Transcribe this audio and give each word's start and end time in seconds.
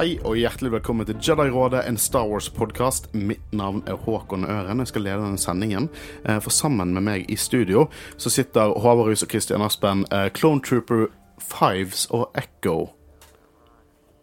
Hei 0.00 0.14
og 0.24 0.38
hjertelig 0.40 0.70
velkommen 0.72 1.04
til 1.04 1.18
Jedi-rådet, 1.20 1.82
en 1.84 1.98
Star 2.00 2.24
Wars-podkast. 2.24 3.10
Mitt 3.12 3.50
navn 3.52 3.82
er 3.84 3.98
Håkon 4.00 4.46
Øren. 4.48 4.78
Jeg 4.80 4.88
skal 4.88 5.02
lede 5.04 5.20
denne 5.20 5.38
sendingen. 5.38 5.90
Eh, 6.24 6.38
For 6.40 6.48
sammen 6.50 6.94
med 6.94 7.04
meg 7.04 7.26
i 7.28 7.36
studio 7.36 7.82
så 8.16 8.32
sitter 8.32 8.72
Håvard 8.80 9.10
Rus 9.10 9.22
og 9.22 9.28
Christian 9.28 9.60
Aspen, 9.60 10.06
eh, 10.10 10.30
Clone 10.30 10.62
Trooper, 10.64 11.06
Fives 11.38 12.06
og 12.10 12.30
Echo. 12.34 12.88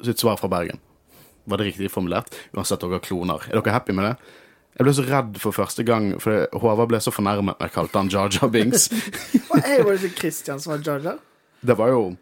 Sitt 0.02 0.18
svar 0.18 0.42
fra 0.42 0.48
Bergen. 0.48 0.80
Var 1.46 1.58
det 1.58 1.66
riktig 1.68 1.92
formulert? 1.92 2.34
Uansett, 2.58 2.82
dere 2.82 2.96
er 2.96 3.00
kloner. 3.00 3.46
Er 3.54 3.62
dere 3.62 3.74
happy 3.74 3.94
med 3.94 4.06
det? 4.06 4.18
Jeg 4.80 4.84
ble 4.84 4.94
så 4.94 5.06
redd 5.06 5.38
for 5.38 5.52
første 5.52 5.84
gang, 5.84 6.20
for 6.20 6.48
Håvard 6.54 6.90
ble 6.90 6.98
så 6.98 7.12
fornærmet 7.12 7.54
når 7.60 7.68
jeg 7.68 7.72
kalte 7.72 8.00
han 8.00 8.52
Binks. 8.52 8.90
Og 9.52 9.62
jeg 9.62 9.86
var 9.86 9.98
det 9.98 10.18
Christian 10.18 10.60
som 10.60 10.74
var 10.74 10.82
Jar? 10.82 11.20
Det 11.62 11.78
var 11.78 11.88
jo 11.90 12.18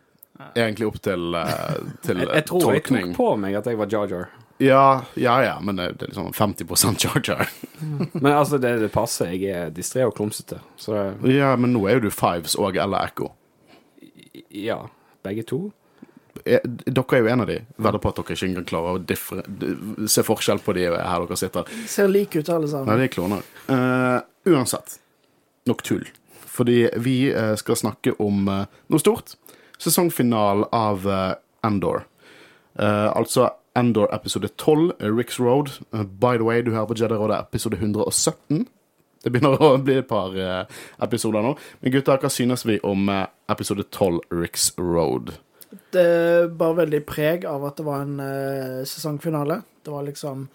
egentlig 0.55 0.87
opp 0.87 0.97
til, 1.01 1.35
eh, 1.35 1.77
til 2.03 2.17
Jeg, 2.23 2.27
jeg 2.33 2.45
tror 2.49 2.73
jeg 2.73 2.83
tok 2.83 3.13
på 3.15 3.27
meg 3.39 3.55
at 3.55 3.69
jeg 3.71 3.77
var 3.79 3.87
Jar 3.91 4.07
Jar. 4.11 4.25
Ja, 4.57 5.01
ja, 5.19 5.33
ja, 5.43 5.53
men 5.59 5.75
det 5.75 5.89
det 5.99 6.05
er 6.07 6.11
liksom 6.13 6.29
50 6.33 7.03
Jar 7.03 7.21
Jar. 7.27 7.49
Men 8.13 8.31
altså, 8.31 8.57
det, 8.57 8.77
det 8.79 8.91
passer. 8.93 9.33
Jeg 9.35 9.51
er 9.51 9.69
distré 9.75 10.05
og 10.07 10.15
klumsete. 10.15 10.59
Så 10.79 10.93
det, 10.95 11.33
Ja, 11.35 11.55
men 11.59 11.73
nå 11.75 11.81
er 11.89 11.97
jo 11.99 12.05
du 12.07 12.11
Fives 12.11 12.55
og 12.55 12.77
eller 12.77 13.03
Echo. 13.09 13.31
ja, 14.49 14.85
begge 15.23 15.43
to. 15.43 15.71
Er- 16.45 16.63
Dere 16.63 17.17
er 17.17 17.23
jo 17.23 17.27
en 17.31 17.41
av 17.41 17.47
de. 17.47 17.59
Vedder 17.77 17.99
på 17.99 18.09
at 18.11 18.15
dere 18.21 18.35
ikke 18.35 18.47
engang 18.47 18.65
klarer 18.69 18.95
å 18.99 19.05
differ 19.07 20.07
se 20.07 20.23
forskjell 20.23 20.59
på 20.63 20.73
de 20.75 20.87
her 20.91 21.25
dere 21.25 21.37
sitter. 21.39 21.71
Ser 21.87 22.07
like 22.11 22.39
ut 22.39 22.49
alle 22.49 22.67
Nei, 22.67 22.71
sammen. 22.71 22.97
de 22.99 23.03
er 23.07 23.13
kloner. 23.15 23.43
Uh, 23.67 24.19
uansett. 24.51 24.99
Nok 25.67 25.83
tull. 25.83 26.05
Fordi 26.55 26.85
vi 27.03 27.15
eh, 27.33 27.55
skal 27.59 27.75
snakke 27.75 28.13
om 28.23 28.45
eh, 28.47 28.67
noe 28.87 29.01
stort. 29.01 29.33
Sesongfinalen 29.77 30.65
av 30.71 31.07
eh, 31.09 31.33
Endor. 31.67 32.05
Eh, 32.79 33.09
altså 33.17 33.49
Endor 33.75 34.13
episode 34.15 34.47
12, 34.47 34.91
eh, 34.99 35.15
Ricks 35.15 35.39
Road. 35.39 35.71
Eh, 35.93 36.03
by 36.03 36.37
the 36.37 36.43
way, 36.47 36.61
du 36.61 36.71
hører 36.71 36.89
på 36.89 36.97
Jedi-rådet 36.99 37.39
episode 37.39 37.77
117. 37.81 38.65
Det 39.25 39.31
begynner 39.33 39.57
å 39.57 39.71
bli 39.81 39.97
et 39.99 40.07
par 40.07 40.35
eh, 40.37 40.67
episoder 41.01 41.41
nå. 41.41 41.55
Men 41.81 41.95
gutter, 41.95 42.21
hva 42.21 42.29
synes 42.29 42.65
vi 42.67 42.77
om 42.85 43.09
eh, 43.09 43.25
episode 43.51 43.87
12, 43.89 44.21
Ricks 44.31 44.69
Road? 44.77 45.33
Det 45.91 46.51
bar 46.55 46.77
veldig 46.77 47.01
preg 47.09 47.47
av 47.49 47.65
at 47.67 47.79
det 47.79 47.83
var 47.83 48.05
en 48.05 48.19
uh, 48.21 48.83
sesongfinale. 48.87 49.57
Det 49.83 49.91
var 49.91 50.05
liksom 50.07 50.45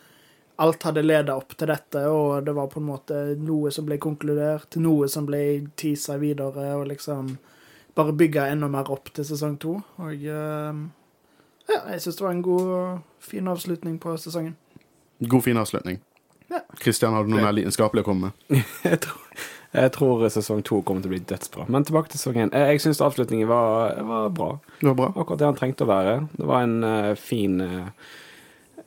Alt 0.60 0.84
hadde 0.84 1.02
leda 1.02 1.34
opp 1.40 1.54
til 1.56 1.70
dette, 1.70 2.02
og 2.12 2.44
det 2.44 2.52
var 2.52 2.68
på 2.68 2.82
en 2.82 2.88
måte 2.90 3.20
noe 3.40 3.70
som 3.72 3.86
ble 3.88 3.96
konkludert, 4.00 4.76
noe 4.76 5.06
som 5.08 5.24
ble 5.24 5.40
teasa 5.80 6.18
videre, 6.20 6.74
og 6.76 6.84
liksom 6.90 7.30
bare 7.96 8.14
bygga 8.16 8.48
enda 8.52 8.68
mer 8.70 8.90
opp 8.92 9.12
til 9.14 9.26
sesong 9.26 9.56
to. 9.62 9.78
Og 10.02 10.26
eh, 10.26 10.82
ja, 11.70 11.80
jeg 11.94 12.02
syns 12.04 12.18
det 12.18 12.26
var 12.26 12.34
en 12.34 12.44
god 12.44 13.00
fin 13.22 13.48
avslutning 13.50 13.98
på 14.02 14.16
sesongen. 14.18 14.56
God, 15.20 15.42
fin 15.42 15.60
avslutning. 15.60 16.00
Ja. 16.50 16.64
Kristian, 16.80 17.14
har 17.14 17.24
du 17.24 17.30
noe 17.30 17.44
mer 17.44 17.54
lidenskapelig 17.54 18.02
å 18.02 18.08
komme 18.08 18.30
med? 18.30 18.62
Jeg 18.90 19.02
tror, 19.04 19.42
jeg 19.70 19.90
tror 19.94 20.22
sesong 20.34 20.64
to 20.66 20.80
kommer 20.82 21.04
til 21.04 21.12
å 21.12 21.12
bli 21.12 21.20
dødsbra. 21.30 21.68
Men 21.70 21.84
tilbake 21.86 22.10
til 22.10 22.18
sesong 22.18 22.40
én. 22.42 22.48
Jeg, 22.50 22.72
jeg 22.74 22.82
syns 22.82 23.02
avslutningen 23.06 23.46
var, 23.46 24.00
var 24.02 24.32
bra. 24.34 24.48
Det 24.80 24.88
var 24.88 24.96
bra. 24.98 25.06
Akkurat 25.14 25.38
det 25.38 25.46
han 25.46 25.58
trengte 25.60 25.86
å 25.86 25.90
være. 25.90 26.14
Det 26.32 26.48
var 26.48 26.64
en 26.66 26.74
uh, 26.82 27.10
fin 27.14 27.54
uh, 27.62 28.08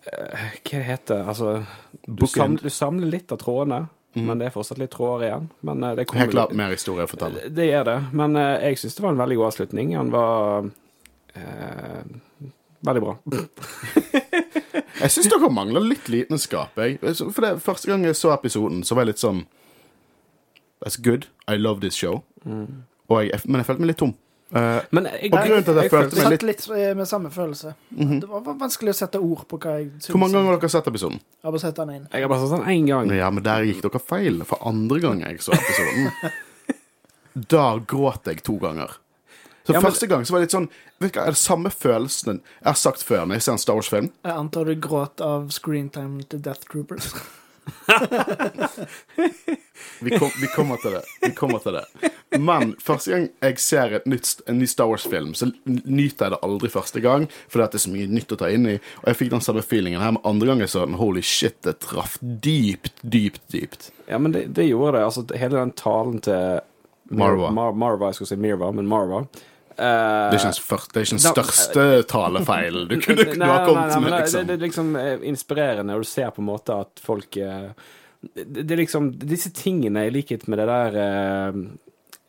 Hva 0.03 0.41
Hva 0.59 0.73
det 0.73 0.81
heter 0.89 1.23
Altså 1.31 1.53
du, 2.03 2.25
sam, 2.27 2.57
du 2.59 2.67
samler 2.67 3.13
litt 3.13 3.31
av 3.31 3.39
trådene, 3.39 3.85
men 4.13 4.37
det 4.39 4.47
er 4.47 4.53
fortsatt 4.53 4.77
litt 4.77 4.91
tråder 4.93 5.27
igjen. 5.27 5.47
Men 5.65 5.83
eh, 5.83 5.95
det 5.97 6.05
kommer 6.09 6.25
Helt 6.25 6.35
klart 6.35 6.53
mer 6.57 6.73
historie 6.73 7.07
å 7.07 7.09
fortelle. 7.09 7.47
Det 7.49 7.65
er 7.73 7.85
det. 7.87 7.97
Men 8.13 8.37
eh, 8.37 8.67
jeg 8.69 8.81
syns 8.83 8.97
det 8.97 9.05
var 9.05 9.15
en 9.15 9.21
veldig 9.23 9.37
god 9.39 9.47
avslutning. 9.49 9.93
Han 9.97 10.11
var 10.13 10.69
eh, 11.33 12.01
veldig 12.89 13.03
bra. 13.07 13.17
Jeg 15.03 15.11
syns 15.11 15.27
dere 15.27 15.49
mangler 15.51 15.83
litt 15.83 16.05
lidenskap. 16.07 16.77
Jeg. 16.79 16.99
For 17.01 17.43
det, 17.43 17.49
Første 17.65 17.89
gang 17.89 18.05
jeg 18.05 18.15
så 18.15 18.29
episoden, 18.31 18.83
så 18.87 18.95
var 18.95 19.03
jeg 19.03 19.09
litt 19.13 19.21
sånn 19.23 19.41
That's 20.83 20.95
good. 20.95 21.25
I 21.49 21.57
love 21.59 21.81
this 21.83 21.97
show. 21.97 22.21
Og 22.45 23.17
jeg, 23.25 23.41
men 23.49 23.59
jeg 23.59 23.67
følte 23.67 23.83
meg 23.83 23.91
litt 23.91 23.99
tom. 23.99 24.13
Eh, 24.53 24.81
Men 24.93 25.05
jeg, 25.09 25.31
Og 25.33 25.39
grunnen 25.47 25.63
til 25.65 25.77
at 25.77 25.83
jeg 25.87 25.91
følte 25.91 26.15
meg 26.21 26.31
litt... 26.35 26.43
litt 26.45 26.65
eh, 26.77 26.93
med 26.99 27.07
samme 27.09 27.29
følelse. 27.33 27.71
Det 27.89 28.27
var 28.29 28.43
var 28.45 28.57
vanskelig 28.59 28.93
å 28.93 28.97
sette 28.99 29.19
ord 29.19 29.47
på 29.49 29.57
hva 29.63 29.77
jeg 29.79 29.87
syns. 29.95 30.09
hvor 30.13 30.21
mange 30.21 30.37
ganger 30.37 30.51
har 30.53 30.59
dere 30.61 30.69
sett 30.75 30.87
episoden? 30.91 31.17
Jeg 31.23 31.47
har 31.47 31.51
bare 31.55 31.63
sett 31.63 31.75
den 31.81 31.93
inn. 31.95 32.07
Jeg 32.13 32.21
har 32.27 32.29
bare 32.29 32.41
sett 32.43 32.53
den 32.59 32.67
én 32.75 32.87
gang. 32.91 33.13
Ja, 33.17 33.29
men 33.33 33.43
der 33.47 33.65
gikk 33.65 33.81
dere 33.87 33.99
feil. 34.03 34.43
For 34.45 34.61
andre 34.69 34.99
gang 35.01 35.23
jeg 35.25 35.41
så 35.41 35.55
episoden, 35.57 36.11
da 37.55 37.65
gråt 37.79 38.29
jeg 38.29 38.43
to 38.45 38.59
ganger. 38.61 38.99
Så 39.65 39.73
Ja, 39.73 39.79
men- 39.79 39.91
Første 39.91 40.07
gang 40.11 40.25
så 40.27 40.33
var 40.35 40.39
det 40.43 40.49
litt 40.49 40.57
sånn 40.57 40.69
vet 40.99 41.13
du 41.13 41.19
Er 41.21 41.31
det 41.31 41.37
samme 41.39 41.69
følelsen 41.71 42.41
Jeg 42.41 42.65
har 42.67 42.73
sagt 42.75 43.01
før 43.01 43.21
når 43.25 43.35
jeg 43.39 43.41
ser 43.45 43.51
en 43.53 43.57
Star 43.63 43.75
Wars-film 43.79 44.09
Jeg 44.25 44.33
antar 44.35 44.65
du 44.67 44.75
gråt 44.75 45.21
av 45.23 45.45
screentime 45.55 46.25
til 46.27 46.41
Death 46.43 46.67
Troopers. 46.69 47.13
Vi, 49.99 50.17
kom, 50.17 50.29
vi 50.41 50.47
kommer 50.55 50.77
til 50.77 50.91
det. 50.91 51.01
Vi 51.21 51.31
kommer 51.35 51.59
til 51.63 51.77
det. 51.77 52.09
Men 52.39 52.73
første 52.81 53.11
gang 53.11 53.27
jeg 53.43 53.59
ser 53.61 53.95
nytt, 54.09 54.41
en 54.49 54.59
ny 54.59 54.67
Star 54.69 54.89
Wars-film, 54.89 55.33
så 55.37 55.49
nyter 55.65 56.25
jeg 56.25 56.33
det 56.33 56.39
aldri 56.45 56.71
første 56.73 57.03
gang, 57.03 57.27
fordi 57.51 57.67
det 57.69 57.79
er 57.79 57.85
så 57.85 57.93
mye 57.93 58.09
nytt 58.11 58.35
å 58.35 58.39
ta 58.41 58.49
inn 58.51 58.67
i. 58.73 58.75
Og 59.03 59.07
jeg 59.11 59.19
fikk 59.21 59.31
den 59.35 59.45
samme 59.45 59.63
feelingen 59.65 60.03
her, 60.03 60.15
men 60.15 60.27
andre 60.27 60.51
gang 60.51 60.63
jeg 60.63 60.73
så 60.73 60.85
den, 60.87 60.99
holy 60.99 61.23
shit, 61.25 61.59
det 61.67 61.77
traff 61.85 62.17
dypt, 62.21 62.93
dypt, 63.01 63.43
dypt. 63.53 63.89
Ja, 64.09 64.19
men 64.19 64.35
det, 64.35 64.47
det 64.57 64.67
gjorde 64.67 64.97
det. 64.97 65.07
Altså, 65.07 65.25
hele 65.39 65.59
den 65.59 65.73
talen 65.79 66.19
til 66.25 66.61
Marva. 67.13 67.51
Mar 67.53 67.75
Marva, 67.77 68.11
jeg 68.11 68.21
skulle 68.21 68.33
si 68.33 68.39
Mirva, 68.41 68.71
men 68.75 68.89
Marva. 68.89 69.23
Eh, 69.77 70.29
Det 70.31 70.37
er 70.37 70.39
ikke 70.39 70.53
den, 70.53 70.79
det 70.93 71.01
ikke 71.01 71.17
den 71.17 71.23
Da- 71.23 71.33
største 71.33 72.03
talefeilen 72.07 72.87
du 72.87 72.95
kunne 73.01 73.25
du 73.33 73.43
har 73.43 73.65
kommet 73.65 73.93
men 73.93 74.03
med, 74.03 74.11
det, 74.11 74.19
liksom. 74.19 74.47
det 74.47 74.53
er 74.53 74.63
liksom 74.67 74.95
eh, 74.95 75.27
inspirerende, 75.29 75.93
og 75.95 76.01
du 76.01 76.09
ser 76.09 76.29
på 76.29 76.41
en 76.41 76.49
måte 76.49 76.79
at 76.85 77.01
folk 77.03 77.37
eh, 77.37 77.71
det, 78.35 78.63
det 78.63 78.71
er 78.71 78.77
liksom 78.83 79.11
Disse 79.19 79.51
tingene, 79.51 80.05
i 80.07 80.11
likhet 80.13 80.47
med 80.47 80.61
det 80.61 80.67
der 80.69 80.95
uh, 80.95 81.57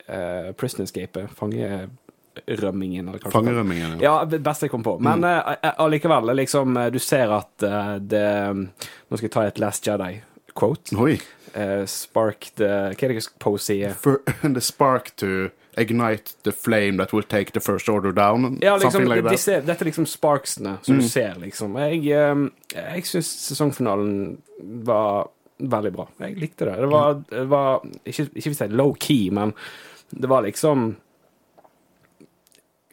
uh, 0.08 0.52
Prison 0.58 0.82
Escape, 0.82 1.28
fangerømmingen 1.38 3.12
det. 3.12 3.20
Fangerømmingen, 3.30 4.00
ja. 4.00 4.08
Ja, 4.08 4.24
det 4.24 4.40
beste 4.42 4.66
jeg 4.66 4.72
kom 4.72 4.82
på. 4.82 4.96
Men 4.98 5.22
eh, 5.22 5.70
allikevel, 5.78 6.34
liksom, 6.34 6.74
du 6.90 6.98
ser 6.98 7.30
at 7.30 7.62
det 8.02 8.26
Nå 8.58 9.16
skal 9.20 9.28
jeg 9.28 9.34
ta 9.36 9.46
et 9.46 9.60
Last 9.62 9.86
Jedi-quote. 9.86 10.96
Oi. 10.98 11.20
Uh, 11.54 11.84
spark 11.86 12.48
the 12.58 12.90
Hva 12.98 13.06
er 13.06 13.14
det 13.14 13.28
Poe 13.38 13.60
sier? 13.62 13.94
The 14.42 14.60
spark 14.60 15.12
to 15.22 15.50
ignite 15.76 16.34
the 16.42 16.52
flame 16.52 16.96
that 16.98 17.12
will 17.12 17.22
take 17.22 17.52
the 17.52 17.60
first 17.60 17.88
order 17.88 18.12
down. 18.12 18.58
Ja, 18.62 18.76
liksom, 18.76 19.04
like 19.04 19.22
that. 19.22 19.32
disse, 19.32 19.60
dette 19.60 19.84
er 19.84 19.90
liksom 19.90 20.06
sparksene 20.06 20.78
som 20.82 20.98
du 21.00 21.08
ser, 21.08 21.34
liksom. 21.42 21.76
Jeg, 21.82 22.02
um, 22.32 22.48
jeg 22.74 23.06
syns 23.08 23.30
sesongfinalen 23.48 24.36
var 24.86 25.30
veldig 25.58 25.94
bra. 25.94 26.08
Jeg 26.24 26.38
likte 26.40 26.68
det. 26.68 26.76
Det 26.82 26.90
var, 26.92 27.22
det 27.30 27.46
var 27.50 27.82
ikke, 28.04 28.28
ikke 28.34 28.52
vil 28.52 28.58
si 28.58 28.70
low-key, 28.74 29.32
men 29.34 29.54
det 30.14 30.30
var 30.30 30.46
liksom 30.46 30.94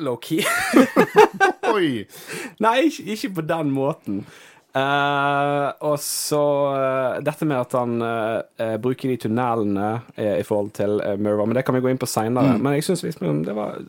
Low-key? 0.02 0.42
Oi! 1.76 2.08
Nei, 2.64 2.78
ikke, 2.88 3.04
ikke 3.14 3.30
på 3.38 3.44
den 3.46 3.70
måten. 3.76 4.24
Eh, 4.72 5.70
og 5.84 5.98
så 6.00 6.42
uh, 6.72 7.18
dette 7.24 7.48
med 7.48 7.60
at 7.60 7.74
han 7.76 7.98
eh, 8.06 8.76
bruker 8.80 9.12
de 9.12 9.18
tunnelene 9.20 9.90
i 10.16 10.46
forhold 10.48 10.72
til 10.78 11.02
uh, 11.04 11.18
Murva, 11.20 11.44
men 11.44 11.60
det 11.60 11.66
kan 11.68 11.76
vi 11.76 11.84
gå 11.84 11.92
inn 11.92 12.00
på 12.00 12.10
seinere. 12.10 12.56
Men 12.56 12.78
jeg 12.78 12.88
syns 12.88 13.04
liksom 13.04 13.44
det 13.48 13.56
var 13.58 13.82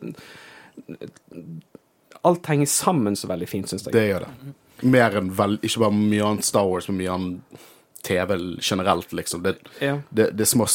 Alt 2.23 2.47
henger 2.47 2.69
sammen 2.71 3.15
så 3.19 3.27
veldig 3.31 3.47
fint, 3.47 3.69
syns 3.69 3.87
jeg. 3.87 3.95
Det 3.95 4.07
gjør 4.07 4.25
det. 4.25 4.53
Mer 4.83 5.15
enn 5.19 5.31
vel, 5.35 5.57
ikke 5.63 5.85
bare 5.85 5.95
mye 5.95 6.25
annet 6.27 6.47
Star 6.47 6.67
Wars, 6.67 6.87
men 6.89 6.99
mye 6.99 7.13
annet 7.13 7.63
TV 8.03 8.35
generelt, 8.59 9.13
liksom. 9.15 9.43
Det, 9.43 9.55
Ja. 9.79 9.97
det, 10.09 10.29
det 10.35 10.43
er 10.43 10.49
små 10.49 10.67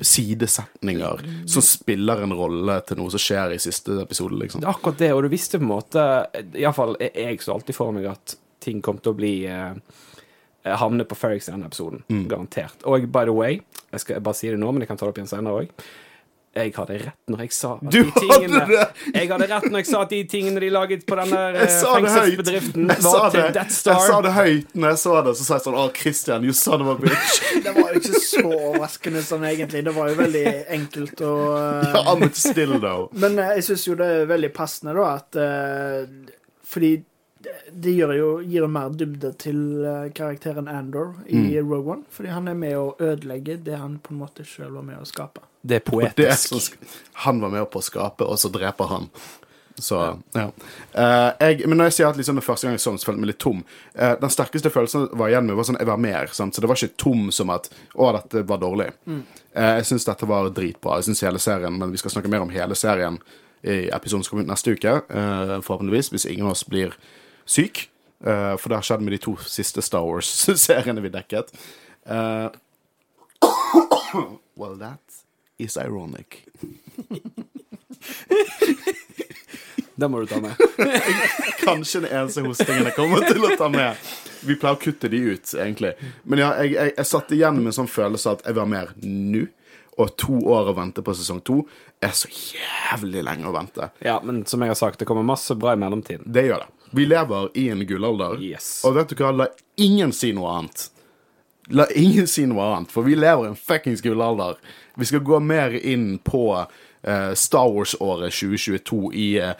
sidesetninger 0.00 1.22
som 1.46 1.62
spiller 1.62 2.22
en 2.22 2.34
rolle 2.34 2.80
til 2.86 2.98
noe 2.98 3.12
som 3.14 3.22
skjer 3.22 3.54
i 3.54 3.60
siste 3.62 4.00
episode, 4.02 4.34
liksom. 4.40 4.64
Det 4.64 4.66
er 4.66 4.74
akkurat 4.74 4.98
det, 4.98 5.12
og 5.14 5.22
du 5.22 5.30
visste 5.30 5.60
på 5.60 5.66
en 5.66 5.70
måte 5.70 6.06
Iallfall 6.58 6.96
jeg 6.98 7.38
så 7.44 7.54
alltid 7.54 7.78
for 7.78 7.94
meg 7.94 8.10
at 8.10 8.34
ting 8.62 8.82
kom 8.84 9.00
til 9.00 9.14
å 9.14 9.18
bli 9.18 9.34
eh, 9.48 9.74
Havne 10.80 11.06
på 11.08 11.16
Ferrix 11.16 11.48
i 11.48 11.54
denne 11.54 11.70
episoden. 11.70 12.04
Garantert. 12.28 12.84
Og 12.84 13.08
by 13.08 13.24
the 13.24 13.34
way, 13.34 13.60
jeg 13.90 14.04
skal 14.04 14.22
bare 14.24 14.36
si 14.36 14.50
det 14.52 14.60
nå, 14.60 14.70
men 14.72 14.84
jeg 14.84 14.92
kan 14.92 15.00
ta 15.00 15.08
det 15.08 15.14
opp 15.14 15.20
igjen 15.22 15.30
senere 15.30 15.62
òg. 15.62 15.84
Jeg 16.50 16.72
hadde 16.74 16.96
rett 16.98 17.30
når 17.30 17.44
jeg 17.44 17.52
sa 17.54 17.68
at 17.76 17.92
Du 17.94 18.00
de 18.00 18.10
tingene 18.16 18.58
hadde 18.58 18.74
det! 18.74 19.10
Jeg 19.14 19.28
hadde 19.30 19.46
rett 19.52 19.66
når 19.70 19.82
jeg 19.84 19.86
sa 19.86 20.00
at 20.02 20.10
de 20.10 20.18
tingene 20.32 20.62
de 20.64 20.70
laget 20.74 21.04
på 21.06 21.18
denne 21.20 21.42
eh, 21.62 21.74
fengselsbedriften, 21.78 22.88
var 22.90 23.28
til 23.30 23.44
det, 23.44 23.52
Death 23.54 23.76
jeg 23.86 24.08
sa 24.08 24.16
det 24.24 24.32
høyt 24.34 24.74
når 24.74 24.90
jeg 24.90 25.00
så 25.04 25.12
det, 25.28 25.34
så 25.38 25.46
sa 25.46 25.58
jeg 25.60 25.64
sånn 25.68 25.78
Å, 25.78 25.84
Christian, 25.94 26.48
you 26.48 26.56
son 26.56 26.82
of 26.82 26.90
a 26.90 26.96
bitch. 26.98 27.38
Det 27.64 27.74
var 27.76 27.94
jo 27.94 28.00
ikke 28.02 28.22
så 28.24 28.42
overraskende 28.48 29.22
sånn, 29.22 29.46
egentlig. 29.46 29.84
Det 29.86 29.94
var 29.94 30.10
jo 30.10 30.18
veldig 30.18 30.44
enkelt 30.80 31.22
og 31.28 31.46
eh, 31.60 32.10
I'm 32.10 32.26
still, 32.34 32.74
though. 32.82 33.06
Men 33.22 33.38
eh, 33.38 33.54
jeg 33.60 33.68
syns 33.70 33.86
jo 33.86 33.94
det 34.02 34.10
er 34.16 34.28
veldig 34.32 34.50
passende, 34.56 34.96
da, 34.98 35.06
at 35.20 35.38
uh, 35.38 36.34
Fordi 36.66 36.96
det, 37.42 37.52
det 37.72 37.94
gjør 37.96 38.14
jo, 38.18 38.30
gir 38.44 38.60
jo 38.64 38.68
mer 38.68 38.90
dybde 38.92 39.30
til 39.40 39.60
eh, 39.84 40.08
karakteren 40.16 40.68
Andor 40.68 41.14
i 41.26 41.36
Mm. 41.40 41.68
Rogue 41.70 41.92
One. 41.94 42.02
Fordi 42.12 42.28
han 42.34 42.48
er 42.48 42.54
med 42.54 42.76
å 42.76 42.94
ødelegge 43.00 43.56
det 43.64 43.78
han 43.80 43.98
på 44.02 44.12
en 44.14 44.18
måte 44.20 44.44
sjøl 44.44 44.72
var 44.76 44.82
med 44.84 44.98
å 45.00 45.06
skape. 45.08 45.40
Det 45.62 45.76
er 45.76 45.80
Det 45.80 45.86
er 45.86 46.14
poetisk. 46.14 46.54
sk- 46.54 46.98
han 47.24 47.40
var 47.40 47.50
med 47.50 47.70
på 47.70 47.78
å 47.80 47.84
skape, 47.84 48.24
og 48.24 48.36
så 48.38 48.48
dreper 48.52 48.88
han. 48.88 49.08
Så, 49.80 49.96
ja. 50.34 50.50
Uh, 50.92 51.30
jeg, 51.40 51.64
men 51.66 51.78
når 51.78 51.84
jeg 51.88 51.92
sier 51.96 52.08
at 52.10 52.16
liksom 52.18 52.36
det 52.36 52.44
første 52.44 52.66
gang 52.66 52.74
jeg 52.76 52.80
så 52.82 52.90
den, 52.90 52.98
så 53.00 53.06
følte 53.08 53.16
jeg 53.16 53.24
meg 53.24 53.30
litt 53.30 53.38
tom 53.40 53.62
Uh, 53.96 54.14
Den 54.20 54.30
sterkeste 54.34 54.68
følelsen 54.70 55.06
var 55.16 55.28
igjen 55.30 55.46
med, 55.46 55.56
var 55.56 55.64
sånn 55.64 55.78
jeg 55.80 55.88
var 55.88 55.96
mer. 55.96 56.26
Sant? 56.36 56.52
Så 56.54 56.60
det 56.60 56.68
var 56.68 56.76
ikke 56.76 56.96
tom 57.00 57.30
som 57.32 57.48
at 57.54 57.70
å, 57.94 58.10
dette 58.12 58.42
var 58.46 58.58
dårlig. 58.60 58.90
Eh, 59.08 59.76
jeg 59.80 59.86
syns 59.88 60.04
dette 60.04 60.26
var 60.28 60.50
dritbra. 60.52 60.98
Jeg 61.00 61.04
synes 61.08 61.20
hele 61.24 61.38
serien, 61.40 61.78
Men 61.78 61.90
vi 61.90 61.96
skal 62.02 62.10
snakke 62.12 62.28
mer 62.28 62.40
om 62.44 62.50
hele 62.52 62.74
serien 62.76 63.16
i 63.64 63.88
episoden 63.92 64.24
som 64.24 64.30
kommer 64.34 64.44
ut 64.44 64.52
neste 64.52 64.72
uke, 64.76 64.92
forhåpentligvis, 65.64 66.10
hvis 66.12 66.26
ingen 66.30 66.46
av 66.46 66.52
oss 66.52 66.64
blir 66.64 66.92
syk. 67.50 67.86
Uh, 68.20 68.54
for 68.60 68.68
det 68.68 68.80
har 68.80 68.86
skjedd 68.86 69.04
med 69.04 69.16
de 69.16 69.20
to 69.24 69.36
siste 69.48 69.82
Star 69.84 70.04
Wars-seriene 70.06 71.02
vi 71.04 71.12
dekket. 71.12 71.54
Uh, 72.04 72.50
well, 74.54 74.76
that 74.78 75.22
is 75.58 75.76
ironic. 75.80 76.44
Det 80.00 80.08
må 80.08 80.20
du 80.20 80.26
ta 80.26 80.40
med. 80.40 80.56
Kanskje 81.60 82.00
den 82.00 82.12
eneste 82.12 82.40
hostingen 82.40 82.86
jeg 82.88 82.96
kommer 82.96 83.24
til 83.28 83.44
å 83.44 83.50
ta 83.60 83.68
med. 83.68 83.98
Vi 84.40 84.56
pleier 84.56 84.78
å 84.78 84.80
kutte 84.80 85.10
de 85.12 85.18
ut, 85.20 85.50
egentlig. 85.60 85.90
Men 86.24 86.40
ja, 86.40 86.54
jeg, 86.62 86.72
jeg, 86.72 86.94
jeg 86.96 87.08
satt 87.10 87.34
igjen 87.36 87.58
med 87.60 87.72
en 87.72 87.78
sånn 87.82 87.90
følelse 87.90 88.32
at 88.32 88.46
jeg 88.46 88.56
vil 88.56 88.64
ha 88.64 88.70
mer 88.70 88.94
nå. 89.04 89.44
Og 90.00 90.14
to 90.16 90.38
år 90.48 90.70
å 90.70 90.76
vente 90.78 91.04
på 91.04 91.12
sesong 91.12 91.42
to 91.44 91.58
er 92.00 92.14
så 92.16 92.30
jævlig 92.32 93.20
lenge 93.26 93.44
å 93.50 93.52
vente. 93.52 93.90
Ja, 94.00 94.16
men 94.24 94.46
som 94.48 94.64
jeg 94.64 94.72
har 94.72 94.78
sagt, 94.78 95.02
det 95.02 95.08
kommer 95.10 95.26
masse 95.26 95.52
bra 95.58 95.74
i 95.76 95.80
mellomtiden. 95.82 96.24
Det 96.32 96.46
gjør 96.46 96.64
det. 96.64 96.79
Vi 96.90 97.06
lever 97.06 97.50
i 97.54 97.68
en 97.68 97.86
gullalder. 97.86 98.40
Yes. 98.42 98.80
Og 98.84 98.96
vet 98.98 99.12
du 99.12 99.20
hva, 99.20 99.30
la 99.34 99.46
ingen 99.80 100.12
si 100.14 100.32
noe 100.36 100.50
annet. 100.58 100.88
La 101.70 101.86
ingen 101.94 102.26
si 102.30 102.46
noe 102.50 102.66
annet, 102.66 102.90
for 102.90 103.06
vi 103.06 103.14
lever 103.18 103.46
i 103.46 103.52
en 103.52 103.58
fuckings 103.58 104.02
gullalder. 104.02 104.58
Vi 104.98 105.06
skal 105.06 105.22
gå 105.26 105.38
mer 105.44 105.76
inn 105.78 106.18
på 106.26 106.44
uh, 106.58 107.34
Star 107.38 107.70
Wars-året 107.70 108.34
2022 108.34 109.12
i 109.14 109.28
uh, 109.38 109.54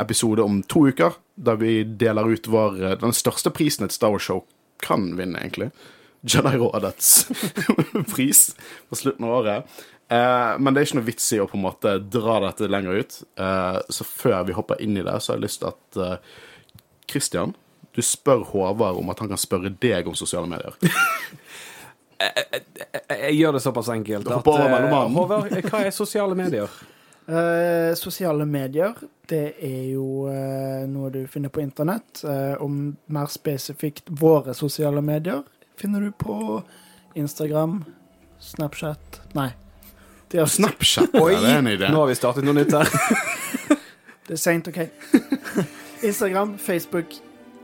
episode 0.00 0.42
om 0.42 0.62
to 0.64 0.86
uker, 0.88 1.18
der 1.36 1.60
vi 1.60 1.82
deler 1.84 2.32
ut 2.32 2.48
vår, 2.48 2.80
uh, 2.80 2.94
den 3.02 3.12
største 3.16 3.52
prisen 3.52 3.84
et 3.84 3.96
Star 3.96 4.14
Wars-show 4.14 4.46
kan 4.82 5.12
vinne, 5.20 5.40
egentlig. 5.40 5.70
Jedi-rådets 6.26 7.28
pris 8.14 8.48
på 8.88 8.96
slutten 8.96 9.28
av 9.28 9.36
året. 9.42 9.76
Eh, 10.08 10.52
men 10.58 10.74
det 10.74 10.80
er 10.80 10.88
ikke 10.88 10.98
noe 11.00 11.08
vits 11.08 11.28
i 11.34 11.40
å 11.42 11.48
på 11.50 11.58
en 11.58 11.64
måte 11.64 11.96
dra 11.98 12.38
dette 12.46 12.68
lenger 12.70 13.02
ut. 13.02 13.20
Eh, 13.42 13.78
så 13.90 14.06
før 14.06 14.44
vi 14.46 14.56
hopper 14.56 14.82
inn 14.82 14.98
i 14.98 15.04
det, 15.06 15.16
så 15.20 15.32
har 15.32 15.40
jeg 15.40 15.46
lyst 15.48 15.62
til 15.62 15.72
at 15.72 16.00
eh, 16.02 16.34
Christian, 17.10 17.54
du 17.96 18.02
spør 18.04 18.44
Håvard 18.52 19.00
om 19.00 19.10
at 19.10 19.22
han 19.22 19.30
kan 19.32 19.40
spørre 19.40 19.72
deg 19.82 20.08
om 20.08 20.16
sosiale 20.18 20.50
medier. 20.50 20.76
Jeg, 22.20 22.62
jeg 23.24 23.38
gjør 23.38 23.56
det 23.56 23.64
såpass 23.64 23.90
enkelt 23.94 24.28
at 24.28 24.52
eh. 24.52 24.68
Håvard, 25.16 25.56
hva 25.70 25.82
er 25.86 25.96
sosiale 25.96 26.38
medier? 26.38 26.70
Eh, 27.26 27.94
sosiale 27.98 28.44
medier, 28.46 28.92
det 29.26 29.56
er 29.58 29.88
jo 29.90 30.28
eh, 30.30 30.84
noe 30.86 31.10
du 31.10 31.24
finner 31.26 31.50
på 31.50 31.58
internett. 31.58 32.22
Eh, 32.22 32.54
om 32.62 32.92
mer 33.10 33.32
spesifikt 33.34 34.14
våre 34.22 34.54
sosiale 34.54 35.02
medier 35.02 35.42
finner 35.74 36.06
du 36.06 36.14
på 36.14 36.62
Instagram, 37.18 37.80
Snapchat 38.38 39.24
Nei. 39.34 39.50
Det 40.32 40.40
er, 40.42 40.46
Snapchat, 40.50 41.12
ja, 41.14 41.26
det 41.40 41.50
er 41.52 41.58
en 41.60 41.68
idé. 41.70 41.88
Nå 41.92 42.00
har 42.02 42.08
vi 42.10 42.14
startet 42.18 42.44
noe 42.46 42.56
nytt 42.56 42.72
her. 42.74 42.88
det 44.26 44.34
er 44.34 44.40
seint, 44.42 44.66
OK? 44.68 44.80
Instagram, 46.08 46.56
Facebook, 46.58 47.14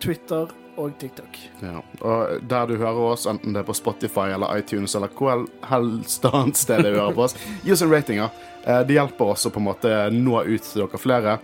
Twitter 0.00 0.47
og 0.81 0.94
TikTok. 1.00 1.37
Ja. 1.61 1.81
Og 2.06 2.38
der 2.49 2.70
du 2.70 2.76
hører 2.81 3.03
oss, 3.12 3.26
enten 3.29 3.53
det 3.53 3.61
er 3.64 3.67
på 3.69 3.75
Spotify 3.76 4.31
eller 4.37 4.55
iTunes 4.62 4.94
eller 4.97 5.11
hvor 5.19 5.43
helst 5.69 6.25
annet 6.31 6.56
sted 6.61 6.81
du 6.87 6.93
hører 6.94 7.12
på 7.19 7.26
oss, 7.26 7.35
gi 7.67 7.75
oss 7.75 7.82
en 7.85 7.91
rating. 7.93 8.23
Eh, 8.23 8.81
Det 8.88 8.94
hjelper 8.97 9.35
oss 9.35 9.44
å 9.47 9.53
på 9.53 9.61
en 9.61 9.67
måte 9.69 9.93
nå 10.15 10.38
ut 10.47 10.62
til 10.70 10.85
dere 10.85 11.03
flere. 11.03 11.37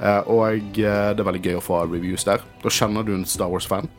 Eh, 0.00 0.22
Og 0.30 0.78
eh, 0.80 1.10
det 1.12 1.20
er 1.20 1.28
veldig 1.28 1.42
gøy 1.44 1.58
å 1.58 1.64
få 1.66 1.82
reviews 1.90 2.24
der. 2.30 2.46
Da 2.62 2.72
kjenner 2.72 3.04
du 3.04 3.12
en 3.18 3.26
Star 3.28 3.50
Wars-fan 3.52 3.90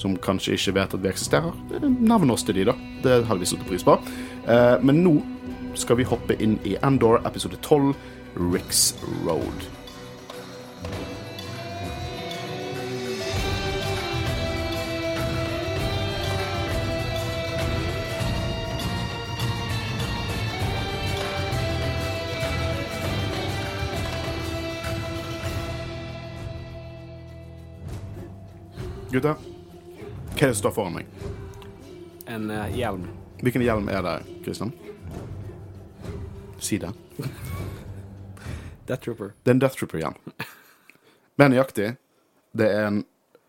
som 0.00 0.14
kanskje 0.16 0.54
ikke 0.56 0.72
vet 0.78 0.94
at 0.96 1.02
vi 1.02 1.10
eksisterer. 1.10 1.50
Navn 1.82 1.98
Nevn 2.08 2.30
oss 2.32 2.44
til 2.46 2.56
de, 2.56 2.62
da. 2.70 2.76
Det 3.04 3.18
hadde 3.28 3.40
vi 3.42 3.48
satt 3.50 3.66
pris 3.68 3.82
på. 3.84 3.98
Eh, 4.46 4.76
Men 4.84 5.02
nå 5.04 5.16
skal 5.74 5.96
vi 5.96 6.04
hoppe 6.04 6.36
inn 6.42 6.58
i 6.64 6.76
Andor 6.82 7.20
episode 7.26 7.56
12, 7.56 7.94
Ricks 8.52 8.94
Road. 9.26 9.66
Gutter, 29.10 29.34
hva 29.34 30.46
er 30.46 30.52
det 30.52 30.54
som 30.54 30.60
står 30.60 30.74
foran 30.76 30.94
meg? 31.00 31.08
En 32.30 32.46
uh, 32.46 32.68
hjelm. 32.70 33.08
Hvilken 33.42 33.64
hjelm 33.66 33.90
er 33.90 34.04
det, 34.06 34.14
Kristian? 34.44 34.70
Si 36.60 36.78
det. 36.80 36.92
Death 38.88 39.04
Trooper. 39.04 39.32
Det 39.42 39.52
er 39.52 39.56
en 39.56 39.62
Death 39.62 39.78
Trooper 39.78 40.00
igjen. 40.00 40.18
Mer 41.40 41.52
nøyaktig, 41.52 41.94
det 42.56 42.68
er 42.68 42.88
en 42.88 43.00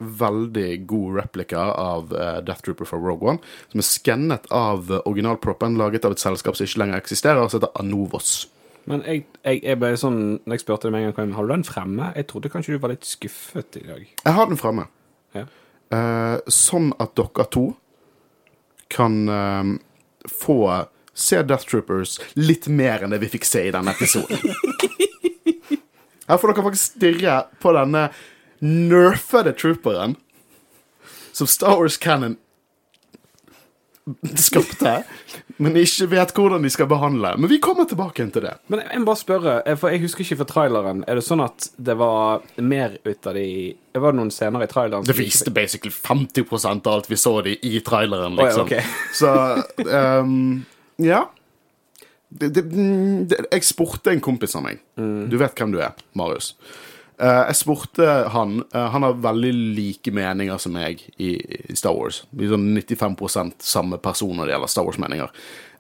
veldig 0.02 0.70
god 0.90 1.18
replika 1.20 1.62
av 1.78 2.14
uh, 2.16 2.40
Death 2.46 2.66
Trooper 2.66 2.88
fra 2.90 2.98
Rogue 3.02 3.36
One, 3.36 3.52
som 3.74 3.82
er 3.84 3.88
skannet 3.88 4.48
av 4.56 4.90
originalproppen, 5.04 5.78
laget 5.78 6.08
av 6.08 6.16
et 6.16 6.24
selskap 6.24 6.58
som 6.58 6.66
ikke 6.66 6.82
lenger 6.82 7.02
eksisterer, 7.02 7.50
som 7.50 7.60
heter 7.60 7.74
Anovos. 7.82 8.32
Men 8.90 9.04
jeg, 9.06 9.26
jeg, 9.46 9.60
jeg 9.62 9.78
ble 9.78 9.92
sånn 10.00 10.16
Når 10.42 10.56
jeg 10.56 10.62
spurte 10.64 10.88
deg 10.88 10.96
med 10.96 11.04
en 11.06 11.12
gang 11.14 11.34
Har 11.36 11.46
du 11.46 11.52
den 11.52 11.66
fremme, 11.68 12.08
jeg 12.18 12.26
trodde 12.32 12.50
kanskje 12.50 12.74
du 12.74 12.80
var 12.82 12.90
litt 12.90 13.06
skuffet 13.06 13.78
i 13.78 13.84
dag. 13.86 14.08
Jeg 14.10 14.34
har 14.34 14.50
den 14.50 14.58
fremme. 14.58 14.88
Ja. 15.38 15.46
Uh, 15.94 16.40
sånn 16.50 16.90
at 17.04 17.14
dere 17.20 17.46
to 17.54 17.68
kan 18.92 19.22
uh, 19.30 19.76
få 20.28 20.58
se 21.14 21.42
Death 21.44 21.68
Troopers 21.70 22.20
litt 22.40 22.68
mer 22.72 23.04
enn 23.04 23.14
det 23.14 23.22
vi 23.24 23.32
fikk 23.34 23.48
se 23.48 23.66
i 23.68 23.74
denne 23.74 23.94
episoden. 23.96 24.40
Her 26.32 26.40
får 26.40 26.54
dere 26.54 26.64
faktisk 26.70 26.94
stirre 26.96 27.40
på 27.60 27.74
denne 27.76 28.06
nerfede 28.62 29.52
trooperen 29.58 30.16
som 31.36 31.48
Star 31.50 31.76
Wars 31.80 31.98
Cannon 31.98 32.38
skapte, 34.36 35.04
men 35.62 35.76
ikke 35.78 36.08
vet 36.12 36.34
hvordan 36.36 36.64
de 36.66 36.72
skal 36.74 36.88
behandle. 36.90 37.36
Men 37.38 37.50
vi 37.52 37.60
kommer 37.62 37.86
tilbake 37.90 38.26
til 38.34 38.46
det. 38.46 38.56
Men 38.72 38.82
jeg 38.84 39.02
må 39.02 39.12
bare 39.12 39.22
spørre, 39.22 39.56
eh, 39.66 39.78
for 39.78 39.94
jeg 39.94 40.02
husker 40.02 40.26
ikke 40.26 40.40
fra 40.42 40.48
traileren. 40.50 41.04
Er 41.08 41.20
det 41.20 41.26
sånn 41.26 41.44
at 41.44 41.70
det 41.78 41.96
var 42.00 42.42
mer 42.58 42.98
ut 43.06 43.28
av 43.28 43.38
de 43.38 43.48
Var 43.94 44.14
det 44.14 44.18
noen 44.18 44.32
scener 44.32 44.64
i 44.64 44.70
traileren? 44.72 45.06
Det 45.06 45.18
viste 45.18 45.52
basically 45.52 45.92
50 45.92 46.88
av 46.88 46.94
alt 46.94 47.10
vi 47.12 47.18
så 47.20 47.42
de 47.44 47.58
i 47.62 47.80
traileren, 47.84 48.40
Å 48.40 48.48
ja, 48.48 48.64
liksom. 48.64 48.94
Så 49.14 49.32
ehm, 50.00 50.64
ja. 51.06 51.26
Det, 52.32 52.48
det, 52.56 52.64
det, 53.28 53.42
jeg 53.52 53.68
spurte 53.68 54.14
en 54.14 54.24
kompis 54.24 54.56
av 54.56 54.64
meg. 54.64 54.80
Mm. 55.00 55.28
Du 55.32 55.36
vet 55.42 55.58
hvem 55.58 55.74
du 55.74 55.82
er, 55.84 55.96
Marius. 56.18 56.54
Uh, 57.22 57.44
jeg 57.52 57.58
spurte 57.60 58.06
han 58.34 58.64
Uh, 58.74 58.88
Han 58.96 59.04
har 59.06 59.20
veldig 59.22 59.52
like 59.78 60.14
meninger 60.16 60.58
som 60.58 60.74
meg 60.74 61.04
i, 61.22 61.36
i 61.70 61.76
Star 61.78 61.94
Wars. 61.94 62.24
Vi 62.32 62.48
er 62.48 62.56
sånn 62.56 62.72
95 62.74 63.52
samme 63.62 64.00
person 64.02 64.32
når 64.38 64.48
det 64.48 64.56
gjelder 64.56 64.72
Star 64.72 64.88
Wars-meninger. 64.88 65.34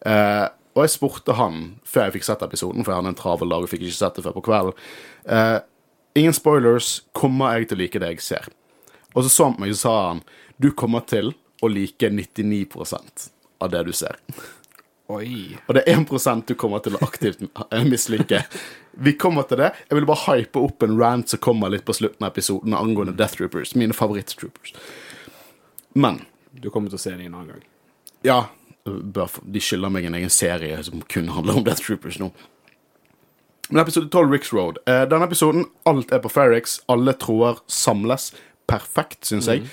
Uh, 0.06 0.50
og 0.76 0.86
jeg 0.86 0.94
spurte 0.94 1.36
han 1.36 1.60
før 1.88 2.08
jeg 2.08 2.16
fikk 2.18 2.28
sett 2.28 2.46
episoden, 2.46 2.86
for 2.86 2.94
jeg 2.94 3.02
hadde 3.02 3.12
en 3.12 3.20
travel 3.20 3.52
dag 3.52 3.66
og 3.66 3.72
fikk 3.72 3.84
ikke 3.86 3.98
sett 3.98 4.18
det 4.18 4.24
før 4.24 4.38
på 4.38 4.46
kvelden. 4.48 4.78
Eh, 5.28 5.58
ingen 6.22 6.36
spoilers. 6.36 7.02
Kommer 7.18 7.58
jeg 7.58 7.72
til 7.72 7.80
å 7.80 7.82
like 7.82 8.02
det 8.02 8.14
jeg 8.14 8.24
ser? 8.24 8.48
Og 9.12 9.26
så 9.26 9.34
så 9.34 9.50
han 9.50 9.58
på 9.58 9.66
meg 9.66 9.76
så 9.76 9.82
sa 9.82 9.96
han 10.14 10.24
du 10.62 10.70
kommer 10.78 11.04
til 11.10 11.34
å 11.62 11.70
like 11.72 12.08
99% 12.08 13.28
av 13.62 13.72
det 13.74 13.84
du 13.90 13.92
ser. 13.94 14.16
Oi. 15.12 15.58
Og 15.68 15.76
det 15.76 15.84
er 15.86 15.98
1% 16.00 16.46
du 16.48 16.54
kommer 16.60 16.80
til 16.86 16.96
å 16.96 17.02
aktivt 17.06 17.42
mislykke 17.44 17.90
mislike. 17.90 18.42
Vi 19.02 19.14
kommer 19.20 19.48
til 19.50 19.62
det. 19.64 19.72
Jeg 19.90 19.98
vil 19.98 20.08
bare 20.08 20.26
hype 20.28 20.62
opp 20.62 20.84
en 20.86 20.98
rant 21.00 21.32
som 21.32 21.42
kommer 21.44 21.72
litt 21.74 21.86
på 21.88 21.96
slutten 21.96 22.26
av 22.26 22.32
episoden 22.32 22.76
angående 22.78 23.16
Death 23.18 23.38
Troopers. 23.40 23.76
Mine 23.76 23.96
favoritt-troopers. 23.98 24.74
Men 25.94 26.22
Du 26.52 26.70
kommer 26.70 26.92
til 26.92 27.00
å 27.00 27.02
se 27.02 27.14
det 27.16 27.26
en 27.26 27.34
annen 27.34 27.48
gang. 27.54 27.62
ja, 28.24 28.46
de 28.84 29.60
skylder 29.62 29.90
meg 29.90 30.06
en 30.06 30.16
egen 30.16 30.30
serie 30.30 30.84
som 30.84 31.02
kun 31.02 31.30
handler 31.30 31.58
om 31.58 31.64
Death 31.64 31.82
Troopers 31.86 32.20
nå. 32.20 32.32
Men 33.70 33.82
episode 33.86 34.10
12, 34.10 34.32
Ricks 34.32 34.52
Road. 34.54 34.78
Eh, 34.86 35.06
denne 35.08 35.24
episoden, 35.30 35.66
alt 35.88 36.12
er 36.12 36.20
på 36.20 36.30
Ferrix. 36.30 36.82
Alle 36.92 37.14
tråder 37.14 37.62
samles. 37.72 38.34
Perfekt, 38.68 39.24
syns 39.30 39.48
jeg. 39.48 39.64
Eh, 39.64 39.70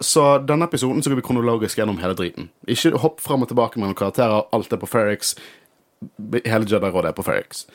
så 0.00 0.22
denne 0.42 0.66
episoden 0.66 1.02
så 1.02 1.12
går 1.12 1.20
vi 1.20 1.24
kronologisk 1.28 1.78
gjennom 1.78 2.00
hele 2.02 2.16
driten. 2.18 2.48
Ikke 2.66 2.98
hopp 2.98 3.20
fram 3.22 3.44
og 3.44 3.50
tilbake 3.52 3.78
mellom 3.78 3.94
karakterer. 3.98 4.48
Alt 4.56 4.72
er 4.74 4.80
på 4.82 4.88
Ferrix. 4.90 5.36
Hele 6.44 6.66
Jedi-rådet 6.66 7.12
er 7.12 7.16
på 7.16 7.26
Ferrix. 7.26 7.66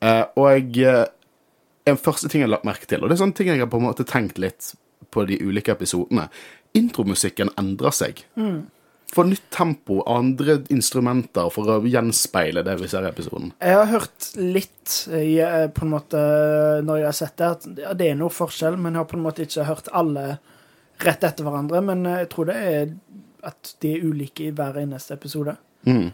Eh, 0.00 0.24
og 0.38 0.78
eh, 0.78 1.04
en 1.88 2.00
første 2.00 2.30
ting 2.30 2.42
jeg 2.42 2.48
har 2.48 2.56
lagt 2.56 2.68
merke 2.68 2.88
til, 2.88 3.02
og 3.02 3.10
det 3.10 3.16
er 3.16 3.24
sånne 3.24 3.38
ting 3.38 3.50
jeg 3.50 3.62
har 3.62 3.70
på 3.70 3.80
en 3.80 3.88
måte 3.88 4.06
tenkt 4.08 4.40
litt 4.40 4.72
på 5.14 5.24
de 5.28 5.38
ulike 5.40 5.72
episodene 5.72 6.28
Intromusikken 6.76 7.48
endrer 7.58 7.94
seg. 7.96 8.20
Få 9.14 9.22
nytt 9.24 9.46
tempo, 9.54 10.02
andre 10.04 10.58
instrumenter 10.70 11.48
for 11.50 11.70
å 11.72 11.78
gjenspeile 11.88 12.60
det 12.66 12.74
vi 12.82 12.90
ser 12.92 13.06
i 13.06 13.08
episoden. 13.08 13.54
Jeg 13.64 13.78
har 13.78 13.88
hørt 13.88 14.28
litt 14.36 14.98
eh, 15.08 15.64
på 15.72 15.86
en 15.86 15.94
måte 15.94 16.20
når 16.84 17.00
jeg 17.00 17.08
har 17.08 17.16
sett 17.16 17.40
det, 17.40 17.48
at 17.48 17.96
det 17.98 18.10
er 18.12 18.20
noe 18.20 18.34
forskjell, 18.34 18.76
men 18.76 18.92
jeg 18.92 19.02
har 19.02 19.08
på 19.08 19.16
en 19.16 19.24
måte 19.24 19.48
ikke 19.48 19.66
hørt 19.70 19.88
alle 19.96 20.26
rett 21.04 21.24
etter 21.24 21.46
hverandre. 21.46 21.82
Men 21.84 22.06
eh, 22.06 22.22
jeg 22.24 22.30
tror 22.34 22.50
det 22.50 22.56
er 22.70 22.94
at 23.48 23.74
de 23.82 23.94
er 23.94 24.06
ulike 24.08 24.48
i 24.48 24.54
hver 24.54 24.80
eneste 24.80 25.14
episode. 25.14 25.54
Mm. 25.86 26.08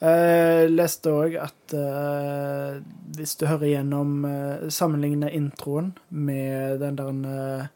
Jeg 0.00 0.70
leste 0.72 1.12
òg 1.12 1.34
at 1.36 1.74
uh, 1.76 2.78
hvis 3.16 3.34
du 3.36 3.44
hører 3.48 3.68
gjennom 3.68 4.22
uh, 4.24 4.68
Sammenligne 4.72 5.28
introen 5.36 5.90
med 6.08 6.80
den 6.80 6.96
der 6.96 7.10
uh, 7.10 7.66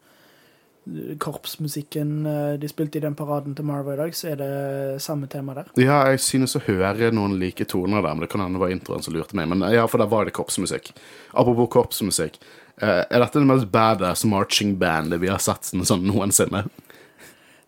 korpsmusikken 1.19 2.25
eh, 2.25 2.53
de 2.61 2.67
spilte 2.69 2.99
i 2.99 3.01
den 3.01 3.15
paraden 3.17 3.55
til 3.57 3.65
Marvel 3.65 3.95
i 3.95 4.01
dag, 4.03 4.15
så 4.15 4.27
er 4.31 4.35
det 4.41 5.01
samme 5.01 5.27
tema 5.31 5.55
der. 5.57 5.71
Ja, 5.81 6.03
jeg 6.11 6.21
synes 6.21 6.55
å 6.57 6.61
høre 6.67 7.09
noen 7.15 7.39
like 7.41 7.65
toner 7.65 8.03
der, 8.05 8.13
men 8.13 8.25
det 8.25 8.29
kan 8.33 8.43
hende 8.43 8.59
det 8.59 8.65
var 8.65 8.73
introen 8.75 9.05
som 9.05 9.15
lurte 9.15 9.37
meg. 9.37 9.49
Men 9.49 9.65
ja, 9.73 9.87
for 9.89 10.01
der 10.01 10.11
var 10.11 10.27
det 10.29 10.35
korpsmusikk. 10.37 10.91
Apropos 11.33 11.71
korpsmusikk. 11.73 12.37
Eh, 12.81 13.03
er 13.03 13.21
dette 13.21 13.39
det 13.41 13.47
mest 13.49 13.69
badass 13.71 14.25
marching 14.29 14.75
bandet 14.81 15.21
vi 15.23 15.31
har 15.31 15.41
sett 15.43 15.71
sånn 15.71 16.05
noensinne? 16.07 16.65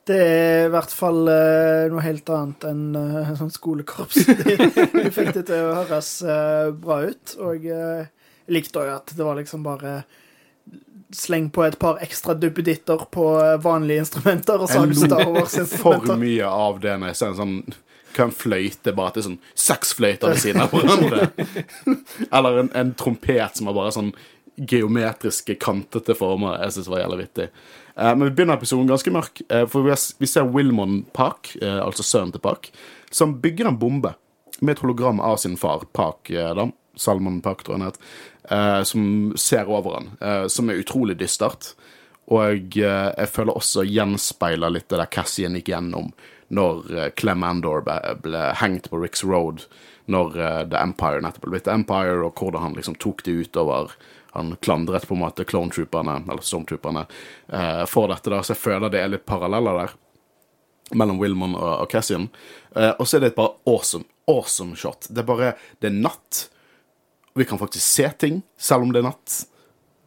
Det 0.07 0.17
er 0.23 0.67
i 0.67 0.71
hvert 0.71 0.93
fall 0.95 1.27
eh, 1.31 1.87
noe 1.91 2.03
helt 2.05 2.29
annet 2.31 2.67
enn 2.69 2.83
uh, 2.95 3.33
sånn 3.35 3.51
skolekorps. 3.51 4.21
De, 4.23 4.55
de 5.03 5.09
fikk 5.11 5.33
det 5.35 5.49
til 5.49 5.65
å 5.67 5.73
høres 5.81 6.13
uh, 6.23 6.69
bra 6.71 7.01
ut, 7.09 7.33
og 7.43 7.67
jeg 7.67 8.07
likte 8.47 8.85
òg 8.85 8.93
at 8.93 9.11
det 9.17 9.27
var 9.27 9.39
liksom 9.41 9.67
bare 9.67 9.99
Sleng 11.15 11.45
på 11.55 11.61
et 11.63 11.77
par 11.79 12.01
ekstra 12.03 12.33
duppeditter 12.35 13.05
på 13.15 13.25
vanlige 13.63 14.03
instrumenter, 14.03 14.59
og 14.59 14.67
så 14.67 14.81
har 14.81 14.89
du 14.91 14.97
Star 14.99 15.21
for 15.23 15.37
Wars-instrumenter. 15.37 16.17
mye 16.19 16.49
av 16.51 16.81
det 16.83 16.95
når 16.99 17.13
jeg 17.13 17.19
ser 17.19 17.29
en 17.29 17.37
sånn 17.37 17.53
kan 18.17 18.33
fløyte 18.33 18.93
bare 18.97 19.15
til 19.15 19.25
sånn 19.27 19.37
seks 19.57 19.93
fløyter 19.97 20.33
ved 20.33 20.41
siden 20.41 20.63
av 20.63 20.73
hverandre. 20.73 21.29
Eller 22.35 22.63
en, 22.63 22.71
en 22.75 22.91
trompet 22.97 23.59
som 23.59 23.69
har 23.69 23.77
bare 23.77 23.93
sånn 23.95 24.11
geometriske, 24.57 25.55
kantete 25.61 26.15
former. 26.17 26.57
Jeg 26.63 26.73
synes 26.77 26.89
var 26.89 27.03
jævlig 27.03 27.19
vittig. 27.25 27.49
Eh, 27.97 28.13
men 28.15 28.27
vi 28.27 28.33
begynner 28.35 28.57
episoden 28.57 28.89
ganske 28.89 29.13
mørk, 29.13 29.41
eh, 29.49 29.65
for 29.69 29.85
vi, 29.85 29.93
har, 29.93 30.01
vi 30.17 30.29
ser 30.29 30.49
Wilmon 30.49 31.03
Park, 31.13 31.55
eh, 31.61 31.79
altså 31.83 32.03
sønnen 32.03 32.33
til 32.33 32.41
Park, 32.41 32.71
som 33.11 33.37
bygger 33.41 33.69
en 33.69 33.77
bombe 33.79 34.15
med 34.59 34.73
et 34.73 34.81
hologram 34.81 35.21
av 35.21 35.37
sin 35.37 35.57
far, 35.57 35.85
Park, 35.93 36.31
eh, 36.31 36.53
da. 36.57 36.69
Salmon 36.97 37.41
Park, 37.45 37.61
tror 37.63 37.75
jeg 37.77 37.83
han 37.83 37.91
het. 37.91 37.99
eh, 38.49 38.83
som 38.83 39.33
ser 39.37 39.69
over 39.69 39.93
han, 39.99 40.17
eh, 40.21 40.47
som 40.47 40.69
er 40.69 40.81
utrolig 40.81 41.17
dystert. 41.19 41.75
Og 42.27 42.75
jeg 42.75 43.29
føler 43.31 43.55
også 43.55 43.85
gjenspeiler 43.87 44.73
litt 44.73 44.89
det 44.89 44.97
der 44.99 45.05
Cassian 45.05 45.53
gikk 45.55 45.69
gjennom 45.71 46.09
når 46.51 47.13
Clem 47.15 47.43
Andor 47.43 47.81
ble, 47.85 47.95
ble 48.23 48.41
hengt 48.59 48.89
på 48.89 48.99
Ricks 48.99 49.23
Road, 49.23 49.63
når 50.07 50.35
The 50.71 50.81
Empire 50.81 51.21
nettopp 51.23 51.45
ble 51.45 51.53
blitt 51.55 51.67
Empire, 51.71 52.25
og 52.25 52.35
hvordan 52.35 52.61
han 52.65 52.75
liksom 52.75 52.95
tok 52.99 53.23
det 53.23 53.31
utover 53.47 53.95
Han 54.37 54.55
klandret 54.61 55.07
på 55.09 55.17
en 55.17 55.23
måte 55.25 55.45
clone 55.47 55.73
trooperne, 55.73 56.19
eller 56.27 56.45
stormtrooperne, 56.45 57.07
eh, 57.51 57.85
for 57.89 58.11
dette. 58.13 58.29
da, 58.29 58.41
Så 58.41 58.53
jeg 58.53 58.63
føler 58.63 58.93
det 58.93 59.01
er 59.01 59.15
litt 59.15 59.25
paralleller 59.25 59.81
der 59.81 59.95
mellom 60.95 61.19
Wilmon 61.19 61.55
og, 61.57 61.73
og 61.83 61.91
Cassian. 61.91 62.29
Eh, 62.75 62.93
og 62.93 63.07
så 63.07 63.17
er 63.17 63.25
det 63.25 63.33
et 63.33 63.39
bare 63.39 63.57
awesome, 63.67 64.07
awesome 64.29 64.77
shot. 64.79 65.09
Det 65.09 65.23
er 65.23 65.27
bare 65.27 65.53
Det 65.81 65.91
er 65.91 65.99
natt. 65.99 66.47
Vi 67.37 67.45
kan 67.45 67.59
faktisk 67.59 67.85
se 67.85 68.09
ting, 68.17 68.41
selv 68.57 68.87
om 68.87 68.93
det 68.93 69.03
er 69.03 69.09
natt. 69.11 69.45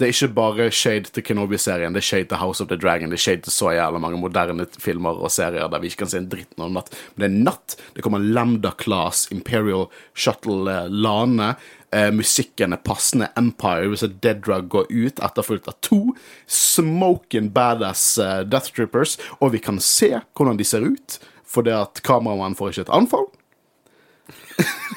Det 0.00 0.06
er 0.06 0.14
ikke 0.14 0.32
bare 0.32 0.70
shade 0.72 1.10
til 1.12 1.22
Kenobi-serien, 1.22 1.92
det 1.92 2.00
er 2.00 2.06
shade 2.06 2.28
til 2.30 2.40
House 2.40 2.62
of 2.64 2.70
the 2.70 2.76
Dragon, 2.80 3.10
det 3.12 3.18
er 3.18 3.20
shade 3.20 3.42
til 3.44 3.52
så 3.52 3.74
jævla 3.76 4.00
mange 4.00 4.16
moderne 4.16 4.64
filmer 4.80 5.18
og 5.20 5.28
serier 5.30 5.68
der 5.68 5.82
vi 5.82 5.90
ikke 5.90 6.06
kan 6.06 6.12
se 6.14 6.22
en 6.22 6.28
dritt 6.32 6.56
noe 6.56 6.70
er 6.70 6.78
natt. 6.78 6.88
Men 7.12 7.20
det 7.20 7.28
er 7.28 7.44
natt. 7.50 7.74
Det 7.94 8.04
kommer 8.06 8.24
Lambda 8.24 8.72
Class, 8.80 9.26
Imperial 9.30 9.90
Shuttle 10.16 10.72
eh. 10.72 11.68
Eh, 11.92 12.10
musikken 12.14 12.72
er 12.72 12.82
passende. 12.86 13.30
Empire, 13.36 13.88
hvis 13.90 14.04
Dead 14.22 14.42
Drug 14.46 14.68
går 14.70 14.86
ut, 14.90 15.18
etterfulgt 15.18 15.68
av 15.68 15.74
to 15.82 16.14
smoking 16.46 17.50
badass 17.50 18.18
eh, 18.18 18.40
Death 18.46 18.70
Troopers. 18.76 19.18
Og 19.40 19.52
vi 19.56 19.62
kan 19.62 19.80
se 19.82 20.12
hvordan 20.38 20.60
de 20.60 20.66
ser 20.66 20.86
ut, 20.86 21.18
fordi 21.46 21.74
at 21.74 22.02
kameramannen 22.06 22.58
får 22.58 22.74
ikke 22.74 22.86
et 22.86 22.94
anfall. 23.00 23.26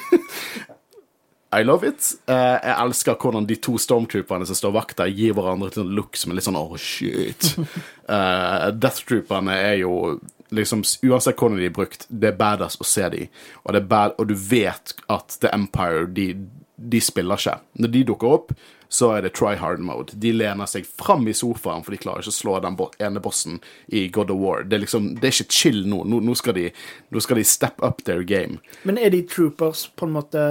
I 1.54 1.62
love 1.62 1.86
it. 1.86 2.14
Eh, 2.30 2.58
jeg 2.62 2.76
elsker 2.78 3.18
hvordan 3.18 3.46
de 3.46 3.56
to 3.62 3.74
stormtrooperne 3.78 4.46
som 4.46 4.58
står 4.58 4.74
vakt 4.74 4.98
der, 4.98 5.10
gir 5.14 5.34
hverandre 5.34 5.70
et 5.70 5.78
look 5.82 6.18
som 6.18 6.32
er 6.32 6.38
litt 6.38 6.46
sånn 6.46 6.60
oh 6.60 6.76
shit. 6.80 7.54
Eh, 8.04 8.66
Death 8.76 9.06
Trooperne 9.08 9.54
er 9.56 9.78
jo 9.80 10.18
liksom 10.52 10.82
Uansett 11.08 11.38
hvordan 11.40 11.56
de 11.56 11.70
er 11.70 11.72
brukt, 11.72 12.02
det 12.12 12.28
er 12.28 12.36
badass 12.36 12.76
å 12.76 12.84
se 12.84 13.06
dem. 13.14 13.30
Og, 13.62 13.72
det 13.72 13.80
bad, 13.88 14.12
og 14.20 14.28
du 14.28 14.34
vet 14.36 14.92
at 15.08 15.38
The 15.40 15.48
Empire, 15.56 16.04
de, 16.12 16.26
de 16.76 17.00
spiller 17.00 17.38
ikke. 17.38 17.58
Når 17.80 17.92
de 17.94 18.04
dukker 18.10 18.36
opp, 18.36 18.54
så 18.94 19.10
er 19.16 19.24
det 19.24 19.34
try 19.34 19.56
hard 19.58 19.82
mode. 19.82 20.14
De 20.22 20.30
lener 20.34 20.68
seg 20.70 20.86
fram 20.86 21.26
i 21.28 21.34
sofaen, 21.34 21.82
for 21.82 21.94
de 21.94 22.00
klarer 22.02 22.22
ikke 22.22 22.34
å 22.34 22.36
slå 22.36 22.54
den 22.62 22.78
ene 23.02 23.22
bossen 23.22 23.58
i 23.90 24.06
God 24.14 24.30
of 24.30 24.38
War. 24.42 24.62
Det 24.62 24.78
er 24.78 24.84
liksom, 24.84 25.14
det 25.18 25.30
er 25.30 25.34
ikke 25.34 25.58
chill 25.58 25.82
nå. 25.90 26.04
Nå, 26.06 26.20
nå, 26.22 26.36
skal 26.38 26.56
de, 26.58 26.68
nå 27.10 27.24
skal 27.24 27.40
de 27.40 27.46
step 27.48 27.82
up 27.82 28.04
their 28.06 28.22
game. 28.22 28.60
Men 28.86 29.00
er 29.00 29.10
de 29.14 29.24
troopers 29.26 29.88
på 29.96 30.08
en 30.08 30.18
måte 30.20 30.48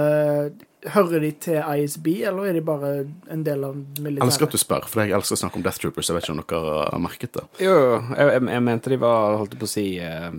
Hører 0.92 1.22
de 1.22 1.30
til 1.40 1.62
ISB, 1.64 2.10
eller 2.28 2.50
er 2.50 2.56
de 2.58 2.60
bare 2.60 2.88
en 3.32 3.40
del 3.40 3.62
av 3.64 3.72
militæret? 3.72 4.18
Jeg 4.18 4.26
elsker 4.26 4.44
at 4.50 4.52
du 4.52 4.60
spør, 4.60 4.88
for 4.92 5.00
jeg 5.00 5.14
elsker 5.16 5.38
å 5.38 5.40
snakke 5.40 5.56
om 5.56 5.62
Death 5.64 5.80
Troopers. 5.80 6.10
Jeg 6.10 6.18
vet 6.18 6.26
ikke 6.26 6.34
om 6.34 6.42
dere 6.42 6.74
har 6.90 7.00
merket 7.00 7.32
det. 7.38 7.44
Jo, 7.64 7.70
jo, 7.72 7.94
jeg, 8.10 8.26
jeg, 8.34 8.42
jeg 8.52 8.64
mente 8.66 8.92
de 8.92 8.98
var, 9.00 9.38
holdt 9.40 9.56
jeg 9.56 9.62
på 9.62 9.70
å 9.70 9.72
si, 9.72 9.86
eh, 10.04 10.36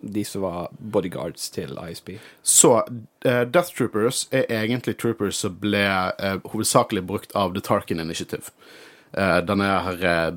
de 0.00 0.24
som 0.24 0.42
var 0.42 0.68
bodyguards 0.78 1.50
til 1.50 1.78
ISB. 1.90 2.10
Så 2.42 2.72
uh, 3.26 3.42
Death 3.42 3.74
Troopers 3.76 4.26
er 4.30 4.46
egentlig 4.50 4.96
troopers 5.00 5.40
som 5.42 5.56
ble 5.60 5.86
uh, 5.86 6.38
hovedsakelig 6.44 7.04
brukt 7.06 7.36
av 7.36 7.54
The 7.54 7.62
Tarkin 7.64 8.00
Initiative. 8.00 8.52
Uh, 9.16 9.40
denne 9.46 9.70
her 9.86 10.36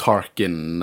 Tarkin 0.00 0.80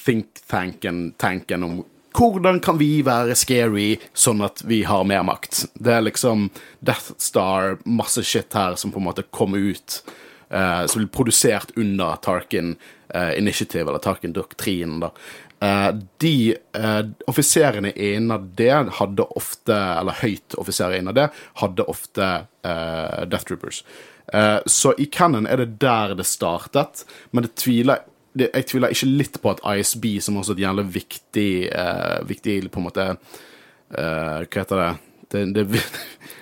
think-tanken 0.00 1.14
tanken 1.18 1.64
om 1.66 1.80
hvordan 2.14 2.58
kan 2.62 2.78
vi 2.78 3.04
være 3.06 3.36
scary 3.38 3.96
sånn 4.18 4.42
at 4.42 4.64
vi 4.66 4.80
har 4.86 5.04
mer 5.06 5.22
makt? 5.26 5.64
Det 5.78 5.92
er 5.94 6.02
liksom 6.02 6.48
Death 6.82 7.12
Star, 7.22 7.76
masse 7.86 8.22
shit 8.26 8.54
her 8.54 8.74
som 8.78 8.90
på 8.90 8.98
en 8.98 9.06
måte 9.06 9.24
kommer 9.30 9.58
ut. 9.58 10.02
som 10.50 10.98
blir 10.98 11.06
produsert 11.14 11.70
under 11.76 12.16
Tarkin 12.16 12.74
Initiative, 13.36 13.88
eller 13.88 14.02
Tarkin-doktrinen. 14.02 15.00
da. 15.00 15.12
Eh, 15.60 15.90
de 16.22 16.56
eh, 16.72 17.02
offiserene 17.28 17.92
innad 17.92 18.52
det 18.56 18.72
hadde 18.96 19.26
ofte, 19.36 19.76
eller 19.76 20.16
høyt 20.22 20.56
offiserer 20.60 20.96
innad 20.96 21.18
det, 21.20 21.26
hadde 21.60 21.84
ofte 21.84 22.28
eh, 22.64 23.26
Death 23.28 23.44
Troopers. 23.50 23.82
Eh, 24.32 24.58
så 24.66 24.94
i 24.96 25.04
Cannon 25.12 25.46
er 25.46 25.60
det 25.60 25.74
der 25.82 26.14
det 26.16 26.24
startet, 26.30 27.04
men 27.30 27.44
det 27.44 27.58
tviler 27.60 28.06
det, 28.32 28.46
jeg 28.54 28.68
tviler 28.70 28.92
ikke 28.94 29.10
litt 29.10 29.38
på 29.42 29.50
at 29.50 29.62
ISB, 29.66 30.04
som 30.22 30.36
også 30.38 30.54
er 30.54 30.60
et 30.60 30.64
jævlig 30.68 30.84
viktig, 30.94 31.52
eh, 31.74 32.18
viktig 32.30 32.58
på 32.70 32.78
en 32.78 32.86
måte 32.86 33.06
eh, 33.10 34.36
Hva 34.46 34.62
heter 34.62 34.82
det? 34.84 34.90
det, 35.30 35.44
det 35.56 35.82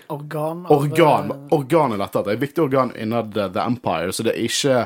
Organ? 0.09 0.67
organ, 0.73 1.33
organ 1.53 1.93
er 1.93 2.01
dette. 2.01 2.23
Det 2.25 2.33
er 2.33 2.37
et 2.39 2.45
viktig 2.45 2.63
organ 2.65 2.93
innad 2.97 3.35
The 3.37 3.65
Empire, 3.65 4.13
så 4.13 4.25
det 4.25 4.35
er 4.35 4.47
ikke 4.47 4.77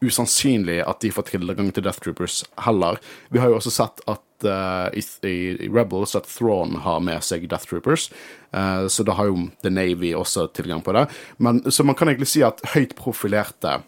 usannsynlig 0.00 0.80
at 0.88 1.00
de 1.00 1.12
får 1.12 1.28
tilgang 1.28 1.70
til 1.74 1.84
Death 1.84 2.00
Troopers 2.00 2.40
heller. 2.64 2.98
Vi 3.28 3.40
har 3.40 3.50
jo 3.52 3.58
også 3.58 3.72
sett 3.74 4.00
at 4.08 4.46
uh, 4.48 4.88
i, 4.96 5.02
i, 5.28 5.68
Rebels 5.68 6.16
at 6.16 6.28
Thrawn 6.28 6.78
har 6.84 7.02
med 7.04 7.20
seg 7.24 7.44
Death 7.50 7.68
Troopers, 7.68 8.08
uh, 8.56 8.88
så 8.88 9.04
da 9.04 9.16
har 9.18 9.28
jo 9.28 9.48
The 9.64 9.72
Navy 9.72 10.14
også 10.16 10.48
tilgang 10.56 10.82
på 10.86 10.94
det. 10.96 11.06
Men, 11.36 11.62
så 11.70 11.84
man 11.84 11.98
kan 11.98 12.08
egentlig 12.08 12.30
si 12.32 12.44
at 12.46 12.62
høyt 12.74 12.96
profilerte 12.98 13.80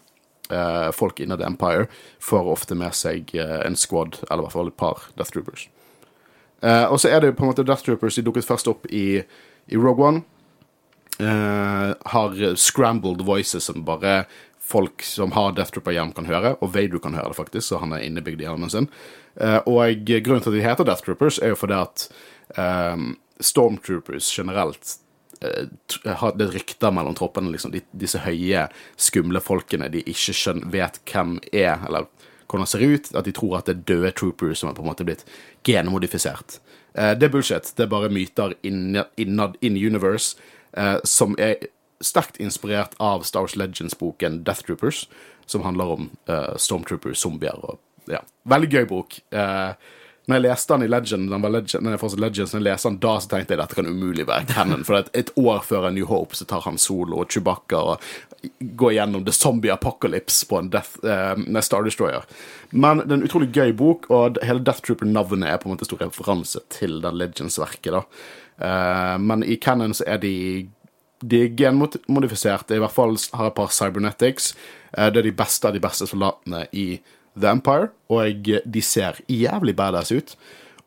uh, 0.53 0.89
folk 0.93 1.23
innad 1.23 1.41
i 1.41 1.49
Empire 1.49 1.89
får 2.21 2.51
ofte 2.57 2.77
med 2.77 2.93
seg 2.97 3.33
en 3.33 3.77
squad, 3.79 4.21
eller 4.29 4.43
i 4.43 4.47
hvert 4.47 4.57
fall 4.59 4.69
et 4.73 4.79
par 4.79 5.07
Death 5.17 5.33
Troopers. 5.33 5.69
Og 6.63 6.95
så 7.01 7.09
er 7.11 7.19
det 7.19 7.27
jo 7.27 7.33
på 7.35 7.43
en 7.43 7.49
måte 7.49 7.65
Death 7.67 7.83
Troopers 7.83 8.15
de 8.15 8.21
dukket 8.23 8.45
først 8.47 8.69
opp 8.71 8.85
i, 8.87 9.19
i 9.67 9.75
Rogue 9.75 9.99
One. 9.99 10.21
Har 11.19 12.37
scrambled 12.55 13.25
voices 13.27 13.67
som 13.67 13.83
bare 13.83 14.21
folk 14.63 15.03
som 15.05 15.33
har 15.35 15.53
Death 15.57 15.75
Trooper-hjelm 15.75 16.13
kan 16.15 16.27
høre, 16.29 16.55
og 16.61 16.73
Vader 16.73 17.01
kan 17.03 17.15
høre 17.17 17.33
det 17.33 17.39
faktisk, 17.39 17.67
så 17.67 17.81
han 17.83 17.93
er 17.95 18.05
innebygd 18.05 18.41
i 18.41 18.47
hjelmen 18.47 18.71
sin. 18.71 18.89
Eh, 19.35 19.59
og 19.69 20.05
grunnen 20.07 20.43
til 20.45 20.53
at 20.53 20.57
de 20.57 20.65
heter 20.65 20.87
Death 20.87 21.05
Troopers, 21.05 21.39
er 21.39 21.53
jo 21.53 21.59
fordi 21.59 21.79
at 21.79 22.07
um, 22.57 23.13
Stormtroopers 23.43 24.29
generelt 24.31 24.95
eh, 25.41 25.67
har 26.21 26.35
det 26.39 26.51
rykter 26.53 26.93
mellom 26.95 27.17
troppene, 27.19 27.51
liksom, 27.53 27.73
de, 27.75 27.83
disse 27.91 28.23
høye, 28.23 28.67
skumle 28.95 29.43
folkene 29.43 29.91
de 29.93 30.05
ikke 30.05 30.35
skjønner, 30.37 30.71
vet 30.73 31.01
hvem 31.11 31.37
er, 31.51 31.83
eller 31.87 32.07
hvordan 32.47 32.69
ser 32.69 32.85
ut, 32.85 33.11
at 33.17 33.25
de 33.25 33.33
tror 33.35 33.59
at 33.59 33.69
det 33.69 33.75
er 33.75 33.85
døde 33.89 34.13
troopers 34.15 34.61
som 34.61 34.69
er 34.69 34.77
på 34.77 34.83
en 34.83 34.91
måte 34.91 35.05
blitt 35.07 35.25
genmodifisert. 35.65 36.59
Eh, 36.93 37.13
det 37.17 37.27
er 37.27 37.33
bullshit. 37.33 37.73
Det 37.75 37.87
er 37.87 37.91
bare 37.91 38.11
myter 38.13 38.53
innad, 38.63 39.09
in, 39.17 39.39
in 39.61 39.79
universe, 39.79 40.37
eh, 40.77 40.97
som 41.03 41.35
er 41.39 41.67
sterkt 42.03 42.37
inspirert 42.43 42.93
av 42.99 43.25
Star 43.27 43.47
Wars 43.47 43.57
Legends-boken 43.59 44.43
Death 44.43 44.67
Troopers, 44.67 45.07
som 45.45 45.65
handler 45.65 45.97
om 45.97 46.07
uh, 46.29 46.53
stormtroopers, 46.57 47.19
zombier 47.23 47.59
og 47.63 47.79
ja. 48.11 48.19
Veldig 48.51 48.67
gøy 48.71 48.87
bok. 48.89 49.19
Uh, 49.31 49.73
Når 50.27 50.37
jeg 50.37 50.43
leste 50.45 50.71
den 50.71 50.85
i 50.85 50.87
Legend, 50.87 51.25
den 51.31 51.41
var 51.43 51.51
Legend, 51.51 51.83
når 51.83 51.97
jeg 51.97 51.99
fortsatt 51.99 52.21
Legends, 52.23 52.53
når 52.53 52.61
jeg 52.61 52.67
leste 52.69 52.89
den 52.89 52.99
da, 53.03 53.13
så 53.19 53.29
tenkte 53.31 53.53
jeg 53.53 53.59
dette 53.59 53.75
kan 53.75 53.89
umulig 53.91 54.25
være 54.29 54.47
canon. 54.53 54.85
For 54.87 55.09
et 55.19 55.31
år 55.35 55.65
før 55.67 55.89
New 55.91 56.07
Hope 56.07 56.37
så 56.39 56.47
tar 56.47 56.63
han 56.63 56.79
Solo 56.79 57.19
og 57.19 57.33
Chewbacca 57.33 57.81
og 57.91 58.05
går 58.79 58.93
gjennom 58.95 59.25
The 59.27 59.33
Zombie 59.35 59.73
Apocalypse 59.73 60.47
på 60.47 60.61
en 60.61 60.69
Death, 60.71 60.95
uh, 61.03 61.59
Star 61.59 61.83
Destroyer. 61.83 62.23
Men 62.71 63.03
det 63.03 63.11
er 63.11 63.17
en 63.19 63.27
utrolig 63.27 63.51
gøy 63.51 63.75
bok, 63.75 64.07
og 64.15 64.39
hele 64.47 64.63
Death 64.63 64.85
Trooper-navnet 64.87 65.49
er 65.49 65.59
på 65.59 65.67
en 65.67 65.75
måte 65.75 65.89
stor 65.89 65.99
referanse 66.05 66.63
til 66.71 67.01
den 67.03 67.19
Legends-verket. 67.19 67.91
da. 67.91 68.05
Uh, 68.63 69.19
men 69.19 69.43
i 69.43 69.59
canon 69.59 69.91
så 69.91 70.07
er 70.07 70.23
de 70.23 70.33
de 71.23 71.43
er 71.45 71.53
genmodifiserte, 71.57 72.75
i 72.75 72.81
hvert 72.83 72.93
fall 72.93 73.15
har 73.37 73.49
et 73.49 73.57
par 73.57 73.71
cybernetics. 73.71 74.53
Eh, 74.97 75.09
Det 75.09 75.21
er 75.21 75.29
de 75.29 75.37
beste 75.43 75.67
av 75.67 75.73
de 75.73 75.79
beste 75.83 76.07
soldatene 76.07 76.67
i 76.73 77.01
The 77.39 77.49
Empire, 77.49 77.91
og 78.09 78.43
de 78.43 78.81
ser 78.81 79.21
jævlig 79.27 79.75
badass 79.75 80.11
ut. 80.11 80.35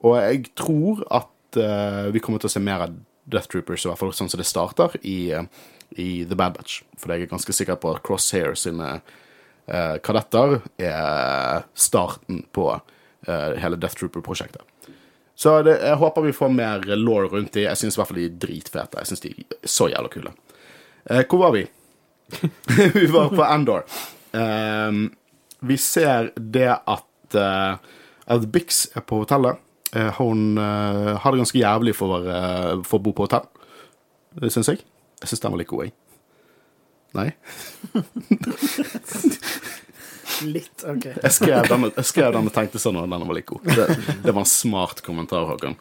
Og 0.05 0.16
jeg 0.21 0.55
tror 0.55 1.02
at 1.11 1.57
eh, 1.57 2.12
vi 2.12 2.21
kommer 2.21 2.38
til 2.38 2.50
å 2.50 2.52
se 2.52 2.61
mer 2.61 2.87
av 2.87 2.95
Death 3.26 3.49
Troopers, 3.49 3.85
i 3.85 3.88
hvert 3.88 3.99
fall 3.99 4.12
sånn 4.12 4.31
som 4.31 4.38
det 4.38 4.47
starter, 4.47 4.95
i, 5.02 5.33
eh, 5.33 5.49
i 5.97 6.25
The 6.25 6.37
Bad 6.37 6.55
Batch. 6.55 6.83
For 6.97 7.12
jeg 7.12 7.26
er 7.26 7.33
ganske 7.33 7.52
sikker 7.52 7.81
på 7.81 7.95
at 7.95 8.02
Crosshair 8.02 8.55
sine 8.57 9.00
kadetter 9.66 10.61
er 10.78 11.64
starten 11.75 12.45
på 12.55 12.69
hele 13.26 13.75
Death 13.83 13.99
Trooper-prosjektet. 13.99 14.62
Så 15.37 15.59
det, 15.66 15.76
jeg 15.85 16.00
håper 16.00 16.25
vi 16.25 16.33
får 16.33 16.49
mer 16.49 16.85
law 16.97 17.26
rundt 17.28 17.52
de. 17.52 17.66
Jeg 17.66 17.76
syns 17.76 17.97
i 17.97 18.00
hvert 18.00 18.09
fall 18.09 18.21
de 18.23 18.28
er 18.31 18.38
dritfete. 18.40 19.02
Jeg 19.02 19.11
syns 19.11 19.25
de 19.25 19.33
er 19.37 19.59
så 19.69 19.90
jævla 19.93 20.09
kule. 20.12 20.33
Eh, 21.05 21.23
hvor 21.28 21.43
var 21.45 21.52
vi? 21.52 21.66
vi 22.97 23.07
var 23.12 23.28
på 23.35 23.45
Endor. 23.45 23.85
Eh, 24.33 25.02
vi 25.69 25.76
ser 25.81 26.33
det 26.37 26.71
at, 26.73 27.35
eh, 27.35 27.76
at 28.26 28.49
Bix 28.52 28.87
er 28.97 29.05
på 29.05 29.21
hotellet. 29.25 29.61
Eh, 29.93 30.09
hun 30.19 30.59
eh, 30.59 31.12
har 31.21 31.33
det 31.33 31.43
ganske 31.45 31.61
jævlig 31.61 31.95
for, 31.97 32.25
for 32.88 32.99
å 32.99 33.05
bo 33.05 33.12
på 33.16 33.28
hotell. 33.28 33.47
Syns 34.49 34.73
jeg. 34.73 34.83
Jeg 35.21 35.31
syns 35.31 35.45
den 35.45 35.55
var 35.55 35.61
litt 35.61 35.73
god, 35.73 35.87
jeg. 35.87 35.97
Nei? 37.16 37.31
Litt, 40.45 40.85
OK. 40.85 41.07
Jeg 41.23 41.33
skrev 41.33 41.69
den, 41.71 41.88
jeg 41.88 42.09
skrev 42.09 42.35
den 42.37 42.50
og 42.50 42.55
tenkte 42.55 42.83
sånn 42.83 42.99
at 43.00 43.09
den 43.11 43.26
var 43.28 43.38
litt 43.38 43.49
god. 43.49 43.64
Det, 43.66 43.87
det 44.25 44.35
var 44.35 44.43
en 44.43 44.50
smart 44.50 45.00
kommentar, 45.07 45.47
Håkon. 45.49 45.78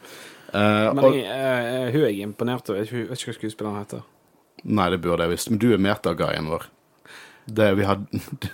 Uh, 0.52 0.92
Men 0.94 1.02
og, 1.04 1.18
jeg, 1.18 1.26
uh, 1.26 1.90
hun 1.90 2.00
er 2.00 2.08
jeg 2.08 2.22
imponert 2.24 2.70
over. 2.70 2.80
Jeg 2.80 3.10
vet 3.10 3.18
ikke 3.18 3.32
hva 3.32 3.38
skuespilleren 3.40 3.82
heter. 3.82 4.06
nei, 4.64 4.88
det 4.94 5.02
burde 5.04 5.26
jeg 5.26 5.34
visst. 5.34 5.50
Men 5.52 5.60
du 5.62 5.68
er 5.74 5.82
metaguyen 5.82 6.48
vår. 6.52 6.70
Det 7.46 7.68
vi 7.78 7.84
har 7.86 8.00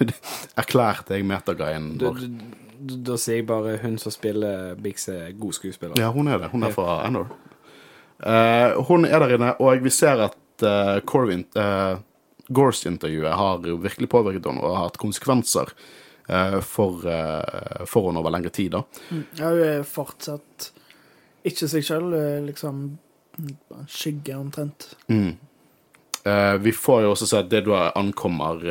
Erklærte 0.63 1.17
jeg 1.17 1.25
metaguyen 1.25 1.95
vår? 2.01 2.27
da, 2.83 2.99
da 3.13 3.17
sier 3.21 3.41
jeg 3.41 3.49
bare 3.49 3.79
hun 3.83 3.97
som 4.01 4.15
spiller 4.15 4.75
Bix, 4.83 5.09
er 5.13 5.33
god 5.39 5.57
skuespiller. 5.57 5.99
Ja, 6.01 6.11
hun 6.15 6.29
er 6.29 6.43
det. 6.43 6.53
Hun 6.53 6.67
er 6.67 6.75
fra 6.75 7.03
Endor. 7.07 7.31
Uh, 8.23 8.79
hun 8.87 9.07
er 9.07 9.19
der 9.23 9.37
inne, 9.37 9.53
og 9.59 9.83
vi 9.83 9.91
ser 9.91 10.21
at 10.29 10.67
uh, 10.67 10.99
Corvin 11.07 11.45
uh, 11.59 11.99
Gorse-intervjuet 12.55 13.35
har 13.39 13.69
jo 13.69 13.79
virkelig 13.83 14.11
påvirket 14.13 14.49
henne 14.49 14.63
og 14.63 14.77
har 14.77 14.89
hatt 14.89 15.01
konsekvenser 15.03 15.73
eh, 16.29 16.59
for, 16.67 17.07
eh, 17.09 17.85
for 17.89 18.09
henne 18.09 18.23
over 18.23 18.35
lengre 18.35 18.53
tid. 18.55 18.77
da. 18.77 18.83
Ja, 19.39 19.49
hun 19.51 19.65
er 19.67 19.89
fortsatt 19.89 20.71
ikke 21.49 21.69
seg 21.71 21.87
sjøl, 21.87 22.13
liksom 22.47 22.85
skygge 23.91 24.37
omtrent. 24.39 24.93
Mm. 25.11 25.35
Eh, 26.29 26.55
vi 26.63 26.75
får 26.77 27.03
jo 27.03 27.17
også 27.17 27.29
se 27.31 27.41
at 27.43 27.51
det 27.51 27.65
da 27.67 27.89
ankommer 27.99 28.63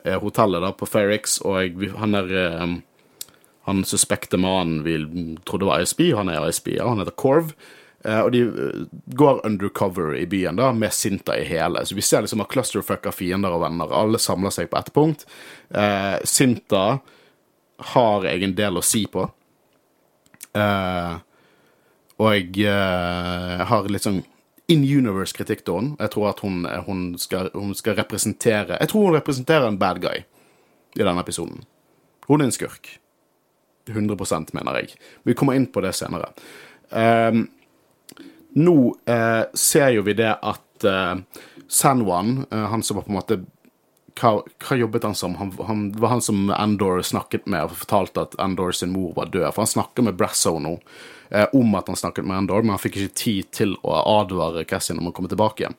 hotellet 0.00 0.62
da 0.64 0.70
på 0.72 0.86
Fairix, 0.88 1.40
og 1.44 1.82
han 2.00 2.16
er 2.16 2.80
Han 3.68 3.84
suspekte 3.84 4.38
mannen 4.40 4.80
vi 4.82 4.94
trodde 5.44 5.66
var 5.68 5.82
ISB, 5.82 6.14
han 6.16 6.30
er 6.32 6.48
ISB, 6.48 6.78
ja, 6.78 6.88
han 6.88 6.98
heter 6.98 7.12
Corv. 7.12 7.52
Eh, 8.04 8.20
og 8.20 8.32
de 8.32 8.42
eh, 8.48 8.84
går 9.16 9.42
undercover 9.46 10.14
i 10.16 10.26
byen 10.26 10.56
da, 10.60 10.70
med 10.72 10.92
Sinta 10.94 11.36
i 11.38 11.44
hele. 11.44 11.84
Så 11.86 11.94
vi 11.94 12.04
ser 12.04 12.24
liksom 12.24 12.44
at 12.44 12.52
clusterfuck 12.52 13.08
av 13.10 13.16
fiender 13.16 13.56
og 13.56 13.64
venner. 13.64 13.92
Alle 13.92 14.20
samler 14.22 14.54
seg 14.54 14.70
på 14.70 14.78
ett 14.80 14.92
punkt. 14.96 15.26
Eh, 15.70 16.16
Sinta 16.24 16.84
har 17.94 18.28
jeg 18.28 18.44
en 18.44 18.56
del 18.56 18.80
å 18.80 18.84
si 18.84 19.04
på. 19.10 19.26
Eh, 20.56 21.14
og 22.20 22.34
jeg 22.36 22.66
eh, 22.68 23.64
har 23.68 23.88
litt 23.88 24.04
sånn 24.04 24.22
in 24.70 24.82
universe-kritikk 24.86 25.64
til 25.66 25.78
henne. 25.80 25.98
Jeg 26.00 26.14
tror 26.14 26.30
at 26.30 26.42
hun, 26.44 26.64
hun, 26.86 27.04
skal, 27.18 27.50
hun 27.56 27.72
skal 27.74 27.96
representere 27.98 28.78
Jeg 28.78 28.92
tror 28.92 29.08
hun 29.08 29.16
representerer 29.16 29.66
en 29.66 29.80
bad 29.80 29.98
guy 30.02 30.20
i 30.20 31.02
denne 31.02 31.22
episoden. 31.22 31.64
Hun 32.28 32.40
er 32.40 32.50
en 32.50 32.54
skurk. 32.54 32.92
100% 33.90 34.52
mener 34.54 34.78
jeg. 34.78 34.94
Vi 35.26 35.34
kommer 35.34 35.58
inn 35.58 35.66
på 35.72 35.82
det 35.82 35.94
senere. 35.98 36.30
Ehm, 36.94 37.48
nå 38.58 38.76
eh, 39.06 39.44
ser 39.54 39.94
jo 39.94 40.04
vi 40.06 40.16
det 40.18 40.32
at 40.34 40.84
eh, 40.86 41.16
Sanwan, 41.70 42.44
eh, 42.50 42.66
han 42.72 42.82
som 42.82 42.98
var 42.98 43.06
på 43.06 43.12
en 43.12 43.18
måte 43.20 43.40
hva, 44.20 44.40
hva 44.42 44.76
jobbet 44.76 45.06
han 45.06 45.14
som? 45.14 45.34
Han, 45.40 45.52
han, 45.66 45.84
var 45.92 46.16
han 46.16 46.22
som 46.24 46.50
Endor 46.50 47.02
snakket 47.06 47.46
med 47.50 47.68
og 47.68 47.78
fortalte 47.84 48.26
at 48.26 48.36
Endor 48.42 48.74
sin 48.76 48.92
mor 48.92 49.14
var 49.16 49.30
død. 49.32 49.48
For 49.54 49.64
han 49.64 49.70
snakker 49.70 50.06
med 50.06 50.18
Brasso 50.18 50.56
nå 50.60 50.76
eh, 51.30 51.46
om 51.56 51.74
at 51.78 51.88
han 51.88 51.98
snakket 51.98 52.26
med 52.28 52.42
Endor, 52.42 52.64
men 52.64 52.74
han 52.74 52.82
fikk 52.82 53.00
ikke 53.00 53.20
tid 53.22 53.50
til 53.56 53.76
å 53.82 53.96
advare 54.20 54.66
Cassian 54.68 55.00
om 55.00 55.10
å 55.10 55.14
komme 55.16 55.30
tilbake 55.30 55.64
igjen. 55.64 55.78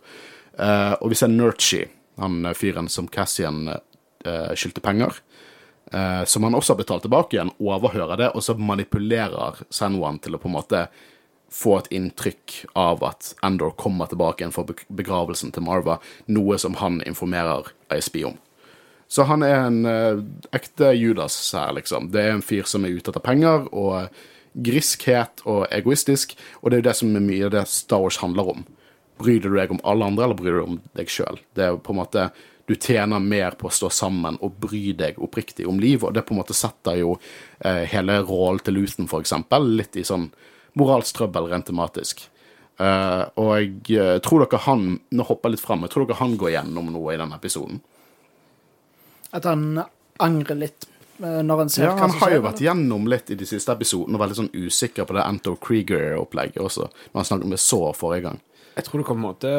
Eh, 0.58 0.94
og 1.00 1.12
vi 1.12 1.20
ser 1.20 1.32
Nurchi, 1.32 1.84
han 2.22 2.46
eh, 2.46 2.58
fyren 2.58 2.90
som 2.92 3.10
Cassian 3.12 3.68
eh, 3.72 4.52
skyldte 4.56 4.84
penger. 4.84 5.22
som 6.26 6.44
han 6.44 6.56
også 6.56 6.72
har 6.72 6.78
betalt 6.80 7.02
tilbake 7.04 7.36
igjen, 7.36 7.50
overhører 7.60 8.16
det, 8.16 8.28
og 8.32 8.44
så 8.46 8.54
manipulerer 8.56 9.58
Sanwan 9.74 10.22
til 10.24 10.38
å 10.38 10.40
på 10.40 10.48
en 10.48 10.54
måte 10.54 10.86
få 11.52 11.78
et 11.82 11.90
inntrykk 11.92 12.56
av 12.80 13.04
at 13.04 13.34
Endor 13.44 13.76
kommer 13.80 14.08
tilbake 14.08 14.42
igjen 14.42 14.56
for 14.56 14.72
begravelsen 14.88 15.52
til 15.52 15.66
Marva, 15.68 16.00
noe 16.32 16.58
som 16.62 16.78
han 16.80 17.02
informerer 17.04 17.74
ISB 17.92 18.24
om. 18.32 18.38
Så 19.12 19.26
han 19.28 19.44
er 19.44 19.58
en 19.66 19.82
eh, 19.86 20.22
ekte 20.56 20.94
Judas 20.96 21.36
her, 21.52 21.74
liksom. 21.76 22.14
Det 22.14 22.22
er 22.24 22.38
en 22.38 22.46
fyr 22.46 22.64
som 22.70 22.86
er 22.88 22.96
ute 22.96 23.12
etter 23.12 23.24
penger 23.24 23.66
og 23.76 24.14
griskhet 24.52 25.44
og 25.48 25.66
egoistisk, 25.72 26.38
og 26.62 26.72
det 26.72 26.78
er 26.78 26.82
jo 26.82 26.88
det 26.88 26.96
som 27.00 27.18
er 27.18 27.26
mye 27.26 27.50
av 27.50 27.52
det 27.58 27.66
Star 27.72 28.00
Wars 28.04 28.22
handler 28.24 28.54
om. 28.54 28.64
Bryr 29.20 29.44
du 29.44 29.50
deg 29.52 29.74
om 29.76 29.84
alle 29.84 30.08
andre, 30.08 30.26
eller 30.26 30.40
bryr 30.40 30.56
du 30.56 30.60
deg 30.62 30.70
om 30.70 30.80
deg 30.96 31.12
sjøl? 31.12 31.42
Det 31.56 31.68
er 31.68 31.84
på 31.84 31.94
en 31.94 32.02
måte 32.04 32.32
Du 32.70 32.76
tjener 32.78 33.20
mer 33.20 33.58
på 33.60 33.68
å 33.68 33.74
stå 33.74 33.90
sammen 33.92 34.38
og 34.40 34.54
bry 34.64 34.94
deg 34.96 35.18
oppriktig 35.20 35.66
om 35.68 35.80
livet, 35.82 36.06
og 36.08 36.14
det 36.16 36.22
på 36.24 36.32
en 36.32 36.40
måte 36.40 36.56
setter 36.56 37.02
jo 37.02 37.18
eh, 37.66 37.84
hele 37.92 38.22
rollen 38.24 38.62
til 38.64 38.78
Luton, 38.78 39.10
for 39.12 39.20
eksempel, 39.20 39.66
litt 39.82 39.98
i 40.00 40.06
sånn 40.08 40.30
moralsk 40.80 41.18
trøbbel 41.18 41.50
rent 41.52 41.68
tematisk. 41.70 42.28
Uh, 42.82 43.28
og 43.38 43.50
jeg 43.60 44.00
eh, 44.00 44.16
tror 44.26 44.42
dere 44.42 44.58
han 44.64 44.96
Nå 45.14 45.26
hopper 45.28 45.52
jeg 45.52 45.58
litt 45.58 45.62
fram. 45.62 45.84
Jeg 45.86 45.92
tror 45.94 46.08
dere 46.10 46.18
han 46.18 46.38
går 46.40 46.54
gjennom 46.56 46.88
noe 46.90 47.14
i 47.14 47.18
denne 47.20 47.38
episoden. 47.38 47.82
At 49.38 49.46
han 49.46 49.84
angrer 50.22 50.58
litt 50.58 50.88
eh, 51.22 51.42
når 51.46 51.62
han 51.62 51.70
ser 51.70 51.86
Ja, 51.86 51.92
hva 51.94 52.08
Han 52.08 52.16
har 52.24 52.34
jo 52.34 52.46
vært 52.48 52.64
gjennom 52.66 53.06
litt 53.12 53.30
i 53.30 53.38
de 53.38 53.46
siste 53.46 53.76
episodene 53.76 54.18
og 54.18 54.24
vært 54.24 54.34
litt 54.34 54.42
sånn 54.42 54.66
usikker 54.66 55.06
på 55.06 55.18
det 55.18 55.28
Anto 55.28 55.54
Krieger-opplegget 55.62 56.64
også, 56.64 56.88
når 57.12 57.22
han 57.22 57.30
snakket 57.30 57.50
om 57.50 57.54
det 57.54 57.62
så 57.62 57.82
forrige 57.94 58.26
gang. 58.30 58.42
Jeg 58.80 58.88
tror 58.88 59.04
du 59.04 59.06
kan 59.06 59.20
på 59.20 59.20
en 59.20 59.28
måte 59.28 59.54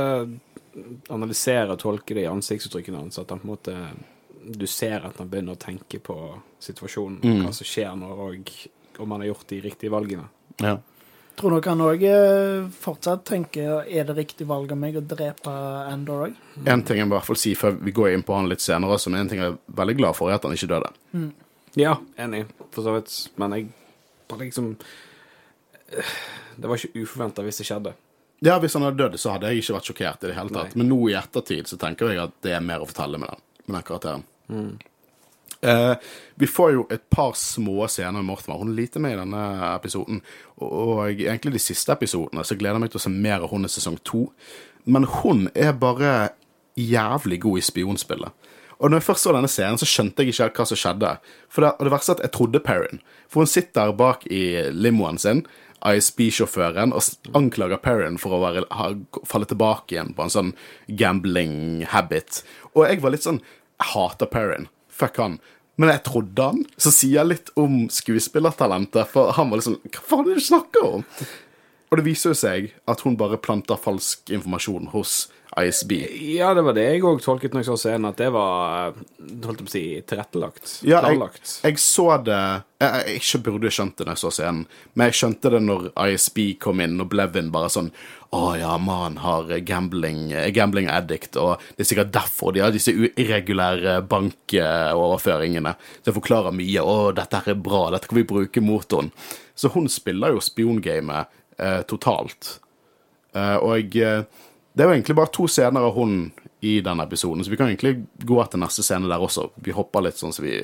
analysere 1.13 1.75
og 1.77 1.81
tolke 1.85 2.17
det 2.17 2.25
i 2.25 2.31
ansiktsuttrykkene 2.33 3.05
hans. 3.05 3.21
At 3.21 3.31
han 3.31 3.43
på 3.43 3.47
en 3.47 3.55
måte 3.55 3.77
Du 4.43 4.67
ser 4.67 5.05
at 5.07 5.21
han 5.21 5.29
begynner 5.31 5.55
å 5.55 5.61
tenke 5.63 6.01
på 6.03 6.17
situasjonen, 6.59 7.21
Mm. 7.23 7.45
hva 7.45 7.53
som 7.55 7.67
skjer 7.69 7.93
nå, 7.95 8.09
og 8.11 8.51
om 8.99 9.11
han 9.13 9.21
har 9.21 9.29
gjort 9.29 9.47
de 9.47 9.61
riktige 9.61 9.91
valgene. 9.95 10.25
Ja. 10.59 10.81
Tror 11.39 11.55
dere 11.57 11.73
han 11.73 11.81
òg 11.85 12.03
fortsatt 12.77 13.25
tenker 13.29 13.87
er 13.89 14.05
det 14.09 14.17
riktig 14.19 14.47
valg 14.47 14.73
av 14.75 14.79
meg 14.79 14.99
å 15.01 15.05
drepe 15.05 15.53
Andor 15.89 16.27
òg? 16.29 16.35
En 16.69 16.85
ting 16.85 17.01
jeg 17.01 17.09
må 17.09 17.15
i 17.15 17.19
hvert 17.19 17.31
fall 17.31 17.41
si 17.41 17.55
før 17.59 17.79
vi 17.81 17.95
går 17.97 18.13
inn 18.13 18.25
på 18.27 18.37
han 18.37 18.51
litt 18.51 18.65
senere 18.65 18.99
men 19.09 19.23
en 19.23 19.31
ting 19.31 19.41
jeg 19.41 19.55
er 19.55 19.59
veldig 19.81 19.97
glad 19.97 20.19
for, 20.19 20.29
er 20.29 20.37
at 20.37 20.45
han 20.45 20.53
ikke 20.53 20.71
døde. 20.75 20.93
Ja, 21.81 21.97
enig, 22.21 22.45
for 22.71 22.85
så 22.85 22.93
vidt. 22.99 23.17
Men 23.41 23.57
jeg 23.57 23.71
bare 24.29 24.45
liksom 24.45 24.75
eh, 25.89 26.17
Det 26.57 26.69
var 26.69 26.77
ikke 26.77 27.01
uforventa 27.01 27.45
hvis 27.47 27.63
det 27.63 27.69
skjedde. 27.71 27.95
Ja, 28.43 28.59
Hvis 28.59 28.75
han 28.75 28.83
hadde 28.83 28.99
dødd, 28.99 29.21
så 29.23 29.37
hadde 29.37 29.53
jeg 29.53 29.63
ikke 29.63 29.77
vært 29.77 29.89
sjokkert 29.89 30.25
i 30.25 30.31
det 30.33 30.35
hele 30.37 30.51
tatt. 30.51 30.73
Nei. 30.75 30.81
Men 30.83 30.89
nå 30.91 30.99
i 31.13 31.15
ettertid 31.15 31.69
så 31.71 31.79
tenker 31.79 32.11
jeg 32.11 32.19
at 32.25 32.33
det 32.43 32.57
er 32.57 32.65
mer 32.65 32.83
å 32.83 32.89
fortelle 32.91 33.21
med 33.23 33.31
den, 33.31 33.45
med 33.69 33.77
den 33.79 33.85
karakteren. 33.87 34.25
Eh, 35.67 35.95
vi 36.35 36.47
får 36.47 36.73
jo 36.75 36.87
et 36.91 37.05
par 37.11 37.37
små 37.39 37.87
scener 37.87 38.19
med 38.19 38.25
Mortimer. 38.25 38.59
Hun 38.59 38.73
er 38.73 38.81
lite 38.81 39.03
med 39.03 39.15
i 39.15 39.21
denne 39.21 39.43
episoden. 39.77 40.23
Og, 40.59 41.05
egentlig 41.13 41.55
de 41.55 41.63
siste 41.63 41.95
episodene 41.95 42.45
så 42.47 42.59
gleder 42.59 42.81
jeg 42.81 42.87
meg 42.87 42.95
til 42.95 43.03
å 43.03 43.05
se 43.07 43.13
mer 43.15 43.45
av 43.45 43.53
hun 43.55 43.69
i 43.69 43.71
sesong 43.71 44.01
to. 44.07 44.27
Men 44.85 45.07
hun 45.23 45.47
er 45.55 45.77
bare 45.79 46.33
jævlig 46.79 47.43
god 47.45 47.61
i 47.61 47.67
spionspillet. 47.69 48.49
Og 48.83 48.91
når 48.91 48.99
jeg 48.99 49.07
først 49.07 49.29
så 49.29 49.35
denne 49.37 49.51
scenen, 49.51 49.79
så 49.79 49.87
skjønte 49.87 50.25
jeg 50.25 50.35
ikke 50.35 50.59
hva 50.59 50.67
som 50.67 50.79
skjedde. 50.81 51.13
For 51.53 51.63
det, 51.63 51.75
og 51.79 51.87
det 51.87 51.93
verste 51.95 52.17
er 52.17 52.19
at 52.19 52.25
jeg 52.27 52.35
trodde 52.35 52.65
Perrin. 52.67 53.03
For 53.31 53.45
hun 53.45 53.51
sitter 53.51 53.93
bak 53.95 54.27
i 54.27 54.43
limoen 54.75 55.21
sin, 55.23 55.45
ISB-sjåføren, 55.87 56.95
og 56.95 57.31
anklager 57.39 57.79
Perrin 57.83 58.19
for 58.19 58.35
å 58.35 58.43
være, 58.43 58.67
ha, 58.75 58.91
falle 59.29 59.47
tilbake 59.51 59.95
igjen 59.95 60.11
på 60.19 60.27
en 60.27 60.35
sånn 60.35 60.53
gambling 60.99 61.85
habit. 61.95 62.43
Og 62.75 62.89
jeg 62.89 63.03
var 63.03 63.15
litt 63.15 63.27
sånn 63.27 63.43
Jeg 63.43 63.93
hater 63.95 64.31
Perrin. 64.31 64.69
Fuck 64.93 65.17
han. 65.19 65.39
Men 65.81 65.93
jeg 65.95 66.05
trodde 66.07 66.49
han, 66.51 66.65
som 66.77 66.95
sier 66.95 67.25
litt 67.27 67.49
om 67.59 67.87
skuespillertalentet. 67.93 69.09
For 69.13 69.33
han 69.39 69.51
var 69.51 69.63
liksom 69.63 69.79
Hva 69.89 70.05
faen 70.05 70.27
er 70.27 70.33
det 70.33 70.43
du 70.43 70.47
snakker 70.51 70.89
om? 70.99 71.07
Og 71.93 71.99
det 72.01 72.07
viser 72.07 72.33
jo 72.33 72.39
seg 72.39 72.71
at 72.89 73.03
hun 73.05 73.19
bare 73.21 73.41
planter 73.41 73.81
falsk 73.81 74.31
informasjon 74.33 74.91
hos 74.95 75.27
ISB. 75.61 75.93
Ja, 76.33 76.55
det 76.55 76.63
var 76.65 76.77
det 76.77 76.85
jeg 76.87 77.03
òg 77.05 77.21
tolket 77.21 77.53
når 77.53 77.61
jeg 77.61 77.69
så 77.69 77.75
scenen, 77.83 78.09
at 78.09 78.21
det 78.21 78.31
var 78.33 78.95
holdt 78.95 79.61
jeg 79.61 79.67
på 79.67 79.69
å 79.69 79.73
si, 79.73 79.83
tilrettelagt. 80.09 80.71
Ja, 80.81 81.03
jeg, 81.03 81.19
planlagt. 81.19 81.57
jeg 81.61 81.81
så 81.83 82.07
det 82.25 82.39
Jeg, 82.81 82.89
jeg 82.89 83.21
ikke 83.21 83.41
burde 83.49 83.73
skjønt 83.75 83.99
det 83.99 84.07
når 84.07 84.17
jeg 84.17 84.23
så 84.23 84.31
scenen, 84.39 84.63
men 84.95 85.11
jeg 85.11 85.19
skjønte 85.19 85.53
det 85.53 85.61
når 85.67 85.85
ISB 85.93 86.41
kom 86.63 86.81
inn, 86.83 86.97
og 87.05 87.11
Blevin 87.13 87.53
bare 87.53 87.69
sånn 87.75 87.91
Å 88.33 88.41
ja, 88.57 88.73
mannen 88.81 89.21
har 89.21 89.53
gambling, 89.69 90.31
er 90.33 90.55
gambling 90.57 90.89
addict, 90.89 91.37
og 91.37 91.61
det 91.77 91.85
er 91.85 91.91
sikkert 91.91 92.15
derfor 92.17 92.57
de 92.57 92.65
har 92.65 92.73
disse 92.73 92.95
irregulære 92.97 93.99
bankoverføringene. 94.09 95.75
Så 95.99 96.09
det 96.09 96.17
forklarer 96.17 96.57
mye. 96.57 96.81
Å, 96.81 97.11
dette 97.13 97.43
her 97.43 97.53
er 97.53 97.61
bra, 97.61 97.83
dette 97.93 98.09
kan 98.09 98.23
vi 98.23 98.25
bruke 98.33 98.65
mot 98.65 98.97
henne. 98.97 99.13
Så 99.53 99.69
hun 99.77 99.85
spiller 99.93 100.33
jo 100.33 100.41
spiongamet 100.41 101.29
eh, 101.61 101.83
totalt. 101.85 102.55
Eh, 103.37 103.59
og 103.61 104.01
eh, 104.01 104.25
det 104.73 104.85
er 104.85 104.89
jo 104.89 104.95
egentlig 104.97 105.17
bare 105.19 105.33
to 105.35 105.49
scener 105.51 105.85
av 105.85 105.97
hun 105.97 106.31
i 106.65 106.79
denne 106.85 107.05
episoden, 107.05 107.45
så 107.45 107.51
vi 107.51 107.59
kan 107.61 107.69
egentlig 107.69 108.07
gå 108.25 108.39
etter 108.43 108.61
neste 108.63 108.85
scene 108.87 109.11
der 109.11 109.23
også. 109.23 109.51
Vi 109.65 109.75
hopper 109.77 110.07
litt 110.07 110.21
sånn 110.21 110.33
som 110.33 110.47
vi 110.47 110.57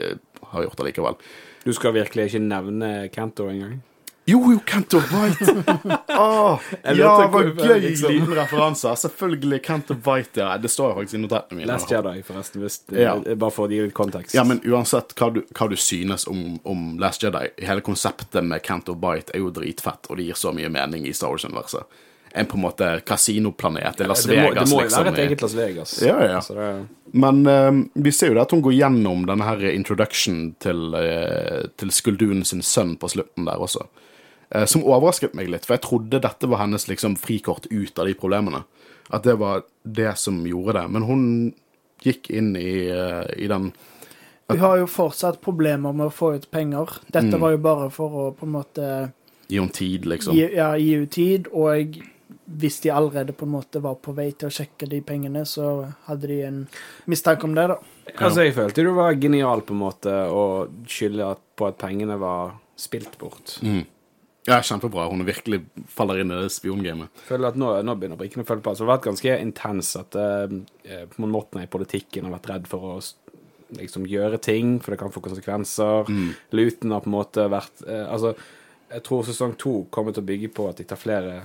har 0.53 0.65
gjort 0.65 0.81
allikevel. 0.85 1.19
Du 1.65 1.73
skal 1.77 1.97
virkelig 1.97 2.31
ikke 2.31 2.41
nevne 2.47 2.93
Cantor 3.13 3.51
engang? 3.53 3.81
Jo, 4.29 4.43
jo, 4.53 4.59
Cantor 4.67 5.01
White! 5.09 5.65
Åh, 6.09 6.61
ja, 6.99 7.13
hva 7.33 7.41
gøy 7.49 7.79
liksom. 7.81 8.13
liten 8.13 8.35
referanse. 8.37 8.91
Selvfølgelig 9.01 9.63
Cantor 9.65 9.97
White, 10.05 10.43
ja. 10.43 10.51
Det 10.61 10.69
står 10.69 10.91
jo 10.91 10.97
faktisk 10.99 11.17
i 11.17 11.21
notatene 11.23 11.61
mine. 11.63 11.69
Last 11.71 11.93
Jedi, 11.93 12.21
forresten. 12.27 12.61
Hvis, 12.61 12.77
Ja. 12.93 13.15
Bare 13.17 13.55
for 13.57 13.65
å 13.65 13.73
gi 13.73 13.81
litt 13.87 13.97
kontekst. 13.97 14.37
Ja, 14.37 14.45
men 14.45 14.61
uansett 14.69 15.15
hva 15.17 15.31
du, 15.33 15.41
hva 15.57 15.71
du 15.73 15.79
synes 15.81 16.29
om, 16.29 16.59
om 16.69 16.91
Last 17.01 17.25
Jedi, 17.25 17.47
hele 17.65 17.81
konseptet 17.85 18.45
med 18.45 18.61
Cantor 18.69 19.01
White 19.01 19.33
er 19.33 19.41
jo 19.47 19.49
dritfett, 19.49 20.11
og 20.13 20.21
det 20.21 20.29
gir 20.29 20.37
så 20.37 20.53
mye 20.53 20.69
mening 20.77 21.09
i 21.09 21.17
Star 21.17 21.33
Wars-universet. 21.33 21.89
En 22.35 22.47
på 22.47 22.57
en 22.57 22.63
måte 22.63 23.01
kasinoplanet 23.07 24.01
i 24.01 24.07
Las 24.07 24.25
det 24.25 24.37
må, 24.37 24.51
Vegas, 24.51 24.69
det 24.69 24.75
må 24.75 24.81
jo 24.81 24.87
liksom. 24.87 25.05
være 25.05 25.13
et 25.15 25.23
eget 25.25 25.43
Las 25.43 25.55
Vegas. 25.55 25.95
Ja, 26.03 26.17
ja. 26.25 26.37
Altså, 26.37 26.55
det, 26.55 26.87
Men 27.13 27.47
uh, 27.47 27.85
vi 27.95 28.13
ser 28.13 28.29
jo 28.29 28.35
det 28.37 28.43
at 28.43 28.51
hun 28.53 28.63
går 28.63 28.75
gjennom 28.77 29.25
denne 29.27 29.47
her 29.49 29.65
introduction 29.71 30.55
til, 30.61 30.95
uh, 30.95 31.69
til 31.81 31.91
Skuldun 31.95 32.45
sin 32.45 32.63
sønn 32.63 32.97
på 33.01 33.09
slutten 33.09 33.49
der 33.49 33.57
også. 33.65 33.87
Uh, 34.55 34.65
som 34.69 34.85
overrasket 34.85 35.35
meg 35.37 35.49
litt, 35.53 35.65
for 35.65 35.77
jeg 35.79 35.85
trodde 35.87 36.21
dette 36.25 36.49
var 36.49 36.63
hennes 36.65 36.89
liksom 36.89 37.17
frikort 37.21 37.67
ut 37.71 37.99
av 37.99 38.07
de 38.09 38.15
problemene. 38.17 38.65
At 39.09 39.25
det 39.25 39.39
var 39.41 39.63
det 39.85 40.19
som 40.21 40.43
gjorde 40.45 40.77
det. 40.83 40.87
Men 40.93 41.03
hun 41.09 41.23
gikk 42.05 42.29
inn 42.31 42.53
i, 42.57 42.91
uh, 42.93 43.25
i 43.37 43.49
den 43.49 43.73
Vi 44.49 44.57
har 44.61 44.79
jo 44.81 44.87
fortsatt 44.89 45.41
problemer 45.45 45.93
med 45.93 46.07
å 46.09 46.13
få 46.13 46.35
ut 46.37 46.51
penger. 46.51 47.01
Dette 47.13 47.37
Mm. 47.37 47.41
var 47.41 47.51
jo 47.51 47.59
bare 47.59 47.91
for 47.91 48.09
å 48.11 48.35
på 48.37 48.47
en 48.47 48.53
måte 48.53 49.13
Gi 49.49 49.59
henne 49.59 49.73
tid, 49.73 50.07
liksom. 50.07 50.35
gi, 50.37 50.47
ja, 50.57 50.75
gi 50.77 50.95
ut 51.03 51.11
tid, 51.11 51.49
og 51.53 51.99
hvis 52.49 52.81
de 52.81 52.91
allerede 52.91 53.35
på 53.37 53.45
en 53.45 53.53
måte 53.53 53.81
var 53.85 53.99
på 54.01 54.15
vei 54.17 54.31
til 54.33 54.49
å 54.49 54.55
sjekke 54.55 54.89
de 54.89 55.03
pengene, 55.05 55.45
så 55.47 55.91
hadde 56.07 56.31
de 56.31 56.39
en 56.47 56.63
mistanke 57.11 57.45
om 57.45 57.55
det, 57.57 57.67
da. 57.75 57.77
altså, 58.15 58.47
jeg 58.47 58.57
følte 58.57 58.87
du 58.87 58.95
var 58.97 59.19
genial 59.21 59.63
på 59.67 59.77
en 59.77 59.83
måte 59.83 60.15
å 60.33 60.43
skylde 60.89 61.35
på 61.59 61.69
at 61.69 61.79
pengene 61.81 62.17
var 62.21 62.57
spilt 62.79 63.19
bort. 63.21 63.59
Mm. 63.61 63.85
Ja, 64.49 64.63
kjempebra. 64.65 65.11
Hun 65.11 65.27
virkelig 65.29 65.61
faller 65.93 66.23
inn 66.23 66.33
i 66.33 66.39
det 66.41 66.53
spiongamet. 66.55 67.13
føler 67.29 67.51
at 67.51 67.59
nå, 67.61 67.73
nå 67.85 67.97
begynner 67.99 68.17
brikkene 68.17 68.47
å 68.47 68.49
følge 68.49 68.65
på. 68.65 68.73
Altså, 68.73 68.85
det 68.85 68.89
har 68.89 68.97
vært 68.97 69.09
ganske 69.11 69.35
intens 69.45 69.91
at 69.99 70.17
uh, 70.17 71.19
måten 71.21 71.61
i 71.61 71.69
politikken 71.69 72.25
har 72.25 72.39
vært 72.39 72.49
redd 72.55 72.71
for 72.71 72.95
å 72.95 72.95
liksom 73.77 74.07
gjøre 74.09 74.41
ting, 74.41 74.79
for 74.81 74.95
det 74.95 75.01
kan 75.03 75.13
få 75.13 75.21
konsekvenser. 75.27 76.09
Mm. 76.09 76.31
Luten 76.57 76.95
har 76.97 77.05
på 77.05 77.11
en 77.11 77.19
måte 77.19 77.45
vært 77.53 77.85
uh, 77.85 78.07
Altså, 78.07 78.33
jeg 78.89 79.05
tror 79.05 79.29
sesong 79.29 79.53
to 79.61 79.83
kommer 79.93 80.17
til 80.17 80.25
å 80.25 80.31
bygge 80.31 80.53
på 80.57 80.71
at 80.71 80.81
de 80.81 80.89
tar 80.89 81.01
flere 81.01 81.43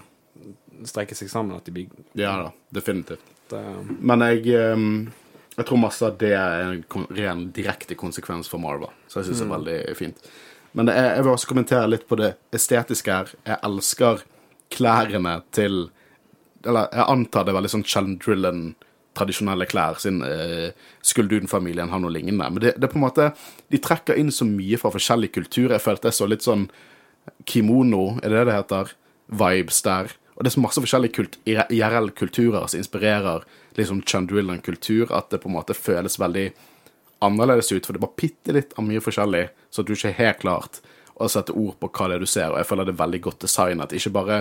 strekker 0.89 1.15
seg 1.17 1.29
sammen. 1.31 1.57
At 1.57 1.65
de 1.67 1.71
bygger 1.75 2.05
Ja 2.19 2.35
da, 2.43 2.51
definitivt. 2.73 3.25
eh, 3.53 3.83
Men 3.99 4.19
jeg 4.27 4.47
ehm, 4.57 5.11
Jeg 5.57 5.65
tror 5.69 5.77
masse 5.77 6.01
av 6.05 6.17
det 6.17 6.31
er 6.33 6.63
en 6.63 7.07
ren 7.13 7.51
direkte 7.53 7.95
konsekvens 7.95 8.47
for 8.49 8.57
Marva. 8.59 8.89
Så 9.07 9.19
jeg 9.21 9.27
syns 9.27 9.43
det 9.43 9.45
er 9.45 9.53
veldig 9.57 9.95
fint. 9.99 10.29
Men 10.73 10.87
det 10.89 10.95
er, 10.97 11.11
jeg 11.15 11.23
vil 11.27 11.33
også 11.35 11.47
kommentere 11.51 11.89
litt 11.91 12.07
på 12.09 12.17
det 12.17 12.31
estetiske 12.51 13.11
her. 13.13 13.29
Jeg 13.45 13.59
elsker 13.63 14.23
klærne 14.73 15.41
til 15.53 15.91
Eller 16.65 16.87
jeg 16.91 17.05
antar 17.11 17.43
det 17.45 17.51
er 17.53 17.57
veldig 17.59 17.69
sånn 17.75 17.83
Chandrillan 17.85 18.73
tradisjonelle 19.13 19.67
klær, 19.69 19.99
siden 20.01 20.23
eh, 20.25 20.71
Skulduden-familien 21.05 21.91
har 21.91 21.99
noe 22.01 22.09
lignende. 22.09 22.47
Men 22.49 22.61
det, 22.63 22.71
det 22.79 22.87
er 22.87 22.91
på 22.93 22.97
en 22.97 23.03
måte 23.05 23.27
De 23.69 23.77
trekker 23.77 24.17
inn 24.17 24.31
så 24.33 24.47
mye 24.49 24.79
fra 24.81 24.89
forskjellige 24.95 25.35
kulturer. 25.37 25.75
Jeg 25.77 25.85
følte 25.85 26.09
jeg 26.09 26.17
så 26.17 26.25
litt 26.31 26.41
sånn 26.47 26.65
kimono, 27.45 28.17
er 28.23 28.29
det 28.33 28.39
det 28.41 28.45
det 28.49 28.57
heter? 28.57 28.93
Vibes 29.43 29.81
der. 29.85 30.15
Og 30.33 30.43
det 30.43 30.49
er 30.49 30.55
så 30.55 30.63
masse 30.63 30.81
forskjellige 30.81 31.15
kult 31.17 31.37
IRL-kulturer 31.45 32.65
som 32.67 32.81
inspirerer 32.81 33.45
liksom 33.77 34.01
Chandrillan-kultur, 34.09 35.11
at 35.13 35.29
det 35.29 35.41
på 35.43 35.49
en 35.49 35.57
måte 35.57 35.77
føles 35.77 36.19
veldig 36.21 36.47
annerledes 37.23 37.71
ut, 37.71 37.85
for 37.85 37.93
det 37.93 38.01
er 38.01 38.07
bare 38.07 38.19
bitte 38.19 38.55
litt 38.55 38.73
av 38.77 38.85
mye 38.87 39.01
forskjellig, 39.03 39.45
så 39.69 39.81
at 39.81 39.89
du 39.89 39.95
ikke 39.95 40.11
er 40.11 40.19
helt 40.19 40.41
klart 40.43 40.81
å 41.13 41.29
sette 41.29 41.53
ord 41.55 41.77
på 41.79 41.89
hva 41.93 42.09
det 42.09 42.17
er 42.17 42.25
du 42.25 42.29
ser. 42.29 42.51
Og 42.51 42.59
jeg 42.59 42.69
føler 42.69 42.89
det 42.89 42.95
er 42.95 43.03
veldig 43.03 43.21
godt 43.27 43.45
designet. 43.45 43.93
Ikke 43.95 44.13
bare 44.17 44.39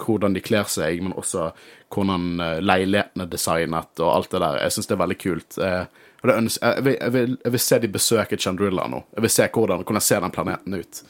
hvordan 0.00 0.36
de 0.36 0.42
kler 0.44 0.68
seg, 0.70 1.02
men 1.04 1.16
også 1.18 1.50
hvordan 1.92 2.28
leilighetene 2.38 2.68
leiligheten 2.68 3.24
er 3.24 3.32
designet 3.32 4.04
og 4.04 4.12
alt 4.12 4.30
det 4.32 4.42
der. 4.44 4.60
Jeg 4.64 4.76
syns 4.76 4.88
det 4.88 4.96
er 4.96 5.02
veldig 5.02 5.18
kult. 5.20 5.58
Eh, 5.58 5.82
jeg, 6.20 6.84
vil, 6.84 6.94
jeg, 6.94 7.12
vil, 7.16 7.36
jeg 7.44 7.54
vil 7.56 7.64
se 7.64 7.80
de 7.80 7.92
besøke 7.96 8.38
Chandrilla 8.40 8.86
nå. 8.92 9.02
Jeg 9.16 9.26
vil 9.26 9.34
se 9.34 9.48
hvordan, 9.52 9.84
hvordan 9.84 10.04
ser 10.04 10.24
den 10.24 10.34
planeten 10.34 10.76
ut. 10.76 11.02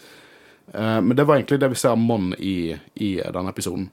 Eh, 0.74 0.98
men 1.02 1.14
det 1.18 1.26
var 1.26 1.38
egentlig 1.38 1.60
det 1.62 1.70
vi 1.74 1.80
ser 1.82 1.94
av 1.94 2.02
Mon 2.02 2.32
i, 2.38 2.74
i 2.94 3.16
denne 3.20 3.54
episoden. 3.54 3.90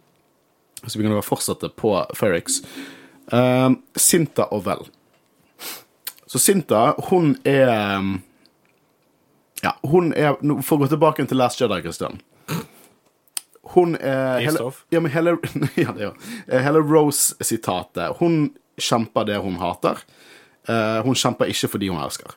Så 0.87 0.99
vi 0.99 1.05
kan 1.05 1.13
bare 1.13 1.25
fortsette 1.25 1.69
på 1.75 1.93
Ferrix. 2.15 2.61
Uh, 3.33 3.75
Sinta 3.99 4.47
og 4.55 4.63
Vel. 4.67 4.87
Så 6.27 6.39
Sinta, 6.39 6.93
hun 7.09 7.35
er 7.47 8.01
Ja, 9.63 9.73
hun 9.83 10.11
er 10.13 10.35
For 10.61 10.77
å 10.77 10.83
gå 10.83 10.89
tilbake 10.91 11.25
til 11.27 11.39
Last 11.39 11.61
Jedi, 11.61 11.79
Christian. 11.81 12.19
Hun 13.73 13.97
er 13.99 14.39
hele, 14.39 14.71
ja, 14.93 14.99
men 15.03 15.11
hele, 15.11 15.35
ja, 15.75 15.91
det, 15.91 16.05
ja. 16.05 16.11
Eh, 16.47 16.61
hele 16.63 16.79
Rose-sitatet. 16.79 18.15
Hun 18.21 18.53
kjemper 18.79 19.27
det 19.27 19.41
hun 19.43 19.57
hater. 19.59 19.99
Uh, 20.69 21.03
hun 21.03 21.17
kjemper 21.17 21.51
ikke 21.51 21.69
fordi 21.73 21.89
hun 21.91 21.99
elsker. 21.99 22.35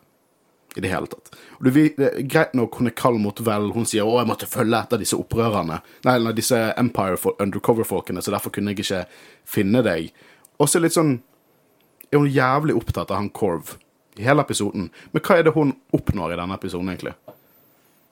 I 0.77 0.81
det 0.85 0.91
hele 0.93 1.09
tatt. 1.11 1.33
Du, 1.59 1.71
det 1.71 1.99
er 1.99 2.23
greit 2.31 2.53
nok 2.55 2.77
hun 2.79 2.87
er 2.91 2.95
kald 2.95 3.19
mot 3.21 3.41
vel. 3.43 3.73
Hun 3.75 3.87
sier 3.89 4.07
'Å, 4.07 4.21
jeg 4.21 4.31
måtte 4.31 4.47
følge 4.47 4.79
etter 4.79 5.01
disse 5.03 5.19
opprørerne'. 5.19 5.81
Nei, 6.07 6.15
eller 6.15 6.33
disse 6.33 6.59
Empire 6.79 7.19
undercover-folkene, 7.39 8.23
så 8.23 8.31
derfor 8.31 8.55
kunne 8.55 8.71
jeg 8.71 8.85
ikke 8.85 9.07
finne 9.45 9.83
deg. 9.83 10.13
Og 10.59 10.69
så 10.69 10.81
litt 10.81 10.95
sånn 10.95 11.21
Er 12.13 12.19
hun 12.19 12.27
jævlig 12.27 12.75
opptatt 12.75 13.11
av 13.11 13.21
han 13.21 13.31
Korv 13.31 13.77
i 14.19 14.25
hele 14.27 14.43
episoden. 14.43 14.91
Men 15.13 15.23
hva 15.23 15.37
er 15.39 15.45
det 15.47 15.53
hun 15.55 15.77
oppnår 15.95 16.33
i 16.35 16.39
denne 16.41 16.57
episoden, 16.59 16.89
egentlig? 16.91 17.13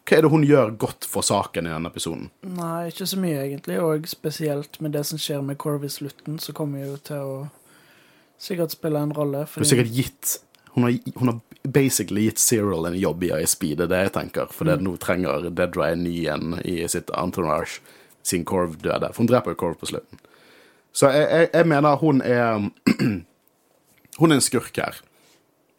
Hva 0.09 0.17
er 0.17 0.23
det 0.23 0.31
hun 0.31 0.45
gjør 0.47 0.71
godt 0.79 1.05
for 1.11 1.27
saken 1.27 1.67
i 1.67 1.73
denne 1.73 1.91
episoden? 1.91 2.31
Nei, 2.47 2.89
ikke 2.93 3.09
så 3.11 3.19
mye, 3.19 3.41
egentlig. 3.43 3.81
Og 3.83 4.07
spesielt 4.09 4.79
med 4.81 4.95
det 4.95 5.03
som 5.05 5.19
skjer 5.19 5.43
med 5.43 5.59
Korv 5.59 5.85
i 5.85 5.91
slutten, 5.93 6.39
så 6.39 6.55
kommer 6.57 6.87
jo 6.87 6.95
til 7.11 7.17
å 7.27 7.35
sikkert 8.39 8.73
spille 8.73 9.03
en 9.03 9.13
rolle. 9.13 9.45
Hun 9.51 9.65
har 9.65 9.69
sikkert 9.69 9.93
gitt 9.93 10.39
Hun 10.75 10.87
har, 10.87 10.99
hun 11.15 11.33
har 11.33 11.39
basically 11.63 12.27
gitt 12.29 12.39
Cyril 12.39 12.87
en 12.87 12.99
jobb 12.99 13.25
i 13.25 13.33
ISB, 13.43 13.63
det 13.77 13.89
er 13.89 13.93
det 13.93 14.03
jeg 14.07 14.15
tenker. 14.17 14.53
For 14.55 14.69
det 14.69 14.79
nå 14.85 14.97
trenger 15.03 15.49
Dedra 15.51 15.93
en 15.93 16.05
ny 16.07 16.17
en 16.31 16.59
i 16.65 16.81
sitt 16.89 17.13
entourage 17.17 17.81
siden 18.23 18.47
Corv 18.49 18.79
døde. 18.83 19.13
For 19.13 19.25
hun 19.25 19.31
dreper 19.31 19.55
jo 19.55 19.61
Corv 19.65 19.79
på 19.81 19.91
slutten. 19.91 20.21
Så 20.93 21.11
jeg, 21.15 21.27
jeg, 21.31 21.51
jeg 21.55 21.69
mener 21.69 22.01
hun 22.01 22.23
er 22.25 22.69
Hun 24.19 24.33
er 24.33 24.41
en 24.41 24.43
skurk 24.43 24.75
her. 24.75 24.97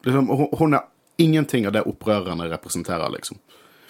Liksom, 0.08 0.30
hun, 0.32 0.48
hun 0.56 0.74
er 0.78 0.86
ingenting 1.20 1.66
av 1.68 1.74
det 1.76 1.82
opprørerne 1.92 2.46
representerer, 2.48 3.12
liksom. 3.12 3.42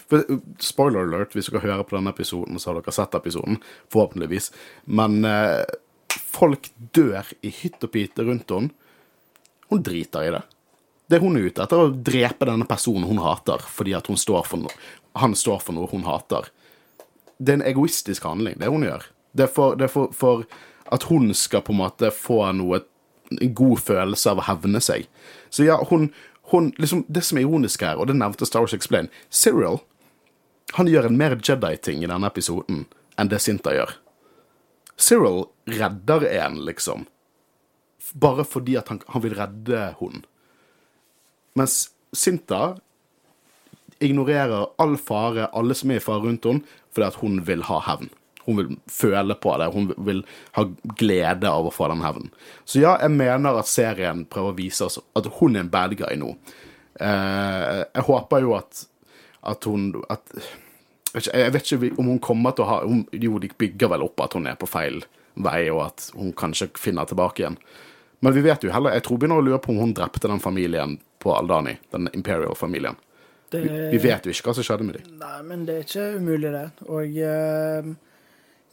For, 0.09 0.25
spoiler 0.57 1.05
alert, 1.05 1.35
hvis 1.37 1.51
dere 1.51 1.61
hører 1.61 1.85
på 1.85 1.93
denne 1.93 2.09
episoden, 2.09 2.57
så 2.57 2.71
har 2.71 2.79
dere 2.79 2.95
sett 2.95 3.13
episoden. 3.13 3.59
Forhåpentligvis. 3.93 4.49
Men 4.89 5.19
eh, 5.29 5.61
folk 6.33 6.71
dør 6.97 7.29
i 7.45 7.53
hytt 7.59 7.85
og 7.85 7.93
pite 7.93 8.25
rundt 8.25 8.49
henne. 8.55 8.73
Hun 9.69 9.85
driter 9.85 10.25
i 10.25 10.33
det. 10.33 10.41
Det 11.09 11.19
hun 11.19 11.37
er 11.37 11.49
ute 11.49 11.63
etter, 11.63 11.79
er 11.79 11.89
å 11.89 12.01
drepe 12.05 12.45
denne 12.45 12.67
personen 12.69 13.07
hun 13.09 13.21
hater, 13.23 13.63
fordi 13.65 13.95
at 13.97 14.07
står 14.07 14.45
noe. 14.57 14.73
han 15.15 15.35
står 15.35 15.59
for 15.59 15.73
noe 15.73 15.89
hun 15.89 16.05
hater. 16.05 16.51
Det 17.37 17.53
er 17.53 17.59
en 17.59 17.69
egoistisk 17.69 18.23
handling, 18.23 18.59
det 18.59 18.69
hun 18.69 18.85
gjør. 18.85 19.05
Det 19.33 19.47
er 19.47 19.51
for, 19.53 19.75
det 19.75 19.87
er 19.87 19.93
for, 19.93 20.13
for 20.13 20.45
at 20.91 21.03
hun 21.09 21.33
skal 21.33 21.61
på 21.61 21.73
en 21.73 21.81
måte 21.81 22.11
få 22.11 22.43
noe 22.53 22.83
en 23.29 23.53
god 23.53 23.79
følelse 23.79 24.29
av 24.29 24.41
å 24.41 24.47
hevne 24.47 24.81
seg. 24.81 25.07
Så 25.49 25.65
ja, 25.65 25.77
hun, 25.89 26.11
hun 26.51 26.73
liksom, 26.77 27.05
Det 27.07 27.23
som 27.25 27.37
er 27.37 27.45
ironisk 27.45 27.81
her, 27.85 27.97
og 27.97 28.09
det 28.09 28.17
nevnte 28.17 28.45
Star 28.45 28.65
Wars 28.65 28.73
Explain 28.73 29.09
Cyril 29.29 29.81
han 30.77 30.87
gjør 30.89 31.07
en 31.09 31.17
mer 31.17 31.33
Jedi-ting 31.41 32.03
i 32.03 32.09
denne 32.09 32.29
episoden 32.29 32.83
enn 33.17 33.29
det 33.31 33.39
Sinta 33.41 33.73
gjør. 33.73 33.95
Cyril 34.99 35.47
redder 35.65 36.25
en, 36.29 36.59
liksom. 36.67 37.07
Bare 38.13 38.45
fordi 38.45 38.75
at 38.77 38.91
han, 38.91 39.01
han 39.07 39.23
vil 39.23 39.33
redde 39.37 39.87
hun. 39.99 40.21
Mens 41.59 41.89
Sinta 42.15 42.77
ignorerer 43.99 44.69
all 44.79 44.95
fare, 44.97 45.49
alle 45.53 45.75
som 45.75 45.91
er 45.91 45.99
i 45.99 46.03
fare 46.03 46.23
rundt 46.23 46.47
henne, 46.47 46.63
fordi 46.95 47.07
at 47.09 47.19
hun 47.21 47.41
vil 47.45 47.65
ha 47.67 47.81
hevn. 47.89 48.09
Hun 48.45 48.57
vil 48.57 48.69
føle 48.89 49.35
på 49.37 49.53
det, 49.61 49.67
hun 49.73 49.91
vil 50.07 50.23
ha 50.55 50.63
glede 50.97 51.49
av 51.51 51.67
å 51.67 51.73
få 51.73 51.89
den 51.91 52.01
hevnen. 52.01 52.31
Så 52.65 52.81
ja, 52.81 52.95
jeg 53.03 53.13
mener 53.13 53.59
at 53.59 53.69
serien 53.69 54.23
prøver 54.25 54.55
å 54.55 54.57
vise 54.57 54.87
oss 54.87 54.97
at 55.19 55.27
hun 55.39 55.57
er 55.57 55.65
en 55.65 55.73
bad 55.73 55.93
guy 55.99 56.15
nå. 56.17 56.31
Eh, 56.99 57.83
jeg 57.83 58.07
håper 58.07 58.41
jo 58.43 58.55
at, 58.57 58.81
at 59.47 59.67
hun 59.69 59.93
at, 60.11 60.33
Jeg 61.15 61.53
vet 61.53 61.69
ikke 61.71 61.93
om 62.01 62.09
hun 62.11 62.19
kommer 62.19 62.51
til 62.51 62.65
å 62.65 62.67
ha 62.67 62.79
hun, 62.83 63.05
Jo, 63.13 63.37
de 63.39 63.47
bygger 63.47 63.93
vel 63.93 64.03
opp 64.03 64.19
at 64.25 64.35
hun 64.35 64.49
er 64.49 64.57
på 64.59 64.67
feil 64.67 64.99
vei, 65.39 65.69
og 65.71 65.85
at 65.85 66.09
hun 66.17 66.33
kanskje 66.35 66.67
finner 66.75 67.07
tilbake 67.07 67.43
igjen. 67.43 67.55
Men 68.19 68.35
vi 68.35 68.43
vet 68.43 68.65
jo 68.65 68.73
heller 68.73 68.97
Jeg 68.97 69.05
tror 69.07 69.21
begynner 69.21 69.39
å 69.39 69.45
lure 69.45 69.61
på 69.63 69.71
om 69.71 69.79
hun 69.79 69.95
drepte 69.95 70.27
den 70.27 70.43
familien 70.43 70.97
på 71.19 71.35
Aldani, 71.35 71.77
den 71.91 72.09
Imperial-familien. 72.13 72.97
Det, 73.49 73.61
Vi, 73.63 73.69
vi 73.95 74.01
vet 74.03 74.25
jo 74.25 74.33
ikke 74.33 74.49
hva 74.49 74.57
som 74.57 74.65
skjedde 74.65 74.85
med 74.87 74.99
dem. 74.99 75.15
Nei, 75.19 75.37
men 75.47 75.63
det 75.67 75.75
er 75.75 75.87
ikke 75.87 76.09
umulig, 76.19 76.51
det. 76.53 76.67
Og 76.85 77.17
uh, 77.17 77.95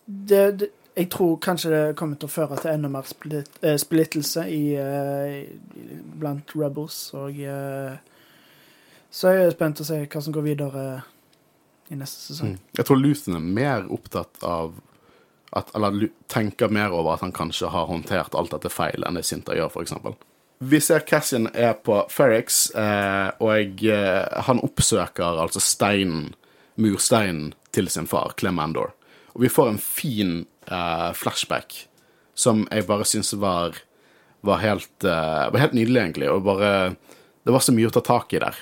det, 0.07 0.43
det, 0.61 0.69
jeg 0.97 1.11
tror 1.13 1.37
kanskje 1.43 1.71
det 1.73 1.97
kommer 1.99 2.17
til 2.17 2.29
å 2.29 2.33
føre 2.33 2.57
til 2.61 2.73
enda 2.73 2.89
mer 2.89 3.09
splitt, 3.09 3.59
eh, 3.61 3.77
splittelse 3.77 4.47
i, 4.49 4.63
eh, 4.81 5.43
blant 6.17 6.55
rebels. 6.57 7.11
Og 7.15 7.37
eh, 7.37 7.99
så 9.11 9.29
er 9.29 9.43
jeg 9.43 9.57
spent 9.59 9.83
å 9.83 9.85
se 9.85 9.99
hva 10.07 10.23
som 10.23 10.33
går 10.33 10.47
videre 10.47 10.85
i 11.93 11.99
neste 12.01 12.33
sesong. 12.33 12.55
Mm. 12.55 12.63
Jeg 12.79 12.89
tror 12.89 13.03
Luthen 13.03 13.37
er 13.37 13.45
mer 13.45 13.85
opptatt 13.93 14.43
av 14.43 14.81
at, 15.53 15.69
Eller 15.75 16.09
tenker 16.29 16.69
mer 16.69 16.93
over 16.93 17.15
at 17.15 17.21
han 17.21 17.33
kanskje 17.33 17.69
har 17.71 17.87
håndtert 17.87 18.35
alt 18.35 18.51
dette 18.51 18.69
feil 18.69 19.05
enn 19.07 19.17
det 19.17 19.25
Sinta 19.25 19.55
gjør, 19.57 19.71
f.eks. 19.71 19.95
Vi 20.59 20.81
ser 20.81 21.05
Cassian 21.05 21.51
er 21.53 21.75
på 21.85 21.99
Ferrix, 22.09 22.71
eh, 22.71 23.29
og 23.45 23.83
eh, 23.85 24.43
han 24.49 24.63
oppsøker 24.65 25.43
altså 25.43 25.61
steinen, 25.61 26.31
mursteinen, 26.81 27.53
til 27.77 27.91
sin 27.93 28.09
far, 28.09 28.33
Clem 28.41 28.57
Andor. 28.63 28.95
Og 29.37 29.43
vi 29.45 29.51
får 29.53 29.69
en 29.69 29.81
fin 29.83 30.31
eh, 30.73 31.11
flashback 31.13 31.83
som 32.37 32.65
jeg 32.71 32.87
bare 32.89 33.05
syns 33.09 33.35
var, 33.37 33.77
var, 34.41 34.63
helt, 34.63 35.05
eh, 35.05 35.45
var 35.53 35.61
helt 35.61 35.77
nydelig, 35.77 36.01
egentlig. 36.01 36.31
Og 36.33 36.47
bare 36.47 36.97
Det 37.47 37.53
var 37.55 37.63
så 37.63 37.71
mye 37.71 37.87
å 37.87 37.93
ta 37.95 38.01
tak 38.03 38.33
i 38.35 38.41
der. 38.43 38.57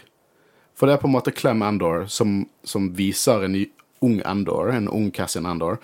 For 0.77 0.87
det 0.87 0.97
er 0.97 1.01
på 1.01 1.09
en 1.09 1.15
måte 1.15 1.33
Clem 1.33 1.63
Andor 1.65 2.05
som, 2.11 2.43
som 2.67 2.91
viser 2.93 3.47
en 3.47 3.55
ny 3.55 3.63
ung 4.05 4.19
Andor, 4.29 4.69
en 4.75 4.91
ung 4.93 5.09
Cassian 5.15 5.47
Andor. 5.47 5.79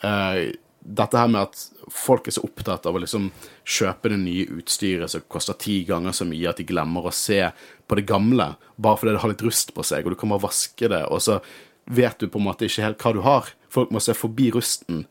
Eh, 0.00 0.54
dette 0.80 1.18
her 1.18 1.28
med 1.28 1.50
at 1.50 1.75
folk 1.92 2.26
er 2.26 2.34
så 2.34 2.42
opptatt 2.46 2.86
av 2.88 2.96
å 2.96 3.00
liksom 3.02 3.28
kjøpe 3.62 4.10
det 4.10 4.18
nye 4.22 4.46
utstyret 4.58 5.12
som 5.12 5.24
koster 5.30 5.58
ti 5.60 5.80
ganger 5.86 6.14
så 6.16 6.26
mye 6.28 6.50
at 6.50 6.58
de 6.60 6.66
glemmer 6.66 7.06
å 7.06 7.14
se 7.14 7.40
på 7.86 7.98
det 7.98 8.06
gamle, 8.08 8.52
bare 8.76 9.00
fordi 9.00 9.14
det 9.14 9.22
har 9.22 9.32
litt 9.32 9.46
rust 9.46 9.72
på 9.76 9.84
seg, 9.86 10.06
og 10.06 10.14
du 10.14 10.20
kommer 10.20 10.40
og 10.40 10.48
vaske 10.48 10.90
det, 10.90 11.04
og 11.06 11.22
så 11.22 11.38
vet 11.86 12.18
du 12.18 12.26
på 12.30 12.40
en 12.40 12.48
måte 12.48 12.66
ikke 12.66 12.86
helt 12.88 13.04
hva 13.04 13.14
du 13.14 13.22
har. 13.22 13.50
Folk 13.70 13.92
må 13.94 14.02
se 14.02 14.16
forbi 14.16 14.50
rusten 14.54 15.04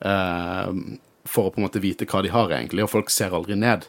eh, 0.00 0.70
for 1.28 1.48
å 1.48 1.52
på 1.52 1.60
en 1.60 1.66
måte 1.66 1.82
vite 1.84 2.08
hva 2.08 2.22
de 2.24 2.32
har, 2.32 2.52
egentlig, 2.52 2.84
og 2.86 2.92
folk 2.92 3.12
ser 3.12 3.36
aldri 3.36 3.58
ned. 3.60 3.84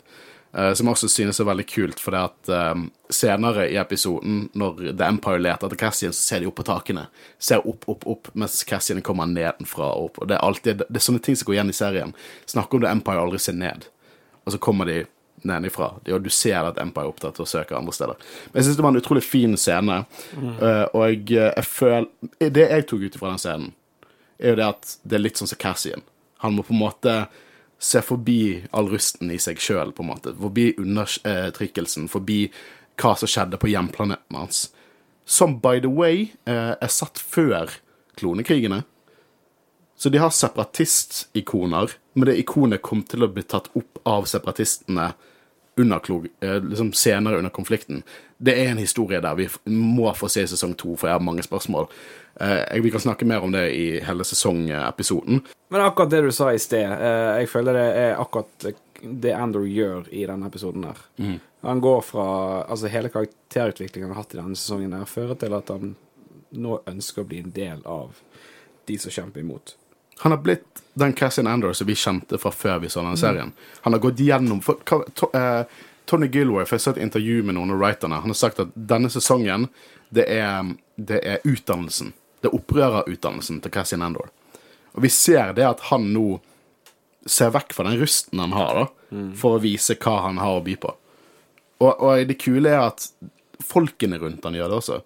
Eh, 0.58 0.74
som 0.74 0.88
jeg 0.88 0.96
også 0.96 1.10
synes 1.12 1.40
er 1.40 1.48
veldig 1.50 1.66
kult, 1.68 2.00
for 2.00 2.16
det 2.16 2.22
at 2.30 2.52
um, 2.72 2.86
senere 3.12 3.66
i 3.74 3.76
episoden, 3.82 4.46
når 4.56 4.94
The 4.96 5.10
Empire 5.10 5.42
leter 5.42 5.68
etter 5.68 5.80
Cassian, 5.82 6.14
så 6.16 6.22
ser 6.22 6.44
de 6.44 6.48
opp 6.48 6.56
på 6.62 6.68
takene. 6.68 7.08
Ser 7.44 7.66
opp, 7.68 7.84
opp, 7.92 8.06
opp, 8.08 8.30
mens 8.40 8.62
Cassian 8.68 9.04
kommer 9.04 9.28
nedenfra 9.28 9.90
og 9.98 10.12
opp. 10.12 10.22
Og 10.24 10.32
det 10.32 10.38
er 10.38 10.46
alltid 10.48 10.86
det 10.86 11.02
er 11.02 11.04
sånne 11.04 11.24
ting 11.26 11.36
som 11.36 11.50
går 11.50 11.58
igjen 11.58 11.74
i 11.74 11.76
serien. 11.76 12.16
Snakker 12.48 12.80
om 12.80 12.86
The 12.86 12.94
Empire 12.96 13.26
aldri 13.26 13.42
ser 13.44 13.60
ned. 13.60 13.90
Og 14.46 14.56
så 14.56 14.62
kommer 14.64 14.88
de 14.88 15.02
nedenifra. 15.44 15.92
Og 16.00 16.24
du 16.24 16.32
ser 16.32 16.64
at 16.64 16.80
Empire 16.80 17.10
er 17.10 17.12
opptatt 17.12 17.42
av 17.42 17.44
å 17.44 17.52
søke 17.52 17.76
andre 17.76 17.96
steder. 17.98 18.28
Men 18.52 18.62
jeg 18.62 18.70
syns 18.70 18.80
det 18.80 18.86
var 18.88 18.96
en 18.96 19.04
utrolig 19.04 19.28
fin 19.28 19.60
scene, 19.60 20.04
eh, 20.40 20.86
og 20.96 21.32
jeg 21.36 21.66
føler 21.68 22.08
Det 22.40 22.70
jeg 22.70 22.88
tok 22.88 23.04
ut 23.10 23.20
fra 23.20 23.34
den 23.34 23.42
scenen, 23.44 23.74
er 24.40 24.54
jo 24.54 24.60
det 24.62 24.70
at 24.72 24.96
det 25.04 25.18
er 25.18 25.28
litt 25.28 25.40
sånn 25.40 25.52
som 25.52 25.60
Cassian. 25.60 26.08
Han 26.44 26.56
må 26.56 26.64
på 26.64 26.74
en 26.76 26.82
måte 26.82 27.26
se 27.80 28.02
forbi 28.02 28.64
all 28.72 28.90
rusten 28.90 29.32
i 29.32 29.40
seg 29.42 29.60
sjøl, 29.62 29.92
på 29.96 30.04
en 30.04 30.12
måte. 30.14 30.34
Forbi 30.40 30.72
undertrykkelsen, 30.82 32.10
forbi 32.12 32.46
hva 33.02 33.14
som 33.20 33.30
skjedde 33.30 33.60
på 33.62 33.70
hjemplaneten 33.72 34.40
hans. 34.40 34.70
Som, 35.26 35.60
by 35.60 35.82
the 35.84 35.92
way, 35.92 36.32
eh, 36.46 36.76
er 36.80 36.92
satt 36.92 37.20
før 37.20 37.74
klonekrigene. 38.16 38.84
Så 39.98 40.10
de 40.10 40.20
har 40.20 40.30
separatistikoner, 40.30 41.96
men 42.14 42.28
det 42.30 42.40
ikonet 42.40 42.84
kom 42.84 43.04
til 43.04 43.24
å 43.24 43.32
bli 43.32 43.44
tatt 43.44 43.70
opp 43.76 44.02
av 44.06 44.28
separatistene 44.30 45.14
under 45.80 46.02
eh, 46.40 46.64
liksom 46.64 46.94
senere 46.94 47.38
under 47.38 47.50
konflikten. 47.50 48.04
Det 48.38 48.56
er 48.60 48.72
en 48.72 48.84
historie 48.84 49.22
der 49.24 49.36
vi 49.36 49.48
må 49.72 50.12
få 50.16 50.30
se 50.32 50.46
sesong 50.48 50.76
to, 50.80 50.96
for 50.96 51.10
jeg 51.10 51.18
har 51.18 51.24
mange 51.24 51.44
spørsmål. 51.44 51.90
Eh, 52.40 52.82
vi 52.82 52.92
kan 52.92 53.00
snakke 53.00 53.26
mer 53.26 53.40
om 53.40 53.52
det 53.52 53.70
i 53.72 54.00
hele 54.04 54.24
sesongepisoden. 54.24 55.42
Men 55.70 55.82
akkurat 55.82 56.10
det 56.10 56.22
du 56.22 56.32
sa 56.32 56.52
i 56.54 56.60
sted, 56.60 56.92
eh, 56.92 57.40
jeg 57.40 57.50
føler 57.50 57.74
det 57.74 57.86
er 58.02 58.18
akkurat 58.22 58.68
det 59.02 59.34
Andrew 59.34 59.68
gjør 59.68 60.10
i 60.12 60.26
denne 60.26 60.48
episoden 60.48 60.84
her. 60.84 60.98
Han 61.62 61.82
går 61.82 62.02
fra 62.02 62.26
Altså, 62.64 62.88
hele 62.88 63.10
karakterutviklingen 63.10 64.10
han 64.10 64.16
har 64.16 64.24
hatt 64.24 64.34
i 64.34 64.38
denne 64.38 64.56
sesongen, 64.56 64.92
der, 64.92 65.06
fører 65.06 65.36
til 65.36 65.54
at 65.54 65.70
han 65.70 65.96
nå 66.52 66.80
ønsker 66.88 67.24
å 67.24 67.28
bli 67.28 67.40
en 67.40 67.52
del 67.52 67.82
av 67.86 68.20
de 68.86 68.98
som 68.98 69.12
kjemper 69.12 69.40
imot. 69.40 69.76
Han 70.24 70.32
har 70.32 70.40
blitt 70.40 70.84
den 70.94 71.14
Cassian 71.14 71.48
Andor 71.48 71.74
som 71.74 71.88
vi 71.88 71.96
kjente 71.96 72.38
fra 72.38 72.52
før 72.52 72.80
vi 72.80 72.90
så 72.90 73.02
denne 73.02 73.20
serien. 73.20 73.52
Han 73.82 73.94
har 73.94 74.00
gått 74.00 74.20
gjennom 74.20 74.62
for, 74.64 74.80
to, 74.86 75.30
eh, 75.34 75.64
Tony 76.06 76.30
for 76.30 76.76
jeg 76.76 76.82
så 76.82 76.92
et 76.92 77.02
intervju 77.04 77.44
med 77.44 77.56
noen 77.56 77.72
av 77.72 77.80
writerne, 77.82 78.22
han 78.22 78.30
har 78.30 78.38
sagt 78.38 78.60
at 78.60 78.70
denne 78.76 79.10
sesongen, 79.10 79.68
det 80.10 80.28
er, 80.30 80.76
det 80.96 81.20
er 81.26 81.40
utdannelsen. 81.44 82.14
Det 82.46 82.52
er 82.52 82.58
opprørerutdannelsen 82.60 83.64
til 83.64 83.74
Cassian 83.74 84.06
Endor. 84.06 84.30
Og 84.94 85.02
vi 85.04 85.10
ser 85.10 85.56
det 85.58 85.66
at 85.66 85.88
han 85.90 86.12
nå 86.14 86.38
ser 87.26 87.50
vekk 87.56 87.74
fra 87.74 87.88
den 87.88 87.98
rusten 87.98 88.42
han 88.44 88.54
har, 88.54 88.78
da, 88.78 89.24
for 89.40 89.58
å 89.58 89.64
vise 89.64 89.98
hva 89.98 90.20
han 90.28 90.38
har 90.38 90.60
å 90.60 90.64
by 90.64 90.78
på. 90.78 90.92
Og, 91.82 91.90
og 91.90 92.30
det 92.30 92.38
kule 92.40 92.70
er 92.70 92.86
at 92.86 93.10
folkene 93.66 94.20
rundt 94.22 94.46
han 94.46 94.56
gjør 94.56 94.72
det 94.72 94.78
også. 94.78 95.02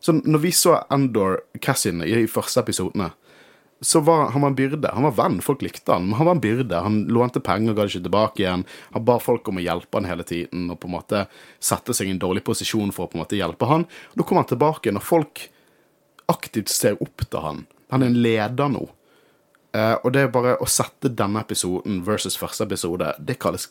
Så 0.00 0.14
når 0.22 0.42
vi 0.44 0.52
så 0.54 0.76
Endor 0.94 1.40
Cassian 1.58 2.04
i 2.06 2.12
de 2.14 2.28
første 2.30 2.62
episodene, 2.62 3.10
så 3.84 4.00
var 4.00 4.30
han 4.32 4.40
var 4.40 4.52
en 4.52 4.56
byrde. 4.56 4.92
Han 4.94 5.04
var 5.08 5.16
venn, 5.18 5.40
folk 5.44 5.64
likte 5.64 5.92
han, 5.92 6.06
men 6.06 6.16
han 6.20 6.28
var 6.28 6.38
en 6.38 6.44
byrde. 6.44 6.78
Han 6.86 7.02
lånte 7.12 7.42
penger, 7.44 7.74
ga 7.74 7.84
det 7.84 7.92
ikke 7.92 8.06
tilbake 8.06 8.44
igjen. 8.44 8.62
Han 8.94 9.04
ba 9.04 9.18
folk 9.20 9.50
om 9.50 9.58
å 9.60 9.64
hjelpe 9.64 9.98
han 9.98 10.08
hele 10.08 10.24
tiden, 10.24 10.70
og 10.72 10.78
på 10.80 10.88
en 10.88 10.94
måte 10.94 11.26
sette 11.58 11.96
seg 11.96 12.08
i 12.08 12.14
en 12.14 12.22
dårlig 12.22 12.44
posisjon 12.46 12.94
for 12.94 13.04
å 13.04 13.10
på 13.10 13.18
en 13.18 13.24
måte 13.26 13.36
hjelpe 13.36 13.68
han. 13.68 13.84
Og 14.14 14.22
da 14.22 14.28
kom 14.28 14.40
han 14.40 14.48
tilbake 14.48 14.94
når 14.94 15.04
folk 15.04 15.44
aktivt 16.32 16.72
ser 16.72 17.00
opp 17.02 17.24
til 17.26 17.42
han. 17.42 17.64
Han 17.92 18.02
er 18.02 18.12
en 18.12 18.22
leder 18.22 18.70
nå. 18.72 18.84
Eh, 19.76 19.94
og 20.02 20.12
det 20.14 20.24
er 20.24 20.32
bare 20.34 20.56
å 20.62 20.68
sette 20.70 21.12
denne 21.12 21.42
episoden 21.44 22.00
versus 22.06 22.38
første 22.40 22.66
episode, 22.66 23.12
det 23.18 23.38
kalles 23.42 23.68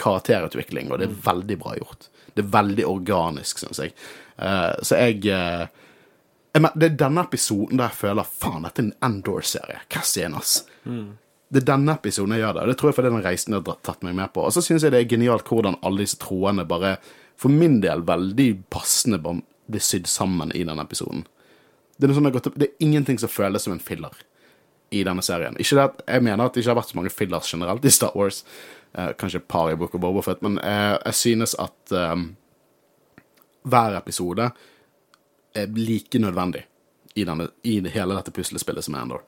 karakterutvikling, 0.00 0.90
og 0.90 1.00
det 1.00 1.08
er 1.08 1.22
veldig 1.26 1.58
bra 1.60 1.76
gjort. 1.76 2.08
Det 2.32 2.44
er 2.44 2.52
veldig 2.52 2.86
organisk, 2.88 3.60
syns 3.60 3.82
jeg. 3.82 3.94
Eh, 4.36 4.72
så 4.82 5.00
jeg 5.00 5.26
eh, 5.30 5.66
jeg 6.52 6.68
Det 6.76 6.86
er 6.90 6.96
denne 7.00 7.24
episoden 7.24 7.80
der 7.80 7.88
jeg 7.88 8.00
føler 8.02 8.28
faen, 8.28 8.64
dette 8.66 8.82
er 8.82 8.88
en 8.90 8.96
Endor-serie. 9.08 9.84
Cassian, 9.88 10.34
ass. 10.36 10.66
Det 11.48 11.62
er 11.62 11.68
denne 11.68 11.94
episoden 11.96 12.34
jeg 12.36 12.42
gjør 12.42 12.54
det. 12.56 12.62
og 12.62 12.68
Det 12.68 12.76
tror 12.80 12.90
jeg 12.90 12.96
fordi 12.98 13.12
den 13.12 13.24
reisen 13.24 13.56
har 13.56 13.78
tatt 13.84 14.04
meg 14.04 14.16
med 14.16 14.32
på. 14.32 14.44
Og 14.44 14.52
så 14.52 14.60
syns 14.64 14.84
jeg 14.84 14.92
det 14.92 15.00
er 15.00 15.08
genialt 15.08 15.48
hvordan 15.48 15.78
alle 15.80 16.04
disse 16.04 16.20
troene 16.20 16.64
bare, 16.68 16.98
for 17.40 17.52
min 17.52 17.80
del, 17.80 18.04
veldig 18.08 18.48
passende 18.72 19.20
blir 19.20 19.84
sydd 19.84 20.08
sammen 20.12 20.52
i 20.52 20.64
denne 20.64 20.84
episoden. 20.84 21.24
Det 21.96 22.08
er, 22.08 22.14
sånn 22.16 22.28
det, 22.28 22.52
det 22.56 22.68
er 22.68 22.84
ingenting 22.84 23.18
som 23.20 23.30
føles 23.30 23.66
som 23.66 23.74
en 23.74 23.82
filler 23.82 24.16
i 24.92 25.02
denne 25.06 25.22
serien. 25.24 25.56
At, 25.56 26.02
Jeg 26.06 26.24
mener 26.24 26.44
at 26.44 26.54
det 26.54 26.62
ikke 26.62 26.72
har 26.72 26.80
vært 26.80 26.92
så 26.92 26.98
mange 26.98 27.12
fillers 27.12 27.52
generelt 27.52 27.84
i 27.84 27.92
Star 27.92 28.16
Wars. 28.18 28.42
Eh, 28.92 29.12
kanskje 29.18 29.40
et 29.40 29.48
par 29.48 29.70
i 29.72 29.76
Book 29.76 29.94
of 29.96 30.02
Boba 30.02 30.22
Fett, 30.24 30.42
men 30.44 30.58
eh, 30.60 30.98
jeg 31.06 31.16
synes 31.16 31.54
at 31.60 31.94
eh, 31.96 32.26
hver 33.62 33.96
episode 33.96 34.50
er 35.54 35.72
like 35.76 36.18
nødvendig 36.20 36.66
i, 37.14 37.24
denne, 37.24 37.48
i 37.64 37.78
hele 37.92 38.16
dette 38.16 38.34
puslespillet 38.34 38.84
som 38.84 38.96
er 38.96 39.06
Endor. 39.06 39.24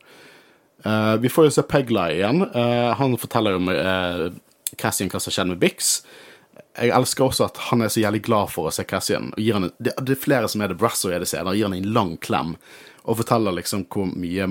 Eh, 0.84 1.14
vi 1.24 1.32
får 1.32 1.48
jo 1.48 1.54
se 1.56 1.64
Pegla 1.68 2.10
igjen. 2.12 2.44
Eh, 2.44 2.90
han 2.98 3.16
forteller 3.20 3.56
om 3.56 3.70
uh, 3.72 4.28
Cassian 4.80 5.12
hva 5.12 5.20
som 5.22 5.32
skjedde 5.32 5.54
med 5.54 5.62
Bix. 5.62 5.96
Jeg 6.74 6.90
elsker 6.96 7.28
også 7.28 7.46
at 7.46 7.58
han 7.68 7.84
er 7.84 7.92
så 7.92 8.02
jævlig 8.02 8.24
glad 8.26 8.50
for 8.50 8.68
å 8.68 8.74
se 8.74 8.82
Cassian. 8.88 9.30
Og 9.36 9.42
gir 9.42 9.56
han 9.56 9.68
en, 9.68 9.74
det, 9.78 9.94
det 10.02 10.16
er 10.16 10.24
flere 10.24 10.50
som 10.50 10.64
er 10.64 10.72
det 10.72 10.78
Brasso 10.80 11.12
i 11.12 11.18
det 11.22 11.28
senere, 11.30 11.54
gir 11.56 11.68
han 11.68 11.76
en 11.76 11.92
lang 11.94 12.16
klem 12.22 12.56
og 13.04 13.18
forteller 13.20 13.54
liksom 13.58 13.84
hvor 13.92 14.08
mye 14.10 14.48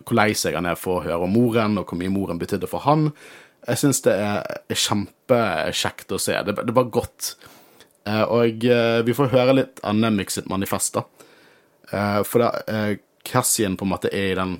hvor 0.00 0.16
lei 0.16 0.30
seg 0.36 0.56
han 0.56 0.68
er 0.68 0.78
for 0.80 0.98
å 0.98 1.04
høre 1.04 1.26
om 1.26 1.34
moren, 1.34 1.78
og 1.80 1.90
hvor 1.90 1.98
mye 2.00 2.12
moren 2.12 2.38
betydde 2.40 2.68
for 2.70 2.84
han. 2.86 3.10
Jeg 3.66 3.82
syns 3.82 4.00
det 4.06 4.14
er, 4.16 4.46
er 4.72 4.80
kjempekjekt 4.80 6.14
å 6.16 6.20
se. 6.20 6.36
Det, 6.46 6.54
det 6.56 6.72
er 6.72 6.76
bare 6.76 6.92
godt. 6.94 7.34
Eh, 8.08 8.22
og 8.24 8.64
eh, 8.64 9.00
vi 9.04 9.16
får 9.16 9.32
høre 9.34 9.56
litt 9.58 9.82
av 9.84 9.98
Nemix 9.98 10.38
sitt 10.38 10.48
manifest, 10.50 10.96
da. 10.96 11.04
Eh, 11.90 12.20
for 12.24 12.46
da 12.46 12.50
eh, 12.64 12.94
Cassian 13.28 13.76
på 13.76 13.84
en 13.84 13.92
måte 13.92 14.12
er 14.12 14.32
i 14.32 14.38
den 14.38 14.56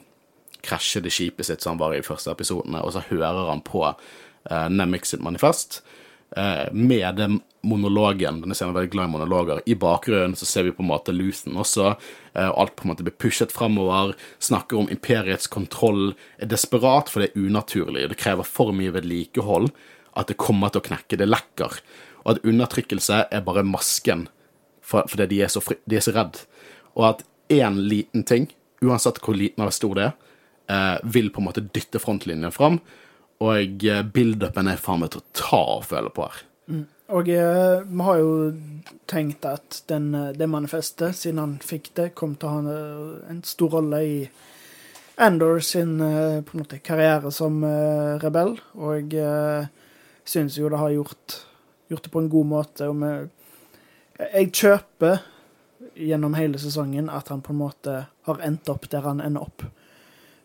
krasjede 0.61 1.13
skipet 1.13 1.49
sitt 1.49 1.65
som 1.65 1.75
han 1.75 1.81
var 1.81 1.97
i 1.97 2.05
første 2.05 2.35
episodene, 2.35 2.83
og 2.85 2.93
så 2.93 3.05
hører 3.09 3.49
han 3.49 3.63
på 3.65 3.81
uh, 3.89 4.67
Nemix 4.69 5.15
sitt 5.15 5.23
manifest. 5.25 5.81
Eh, 6.37 6.73
med 6.73 7.17
den 7.17 7.41
monologen 7.63 8.41
Denne 8.41 8.57
scenen 8.57 8.73
er 8.73 8.79
veldig 8.79 8.93
glad 8.95 9.09
i 9.09 9.13
monologer. 9.13 9.63
I 9.69 9.77
bakgrunnen 9.77 10.37
så 10.39 10.47
ser 10.49 10.65
vi 10.65 10.73
på 10.73 10.85
en 10.85 10.89
måte 10.89 11.13
Luthen 11.13 11.59
også, 11.61 11.95
eh, 12.33 12.49
alt 12.49 12.77
på 12.77 12.87
en 12.87 12.93
måte 12.93 13.05
blir 13.05 13.17
pushet 13.21 13.53
framover. 13.53 14.15
Snakker 14.39 14.79
om 14.81 14.91
imperiets 14.91 15.47
kontroll. 15.47 16.15
Er 16.39 16.49
desperat, 16.49 17.11
for 17.13 17.21
det 17.21 17.31
er 17.31 17.47
unaturlig. 17.47 18.09
Det 18.09 18.21
krever 18.21 18.49
for 18.49 18.73
mye 18.73 18.95
vedlikehold 18.95 19.71
at 20.17 20.31
det 20.31 20.39
kommer 20.41 20.73
til 20.73 20.81
å 20.81 20.89
knekke. 20.89 21.19
Det 21.21 21.29
lekker. 21.29 21.81
Og 22.25 22.33
at 22.35 22.45
undertrykkelse 22.45 23.27
er 23.31 23.45
bare 23.45 23.67
masken 23.67 24.29
for, 24.81 25.05
fordi 25.09 25.29
de 25.31 25.43
er 25.45 25.53
så, 25.53 25.63
fri, 25.63 25.77
de 25.89 25.97
er 25.97 26.05
så 26.05 26.15
redd. 26.17 26.43
Og 26.97 27.07
at 27.13 27.23
én 27.53 27.77
liten 27.91 28.25
ting, 28.25 28.49
uansett 28.83 29.21
hvor 29.23 29.37
liten 29.37 29.63
eller 29.63 29.75
stor 29.75 29.95
det 29.99 30.09
er, 30.09 30.17
eh, 30.71 30.99
vil 31.05 31.31
på 31.31 31.43
en 31.43 31.49
måte 31.51 31.67
dytte 31.75 32.01
frontlinjen 32.01 32.55
fram. 32.55 32.81
Og 33.41 33.85
eh, 33.89 34.03
build-upen 34.05 34.69
er 34.69 34.81
faen 34.81 35.01
meg 35.01 35.13
til 35.15 35.23
å 35.23 35.29
ta 35.37 35.61
og 35.79 35.85
føle 35.89 36.13
på 36.13 36.27
her. 36.29 36.43
Og 37.11 37.29
eh, 37.33 37.81
vi 37.89 38.05
har 38.07 38.19
jo 38.21 38.35
tenkt 39.11 39.47
at 39.49 39.81
den, 39.91 40.11
eh, 40.15 40.33
det 40.37 40.47
manifestet, 40.51 41.17
siden 41.19 41.41
han 41.43 41.55
fikk 41.65 41.91
det, 41.97 42.11
kom 42.19 42.37
til 42.37 42.47
å 42.47 42.53
ha 42.53 42.61
en, 42.61 42.71
eh, 42.75 43.31
en 43.33 43.43
stor 43.49 43.79
rolle 43.79 44.03
i 44.07 44.17
Endor 45.21 45.59
sin 45.61 45.99
eh, 46.01 46.39
måte 46.57 46.79
karriere 46.85 47.33
som 47.35 47.59
eh, 47.67 48.15
rebell. 48.23 48.55
Og 48.81 49.13
jeg 49.13 49.67
syns 50.25 50.57
jo 50.61 50.71
det 50.73 50.81
har 50.81 50.95
gjort, 50.95 51.41
gjort 51.91 52.07
det 52.07 52.13
på 52.15 52.23
en 52.23 52.31
god 52.33 52.49
måte. 52.53 52.89
Og 52.89 53.03
vi, 53.03 53.11
jeg 54.21 54.53
kjøper 54.61 55.19
gjennom 55.97 56.37
hele 56.39 56.61
sesongen 56.61 57.11
at 57.13 57.29
han 57.33 57.43
på 57.45 57.53
en 57.53 57.61
måte 57.61 57.97
har 58.29 58.45
endt 58.47 58.69
opp 58.73 58.87
der 58.93 59.05
han 59.09 59.21
ender 59.25 59.49
opp. 59.49 59.67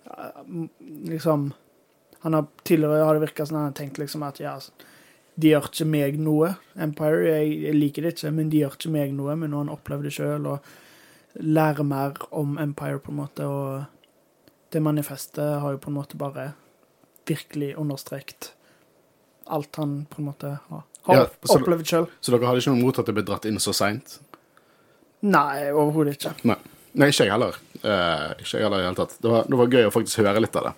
Eh, 0.10 0.42
Liksom 1.12 1.52
Han 2.26 2.34
har 2.34 2.48
tidligere 2.66 3.06
har 3.06 3.18
det 3.18 3.24
virka 3.28 3.46
som 3.46 3.60
han 3.60 3.68
har 3.70 3.76
tenkt 3.78 4.00
liksom 4.02 4.24
at 4.26 4.40
ja, 4.42 4.56
de 5.38 5.52
gjør 5.52 5.68
ikke 5.70 5.86
meg 5.88 6.18
noe. 6.26 6.54
Empire, 6.82 7.22
jeg, 7.28 7.52
jeg 7.68 7.78
liker 7.78 8.06
det 8.08 8.16
ikke, 8.16 8.32
men 8.34 8.50
de 8.50 8.64
gjør 8.64 8.78
ikke 8.80 8.94
meg 8.96 9.14
noe. 9.14 9.36
Men 9.38 9.54
når 9.54 9.66
han 9.66 9.74
opplever 9.76 10.08
det 10.08 10.14
sjøl 10.16 10.48
og 10.50 10.70
lærer 11.44 11.86
mer 11.86 12.18
om 12.34 12.58
Empire, 12.62 13.02
på 13.04 13.14
en 13.14 13.20
måte, 13.20 13.46
og 13.46 14.48
det 14.74 14.82
manifestet 14.84 15.60
har 15.62 15.76
jo 15.76 15.82
på 15.84 15.92
en 15.92 15.98
måte 16.00 16.18
bare 16.20 16.50
virkelig 17.30 17.74
understreket 17.82 18.52
alt 19.54 19.78
han 19.78 20.06
på 20.10 20.22
en 20.22 20.30
måte 20.32 20.56
har, 20.70 20.84
har 21.06 21.16
Ja, 21.20 21.26
så- 21.46 21.60
opplevd 21.60 21.86
sjøl. 21.86 22.08
Så 22.22 22.32
dere 22.34 22.48
hadde 22.50 22.64
ikke 22.64 22.74
noe 22.74 22.82
mot 22.82 22.98
at 23.00 23.06
det 23.06 23.14
ble 23.14 23.24
dratt 23.28 23.46
inn 23.46 23.60
så 23.62 23.74
seint? 23.78 24.18
Nei, 25.22 25.70
overhodet 25.72 26.18
ikke. 26.18 26.34
Nei. 26.50 26.58
Nei, 26.96 27.10
ikke 27.12 27.26
jeg 27.28 27.34
heller. 27.34 27.58
Uh, 27.84 28.32
ikke 28.40 28.56
jeg 28.58 28.64
heller 28.64 28.80
i 28.80 28.82
det 28.82 28.88
hele 28.90 29.00
tatt. 29.02 29.18
Det 29.22 29.30
var, 29.30 29.44
det 29.52 29.58
var 29.60 29.68
gøy 29.68 29.86
å 29.90 29.94
faktisk 29.94 30.24
høre 30.24 30.42
litt 30.42 30.56
av 30.56 30.70
det. 30.70 30.74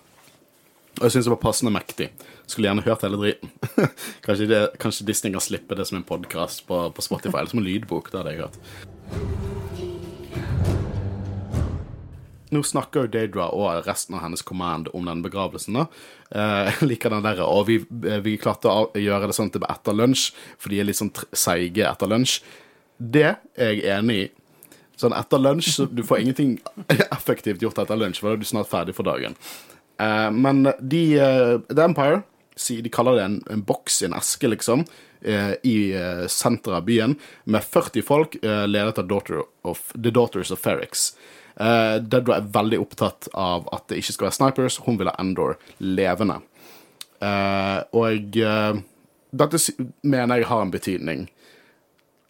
Og 0.98 1.04
jeg 1.06 1.14
syns 1.14 1.28
det 1.28 1.30
var 1.30 1.42
passende 1.42 1.70
mektig. 1.70 2.08
Skulle 2.50 2.66
gjerne 2.66 2.82
hørt 2.82 3.04
hele 3.06 3.18
driten. 3.20 3.52
kanskje, 4.26 4.48
det, 4.50 4.62
kanskje 4.82 5.06
Disney 5.06 5.30
kan 5.34 5.44
slippe 5.44 5.76
det 5.78 5.86
som 5.86 6.00
en 6.00 6.06
podkast 6.06 6.64
på, 6.66 6.80
på 6.90 7.04
Spotify, 7.04 7.38
eller 7.38 7.52
som 7.52 7.60
en 7.62 7.68
lydbok. 7.68 8.10
Det 8.10 8.18
hadde 8.18 8.32
jeg 8.34 8.42
hørt. 8.42 8.58
Nå 12.48 12.62
snakker 12.64 13.04
jo 13.04 13.10
Daedra 13.12 13.50
og 13.52 13.84
resten 13.86 14.16
av 14.16 14.22
hennes 14.24 14.42
command 14.48 14.88
om 14.96 15.04
den 15.06 15.20
begravelsen. 15.22 15.76
da. 15.76 15.84
Eh, 16.32 16.72
Jeg 16.80 16.88
liker 16.88 17.12
den 17.12 17.26
der, 17.28 17.44
og 17.44 17.66
vi, 17.68 17.78
vi 18.24 18.38
klarte 18.40 18.72
å 18.72 18.88
gjøre 18.96 19.28
det 19.28 19.36
sånn 19.36 19.52
at 19.52 19.58
det 19.58 19.62
ble 19.62 19.70
etter 19.76 19.98
lunsj, 20.00 20.32
for 20.58 20.72
de 20.72 20.80
er 20.80 20.88
litt 20.88 20.98
sånn 20.98 21.12
seige 21.36 21.84
etter 21.86 22.10
lunsj. 22.10 22.40
Det 22.98 23.28
er 23.28 23.74
jeg 23.76 23.84
enig 24.00 24.18
i. 24.24 24.28
Sånn 24.98 25.14
etter 25.14 25.38
lunsj, 25.44 25.68
så 25.76 25.86
du 25.86 26.02
får 26.02 26.24
ingenting 26.24 26.56
effektivt 27.18 27.62
gjort 27.62 27.78
etter 27.84 28.00
lunsj, 28.00 28.18
for 28.24 28.32
da 28.32 28.38
er 28.38 28.42
du 28.42 28.48
snart 28.48 28.72
ferdig 28.72 28.96
for 28.96 29.06
dagen. 29.06 29.36
Eh, 29.98 30.30
men 30.30 30.72
de, 30.80 31.20
uh, 31.20 31.60
The 31.60 31.82
Empire, 31.82 32.22
de 32.68 32.88
kaller 32.88 33.18
det 33.18 33.22
en, 33.22 33.38
en 33.50 33.62
boks, 33.62 34.02
en 34.02 34.14
eske, 34.14 34.48
liksom, 34.48 34.84
uh, 35.26 35.52
i 35.62 35.76
senteret 36.30 36.76
av 36.76 36.86
byen, 36.86 37.16
med 37.44 37.64
40 37.64 38.02
folk, 38.06 38.36
ledet 38.42 38.98
av 38.98 39.08
Daughter 39.08 39.42
of, 39.62 39.92
The 39.94 40.10
Daughters 40.10 40.50
of 40.54 40.62
Ferrix. 40.62 41.12
Uh, 41.58 41.98
Dedra 41.98 42.38
er 42.38 42.52
veldig 42.54 42.78
opptatt 42.82 43.30
av 43.34 43.66
at 43.74 43.88
det 43.90 43.98
ikke 44.02 44.14
skal 44.14 44.28
være 44.28 44.38
snipers. 44.38 44.78
Hun 44.86 45.00
vil 45.00 45.10
ha 45.10 45.16
Endor 45.18 45.58
levende. 45.82 46.38
Og 47.98 48.36
dette 48.38 49.58
mener 50.06 50.38
jeg 50.38 50.46
har 50.46 50.60
en 50.62 50.70
betydning. 50.70 51.24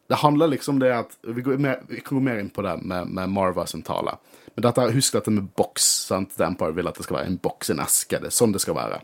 Det 0.09 0.23
handler 0.23 0.55
liksom 0.55 0.79
det 0.81 0.95
at 0.97 1.13
Vi, 1.21 1.43
går 1.45 1.61
mer, 1.61 1.83
vi 1.91 2.01
kan 2.01 2.17
gå 2.17 2.23
mer 2.25 2.41
inn 2.41 2.49
på 2.49 2.65
det 2.65 2.79
med, 2.81 3.13
med 3.13 3.29
Marva 3.29 3.67
sin 3.69 3.85
tale. 3.85 4.17
Men 4.59 4.65
dette, 4.67 4.89
husk 4.91 5.15
dette 5.15 5.31
med 5.31 5.53
boks. 5.55 5.85
The 6.11 6.43
Empire 6.49 6.75
vil 6.75 6.89
at 6.91 6.97
det 6.99 7.05
skal 7.07 7.21
være 7.21 7.31
en 7.31 7.37
boks, 7.39 7.69
en 7.71 7.83
eske. 7.85 8.19
Det 8.19 8.27
er 8.27 8.35
sånn 8.35 8.51
det 8.51 8.59
skal 8.65 8.75
være. 8.75 8.97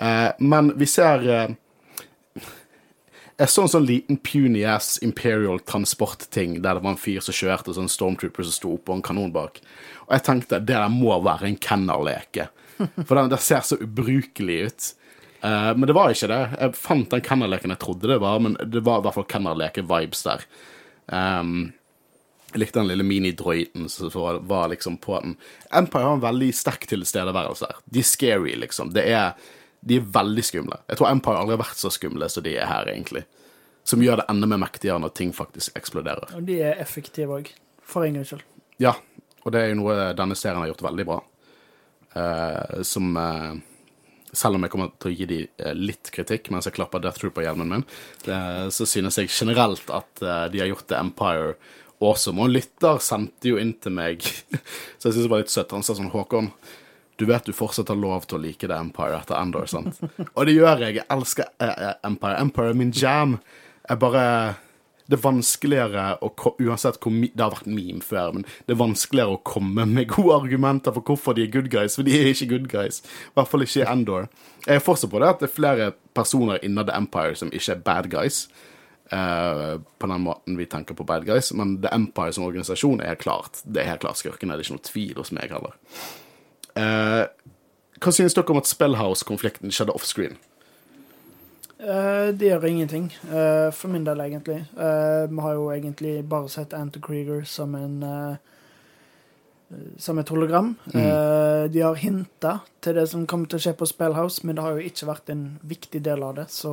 Eh, 0.00 0.30
men 0.40 0.70
vi 0.80 0.86
ser 0.88 1.26
eh, 1.28 1.50
Jeg 3.36 3.52
så 3.52 3.66
en 3.66 3.72
sånn 3.74 3.84
liten 3.84 4.16
puny 4.24 4.62
ass 4.64 4.94
Imperial 5.04 5.60
transportting 5.68 6.54
der 6.62 6.78
det 6.78 6.84
var 6.86 6.94
en 6.94 7.02
fyr 7.02 7.20
som 7.20 7.36
kjørte, 7.36 7.68
og 7.68 7.76
sånn 7.76 7.92
stormtrooper 7.92 8.48
som 8.48 8.56
sto 8.56 8.72
oppå 8.78 8.96
en 8.96 9.04
kanon 9.04 9.34
bak. 9.34 9.60
Og 10.06 10.14
jeg 10.16 10.24
tenkte 10.30 10.62
det 10.64 10.72
der 10.72 10.88
må 10.94 11.12
være 11.28 11.50
en 11.50 11.60
kennelleke. 11.60 12.48
For 12.80 13.20
den, 13.20 13.28
det 13.34 13.42
ser 13.44 13.60
så 13.60 13.76
ubrukelig 13.84 14.58
ut. 14.64 14.88
Eh, 15.44 15.70
men 15.74 15.84
det 15.90 15.98
var 15.98 16.16
ikke 16.16 16.30
det. 16.32 16.40
Jeg 16.56 16.80
fant 16.86 17.12
den 17.12 17.26
kennelleken 17.28 17.76
jeg 17.76 17.82
trodde 17.84 18.08
det 18.14 18.22
var, 18.24 18.40
men 18.40 18.56
det 18.64 18.80
var 18.88 19.04
i 19.04 19.04
hvert 19.04 19.20
fall 19.20 19.28
kennelleke-vibes 19.28 20.24
der. 20.24 20.48
Um, 21.12 21.74
jeg 22.50 22.64
likte 22.64 22.80
den 22.80 22.88
lille 22.90 23.06
minidroiden 23.06 23.88
som 23.88 24.10
var, 24.48 24.68
liksom 24.72 24.96
på 24.98 25.20
den. 25.22 25.36
Empire 25.70 26.02
har 26.02 26.16
en 26.16 26.24
veldig 26.24 26.50
sterk 26.54 26.86
tilstedeværelse 26.90 27.68
her. 27.68 27.78
De 27.84 28.02
er 28.02 28.08
scary, 28.08 28.56
liksom. 28.58 28.90
Det 28.94 29.04
er, 29.06 29.36
de 29.86 30.00
er 30.00 30.08
veldig 30.16 30.44
skumle. 30.44 30.80
Jeg 30.90 30.98
tror 30.98 31.12
Empire 31.12 31.38
aldri 31.38 31.54
har 31.54 31.62
vært 31.62 31.78
så 31.78 31.92
skumle 31.94 32.26
som 32.32 32.42
de 32.46 32.56
er 32.58 32.66
her, 32.66 32.90
egentlig. 32.90 33.22
Som 33.86 34.02
gjør 34.02 34.22
det 34.22 34.28
enda 34.32 34.50
mer 34.50 34.64
mektigere 34.64 34.98
når 35.02 35.14
ting 35.14 35.30
faktisk 35.36 35.78
eksploderer. 35.78 36.34
Og 36.36 36.48
de 36.48 36.58
er 36.66 36.82
effektive 36.82 37.38
òg, 37.38 37.52
for 37.86 38.06
en 38.06 38.18
gangs 38.18 38.34
skyld. 38.34 38.42
Ja, 38.82 38.96
og 39.44 39.54
det 39.54 39.62
er 39.62 39.70
jo 39.70 39.80
noe 39.84 40.10
denne 40.18 40.38
serien 40.38 40.58
har 40.58 40.72
gjort 40.72 40.86
veldig 40.90 41.06
bra. 41.06 41.20
Uh, 42.10 42.80
som 42.82 43.12
uh, 43.14 43.52
Selv 44.34 44.58
om 44.58 44.64
jeg 44.66 44.72
kommer 44.72 44.90
til 44.98 45.12
å 45.12 45.14
gi 45.14 45.26
de 45.30 45.38
eh, 45.46 45.76
litt 45.78 46.10
kritikk 46.14 46.50
mens 46.50 46.66
jeg 46.66 46.74
klapper 46.74 47.02
Death 47.02 47.18
Trooper-hjelmen 47.18 47.66
min, 47.66 47.82
så 48.70 48.86
synes 48.86 49.16
jeg 49.18 49.26
generelt 49.26 49.90
at 49.90 50.22
de 50.54 50.60
har 50.62 50.68
gjort 50.70 50.86
The 50.86 51.00
Empire 51.02 51.56
awesome. 52.00 52.42
Og 52.42 52.52
lytter 52.54 53.00
sendte 53.04 53.52
jo 53.52 53.60
inn 53.60 53.74
til 53.80 53.94
meg 53.96 54.24
Så 54.98 55.08
jeg 55.08 55.14
synes 55.14 55.24
det 55.24 55.32
var 55.32 55.44
litt 55.44 55.52
søtt. 55.54 55.74
Han 55.76 55.86
sa 55.86 55.96
sånn 55.98 56.12
Håkon, 56.14 56.50
du 57.20 57.26
vet 57.28 57.44
du 57.44 57.52
fortsatt 57.52 57.92
har 57.92 58.00
lov 58.00 58.24
til 58.28 58.38
å 58.38 58.42
like 58.42 58.64
The 58.64 58.78
Empire 58.80 59.20
etter 59.20 59.36
Endor, 59.36 59.68
sant? 59.68 60.00
Og 60.36 60.48
det 60.48 60.56
gjør 60.56 60.86
jeg. 60.86 61.00
Jeg 61.00 61.08
elsker 61.12 61.52
eh, 61.60 61.76
eh, 61.90 61.94
Empire. 62.08 62.40
Empire 62.40 62.72
er 62.72 62.80
min 62.80 62.94
jam. 62.96 63.38
Jeg 63.84 64.00
bare 64.00 64.26
det 65.10 65.16
er 65.18 65.24
vanskeligere 65.24 66.04
å 66.22 66.28
Uansett 66.62 67.00
hvor 67.02 67.10
Det 67.10 67.42
har 67.42 67.50
vært 67.50 67.66
meme 67.66 68.04
før, 68.04 68.36
men 68.36 68.44
det 68.66 68.76
er 68.76 68.78
vanskeligere 68.78 69.34
å 69.34 69.42
komme 69.42 69.82
med 69.90 70.06
gode 70.12 70.36
argumenter 70.44 70.94
for 70.94 71.02
hvorfor 71.02 71.34
de 71.34 71.44
er 71.44 71.50
good 71.50 71.70
guys, 71.72 71.96
for 71.98 72.06
de 72.06 72.14
er 72.14 72.30
ikke 72.30 72.52
good 72.52 72.68
guys. 72.70 73.00
I 73.02 73.34
hvert 73.34 73.50
fall 73.50 73.66
ikke 73.66 73.82
i 73.82 73.88
Endor. 73.90 74.28
Jeg 74.68 74.78
er 74.78 74.84
fortsatt 74.84 75.10
på 75.10 75.22
det 75.22 75.32
at 75.32 75.42
det 75.42 75.48
er 75.50 75.56
flere 75.56 75.88
personer 76.14 76.62
innad 76.62 76.86
The 76.88 76.98
Empire 77.00 77.34
som 77.34 77.50
ikke 77.50 77.74
er 77.74 77.82
bad 77.90 78.10
guys. 78.12 78.44
Eh, 79.12 79.76
på 79.98 80.10
den 80.10 80.26
måten 80.26 80.58
vi 80.58 80.66
tenker 80.70 80.96
på 80.98 81.06
bad 81.06 81.26
guys, 81.28 81.52
men 81.52 81.78
The 81.82 81.92
Empire 81.94 82.32
som 82.36 82.46
organisasjon 82.48 83.02
er 83.04 83.18
klart. 83.20 83.62
Det 83.64 83.82
er 83.82 83.92
helt 83.92 84.04
klart 84.04 84.20
skurkene. 84.20 84.56
Det 84.56 84.64
er 84.64 84.68
ikke 84.68 84.78
noe 84.78 84.90
tvil 84.90 85.22
hos 85.22 85.32
meg 85.36 85.54
heller. 85.54 85.74
Eh, 86.80 87.24
hva 88.00 88.14
synes 88.16 88.36
dere 88.36 88.54
om 88.54 88.62
at 88.62 88.70
Spellhouse-konflikten 88.70 89.74
skjedde 89.74 89.96
offscreen? 89.96 90.38
Uh, 91.80 92.28
det 92.36 92.50
gjør 92.50 92.66
ingenting, 92.68 93.06
uh, 93.30 93.72
for 93.72 93.88
min 93.88 94.04
del, 94.04 94.20
egentlig. 94.20 94.58
Uh, 94.76 95.24
vi 95.32 95.40
har 95.40 95.54
jo 95.56 95.70
egentlig 95.72 96.14
bare 96.28 96.50
sett 96.52 96.74
Anto 96.76 97.00
Krieger 97.00 97.46
som 97.48 97.72
en 97.74 98.02
som 99.96 100.18
et 100.18 100.28
hologram. 100.28 100.74
Eh, 100.94 101.70
de 101.70 101.80
har 101.80 101.94
hinta 101.94 102.58
til 102.80 102.96
det 102.98 103.06
som 103.10 103.26
kommer 103.26 103.50
til 103.50 103.60
å 103.60 103.64
skje 103.64 103.76
på 103.78 103.88
Spellhouse, 103.88 104.42
men 104.44 104.58
det 104.58 104.64
har 104.64 104.76
jo 104.76 104.88
ikke 104.90 105.10
vært 105.10 105.32
en 105.32 105.44
viktig 105.66 106.02
del 106.06 106.24
av 106.26 106.40
det. 106.40 106.48
Så 106.52 106.72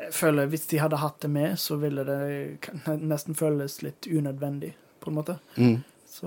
jeg 0.00 0.12
føler 0.16 0.46
hvis 0.50 0.66
de 0.70 0.78
hadde 0.80 0.96
hatt 0.96 1.20
det 1.20 1.30
med, 1.30 1.56
så 1.58 1.76
ville 1.80 2.04
det 2.04 2.70
nesten 3.00 3.34
føles 3.36 3.82
litt 3.82 4.06
unødvendig, 4.08 4.72
på 5.00 5.10
en 5.10 5.14
måte. 5.20 5.38
Mm. 5.56 5.82
Så 6.10 6.26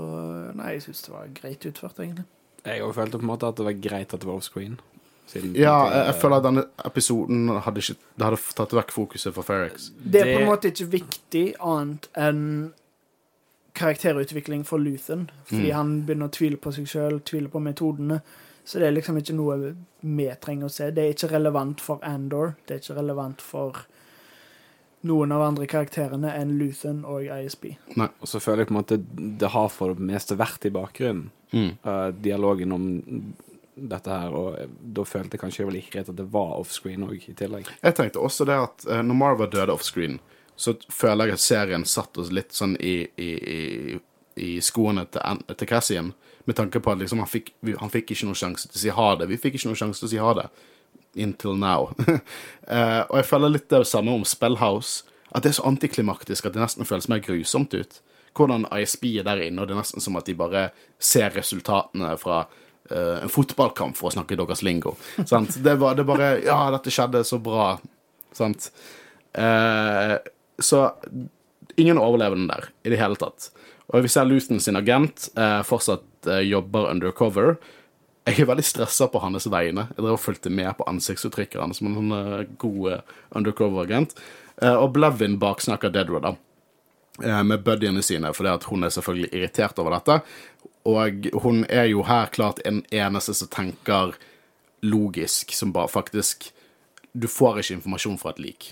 nei, 0.55 0.73
jeg 0.77 0.81
syns 0.87 1.01
det 1.05 1.11
var 1.13 1.27
greit 1.35 1.65
utført, 1.65 1.99
egentlig. 1.99 2.25
Jeg 2.65 2.81
òg 2.81 2.93
følte 2.95 3.17
på 3.19 3.25
en 3.25 3.27
måte 3.33 3.47
at 3.49 3.55
det 3.59 3.65
var 3.65 3.73
greit 3.83 4.13
at 4.13 4.19
det 4.21 4.27
var 4.29 4.35
offscreen. 4.39 4.77
siden- 5.27 5.55
Ja, 5.55 5.89
jeg, 5.89 6.05
jeg 6.05 6.15
føler 6.21 6.35
at 6.37 6.43
denne 6.43 6.63
episoden 6.85 7.47
hadde 7.61 7.79
ikke 7.79 7.95
Det 8.17 8.23
hadde 8.25 8.37
tatt 8.55 8.73
vekk 8.73 8.91
fokuset 8.91 9.33
fra 9.33 9.41
Ferrix. 9.43 9.89
Det 10.03 10.21
er 10.21 10.35
på 10.35 10.41
en 10.41 10.47
måte 10.49 10.67
ikke 10.71 10.87
viktig 10.91 11.55
annet 11.59 12.07
enn 12.15 12.73
karakterutvikling 13.73 14.63
for 14.65 14.77
Luthen. 14.77 15.29
Fordi 15.45 15.69
Mm. 15.71 15.75
han 15.75 16.01
begynner 16.05 16.27
å 16.27 16.31
tvile 16.31 16.57
på 16.57 16.71
seg 16.73 16.85
sjøl, 16.87 17.19
tvile 17.23 17.49
på 17.49 17.59
metodene. 17.61 18.21
Så 18.63 18.79
det 18.79 18.87
er 18.87 18.95
liksom 18.95 19.17
ikke 19.19 19.35
noe 19.35 19.57
vi 19.99 20.27
trenger 20.41 20.69
å 20.69 20.71
se. 20.71 20.89
Det 20.95 21.03
er 21.03 21.15
ikke 21.15 21.33
relevant 21.33 21.83
for 21.83 22.03
Andor. 22.07 22.55
Det 22.63 22.77
er 22.77 22.83
ikke 22.83 22.99
relevant 23.01 23.43
for 23.43 23.83
noen 25.03 25.33
av 25.35 25.41
andre 25.43 25.67
karakterene 25.67 26.31
enn 26.39 26.53
Luthen 26.59 27.01
og 27.03 27.27
ISB. 27.27 27.73
Og 27.99 28.27
så 28.29 28.39
føler 28.39 28.63
jeg 28.63 28.69
på 28.69 28.75
en 28.75 28.79
måte 28.79 28.99
det 29.41 29.49
har 29.51 29.67
for 29.73 29.97
det 29.97 30.07
meste 30.07 30.39
vært 30.39 30.69
i 30.69 30.71
bakgrunnen. 30.73 31.31
Mm. 31.53 31.75
uh, 31.85 32.07
dialogen 32.17 32.71
om 32.73 32.85
dette 33.75 34.09
her, 34.09 34.33
og 34.33 34.55
da 34.95 35.03
følte 35.05 35.35
jeg 35.35 35.41
kanskje 35.43 35.61
det 35.61 35.67
var 35.67 35.75
like 35.75 35.91
greit 35.93 36.09
at 36.09 36.17
det 36.17 36.25
var 36.33 36.55
offscreen 36.57 37.05
òg, 37.05 37.27
i 37.29 37.35
tillegg. 37.37 37.69
Jeg 37.81 37.97
tenkte 37.97 38.23
også 38.25 38.47
det 38.49 38.57
at 38.57 38.87
uh, 38.89 39.01
når 39.05 39.19
Marva 39.19 39.47
døde 39.49 39.75
offscreen, 39.75 40.17
så 40.55 40.73
føler 40.89 41.29
jeg 41.29 41.37
at 41.37 41.43
serien 41.43 41.85
satt 41.89 42.17
oss 42.21 42.31
litt 42.33 42.53
sånn 42.53 42.75
i, 42.77 42.95
i, 43.17 43.29
i, 43.29 43.59
i 44.35 44.57
skoene 44.61 45.05
til, 45.11 45.41
til 45.57 45.69
Cassian, 45.69 46.13
med 46.45 46.57
tanke 46.57 46.81
på 46.83 46.91
at 46.91 46.99
liksom 46.99 47.21
han 47.23 47.29
fikk, 47.29 47.53
han 47.79 47.91
fikk 47.91 48.13
ikke 48.13 48.27
noen 48.27 48.39
sjanse 48.39 48.67
til 48.67 48.79
å 48.79 48.83
si 48.83 48.93
ha 48.97 49.09
det. 49.19 49.29
Vi 49.31 49.39
fikk 49.39 49.57
ikke 49.57 49.71
noen 49.71 49.79
sjanse 49.79 50.01
til 50.03 50.09
å 50.09 50.13
si 50.13 50.21
ha 50.21 50.33
det. 50.39 50.47
Until 51.23 51.59
now. 51.59 51.91
uh, 52.03 53.03
og 53.09 53.17
jeg 53.19 53.29
føler 53.29 53.53
litt 53.53 53.69
det 53.71 53.83
samme 53.87 54.15
om 54.15 54.25
Spellhouse. 54.27 55.05
At 55.33 55.45
det 55.45 55.53
er 55.53 55.59
så 55.61 55.69
antiklimaktisk 55.69 56.45
at 56.45 56.57
det 56.57 56.61
nesten 56.61 56.89
føles 56.89 57.07
mer 57.09 57.23
grusomt 57.23 57.73
ut. 57.73 58.01
Hvordan 58.37 58.67
ISB 58.73 59.07
er 59.21 59.27
der 59.27 59.45
inne, 59.45 59.61
og 59.61 59.69
det 59.69 59.75
er 59.75 59.81
nesten 59.81 60.03
som 60.03 60.17
at 60.19 60.27
de 60.27 60.35
bare 60.37 60.67
ser 61.01 61.33
resultatene 61.37 62.11
fra 62.21 62.43
uh, 62.43 63.17
en 63.21 63.31
fotballkamp, 63.31 63.97
for 63.97 64.09
å 64.09 64.15
snakke 64.17 64.37
deres 64.39 64.65
lingo. 64.65 64.97
sant? 65.29 65.57
Det 65.63 65.77
var 65.81 65.97
det 65.97 66.07
bare 66.09 66.35
Ja, 66.43 66.65
dette 66.75 66.93
skjedde 66.93 67.23
så 67.29 67.39
bra. 67.41 67.75
Sant? 68.35 68.71
Uh, 69.37 70.17
så 70.59 70.89
ingen 71.79 71.97
overlevende 71.97 72.53
der 72.53 72.69
i 72.83 72.93
det 72.93 72.99
hele 73.01 73.17
tatt. 73.17 73.49
Og 73.93 74.01
vi 74.01 74.09
ser 74.09 74.25
Luton 74.25 74.59
sin 74.59 74.77
agent 74.77 75.29
eh, 75.37 75.61
fortsatt 75.61 76.27
eh, 76.27 76.41
jobber 76.49 76.89
undercover. 76.89 77.57
Jeg 78.25 78.39
er 78.41 78.47
veldig 78.49 78.65
stressa 78.65 79.05
på 79.11 79.21
hans 79.21 79.45
vegne. 79.51 79.85
Jeg 79.91 79.99
drev 79.99 80.15
og 80.15 80.23
fulgte 80.23 80.49
med 80.49 80.71
på 80.79 80.87
ansiktsuttrykket 80.89 81.61
hans 81.61 81.81
som 81.81 81.91
en 81.91 82.15
eh, 82.17 82.47
god 82.57 83.03
undercover-agent. 83.37 84.17
Og 84.63 84.91
Blevin 84.93 85.39
baksnakker 85.41 85.89
Dedra, 85.89 86.19
da. 86.21 86.31
Med 87.43 87.63
buddyene 87.65 88.03
sine, 88.05 88.29
fordi 88.37 88.51
at 88.51 88.67
hun 88.69 88.85
er 88.85 88.91
selvfølgelig 88.93 89.31
irritert 89.33 89.79
over 89.81 89.95
dette. 89.95 90.19
Og 90.89 91.25
hun 91.41 91.63
er 91.73 91.89
jo 91.89 92.05
her 92.05 92.29
klart 92.33 92.61
en 92.69 92.83
eneste 92.93 93.33
som 93.37 93.49
tenker 93.51 94.13
logisk, 94.85 95.51
som 95.57 95.73
bare 95.73 95.89
faktisk 95.89 96.51
Du 97.13 97.27
får 97.27 97.59
ikke 97.63 97.79
informasjon 97.79 98.19
fra 98.21 98.35
et 98.35 98.43
lik. 98.45 98.69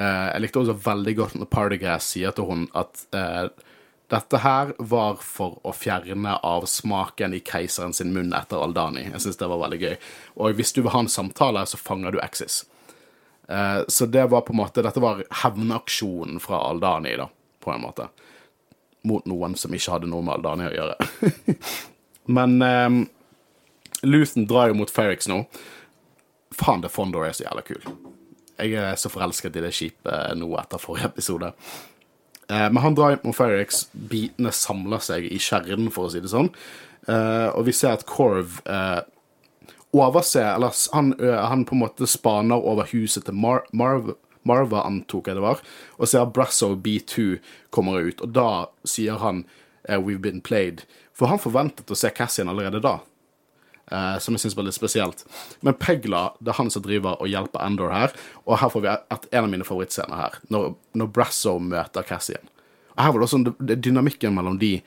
Jeg 0.00 0.40
likte 0.40 0.64
også 0.64 0.80
veldig 0.88 1.14
godt 1.20 1.36
når 1.36 1.52
Partygas 1.52 2.08
sier 2.16 2.32
til 2.32 2.48
hun 2.48 2.66
at 2.72 3.04
dette 4.12 4.38
her 4.44 4.74
var 4.78 5.16
for 5.24 5.56
å 5.64 5.72
fjerne 5.72 6.34
av 6.44 6.66
smaken 6.68 7.32
i 7.32 7.40
keiseren 7.40 7.94
sin 7.96 8.10
munn 8.12 8.34
etter 8.36 8.60
Aldani. 8.60 9.06
Jeg 9.06 9.22
syns 9.24 9.38
det 9.40 9.48
var 9.48 9.62
veldig 9.62 9.78
gøy. 9.80 9.94
Og 10.36 10.58
hvis 10.58 10.74
du 10.76 10.82
vil 10.82 10.92
ha 10.92 11.00
en 11.00 11.08
samtale, 11.08 11.62
så 11.64 11.80
fanger 11.80 12.12
du 12.12 12.18
Axis. 12.20 12.58
Eh, 13.48 13.78
så 13.88 14.06
det 14.06 14.26
var 14.28 14.44
på 14.44 14.52
en 14.52 14.60
måte 14.60 14.84
Dette 14.84 15.00
var 15.00 15.22
hevnaksjonen 15.42 16.42
fra 16.44 16.60
Aldani, 16.68 17.14
da, 17.16 17.30
på 17.64 17.72
en 17.72 17.80
måte. 17.86 18.10
Mot 19.08 19.24
noen 19.26 19.56
som 19.56 19.72
ikke 19.72 19.96
hadde 19.96 20.10
noe 20.12 20.26
med 20.26 20.36
Aldani 20.36 20.68
å 20.68 20.74
gjøre. 20.76 21.08
Men 22.36 22.58
eh, 22.66 22.98
Luthen 24.04 24.44
drar 24.50 24.74
jo 24.74 24.76
mot 24.82 24.92
Ferrix 24.92 25.30
nå. 25.30 25.40
Faen, 26.52 26.84
det 26.84 26.92
Fondor 26.92 27.24
er 27.24 27.32
så 27.32 27.46
jævla 27.46 27.64
kul. 27.64 27.80
Jeg 28.60 28.76
er 28.76 29.00
så 29.00 29.08
forelsket 29.08 29.56
i 29.56 29.64
det 29.64 29.72
skipet 29.72 30.36
nå 30.36 30.52
etter 30.60 30.84
forrige 30.84 31.08
episode. 31.14 31.54
Eh, 32.52 32.68
men 32.72 32.82
han 32.82 32.94
drar 32.94 33.14
inn 33.14 33.22
på 33.22 33.32
Ferrix, 33.36 33.86
bitene 33.92 34.52
samler 34.52 35.02
seg 35.04 35.28
i 35.30 35.40
kjernen, 35.40 35.88
for 35.94 36.08
å 36.08 36.12
si 36.12 36.20
det 36.20 36.32
sånn. 36.32 36.50
Eh, 37.08 37.48
og 37.48 37.64
vi 37.68 37.74
ser 37.76 37.96
at 37.96 38.04
Corv 38.06 38.60
eh, 38.70 39.00
overser 39.92 40.52
Eller 40.52 40.76
han, 40.94 41.08
han 41.18 41.64
på 41.66 41.74
en 41.74 41.80
måte 41.80 42.06
spaner 42.06 42.62
over 42.62 42.86
huset 42.92 43.26
til 43.26 43.34
Mar 43.34 43.64
Marv 43.74 44.12
Marva, 44.46 44.84
antok 44.86 45.28
jeg 45.28 45.38
det 45.38 45.42
var, 45.44 45.60
og 45.98 46.08
ser 46.10 46.30
Brasso 46.34 46.72
B2 46.74 47.36
kommer 47.70 48.08
ut. 48.08 48.22
Og 48.24 48.32
da 48.34 48.66
sier 48.82 49.20
han 49.22 49.44
'We've 49.86 50.18
been 50.18 50.42
played'. 50.42 50.82
For 51.14 51.30
han 51.30 51.38
forventet 51.38 51.90
å 51.90 51.94
se 51.94 52.10
Cassian 52.10 52.50
allerede 52.50 52.80
da. 52.82 52.98
Eh, 53.92 54.18
som 54.18 54.32
jeg 54.32 54.40
syns 54.46 54.54
var 54.56 54.64
litt 54.64 54.76
spesielt. 54.76 55.24
Men 55.60 55.76
Pegla 55.76 56.22
det 56.40 56.54
er 56.54 56.56
han 56.56 56.70
som 56.72 56.84
driver 56.84 57.18
og 57.20 57.28
hjelper 57.28 57.60
Andor 57.60 57.92
her, 57.92 58.14
og 58.46 58.56
her 58.62 58.70
får 58.72 58.84
vi 58.84 58.88
et, 58.88 59.26
en 59.32 59.44
av 59.44 59.50
mine 59.52 59.66
favorittscener 59.68 60.16
her, 60.16 60.38
når, 60.54 60.70
når 60.96 61.10
Brasso 61.12 61.58
møter 61.60 62.06
Cassian. 62.08 62.46
Og 62.94 63.02
her 63.04 63.12
var 63.12 63.20
det 63.20 63.26
også 63.28 63.42
det- 63.68 63.80
dynamikken 63.84 64.32
mellom 64.36 64.56
de 64.62 64.78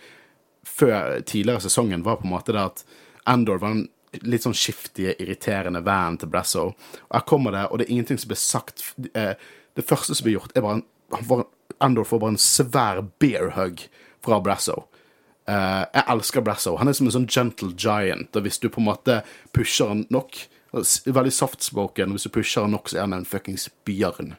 før 0.66 1.20
tidligere 1.22 1.62
sesongen 1.68 2.06
var 2.06 2.18
på 2.18 2.26
en 2.26 2.34
måte 2.34 2.56
det 2.56 2.64
at 2.64 2.82
Andor 3.30 3.62
var 3.62 3.76
en 3.76 3.86
litt 4.24 4.46
sånn 4.46 4.58
skiftige, 4.58 5.14
irriterende 5.22 5.84
van 5.86 6.18
til 6.18 6.32
Brasso. 6.32 6.66
Og 6.72 7.14
her 7.14 7.26
kommer 7.30 7.54
det, 7.54 7.68
og 7.70 7.78
det 7.78 7.86
er 7.86 7.94
ingenting 7.94 8.18
som 8.22 8.32
blir 8.32 8.42
sagt 8.42 8.82
eh, 9.14 9.36
Det 9.76 9.84
første 9.86 10.16
som 10.16 10.24
blir 10.24 10.38
gjort, 10.40 10.54
er 10.56 10.64
bare 10.64 10.80
en, 10.80 11.46
Endor 11.84 12.06
får, 12.08 12.20
bare 12.24 12.34
en 12.38 12.40
svær 12.40 13.02
bear 13.20 13.50
hug 13.58 13.82
fra 14.24 14.38
Brasso. 14.40 14.86
Eh, 15.46 15.84
jeg 15.94 16.06
elsker 16.10 16.46
Brasso. 16.46 16.76
Han 16.82 16.90
er 16.90 16.98
som 16.98 17.10
en 17.10 17.16
sånn 17.20 17.30
gentle 17.30 17.74
giant, 17.78 18.34
og 18.34 18.46
hvis 18.46 18.58
du 18.62 18.70
på 18.70 18.82
en 18.82 18.90
måte 18.90 19.22
pusher 19.56 19.94
han 19.94 20.06
nok 20.14 20.46
Veldig 20.76 21.32
softspoken. 21.32 22.12
Hvis 22.12 22.26
du 22.28 22.34
pusher 22.36 22.66
han 22.66 22.74
nok, 22.76 22.90
så 22.92 22.98
er 22.98 23.06
han 23.06 23.14
en 23.16 23.28
fuckings 23.30 23.70
bjørn. 23.88 24.34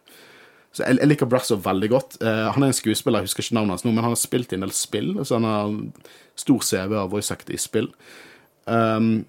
Så 0.69 0.83
jeg, 0.85 0.99
jeg 1.01 1.09
liker 1.09 1.29
Brasso 1.33 1.57
veldig 1.65 1.89
godt. 1.89 2.19
Uh, 2.21 2.51
han 2.53 2.61
er 2.61 2.69
en 2.69 2.77
skuespiller, 2.77 3.23
jeg 3.25 3.31
husker 3.31 3.47
ikke 3.47 3.57
navnet 3.57 3.73
hans 3.73 3.87
nå, 3.87 3.95
men 3.97 4.05
han 4.05 4.13
har 4.13 4.21
spilt 4.21 4.53
i 4.53 4.59
en 4.59 4.67
del 4.67 4.75
spill. 4.77 5.15
Så 5.25 5.39
han 5.39 5.47
har 5.49 5.73
stor 6.37 6.67
CV 6.69 6.93
av 7.01 7.15
voice 7.15 7.33
actor 7.33 7.57
i 7.57 7.63
spill. 7.63 7.89
Um, 8.69 9.25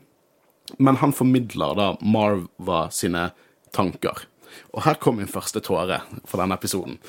men 0.84 1.00
han 1.00 1.16
formidler 1.16 1.80
da 1.80 1.88
Marva 2.04 2.82
sine 2.92 3.30
tanker. 3.72 4.26
Og 4.74 4.84
her 4.84 5.00
kom 5.00 5.22
min 5.22 5.32
første 5.32 5.64
tåre 5.64 6.02
for 6.28 6.44
denne 6.44 6.60
episoden. 6.60 7.00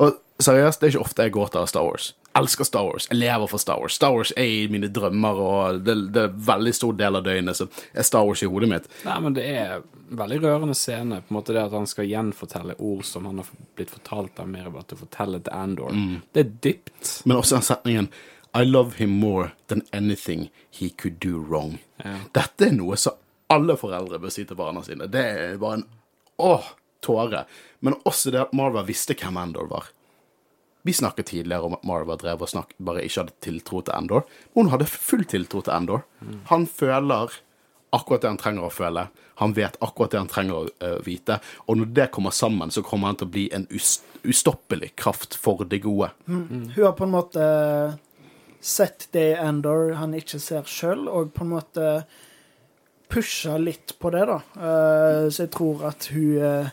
Og 0.00 0.16
seriøst, 0.40 0.80
det 0.80 0.88
er 0.88 0.94
ikke 0.94 1.04
ofte 1.10 1.28
jeg 1.28 1.36
gråter 1.36 1.60
av 1.60 1.68
Star 1.68 1.84
Wars. 1.84 2.14
Elsker 2.38 2.64
Star 2.64 2.86
Wars. 2.88 3.06
Jeg 3.10 3.18
lever 3.20 3.50
for 3.50 3.60
Star 3.60 3.80
Wars. 3.80 3.96
Star 3.98 4.14
Wars 4.14 4.32
er 4.36 4.48
i 4.48 4.68
mine 4.72 4.88
drømmer, 4.88 5.40
og 5.42 5.80
det, 5.84 5.96
det 6.14 6.22
er 6.22 6.30
en 6.30 6.44
veldig 6.46 6.72
stor 6.76 6.96
del 6.96 7.18
av 7.18 7.26
døgnet 7.26 7.58
så 7.58 7.66
er 7.92 8.06
Star 8.08 8.24
Wars 8.28 8.42
i 8.42 8.48
hodet 8.48 8.70
mitt. 8.72 8.88
Nei, 9.04 9.16
men 9.24 9.36
det 9.36 9.44
er 9.52 9.82
veldig 10.16 10.40
rørende 10.42 10.76
scene. 10.78 11.20
På 11.26 11.34
en 11.34 11.38
måte 11.38 11.56
det 11.56 11.64
at 11.66 11.76
han 11.76 11.88
skal 11.90 12.08
gjenfortelle 12.08 12.76
ord 12.80 13.04
som 13.08 13.28
han 13.28 13.42
har 13.42 13.50
blitt 13.76 13.92
fortalt 13.92 14.40
av 14.42 14.48
mer 14.52 14.70
til 14.72 14.96
å 14.96 15.02
fortelle 15.04 15.42
til 15.44 15.56
Andor. 15.56 15.96
Det 16.32 16.44
er 16.46 16.52
dypt. 16.68 17.16
Men 17.26 17.40
også 17.40 17.58
den 17.58 17.66
setningen 17.68 18.12
I 18.56 18.64
love 18.68 18.98
him 18.98 19.16
more 19.20 19.52
than 19.68 19.84
anything 19.92 20.50
he 20.70 20.90
could 20.90 21.20
do 21.24 21.38
wrong. 21.40 21.78
Ja. 22.04 22.18
Dette 22.36 22.68
er 22.68 22.76
noe 22.76 22.98
som 23.00 23.16
alle 23.52 23.76
foreldre 23.80 24.20
bør 24.20 24.32
si 24.32 24.44
til 24.48 24.56
barna 24.56 24.82
sine. 24.84 25.08
Det 25.12 25.22
er 25.24 25.58
bare 25.60 25.80
en 25.80 25.86
åh, 26.40 26.68
tåre. 27.04 27.44
Men 27.80 27.96
også 28.08 28.32
det 28.32 28.40
at 28.46 28.54
Marva 28.56 28.84
visste 28.86 29.16
hvem 29.18 29.40
Andor 29.40 29.68
var. 29.72 29.88
Vi 30.82 30.92
snakket 30.92 31.30
tidligere 31.30 31.68
om 31.68 31.76
at 31.76 31.86
Marva 31.86 32.16
drev 32.18 32.42
og 32.42 32.50
snakket, 32.50 32.78
bare 32.82 33.04
ikke 33.06 33.22
hadde 33.22 33.38
tiltro 33.44 33.82
til 33.86 33.94
Andor. 33.94 34.24
Hun 34.56 34.70
hadde 34.72 34.88
full 34.90 35.24
tiltro 35.30 35.62
til 35.62 35.74
Andor. 35.74 36.06
Han 36.50 36.66
føler 36.66 37.36
akkurat 37.92 38.24
det 38.24 38.32
han 38.32 38.40
trenger 38.40 38.66
å 38.66 38.72
føle. 38.72 39.06
Han 39.42 39.54
vet 39.56 39.76
akkurat 39.84 40.14
det 40.14 40.22
han 40.22 40.30
trenger 40.30 40.56
å 40.56 40.64
uh, 40.82 40.98
vite. 41.04 41.38
Og 41.68 41.78
når 41.78 41.92
det 41.98 42.08
kommer 42.14 42.34
sammen, 42.34 42.72
så 42.72 42.82
kommer 42.86 43.12
han 43.12 43.20
til 43.20 43.28
å 43.28 43.34
bli 43.34 43.46
en 43.54 43.68
us 43.70 44.00
ustoppelig 44.22 44.92
kraft 44.94 45.34
for 45.34 45.64
det 45.66 45.80
gode. 45.82 46.12
Hun 46.30 46.68
har 46.76 46.92
på 46.94 47.08
en 47.08 47.14
måte 47.14 47.46
sett 48.62 49.08
det 49.10 49.24
i 49.32 49.40
Endor 49.42 49.96
han 49.98 50.14
ikke 50.14 50.38
ser 50.38 50.68
sjøl, 50.70 51.08
og 51.10 51.32
på 51.34 51.42
en 51.42 51.50
måte 51.56 51.88
pusha 53.12 53.58
litt 53.58 53.96
på 53.98 54.12
det, 54.14 54.22
da. 54.30 54.38
Uh, 54.56 55.26
så 55.28 55.44
jeg 55.44 55.52
tror 55.58 55.82
at 55.90 56.06
hun 56.14 56.38
eh, 56.38 56.70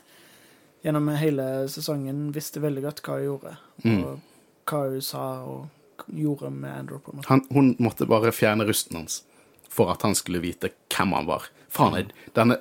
gjennom 0.81 1.09
hele 1.19 1.45
sesongen 1.71 2.29
visste 2.35 2.61
veldig 2.63 2.83
godt 2.85 3.01
hva 3.05 3.17
hun 3.19 3.25
gjorde, 3.25 3.55
og 3.93 4.69
hva 4.69 4.83
hun 4.85 5.01
sa 5.03 5.23
og 5.43 6.05
gjorde 6.07 6.49
med 6.49 6.71
Andrew. 6.71 6.99
på 6.99 7.11
en 7.11 7.17
måte. 7.17 7.29
Han, 7.29 7.43
hun 7.49 7.75
måtte 7.79 8.07
bare 8.09 8.31
fjerne 8.31 8.65
rusten 8.67 9.01
hans 9.01 9.23
for 9.69 9.91
at 9.91 10.01
han 10.01 10.15
skulle 10.15 10.41
vite 10.41 10.71
hvem 10.95 11.11
han 11.13 11.27
var. 11.27 11.49
Faen, 11.69 11.97
jeg, 11.99 12.13
denne, 12.33 12.57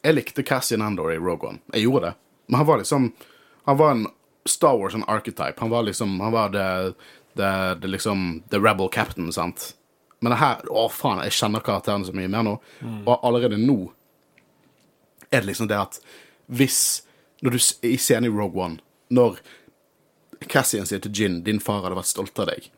jeg 0.00 0.14
likte 0.16 0.44
Cassian 0.46 0.82
Andor 0.82 1.12
i 1.12 1.18
Rogue 1.18 1.48
One. 1.48 1.58
Jeg 1.74 1.84
gjorde 1.84 2.06
det. 2.06 2.14
Men 2.46 2.62
han 2.62 2.66
var 2.66 2.78
liksom 2.78 3.12
Han 3.66 3.76
var 3.76 3.90
en 3.90 4.06
Star 4.46 4.76
Wars 4.78 4.94
en 4.94 5.04
archetype. 5.04 5.58
Han 5.58 5.70
var 5.70 5.82
liksom 5.82 6.20
Han 6.20 6.32
var 6.32 6.48
det, 6.48 6.94
det, 7.34 7.74
det 7.82 7.88
liksom 7.88 8.42
The 8.50 8.58
rebel 8.58 8.88
captain, 8.88 9.32
sant. 9.32 9.74
Men 10.20 10.30
det 10.32 10.38
her 10.40 10.62
Å, 10.70 10.86
faen, 10.88 11.20
jeg 11.26 11.34
kjenner 11.36 11.60
karakterene 11.60 12.06
så 12.06 12.14
mye 12.16 12.30
mer 12.30 12.46
nå. 12.46 12.54
Og 13.04 13.18
allerede 13.26 13.58
nå 13.60 13.90
er 15.30 15.42
det 15.42 15.50
liksom 15.50 15.66
det 15.68 15.76
at 15.80 15.98
hvis 16.46 17.02
Når 17.44 17.56
du 17.56 17.60
I 17.88 17.96
scenen 18.00 18.30
i 18.30 18.32
Rogue 18.32 18.62
One, 18.62 18.80
når 19.12 19.40
Cassian 20.48 20.86
sier 20.86 21.00
til 21.00 21.12
Gin 21.12 21.42
'Din 21.44 21.60
far 21.60 21.82
hadde 21.82 21.98
vært 21.98 22.12
stolt 22.12 22.38
av 22.38 22.48
deg', 22.50 22.70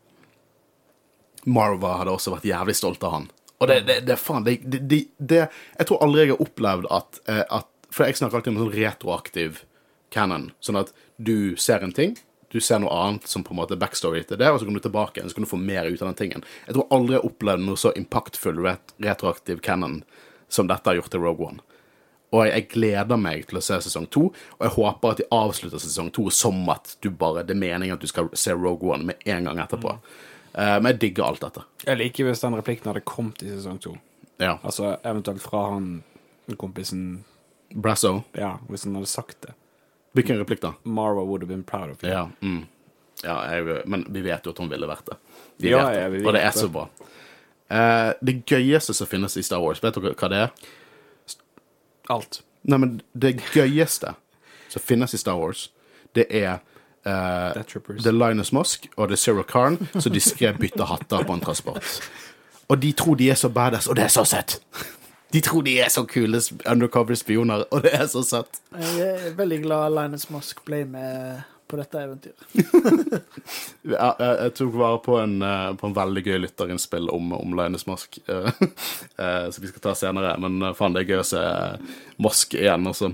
Marva 1.46 1.96
hadde 2.00 2.12
også 2.12 2.34
vært 2.34 2.48
jævlig 2.48 2.74
stolt 2.76 3.04
av 3.06 3.12
han. 3.12 3.28
Og 3.58 3.68
det, 3.70 3.80
det, 3.88 3.98
det 4.06 4.18
faen 4.20 4.44
det, 4.46 4.60
det, 4.62 5.04
det, 5.18 5.48
Jeg 5.78 5.86
tror 5.88 6.02
aldri 6.04 6.26
jeg 6.26 6.34
har 6.34 6.42
opplevd 6.44 6.86
at, 6.94 7.20
eh, 7.26 7.42
at 7.42 7.66
For 7.90 8.04
jeg 8.04 8.18
snakker 8.18 8.38
alltid 8.38 8.52
om 8.52 8.60
sånn 8.62 8.74
retroaktiv 8.76 9.62
canon. 10.14 10.50
Sånn 10.60 10.78
at 10.78 10.92
du 11.16 11.56
ser 11.56 11.82
en 11.84 11.92
ting, 11.92 12.14
du 12.52 12.60
ser 12.60 12.80
noe 12.80 12.92
annet 12.92 13.28
som 13.28 13.44
på 13.44 13.52
en 13.52 13.58
måte 13.60 13.74
er 13.76 13.80
backstory 13.80 14.22
til 14.28 14.38
det, 14.40 14.48
og 14.48 14.60
så 14.60 14.66
kommer 14.66 14.80
du 14.80 14.86
tilbake 14.86 15.18
igjen, 15.18 15.28
så 15.28 15.36
kan 15.36 15.44
du 15.44 15.50
få 15.50 15.60
mer 15.60 15.88
ut 15.88 16.00
av 16.00 16.10
den 16.10 16.18
tingen. 16.20 16.44
Jeg 16.66 16.76
tror 16.76 16.86
aldri 16.94 17.16
jeg 17.16 17.22
har 17.22 17.28
opplevd 17.28 17.64
noe 17.64 17.80
så 17.80 17.92
impactfull 17.96 18.60
ret 18.64 18.94
retroaktiv 19.04 19.60
canon 19.64 19.98
som 20.52 20.68
dette 20.68 20.88
har 20.88 20.96
gjort 20.96 21.12
til 21.12 21.24
Rogue 21.24 21.48
One. 21.48 21.64
Og 22.36 22.44
jeg 22.44 22.66
gleder 22.68 23.20
meg 23.20 23.46
til 23.48 23.60
å 23.60 23.62
se 23.64 23.78
sesong 23.86 24.08
to, 24.12 24.26
og 24.58 24.64
jeg 24.66 24.74
håper 24.74 25.14
at 25.14 25.20
de 25.22 25.28
avslutter 25.32 25.80
sesong 25.80 26.10
to 26.12 26.26
som 26.34 26.58
at 26.74 26.96
du 27.00 27.08
bare, 27.08 27.44
det 27.46 27.54
er 27.56 27.62
meningen 27.62 27.96
at 27.96 28.04
du 28.04 28.10
skal 28.10 28.28
se 28.36 28.52
Rogue 28.52 28.90
One 28.92 29.08
med 29.08 29.24
en 29.24 29.48
gang 29.48 29.62
etterpå. 29.64 29.94
Eh, 30.52 30.74
men 30.80 30.92
jeg 30.92 31.00
digger 31.06 31.28
alt 31.28 31.46
dette. 31.46 31.64
Jeg 31.86 32.00
liker 32.02 32.28
hvis 32.28 32.44
den 32.44 32.58
replikken 32.58 32.90
hadde 32.92 33.04
kommet 33.08 33.40
i 33.46 33.48
sesong 33.54 33.80
to. 33.80 33.94
Ja. 34.42 34.58
Altså 34.60 34.98
eventuelt 35.00 35.42
fra 35.42 35.64
han 35.72 35.88
kompisen 36.60 37.24
Brasso. 37.74 38.22
Ja, 38.36 38.58
hvis 38.68 38.84
han 38.84 38.96
hadde 38.96 39.10
sagt 39.10 39.42
det. 39.46 39.54
Hvilken 40.16 40.38
replikk, 40.40 40.60
da? 40.60 40.74
Marwa 40.82 41.24
would 41.24 41.42
have 41.42 41.48
been 41.48 41.64
proud 41.64 41.90
of 41.90 42.02
you. 42.04 42.10
Ja, 42.10 42.28
mm. 42.40 42.66
ja 43.24 43.36
jeg, 43.52 43.82
men 43.86 44.06
vi 44.08 44.24
vet 44.24 44.46
jo 44.46 44.54
at 44.54 44.60
hun 44.62 44.70
ville 44.72 44.88
vært 44.88 45.06
det. 45.10 45.18
Vi 45.56 45.72
Ja, 45.72 45.84
vet 45.88 46.20
det. 46.20 46.26
Og 46.26 46.36
det 46.36 46.42
er 46.42 46.56
så 46.56 46.68
bra. 46.72 46.88
Uh, 47.68 48.14
det 48.24 48.40
gøyeste 48.48 48.94
som 48.96 49.08
finnes 49.08 49.36
i 49.36 49.44
Star 49.44 49.60
Wars, 49.60 49.82
vet 49.84 49.96
dere 49.98 50.14
hva 50.16 50.30
det 50.32 50.40
er? 50.46 50.68
Alt. 52.08 52.42
Nei, 52.68 52.78
men 52.78 52.98
det 53.12 53.38
gøyeste 53.54 54.14
som 54.68 54.84
finnes 54.84 55.14
i 55.14 55.20
Star 55.20 55.38
Wars, 55.40 55.68
det 56.16 56.26
er 56.34 56.58
uh, 57.06 57.56
The 58.02 58.12
Linus 58.12 58.52
Mosk 58.52 58.88
og 58.96 59.08
The 59.08 59.16
Zero 59.16 59.44
Så 59.48 60.00
som 60.00 60.12
diskré 60.12 60.52
bytter 60.52 60.84
hatter 60.84 61.24
på 61.24 61.32
en 61.32 61.40
transport. 61.40 62.00
Og 62.68 62.82
de 62.82 62.92
tror 62.92 63.14
de 63.16 63.30
er 63.30 63.34
så 63.34 63.48
badass, 63.48 63.86
og 63.86 63.96
det 63.96 64.04
er 64.04 64.08
så 64.12 64.24
søtt! 64.24 64.60
De 65.32 65.40
tror 65.40 65.62
de 65.62 65.78
er 65.80 65.88
så 65.88 66.06
kule 66.08 66.40
undercover 66.66 67.14
spioner, 67.14 67.64
og 67.70 67.82
det 67.82 67.90
er 67.92 68.06
så 68.06 68.22
søtt. 68.22 68.60
Jeg 68.72 69.08
er 69.28 69.34
veldig 69.36 69.62
glad 69.62 69.92
Linus 69.92 70.30
Mosk 70.30 70.64
ble 70.64 70.84
med 70.88 71.42
på 71.68 71.78
dette 71.80 72.00
eventyret. 72.02 72.42
Ja, 73.88 74.10
jeg, 74.20 74.52
tok 74.58 74.74
vare 74.76 74.98
på 75.04 75.16
en, 75.20 75.36
eh, 75.42 75.68
på 75.80 75.88
en 75.88 75.96
veldig 75.96 76.22
gøy 76.26 76.38
lytterinnspill 76.42 77.08
om, 77.12 77.30
om 77.36 77.54
Linus 77.56 77.86
eh, 77.88 78.48
eh, 79.16 79.46
som 79.50 79.62
vi 79.64 79.70
skal 79.70 79.84
ta 79.84 79.94
senere. 79.96 80.34
Men 80.42 80.60
eh, 80.62 80.74
faen, 80.76 80.96
det 80.96 81.04
er 81.04 81.12
gøy 81.14 81.22
å 81.22 81.28
se 81.28 81.44
Mosk 82.24 82.56
igjen, 82.58 82.88
altså. 82.90 83.12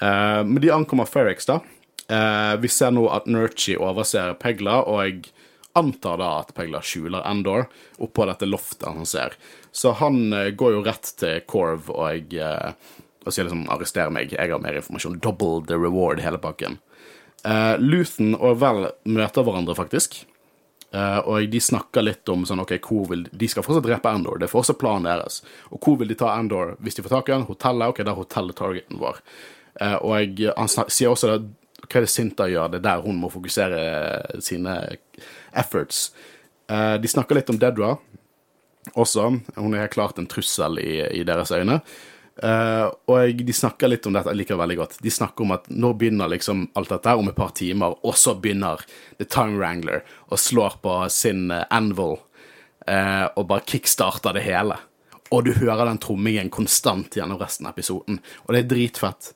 Eh, 0.00 0.42
Men 0.44 0.60
de 0.62 0.70
ankommer 0.74 1.10
Ferrix, 1.10 1.46
da. 1.50 1.60
Eh, 2.08 2.54
Vi 2.62 2.68
ser 2.70 2.94
nå 2.94 3.08
at 3.14 3.26
Nurchi 3.30 3.76
overser 3.80 4.34
Pegla, 4.38 4.82
og 4.84 5.02
jeg 5.06 5.24
antar 5.74 6.20
da 6.22 6.30
at 6.44 6.52
Pegla 6.54 6.82
skjuler 6.84 7.24
Endor 7.26 7.66
oppå 7.98 8.26
dette 8.30 8.46
loftet 8.46 8.86
han 8.86 9.08
ser. 9.08 9.34
Så 9.74 9.94
han 9.98 10.28
eh, 10.32 10.52
går 10.54 10.76
jo 10.76 10.84
rett 10.86 11.14
til 11.18 11.40
Corv 11.50 11.90
og 11.90 12.04
jeg, 12.12 12.38
eh, 12.38 13.00
og 13.24 13.32
sier 13.32 13.48
liksom 13.48 13.64
'arrester 13.72 14.10
meg, 14.12 14.34
jeg 14.36 14.50
har 14.52 14.60
mer 14.60 14.76
informasjon'. 14.78 15.18
Double 15.24 15.64
the 15.66 15.78
reward, 15.80 16.20
hele 16.20 16.38
pakken. 16.38 16.78
Uh, 17.44 17.74
Luthen 17.80 18.36
og 18.38 18.60
Vel 18.62 18.88
møter 19.04 19.44
hverandre, 19.44 19.76
faktisk. 19.76 20.22
Uh, 20.94 21.18
og 21.26 21.50
de 21.50 21.60
snakker 21.60 22.06
litt 22.06 22.28
om 22.30 22.46
sånn, 22.46 22.62
ok, 22.62 22.76
hvor 22.84 23.08
vil, 23.10 23.26
de 23.30 23.48
skal 23.50 23.66
fortsatt 23.66 23.86
drepe 23.88 24.12
Endor. 24.14 24.38
Det 24.40 24.48
er 24.48 24.54
fortsatt 24.54 24.80
planen 24.80 25.08
deres. 25.10 25.42
Og 25.70 25.82
hvor 25.82 25.98
vil 26.00 26.12
de 26.12 26.18
ta 26.18 26.32
Endor 26.38 26.76
hvis 26.84 26.96
de 26.96 27.04
får 27.04 27.16
tak 27.16 27.28
i 27.28 27.34
den? 27.34 27.48
Hotellet? 27.50 27.90
Ok, 27.90 28.04
der 28.04 28.14
er 28.14 28.20
hotellet 28.20 28.58
targeten 28.60 29.02
vår. 29.02 29.20
Uh, 29.80 29.98
og 29.98 30.16
jeg, 30.20 30.54
han 30.54 30.70
snak, 30.70 30.92
sier 30.94 31.12
også 31.12 31.34
det, 31.34 31.40
hva 31.84 31.98
er 31.98 32.06
det 32.06 32.12
Sinta 32.12 32.46
gjør? 32.48 32.70
Det 32.72 32.78
er 32.80 32.86
der 32.86 33.02
hun 33.04 33.18
må 33.20 33.28
fokusere 33.32 34.40
sine 34.44 34.78
efforts. 35.52 36.06
Eh, 36.70 36.94
de 37.00 37.08
snakker 37.08 37.38
litt 37.38 37.50
om 37.52 37.60
Dedra 37.60 37.94
også. 38.94 39.28
Hun 39.56 39.74
er 39.74 39.84
helt 39.84 39.96
klart 39.96 40.20
en 40.20 40.28
trussel 40.30 40.80
i, 40.80 40.98
i 41.20 41.24
deres 41.26 41.52
øyne. 41.54 41.80
Eh, 42.42 42.86
og 43.06 43.42
de 43.46 43.54
snakker 43.54 43.92
litt 43.92 44.06
om 44.08 44.16
dette, 44.16 44.32
jeg 44.32 44.40
liker 44.40 44.56
det 44.56 44.62
veldig 44.62 44.78
godt. 44.80 44.96
De 45.02 45.12
snakker 45.12 45.46
om 45.46 45.54
at 45.54 45.68
nå 45.70 45.92
begynner 45.98 46.32
liksom 46.32 46.66
alt 46.74 46.90
dette 46.90 47.14
om 47.14 47.30
et 47.30 47.38
par 47.38 47.54
timer, 47.54 47.94
og 48.02 48.18
så 48.18 48.34
begynner 48.34 48.82
The 49.20 49.28
Time 49.28 49.58
Wrangler 49.60 50.02
og 50.30 50.40
slår 50.42 50.80
på 50.82 50.96
sin 51.14 51.46
eh, 51.54 51.66
anvil 51.74 52.18
uh, 52.88 53.26
og 53.38 53.46
bare 53.48 53.64
kickstarter 53.68 54.34
det 54.36 54.44
hele. 54.48 54.76
Og 55.32 55.46
du 55.46 55.54
hører 55.56 55.86
den 55.88 56.02
trommingen 56.02 56.50
konstant 56.52 57.14
gjennom 57.16 57.40
resten 57.40 57.68
av 57.68 57.72
episoden, 57.74 58.20
og 58.44 58.52
det 58.52 58.64
er 58.64 58.70
dritfett. 58.74 59.30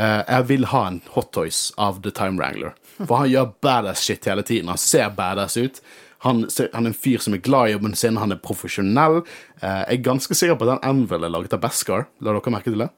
Uh, 0.00 0.20
jeg 0.26 0.48
vil 0.50 0.68
ha 0.72 0.84
en 0.88 1.00
hot 1.14 1.30
toys 1.36 1.68
av 1.80 2.02
The 2.02 2.12
Time 2.16 2.40
Wrangler. 2.40 2.74
For 2.98 3.22
han 3.22 3.30
gjør 3.30 3.54
badass 3.62 4.02
shit 4.04 4.26
hele 4.28 4.44
tiden. 4.44 4.68
Han 4.72 4.80
ser 4.80 5.12
badass 5.16 5.56
ut. 5.60 5.80
Han, 6.26 6.44
han 6.44 6.84
er 6.84 6.90
en 6.90 6.96
fyr 6.96 7.22
som 7.24 7.34
er 7.36 7.40
glad 7.44 7.70
i 7.70 7.74
jobben 7.74 7.94
sin, 7.96 8.18
han 8.20 8.34
er 8.34 8.40
profesjonell. 8.44 9.22
Eh, 9.62 9.82
jeg 9.88 10.00
er 10.00 10.08
ganske 10.10 10.36
sikker 10.36 10.58
på 10.60 10.66
at 10.66 10.74
den 10.74 10.82
Anvil 10.90 11.24
er 11.24 11.32
laget 11.32 11.56
av 11.56 11.62
Beskar. 11.64 12.10
La 12.20 12.34
dere 12.36 12.52
merke 12.52 12.68
til 12.68 12.84
det? 12.84 12.90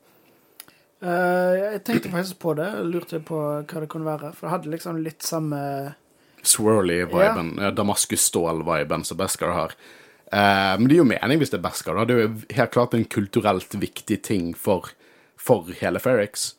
Uh, 1.02 1.54
jeg 1.58 1.80
tenkte 1.86 2.12
faktisk 2.12 2.38
på 2.42 2.52
det, 2.54 2.68
lurte 2.86 3.18
på 3.26 3.38
hva 3.38 3.80
det 3.82 3.88
kunne 3.90 4.06
være. 4.06 4.30
For 4.36 4.46
det 4.46 4.52
hadde 4.54 4.72
liksom 4.74 5.00
litt 5.02 5.26
samme 5.26 5.58
Swirly-viben. 6.42 7.56
Ja. 7.62 7.70
Damaskus-stål-viben 7.74 9.06
som 9.06 9.18
Beskar 9.18 9.54
har. 9.54 9.76
Uh, 10.32 10.78
men 10.78 10.88
det 10.88 10.96
gir 10.96 11.02
jo 11.02 11.10
mening 11.10 11.42
hvis 11.42 11.54
det 11.54 11.58
er 11.60 11.66
Beskar. 11.66 11.98
Da. 11.98 12.06
Det 12.06 12.16
er 12.16 12.24
jo 12.24 12.58
helt 12.58 12.74
klart 12.74 12.94
en 12.98 13.06
kulturelt 13.06 13.78
viktig 13.78 14.18
ting 14.26 14.50
for, 14.58 14.90
for 15.38 15.70
hele 15.78 16.02
Ferrix. 16.02 16.52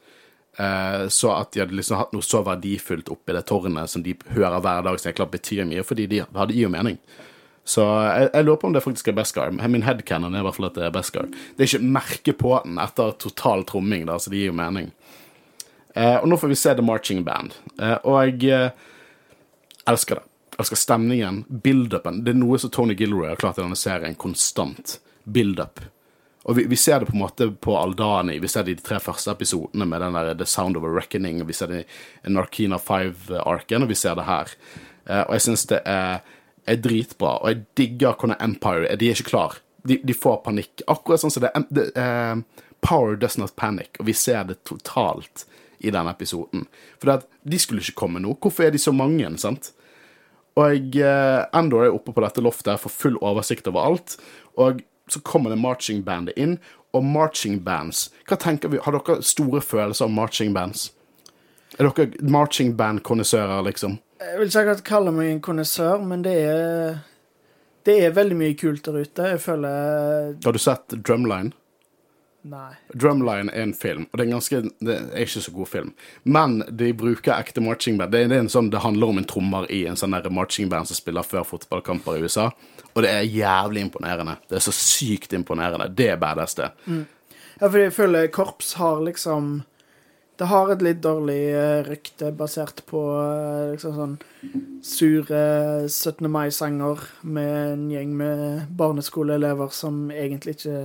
Eh, 0.59 1.07
så 1.09 1.31
at 1.33 1.53
de 1.53 1.63
hadde 1.63 1.77
liksom 1.77 1.97
hatt 1.97 2.13
noe 2.13 2.25
så 2.25 2.43
verdifullt 2.45 3.09
oppi 3.13 3.33
det 3.33 3.45
tårnet 3.49 3.89
som 3.89 4.03
de 4.05 4.15
hører 4.35 4.59
hver 4.61 4.83
dag, 4.85 4.99
som 4.99 5.09
jeg 5.09 5.17
klart 5.17 5.33
betyr 5.33 5.63
mye, 5.69 5.85
fordi 5.87 6.07
de 6.11 6.23
hadde 6.25 6.55
gir 6.55 6.67
jo 6.67 6.73
mening. 6.73 6.99
Så 7.63 7.83
jeg, 7.83 8.27
jeg 8.33 8.45
lurer 8.45 8.59
på 8.59 8.67
om 8.67 8.75
det 8.75 8.83
faktisk 8.83 9.09
er 9.09 9.15
Beskar. 9.17 9.53
Min 9.55 9.85
headcanon 9.87 10.35
er 10.35 10.43
i 10.43 10.45
hvert 10.45 10.57
fall 10.57 10.67
at 10.67 10.77
det 10.77 10.87
er 10.87 10.93
Beskar. 10.93 11.29
Det 11.31 11.63
er 11.63 11.71
ikke 11.71 11.93
merke 11.95 12.35
på 12.37 12.57
den 12.65 12.81
etter 12.83 13.15
total 13.23 13.63
tromming, 13.67 14.05
da, 14.09 14.19
så 14.19 14.33
det 14.33 14.41
gir 14.41 14.51
jo 14.51 14.57
mening. 14.57 14.91
Eh, 15.95 16.17
og 16.19 16.27
nå 16.29 16.37
får 16.41 16.51
vi 16.51 16.59
se 16.59 16.75
The 16.75 16.85
Marching 16.85 17.23
Band. 17.25 17.55
Eh, 17.79 17.95
og 18.03 18.19
jeg 18.25 18.51
eh, 18.51 18.85
elsker 19.89 20.19
det. 20.19 20.27
Elsker 20.61 20.77
stemningen, 20.77 21.43
build-upen. 21.49 22.21
Det 22.25 22.35
er 22.35 22.37
noe 22.37 22.59
som 22.61 22.69
Tony 22.73 22.93
Gilroy 22.97 23.31
har 23.31 23.39
klart 23.41 23.57
i 23.57 23.63
denne 23.63 23.79
serien. 23.79 24.17
Konstant 24.19 24.99
build-up. 25.23 25.81
Og 26.43 26.57
vi, 26.57 26.65
vi 26.67 26.75
ser 26.75 26.99
det 26.99 27.07
på 27.07 27.13
en 27.15 27.21
måte 27.23 27.47
på 27.63 27.75
Aldani. 27.79 28.35
Vi 28.43 28.49
ser 28.51 28.65
det 28.67 28.73
i 28.73 28.75
de 28.79 28.83
tre 28.83 28.97
første 28.99 29.31
episodene 29.31 29.85
med 29.87 30.01
den 30.03 30.15
der 30.17 30.33
The 30.35 30.47
Sound 30.49 30.75
of 30.75 30.83
a 30.83 30.91
Reckoning. 30.91 31.39
og 31.41 31.47
Vi 31.47 31.55
ser 31.55 31.71
det 31.71 31.83
i 32.27 32.33
Narkina 32.35 32.77
5-arken, 32.83 33.85
og 33.85 33.91
vi 33.93 33.95
ser 33.95 34.17
det 34.19 34.25
her. 34.27 34.51
Uh, 35.07 35.21
og 35.27 35.33
jeg 35.37 35.45
syns 35.45 35.63
det 35.71 35.79
er, 35.87 36.19
er 36.67 36.81
dritbra. 36.83 37.37
Og 37.39 37.47
jeg 37.53 37.63
digger 37.79 38.17
hvordan 38.19 38.35
Empire 38.43 38.95
De 38.99 39.07
er 39.11 39.15
ikke 39.15 39.29
klar. 39.31 39.55
De, 39.87 39.97
de 40.03 40.15
får 40.15 40.41
panikk. 40.45 40.83
Akkurat 40.91 41.23
sånn 41.23 41.31
som 41.31 41.43
det, 41.43 41.53
er- 41.55 41.95
eh, 41.99 42.67
Power 42.83 43.15
does 43.19 43.37
not 43.39 43.55
panic, 43.55 43.95
og 43.99 44.07
vi 44.09 44.13
ser 44.15 44.43
det 44.47 44.57
totalt 44.67 45.45
i 45.83 45.91
den 45.91 46.07
episoden. 46.11 46.65
For 46.99 47.23
de 47.47 47.59
skulle 47.59 47.83
ikke 47.83 47.95
komme 48.03 48.19
nå. 48.23 48.35
Hvorfor 48.43 48.67
er 48.67 48.71
de 48.75 48.79
så 48.79 48.91
mange? 48.95 49.27
sant? 49.39 49.71
Og 50.59 50.95
eh, 50.99 51.41
Endor 51.55 51.85
er 51.87 51.95
oppe 51.95 52.11
på 52.15 52.23
dette 52.23 52.43
loftet 52.43 52.79
får 52.83 52.91
full 52.95 53.15
oversikt 53.23 53.67
over 53.71 53.87
alt. 53.87 54.17
Og 54.59 54.83
så 55.09 55.19
kommer 55.21 55.49
det 55.49 55.59
marching 55.61 56.03
bandet 56.05 56.37
inn. 56.39 56.57
Og 56.93 57.01
marching 57.03 57.57
bands 57.65 58.11
Hva 58.29 58.37
tenker 58.37 58.69
vi? 58.69 58.77
Har 58.77 58.93
dere 58.93 59.23
store 59.25 59.61
følelser 59.65 60.05
om 60.05 60.13
marching 60.13 60.53
bands? 60.53 60.91
Er 61.79 61.89
dere 61.89 62.29
marching 62.29 62.75
band-kondisører, 62.77 63.63
liksom? 63.65 63.97
Jeg 64.21 64.39
vil 64.39 64.47
ikke 64.51 64.61
akkurat 64.61 64.83
kalle 64.87 65.11
meg 65.15 65.31
en 65.31 65.41
kondisør, 65.41 66.03
men 66.05 66.21
det 66.23 66.35
er 66.45 67.01
Det 67.83 67.97
er 68.05 68.13
veldig 68.15 68.37
mye 68.39 68.55
kult 68.55 68.85
der 68.85 69.01
ute. 69.01 69.25
Jeg 69.33 69.41
føler 69.41 70.37
Har 70.45 70.51
du 70.51 70.59
sett 70.59 70.93
Drumline? 71.03 71.51
Nei. 72.43 72.73
Drumline 72.93 73.51
er 73.51 73.63
en 73.63 73.73
film, 73.73 74.05
og 74.11 74.19
det 74.19 74.25
er, 74.25 74.31
ganske, 74.31 74.59
det 74.83 74.95
er 74.99 75.23
ikke 75.23 75.41
så 75.45 75.51
god 75.55 75.67
film. 75.71 75.93
Men 76.23 76.57
de 76.67 76.89
bruker 76.93 77.37
ekte 77.37 77.63
marching 77.63 77.97
band. 77.97 78.11
Det, 78.11 78.25
det, 78.29 78.39
en 78.39 78.51
sånn, 78.51 78.69
det 78.71 78.81
handler 78.83 79.13
om 79.13 79.21
en 79.21 79.27
trommer 79.27 79.67
i 79.71 79.85
en 79.87 79.95
sånn 79.99 80.15
marching 80.31 80.71
band 80.71 80.89
som 80.89 80.99
spiller 80.99 81.23
før 81.23 81.47
fotballkamper 81.47 82.19
i 82.19 82.27
USA. 82.27 82.49
Og 82.93 83.03
det 83.05 83.11
er 83.11 83.27
jævlig 83.27 83.87
imponerende. 83.87 84.37
Det 84.49 84.59
er 84.59 84.65
så 84.65 84.73
sykt 84.75 85.33
imponerende. 85.33 85.89
Det 85.89 86.11
er 86.13 86.19
badass, 86.21 86.55
det. 86.59 86.71
Ja, 87.59 87.67
for 87.67 87.79
jeg 87.79 87.93
føler 87.95 88.33
korps 88.33 88.73
har 88.79 89.01
liksom 89.05 89.63
Det 90.37 90.47
har 90.49 90.71
et 90.73 90.81
litt 90.81 91.01
dårlig 91.03 91.53
eh, 91.53 91.83
rykte 91.85 92.31
basert 92.33 92.81
på 92.89 93.01
eh, 93.21 93.75
liksom 93.75 93.93
sånn 93.93 94.15
sure 94.81 95.41
17. 95.85 96.25
mai-sanger 96.25 97.03
med 97.21 97.51
en 97.53 97.83
gjeng 97.91 98.15
med 98.17 98.63
barneskoleelever 98.73 99.69
som 99.69 100.07
egentlig 100.09 100.57
ikke 100.57 100.79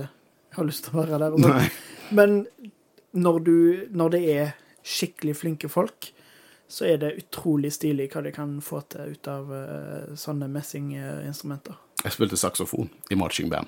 har 0.53 0.69
lyst 0.69 0.85
til 0.85 0.93
å 0.93 1.01
være 1.01 1.19
der. 1.23 1.39
Nei. 1.41 1.65
Men 2.13 2.37
når, 3.17 3.41
du, 3.41 3.57
når 3.89 4.13
det 4.13 4.21
er 4.35 4.53
skikkelig 4.85 5.35
flinke 5.41 5.73
folk, 5.73 6.11
så 6.69 6.85
er 6.85 7.01
det 7.01 7.15
utrolig 7.17 7.73
stilig 7.73 8.11
hva 8.13 8.21
de 8.25 8.33
kan 8.35 8.53
få 8.61 8.83
til 8.93 9.15
ut 9.15 9.33
av 9.33 9.49
eh, 9.57 10.11
sånne 10.13 10.49
messinginstrumenter. 10.53 11.77
Jeg 12.03 12.15
spilte 12.15 12.39
saksofon 12.39 12.89
i 13.11 13.17
marching 13.19 13.51
band. 13.51 13.67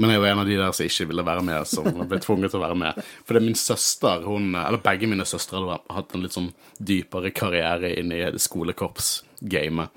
Men 0.00 0.14
jeg 0.14 0.22
var 0.22 0.30
en 0.30 0.40
av 0.40 0.48
de 0.48 0.56
der 0.56 0.72
som 0.72 0.86
ikke 0.86 1.10
ville 1.10 1.24
være 1.26 1.44
med, 1.44 1.68
som 1.68 1.84
ble 2.08 2.18
tvunget 2.24 2.54
til 2.54 2.60
å 2.60 2.64
være 2.64 2.78
med. 2.80 3.00
For 3.26 3.36
det 3.36 3.42
er 3.42 3.46
min 3.50 3.58
søster, 3.58 4.24
hun, 4.24 4.54
eller 4.56 4.80
begge 4.80 5.08
mine 5.10 5.26
søstre, 5.28 5.60
hadde 5.60 5.96
hatt 5.96 6.14
en 6.16 6.24
litt 6.24 6.36
sånn 6.36 6.48
dypere 6.78 7.32
karriere 7.36 7.92
inn 8.00 8.14
i 8.16 8.22
skolekorps-gamet. 8.40 9.92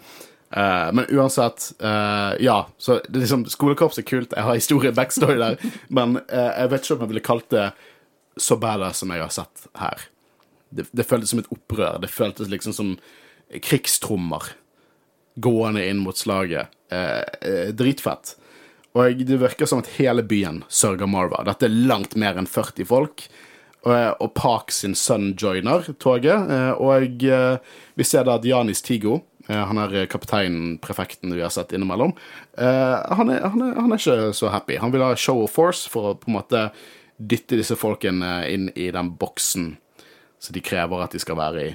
Eh, 0.53 0.89
men 0.93 1.07
uansett, 1.07 1.69
uh, 1.83 2.35
ja. 2.43 2.57
Så 2.77 2.99
det 3.07 3.23
liksom, 3.23 3.45
skolekorps 3.49 4.01
er 4.01 4.07
kult. 4.09 4.35
Jeg 4.35 4.45
har 4.45 4.59
historie 4.59 4.91
backstory 4.93 5.39
der. 5.39 5.55
Men 5.87 6.19
uh, 6.19 6.51
jeg 6.51 6.73
vet 6.73 6.83
ikke 6.83 6.97
om 6.97 7.05
jeg 7.05 7.13
ville 7.13 7.25
kalt 7.29 7.47
det 7.55 7.69
så 8.43 8.57
badass 8.59 9.01
som 9.01 9.13
jeg 9.13 9.23
har 9.23 9.33
sett 9.33 9.67
her. 9.79 10.03
Det, 10.73 10.89
det 10.91 11.07
føltes 11.07 11.31
som 11.31 11.41
et 11.41 11.49
opprør. 11.53 12.01
Det 12.03 12.11
føltes 12.11 12.51
liksom 12.51 12.75
som 12.75 12.93
krigstrommer 13.63 14.51
gående 15.41 15.87
inn 15.87 16.01
mot 16.03 16.17
slaget. 16.17 16.73
Eh, 16.93 17.49
eh, 17.49 17.73
dritfett. 17.73 18.35
Og 18.93 19.23
det 19.25 19.39
virker 19.41 19.65
som 19.65 19.81
at 19.81 19.89
hele 19.97 20.21
byen 20.21 20.61
sørger 20.69 21.09
Marva. 21.09 21.41
Dette 21.47 21.65
er 21.65 21.81
langt 21.89 22.13
mer 22.19 22.37
enn 22.37 22.49
40 22.49 22.85
folk. 22.85 23.25
Og, 23.83 23.93
og 24.21 24.29
Park 24.37 24.71
sin 24.71 24.93
sønn 24.95 25.33
joiner 25.33 25.89
toget. 25.99 26.51
eh, 26.53 26.71
Og 26.77 27.25
eh, 27.25 27.77
vi 27.97 28.07
ser 28.07 28.27
da 28.29 28.37
at 28.37 28.45
Janis 28.47 28.85
Tigo, 28.85 29.23
Eh, 29.47 29.59
han 29.67 29.79
er 29.81 29.93
eh, 29.95 30.07
kapteinen, 30.07 30.77
prefekten 30.83 31.33
vi 31.35 31.43
har 31.43 31.51
sett 31.51 31.73
innimellom. 31.75 32.13
Eh, 32.57 32.97
han, 33.17 33.29
er, 33.29 33.43
han, 33.43 33.61
er, 33.61 33.75
han, 33.75 33.91
er, 33.91 33.99
ikke 33.99 34.35
så 34.37 34.51
happy. 34.53 34.77
Han 34.79 34.93
vil 34.93 35.03
ha 35.03 35.13
show 35.19 35.43
of 35.43 35.53
force 35.55 35.89
for 35.91 36.13
å 36.13 36.17
på 36.19 36.31
en 36.31 36.37
måte 36.37 36.67
dytte 37.17 37.59
disse 37.59 37.77
folkene 37.79 38.41
inn 38.49 38.69
i 38.79 38.89
den 38.93 39.13
boksen 39.19 39.73
som 40.43 40.55
de 40.55 40.63
krever 40.63 41.03
at 41.03 41.13
de 41.15 41.21
skal 41.21 41.39
være 41.39 41.67
i. 41.67 41.73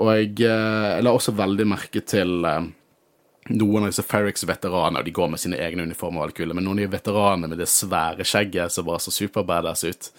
Og 0.00 0.12
jeg, 0.16 0.30
jeg 0.44 1.04
la 1.04 1.12
også 1.12 1.34
veldig 1.36 1.66
merke 1.68 2.00
til 2.08 2.44
noen 3.50 3.82
av 3.82 3.90
disse 3.90 4.04
Ferrix-veteranene 4.06 5.02
De 5.02 5.10
går 5.10 5.32
med 5.32 5.40
sine 5.42 5.58
egne 5.58 5.82
uniformer, 5.88 6.20
og 6.20 6.28
alt 6.28 6.38
kule, 6.38 6.54
men 6.54 6.64
noen 6.66 6.78
av 6.78 6.86
de 6.86 6.96
veteranene 6.96 7.50
med 7.50 7.58
det 7.58 7.70
svære 7.70 8.26
skjegget 8.28 8.72
som 8.72 8.86
bare 8.86 9.02
så 9.02 9.10
superbadass 9.10 9.84
ut. 9.84 10.10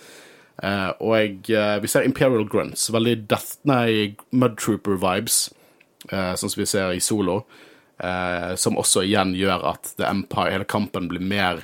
og 1.00 1.14
jeg, 1.18 1.38
vi 1.82 1.90
ser 1.90 2.06
Imperial 2.06 2.46
Grunts. 2.50 2.90
Veldig 2.94 3.16
Death, 3.32 3.56
nei, 3.64 4.16
Mud 4.32 4.60
Trooper-vibes 4.60 5.48
eh, 6.12 6.34
sånn 6.36 6.52
som 6.52 6.62
vi 6.62 6.70
ser 6.70 6.94
i 6.96 7.02
Solo, 7.04 7.44
eh, 7.98 8.54
som 8.60 8.80
også 8.80 9.06
igjen 9.06 9.34
gjør 9.38 9.68
at 9.74 9.94
The 9.98 10.08
Empire, 10.10 10.52
hele 10.56 10.70
kampen 10.70 11.10
blir 11.12 11.24
mer 11.24 11.64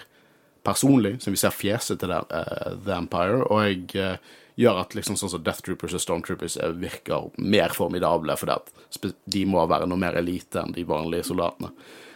personlig, 0.66 1.18
som 1.24 1.34
vi 1.34 1.42
ser 1.42 1.56
fjeset 1.56 2.02
til 2.02 2.12
The, 2.12 2.44
The 2.86 2.98
Empire, 2.98 3.44
og 3.48 3.96
uh, 3.96 4.18
gjør 4.60 4.82
at 4.82 4.96
liksom 4.98 5.16
sånn 5.20 5.32
som 5.32 5.44
Death 5.44 5.64
Troopers 5.64 5.96
og 5.96 6.04
Stormtroopers 6.04 6.58
virker 6.80 7.30
mer 7.40 7.72
formidable, 7.76 8.36
fordi 8.40 8.58
at 8.58 9.12
de 9.32 9.44
må 9.48 9.64
være 9.70 9.88
noe 9.88 10.00
mer 10.02 10.18
elite 10.20 10.60
enn 10.62 10.76
de 10.76 10.84
vanlige 10.88 11.30
soldatene. 11.30 11.72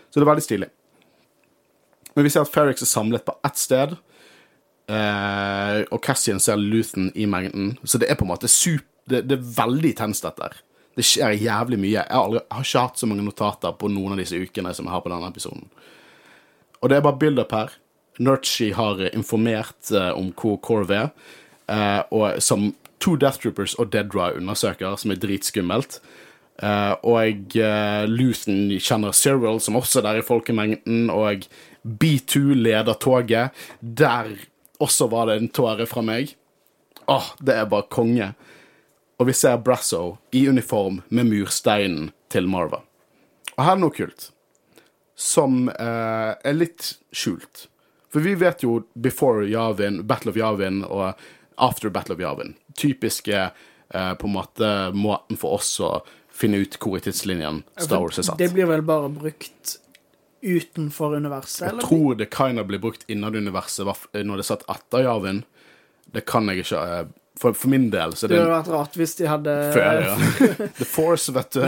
Så 0.10 0.20
det 0.20 0.26
er 0.26 0.32
veldig 0.34 0.46
stilig. 0.46 0.70
Men 2.14 2.28
vi 2.28 2.34
ser 2.34 2.44
at 2.46 2.52
Ferrix 2.54 2.84
er 2.84 2.90
samlet 2.92 3.26
på 3.26 3.36
ett 3.48 3.60
sted, 3.60 3.96
uh, 4.92 5.80
og 5.88 6.02
Cassian 6.04 6.42
ser 6.44 6.60
Luthen 6.60 7.10
i 7.16 7.26
mengden, 7.30 7.78
så 7.84 8.02
det 8.02 8.12
er 8.12 8.20
på 8.20 8.28
en 8.28 8.34
måte 8.34 8.52
super, 8.52 8.90
det, 9.10 9.26
det 9.28 9.40
er 9.40 9.48
veldig 9.58 9.94
tenst, 10.00 10.24
dette 10.24 10.46
her. 10.46 10.60
Det 10.94 11.04
skjer 11.04 11.34
jævlig 11.42 11.80
mye. 11.82 11.96
Jeg 11.98 12.06
har, 12.06 12.22
aldri, 12.22 12.40
jeg 12.40 12.56
har, 12.56 12.68
ikke 12.68 12.84
hatt 12.86 13.00
så 13.02 13.08
mange 13.10 13.26
notater 13.26 13.74
på 13.76 13.90
noen 13.92 14.14
av 14.14 14.22
disse 14.22 14.38
ukene 14.38 14.72
som 14.78 14.88
jeg 14.88 14.94
har 14.94 15.02
på 15.04 15.12
denne 15.12 15.32
episoden. 15.32 15.66
Og 16.80 16.92
det 16.92 17.00
er 17.00 17.04
bare 17.04 17.20
build-up 17.20 17.56
her. 17.56 17.74
Nurchi 18.24 18.70
har 18.78 19.02
informert 19.10 19.90
uh, 19.92 20.12
om 20.16 20.30
hvor 20.38 20.60
Corv 20.64 20.94
er, 20.94 21.10
uh, 21.72 22.04
og 22.14 22.42
som 22.44 22.72
to 23.04 23.16
Death 23.20 23.42
Troopers 23.44 23.76
og 23.80 23.92
Dead 23.94 24.12
Dry 24.12 24.38
undersøker, 24.38 24.96
som 25.00 25.12
er 25.12 25.20
dritskummelt. 25.22 26.00
Uh, 26.62 26.94
og 27.04 27.58
uh, 27.58 28.04
Luthen 28.10 28.72
kjenner 28.78 29.16
Cyril, 29.16 29.60
som 29.62 29.80
også 29.80 30.02
er 30.02 30.08
der 30.08 30.22
i 30.22 30.26
folkemengden, 30.26 31.10
og 31.12 31.48
B2 31.84 32.54
leder 32.60 33.00
toget. 33.02 33.54
Der 33.82 34.34
også 34.80 35.08
var 35.12 35.30
det 35.30 35.40
en 35.40 35.52
tåre 35.54 35.88
fra 35.90 36.04
meg. 36.06 36.36
Åh, 37.04 37.16
oh, 37.16 37.32
det 37.44 37.58
er 37.58 37.72
bare 37.72 37.92
konge 37.92 38.34
og 39.24 39.28
vi 39.30 39.34
ser 39.34 39.58
Brasso 39.58 40.18
i 40.32 40.48
uniform 40.50 41.02
med 41.08 41.30
mursteinen 41.30 42.10
til 42.34 42.48
Marva. 42.52 42.82
Og 43.56 43.62
her 43.64 43.78
er 43.78 43.80
noe 43.80 43.94
kult, 43.96 44.32
som 45.16 45.70
er 45.72 46.58
litt 46.58 46.96
skjult. 47.16 47.68
For 48.12 48.26
vi 48.26 48.34
vet 48.38 48.66
jo 48.66 48.82
before 49.00 49.46
Yavin, 49.48 50.02
Battle 50.10 50.34
of 50.34 50.38
Yavin 50.42 50.84
og 50.84 51.14
after 51.56 51.90
Battle 51.94 52.16
of 52.16 52.22
Yavin. 52.22 52.56
Typiske 52.78 53.40
eh, 53.90 54.14
på 54.14 54.28
en 54.28 54.34
måte 54.34 54.74
måten 54.98 55.40
for 55.40 55.60
oss 55.60 55.76
å 55.84 55.96
finne 56.34 56.64
ut 56.64 56.78
hvor 56.82 56.98
i 56.98 57.04
tidslinjen 57.06 57.62
Star 57.78 58.02
Wars 58.02 58.20
er 58.20 58.28
satt. 58.30 58.42
Det 58.42 58.52
blir 58.56 58.70
vel 58.70 58.86
bare 58.86 59.10
brukt 59.14 59.78
utenfor 60.44 61.16
universet? 61.16 61.68
Jeg 61.70 61.86
tror 61.86 62.16
det 62.20 62.30
kinda 62.36 62.64
blir 62.68 62.82
brukt 62.84 63.06
innad 63.08 63.36
universet 63.36 63.88
når 63.88 64.40
det 64.40 64.44
er 64.44 64.50
satt 64.50 64.66
etter 64.72 65.06
Yavin. 65.08 65.44
Det 66.14 66.26
kan 66.30 66.50
jeg 66.52 66.66
ikke 66.66 66.82
eh, 66.84 67.12
for, 67.40 67.56
for, 67.58 67.70
min 67.72 67.88
del 67.90 68.14
så 68.14 68.28
det 68.28 68.36
Det 68.36 68.42
hadde 68.44 68.58
vært 68.60 68.72
rart 68.76 68.98
hvis 69.00 69.16
de 69.18 69.26
hadde 69.26 69.54
Før, 69.74 70.04
ja. 70.06 70.18
The 70.80 70.86
Force, 70.86 71.34
vet 71.34 71.56
du. 71.56 71.64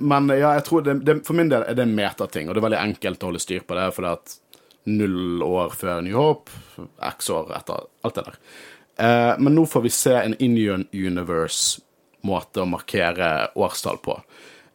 Men 0.00 0.26
ja, 0.32 0.56
jeg 0.58 0.64
tror 0.66 0.86
det, 0.86 0.96
det, 1.06 1.20
for 1.26 1.38
min 1.38 1.52
del 1.52 1.66
er 1.68 1.78
det 1.78 1.86
en 1.86 1.94
metating, 1.94 2.48
og 2.48 2.56
det 2.56 2.62
er 2.62 2.66
veldig 2.66 2.80
enkelt 2.80 3.22
å 3.22 3.30
holde 3.30 3.42
styr 3.44 3.62
på 3.66 3.78
det, 3.78 3.86
For 3.94 4.06
det 4.06 4.16
at 4.18 4.38
null 4.90 5.44
år 5.46 5.76
før 5.78 6.02
New 6.02 6.18
Hope, 6.18 6.50
x 7.12 7.30
år 7.30 7.52
etter 7.54 7.84
alt 8.02 8.18
det 8.18 8.24
der. 8.26 8.40
Eh, 9.02 9.34
men 9.38 9.56
nå 9.56 9.64
får 9.66 9.82
vi 9.82 9.90
se 9.90 10.12
en 10.14 10.36
In 10.38 10.54
Universe-måte 10.92 12.62
å 12.62 12.68
markere 12.70 13.50
årstall 13.58 13.98
på. 14.04 14.14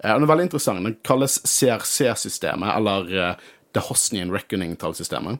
Eh, 0.03 0.11
den 0.11 0.25
er 0.25 0.31
veldig 0.33 0.49
interessant. 0.49 0.83
Den 0.83 0.97
kalles 1.07 1.39
CRC-systemet, 1.45 2.73
eller 2.75 3.13
eh, 3.15 3.45
The 3.77 3.85
Hosnian 3.87 4.33
Reckoning-tallsystemet. 4.35 5.39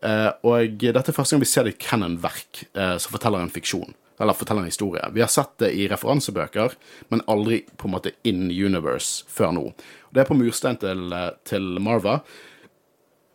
Uh, 0.00 0.30
og 0.48 0.78
dette 0.80 1.12
er 1.12 1.12
første 1.12 1.34
gang 1.34 1.42
vi 1.42 1.48
ser 1.50 1.66
det 1.66 1.74
i 1.74 1.82
canon-verk 1.82 2.62
uh, 2.72 2.96
som 2.96 3.12
forteller 3.12 3.42
en 3.44 3.52
fiksjon. 3.52 3.92
Eller 4.20 4.36
forteller 4.36 4.64
en 4.64 4.72
historie. 4.72 5.02
Vi 5.12 5.20
har 5.20 5.28
sett 5.32 5.52
det 5.60 5.74
i 5.76 5.88
referansebøker, 5.92 6.72
men 7.12 7.24
aldri 7.28 7.58
på 7.76 7.88
en 7.88 7.94
måte 7.98 8.14
in 8.24 8.46
universe 8.48 9.28
før 9.28 9.52
nå. 9.56 9.66
Det 10.08 10.22
er 10.22 10.28
på 10.28 10.38
murstein 10.40 10.80
til, 10.80 11.12
uh, 11.12 11.34
til 11.44 11.76
Marva. 11.84 12.22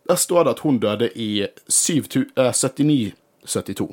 Der 0.10 0.18
står 0.22 0.46
det 0.46 0.56
at 0.56 0.66
hun 0.66 0.82
døde 0.82 1.12
i 1.14 1.46
7972. 1.70 3.91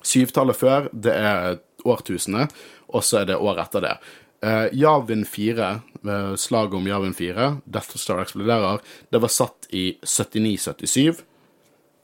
Syvtallet 0.00 0.56
før, 0.56 0.88
det 0.92 1.12
er 1.12 1.58
årtusenet, 1.84 2.52
og 2.88 3.04
så 3.04 3.20
er 3.20 3.30
det 3.30 3.38
året 3.38 3.66
etter 3.66 3.84
det. 3.84 3.94
Uh, 4.40 4.68
Javin 4.72 5.26
4, 5.28 5.70
uh, 6.08 6.34
slaget 6.40 6.74
om 6.78 6.86
Javin 6.88 7.14
4, 7.14 7.48
Death 7.64 7.96
Star 8.00 8.22
eksploderer, 8.22 8.80
det 9.12 9.20
var 9.20 9.32
satt 9.32 9.68
i 9.76 9.98
79-77, 10.00 11.20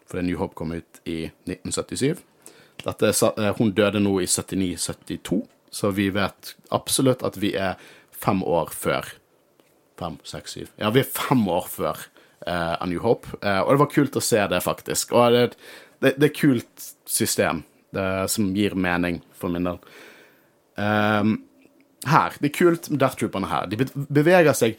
fordi 0.06 0.24
New 0.26 0.40
Hope 0.40 0.54
kom 0.58 0.74
ut 0.76 1.00
i 1.08 1.30
1977. 1.48 2.20
Dette, 2.84 3.12
uh, 3.24 3.52
hun 3.56 3.72
døde 3.76 4.02
nå 4.04 4.18
i 4.20 4.28
79-72, 4.28 5.40
så 5.72 5.92
vi 5.96 6.10
vet 6.12 6.52
absolutt 6.76 7.24
at 7.26 7.38
vi 7.40 7.54
er 7.56 7.80
fem 8.12 8.42
år 8.44 8.74
før. 8.76 9.08
Fem, 9.96 10.18
seks, 10.28 10.52
syv 10.52 10.68
Ja, 10.76 10.90
vi 10.92 11.00
er 11.00 11.08
fem 11.08 11.40
år 11.48 11.70
før 11.72 12.02
uh, 12.44 12.84
New 12.84 13.00
Hope, 13.00 13.32
og 13.40 13.72
det 13.72 13.80
var 13.80 13.88
kult 13.94 14.20
å 14.20 14.24
se 14.24 14.44
det, 14.52 14.60
faktisk. 14.60 15.16
Og 15.16 15.32
det, 15.32 15.46
det, 16.04 16.18
det 16.20 16.28
er 16.28 16.36
kult 16.36 16.90
system 17.08 17.64
det, 17.94 18.08
som 18.32 18.54
gir 18.56 18.74
mening, 18.74 19.20
for 19.36 19.52
min 19.52 19.68
del. 19.68 19.78
Um, 20.76 21.36
her. 22.06 22.36
Det 22.38 22.50
er 22.50 22.58
kult 22.58 22.90
med 22.90 23.00
Death 23.00 23.18
Trooperne 23.20 23.50
her. 23.50 23.66
De 23.70 23.78
beveger 23.94 24.56
seg 24.56 24.78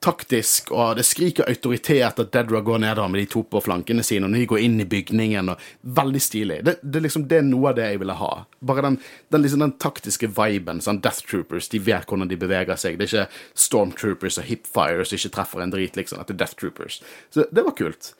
taktisk, 0.00 0.70
og 0.72 0.96
det 0.96 1.04
skriker 1.04 1.48
autoritet 1.50 2.20
at 2.22 2.32
Dedra 2.32 2.62
går 2.64 2.80
nedover 2.80 3.10
med 3.12 3.20
de 3.20 3.26
to 3.28 3.42
på 3.44 3.60
flankene 3.60 4.04
sine, 4.06 4.24
og 4.24 4.32
de 4.32 4.46
går 4.48 4.62
inn 4.64 4.78
i 4.80 4.88
bygningen, 4.88 5.52
og 5.52 5.66
Veldig 5.96 6.22
stilig. 6.22 6.58
Det, 6.64 6.76
det, 6.82 7.02
liksom, 7.04 7.26
det 7.28 7.40
er 7.40 7.46
noe 7.46 7.70
av 7.70 7.76
det 7.78 7.90
jeg 7.90 8.00
ville 8.02 8.16
ha. 8.16 8.30
Bare 8.68 8.84
den, 8.86 8.98
den, 9.32 9.44
liksom, 9.44 9.62
den 9.62 9.76
taktiske 9.82 10.30
viben. 10.36 10.80
Sånn 10.84 11.02
Death 11.04 11.28
Troopers, 11.28 11.68
de 11.72 11.80
vet 11.82 12.08
hvordan 12.08 12.30
de 12.30 12.40
beveger 12.40 12.80
seg. 12.80 12.98
Det 12.98 13.06
er 13.06 13.12
ikke 13.12 13.62
Stormtroopers 13.66 14.40
og 14.40 14.48
Hipfires 14.48 15.12
som 15.12 15.20
ikke 15.20 15.34
treffer 15.36 15.64
en 15.64 15.72
drit, 15.74 15.96
liksom. 16.00 16.20
At 16.20 16.30
det 16.30 16.38
er 16.38 16.42
Death 16.44 16.58
Troopers. 16.60 16.98
Så 17.34 17.46
det 17.52 17.64
var 17.68 17.76
kult. 17.78 18.12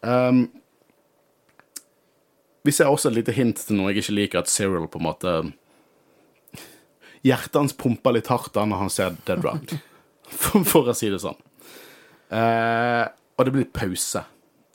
Um, 0.00 0.46
vi 2.66 2.74
ser 2.74 2.90
også 2.90 3.10
et 3.10 3.20
lite 3.20 3.34
hint 3.36 3.62
til 3.66 3.78
noe 3.78 3.92
jeg 3.92 4.04
ikke 4.04 4.16
liker, 4.16 4.42
at 4.42 4.52
Cyril 4.52 4.88
på 4.90 5.00
en 5.00 5.06
måte 5.06 5.36
hjertet 7.26 7.58
hans 7.58 7.76
pumper 7.76 8.16
litt 8.16 8.30
hardt 8.32 8.52
da 8.56 8.66
når 8.68 8.84
han 8.84 8.92
ser 8.92 9.16
Dead 9.28 9.44
Round, 9.44 9.76
for, 10.42 10.64
for, 10.64 10.90
å 10.90 10.96
si 10.96 11.10
det 11.12 11.22
sånn. 11.22 11.38
Eh, 12.30 13.06
og 13.36 13.46
det 13.46 13.54
blir 13.54 13.72
pause 13.74 14.24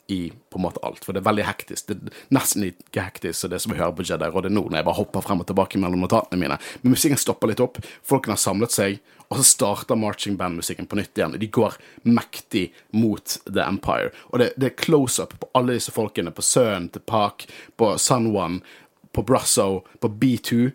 i 0.06 0.32
på 0.50 0.58
en 0.58 0.62
måte 0.62 0.80
alt, 0.86 1.04
for 1.04 1.12
det 1.12 1.20
er 1.20 1.26
veldig 1.26 1.46
hektisk. 1.48 1.88
Det 1.88 1.96
er 1.96 2.20
nesten 2.36 2.62
like 2.62 3.02
hektisk 3.02 3.40
som 3.40 3.50
det 3.50 3.60
som 3.62 3.72
vi 3.72 3.80
hører 3.80 3.96
på 3.96 4.06
Jedi 4.06 4.28
Rådet 4.30 4.52
nå, 4.54 4.62
når 4.68 4.80
jeg 4.80 4.86
bare 4.88 5.00
hopper 5.00 5.24
frem 5.24 5.42
og 5.42 5.48
tilbake 5.48 5.80
mellom 5.82 6.04
notatene 6.04 6.38
mine. 6.40 6.58
Men 6.82 6.94
musikken 6.94 7.20
stopper 7.20 7.50
litt 7.50 7.62
opp, 7.64 7.80
folkene 8.06 8.36
har 8.36 8.42
samlet 8.42 8.74
seg, 8.74 9.00
og 9.26 9.40
så 9.40 9.46
starter 9.48 9.98
marching 9.98 10.38
band-musikken 10.38 10.86
på 10.86 10.98
nytt 11.00 11.18
igjen. 11.18 11.34
De 11.42 11.50
går 11.50 11.74
mektig 12.06 12.68
mot 12.94 13.38
The 13.48 13.64
Empire. 13.66 14.12
Og 14.30 14.42
det, 14.42 14.52
det 14.54 14.70
er 14.70 14.76
close-up 14.78 15.34
på 15.40 15.50
alle 15.58 15.78
disse 15.80 15.94
folkene, 15.94 16.34
på 16.34 16.44
sønnen 16.46 16.92
til 16.94 17.02
Park, 17.02 17.48
på 17.76 17.96
Sun 17.98 18.30
One, 18.36 18.62
på 19.10 19.26
Brasso, 19.26 19.82
på 19.98 20.12
B2 20.12 20.70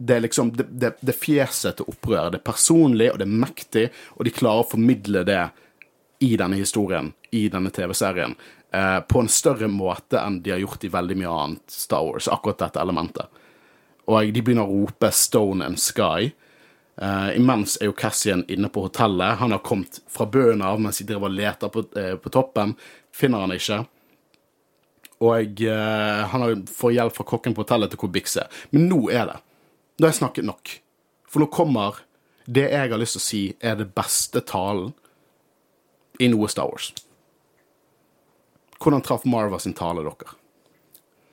det 0.00 0.14
er 0.16 0.22
liksom 0.24 0.52
det, 0.56 0.64
det, 0.80 0.94
det 1.04 1.12
fjeset 1.12 1.76
til 1.76 1.88
opprøret. 1.92 2.32
Det 2.32 2.38
er 2.40 2.46
personlig, 2.46 3.10
og 3.12 3.18
det 3.20 3.26
er 3.26 3.40
mektig, 3.42 3.82
og 4.16 4.24
de 4.24 4.32
klarer 4.32 4.64
å 4.64 4.70
formidle 4.70 5.24
det 5.28 5.42
i 6.20 6.36
denne 6.36 6.58
historien, 6.60 7.12
i 7.30 7.48
denne 7.48 7.70
TV-serien, 7.70 8.34
eh, 8.72 9.00
på 9.00 9.20
en 9.20 9.28
større 9.28 9.68
måte 9.68 10.20
enn 10.20 10.42
de 10.42 10.52
har 10.52 10.60
gjort 10.60 10.84
i 10.84 10.92
veldig 10.92 11.16
mye 11.16 11.36
annet 11.44 11.72
Star 11.72 12.04
Wars, 12.04 12.28
akkurat 12.28 12.60
dette 12.60 12.80
elementet. 12.80 13.40
Og 14.10 14.32
de 14.34 14.42
begynner 14.42 14.68
å 14.68 14.82
rope 14.82 15.10
'Stone 15.10 15.64
and 15.64 15.78
Sky'. 15.78 16.32
Eh, 17.00 17.36
imens 17.36 17.78
er 17.80 17.88
jo 17.88 17.92
Cassian 17.92 18.44
inne 18.48 18.68
på 18.68 18.82
hotellet. 18.84 19.38
Han 19.40 19.50
har 19.52 19.58
kommet 19.58 20.00
fra 20.08 20.26
bunnen 20.26 20.62
av 20.62 20.80
mens 20.80 20.98
de 20.98 21.04
driver 21.04 21.30
og 21.30 21.36
leter 21.36 21.68
på, 21.68 21.84
eh, 21.96 22.16
på, 22.16 22.28
toppen. 22.28 22.74
Finner 23.12 23.40
han 23.40 23.52
ikke. 23.52 23.86
Og 25.20 25.62
eh, 25.62 26.26
han 26.28 26.66
får 26.66 26.92
hjelp 26.92 27.16
fra 27.16 27.24
kokken 27.24 27.54
på 27.54 27.64
hotellet 27.64 27.90
til 27.90 27.98
hvor 28.02 28.12
Bix 28.12 28.36
er. 28.36 28.48
Men 28.70 28.88
nå 28.88 29.08
er 29.08 29.26
det. 29.26 29.38
Nå 29.96 30.06
har 30.06 30.12
jeg 30.12 30.20
snakket 30.20 30.44
nok. 30.44 30.80
For 31.24 31.40
nå 31.40 31.46
kommer 31.46 32.02
det 32.44 32.68
jeg 32.68 32.90
har 32.90 32.98
lyst 33.00 33.16
til 33.16 33.22
å 33.22 33.28
si 33.30 33.42
er 33.60 33.76
det 33.76 33.94
beste 33.94 34.40
talen 34.44 34.92
i 36.20 36.28
noe 36.28 36.48
Star 36.52 36.68
Wars. 36.68 36.92
Hvordan 38.80 39.02
traff 39.04 39.26
Marva 39.28 39.58
sin 39.60 39.76
tale 39.76 40.04
dere? 40.04 40.36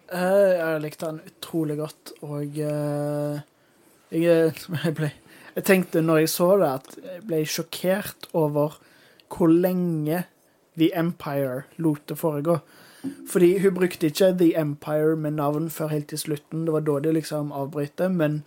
Uh, 0.07 0.55
jeg 0.55 0.81
likte 0.83 1.09
den 1.09 1.21
utrolig 1.27 1.77
godt, 1.81 2.13
og 2.23 2.59
uh, 2.63 3.39
jeg, 4.11 4.53
jeg, 4.85 4.93
ble, 4.95 5.11
Jeg 5.55 5.67
tenkte 5.67 6.03
når 6.03 6.23
jeg 6.23 6.33
så 6.33 6.49
det, 6.61 6.73
at 6.79 6.97
jeg 7.03 7.23
ble 7.27 7.43
sjokkert 7.47 8.29
over 8.33 8.79
hvor 9.27 9.51
lenge 9.51 10.23
The 10.77 10.91
Empire 10.95 11.65
lot 11.81 12.05
det 12.07 12.19
foregå. 12.19 12.59
Fordi 13.27 13.57
hun 13.63 13.75
brukte 13.75 14.07
ikke 14.07 14.33
The 14.39 14.53
Empire 14.59 15.15
med 15.15 15.37
navn 15.37 15.69
før 15.69 15.91
helt 15.91 16.07
til 16.11 16.19
slutten. 16.19 16.65
Det 16.65 16.73
var 16.73 16.85
da 16.87 16.99
de 17.03 17.13
liksom 17.13 17.51
avbrøt 17.55 18.03
men 18.11 18.43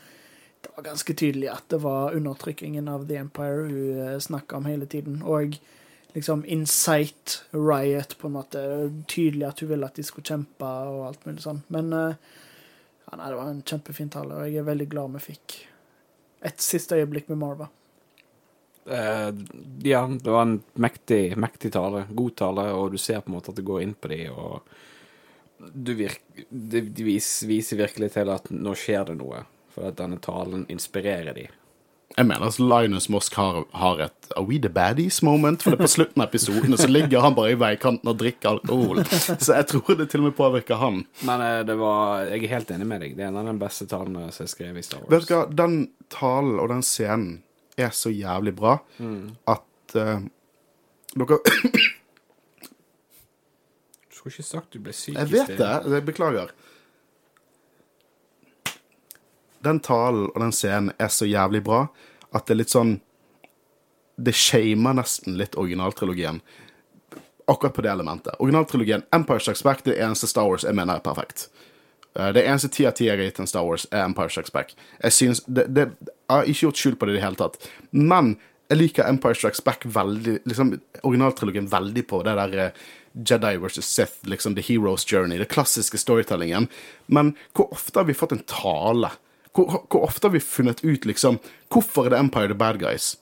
det 0.61 0.73
var 0.77 0.85
ganske 0.85 1.15
tydelig 1.17 1.49
at 1.49 1.65
det 1.73 1.83
var 1.83 2.15
undertrykkingen 2.17 2.89
av 2.89 3.07
The 3.09 3.17
Empire 3.17 3.69
hun 3.69 4.21
snakka 4.21 4.57
om 4.57 4.65
hele 4.69 4.87
tiden. 4.87 5.23
Og 5.23 5.57
liksom 6.15 6.45
Insight, 6.45 7.45
Riot, 7.51 8.19
på 8.19 8.29
en 8.29 8.37
måte. 8.37 8.63
Tydelig 9.11 9.49
at 9.49 9.61
hun 9.63 9.73
ville 9.73 9.89
at 9.89 9.99
de 9.99 10.05
skulle 10.07 10.27
kjempe 10.27 10.71
og 10.91 11.09
alt 11.09 11.27
mulig 11.29 11.45
sånn. 11.45 11.63
Men 11.73 11.93
uh, 11.95 12.31
ja, 13.07 13.17
nei, 13.17 13.29
det 13.29 13.41
var 13.41 13.51
en 13.51 13.67
kjempefin 13.67 14.13
tale, 14.13 14.39
og 14.39 14.49
jeg 14.49 14.63
er 14.63 14.71
veldig 14.71 14.89
glad 14.93 15.15
vi 15.19 15.27
fikk 15.33 15.59
et 16.47 16.65
siste 16.65 16.97
øyeblikk 16.97 17.29
med 17.33 17.41
Marva. 17.43 17.69
Uh, 18.91 19.31
ja, 19.85 20.05
det 20.09 20.31
var 20.31 20.47
en 20.47 20.61
mektig, 20.81 21.37
mektig 21.39 21.73
tale. 21.77 22.07
God 22.11 22.37
tale, 22.41 22.71
og 22.75 22.95
du 22.95 22.99
ser 22.99 23.21
på 23.21 23.31
en 23.31 23.37
måte 23.39 23.53
at 23.53 23.61
det 23.61 23.67
går 23.69 23.85
inn 23.85 23.97
på 23.99 24.11
de, 24.13 24.23
og 24.33 24.63
du 25.61 25.93
virker, 25.99 26.47
de, 26.49 26.81
de 26.89 27.05
viser, 27.05 27.51
viser 27.51 27.81
virkelig 27.83 28.15
til 28.15 28.31
at 28.33 28.49
nå 28.55 28.75
skjer 28.79 29.11
det 29.11 29.19
noe, 29.21 29.45
for 29.75 29.91
at 29.91 29.99
denne 30.01 30.19
talen 30.23 30.65
inspirerer 30.73 31.37
de. 31.37 31.51
Jeg 32.19 32.27
mener 32.27 32.43
at 32.51 32.57
Linus 32.59 33.07
Mosk 33.09 33.35
har, 33.39 33.61
har 33.73 34.01
et 34.07 34.33
Are 34.37 34.43
we 34.47 34.59
the 34.63 34.69
baddies 34.69 35.21
moment? 35.23 35.63
For 35.63 35.71
det 35.73 35.79
er 35.79 35.85
på 35.85 35.91
slutten 35.91 36.23
av 36.23 36.29
episoden 36.29 36.75
så 36.79 36.87
ligger 36.91 37.23
han 37.25 37.35
bare 37.35 37.53
i 37.55 37.59
veikanten 37.59 38.11
og 38.11 38.19
drikker 38.21 38.49
alkohol. 38.57 39.01
Så 39.41 39.55
jeg 39.57 39.67
tror 39.71 39.95
det 39.99 40.09
til 40.13 40.21
og 40.25 40.27
med 40.29 40.35
påvirker 40.39 40.79
han. 40.83 41.01
Men 41.27 41.41
uh, 41.45 41.61
det 41.67 41.77
var 41.81 42.25
Jeg 42.31 42.45
er 42.45 42.53
helt 42.57 42.71
enig 42.75 42.87
med 42.91 43.01
deg. 43.05 43.15
Det 43.19 43.25
er 43.25 43.31
en 43.31 43.39
av 43.43 43.47
de 43.51 43.55
beste 43.63 43.87
talene 43.91 44.27
som 44.35 44.45
er 44.47 44.51
skrevet 44.53 44.83
i 44.83 44.87
Star 44.87 45.01
Wars. 45.05 45.11
Vet 45.15 45.29
du 45.31 45.35
hva, 45.37 45.45
den 45.63 45.79
talen 46.13 46.59
og 46.63 46.69
den 46.75 46.83
scenen 46.87 47.41
er 47.81 47.95
så 47.97 48.11
jævlig 48.13 48.55
bra 48.59 48.77
Mm. 48.99 49.31
at 49.49 49.97
uh, 49.97 50.19
dere 51.17 51.39
Du 54.11 54.17
skulle 54.19 54.35
ikke 54.35 54.47
sagt 54.51 54.75
du 54.75 54.81
ble 54.85 54.93
syk 54.95 55.15
Jeg 55.17 55.31
vet 55.33 55.47
sted. 55.49 55.59
det. 55.63 55.95
Jeg 55.95 56.05
beklager. 56.11 56.51
Den 59.65 59.81
talen 59.85 60.29
og 60.31 60.41
den 60.41 60.53
scenen 60.57 60.93
er 60.99 61.09
så 61.13 61.29
jævlig 61.29 61.63
bra 61.67 61.87
at 62.33 62.47
det 62.47 62.55
er 62.55 62.61
litt 62.63 62.73
sånn 62.73 63.01
Det 64.21 64.35
shamer 64.37 64.95
nesten 64.99 65.39
litt 65.41 65.57
originaltrilogien. 65.57 66.43
Akkurat 67.49 67.75
på 67.75 67.83
det 67.83 67.91
elementet. 67.91 68.35
Originaltrilogien 68.39 69.03
Empire 69.17 69.41
Strikes 69.41 69.63
Back 69.65 69.81
det 69.85 69.97
eneste 69.99 70.29
Star 70.29 70.45
Wars 70.49 70.67
jeg 70.67 70.77
mener 70.77 71.01
er 71.01 71.05
perfekt. 71.05 71.49
Eh, 72.19 72.33
Det 72.33 72.45
eneste 72.45 72.69
ti 72.69 72.87
av 72.87 72.93
ti 72.93 73.07
jeg 73.09 73.17
har 73.17 73.25
gitt 73.25 73.41
en 73.41 73.47
Star 73.47 73.65
Wars, 73.65 73.87
er 73.91 74.05
Empire 74.05 74.29
Strikes 74.31 74.53
Back. 74.53 74.75
Jeg 75.03 75.13
synes, 75.13 75.41
det, 75.47 75.67
det, 75.75 75.89
jeg 76.05 76.37
har 76.37 76.45
ikke 76.45 76.67
gjort 76.67 76.77
skjul 76.83 76.97
på 76.97 77.07
det 77.07 77.15
i 77.15 77.19
det 77.19 77.25
hele 77.25 77.41
tatt. 77.41 77.71
Men 77.93 78.37
jeg 78.71 78.79
liker 78.79 79.09
Empire 79.09 79.35
Strikes 79.35 79.65
Back 79.65 79.87
veldig 79.87 80.39
liksom, 80.45 80.77
Originaltrilogien 81.03 81.71
veldig 81.71 82.07
på 82.07 82.23
det 82.27 82.37
der 82.39 82.59
eh, 82.67 82.85
Jedi 83.15 83.57
versus 83.59 83.89
Sith, 83.89 84.21
liksom 84.29 84.55
The 84.55 84.63
Hero's 84.63 85.07
Journey, 85.09 85.39
det 85.39 85.49
klassiske 85.51 85.99
storytellingen. 85.99 86.69
Men 87.09 87.35
hvor 87.57 87.73
ofte 87.73 87.99
har 87.99 88.07
vi 88.07 88.15
fått 88.15 88.37
en 88.37 88.45
tale? 88.47 89.11
Hvor, 89.57 89.81
hvor 89.91 90.07
ofte 90.07 90.29
har 90.29 90.35
vi 90.35 90.41
funnet 90.41 90.85
ut 90.85 91.07
liksom 91.09 91.41
Hvorfor 91.73 92.07
er 92.07 92.15
det 92.15 92.21
Empire 92.23 92.53
the 92.53 92.59
bad 92.59 92.79
guys? 92.83 93.17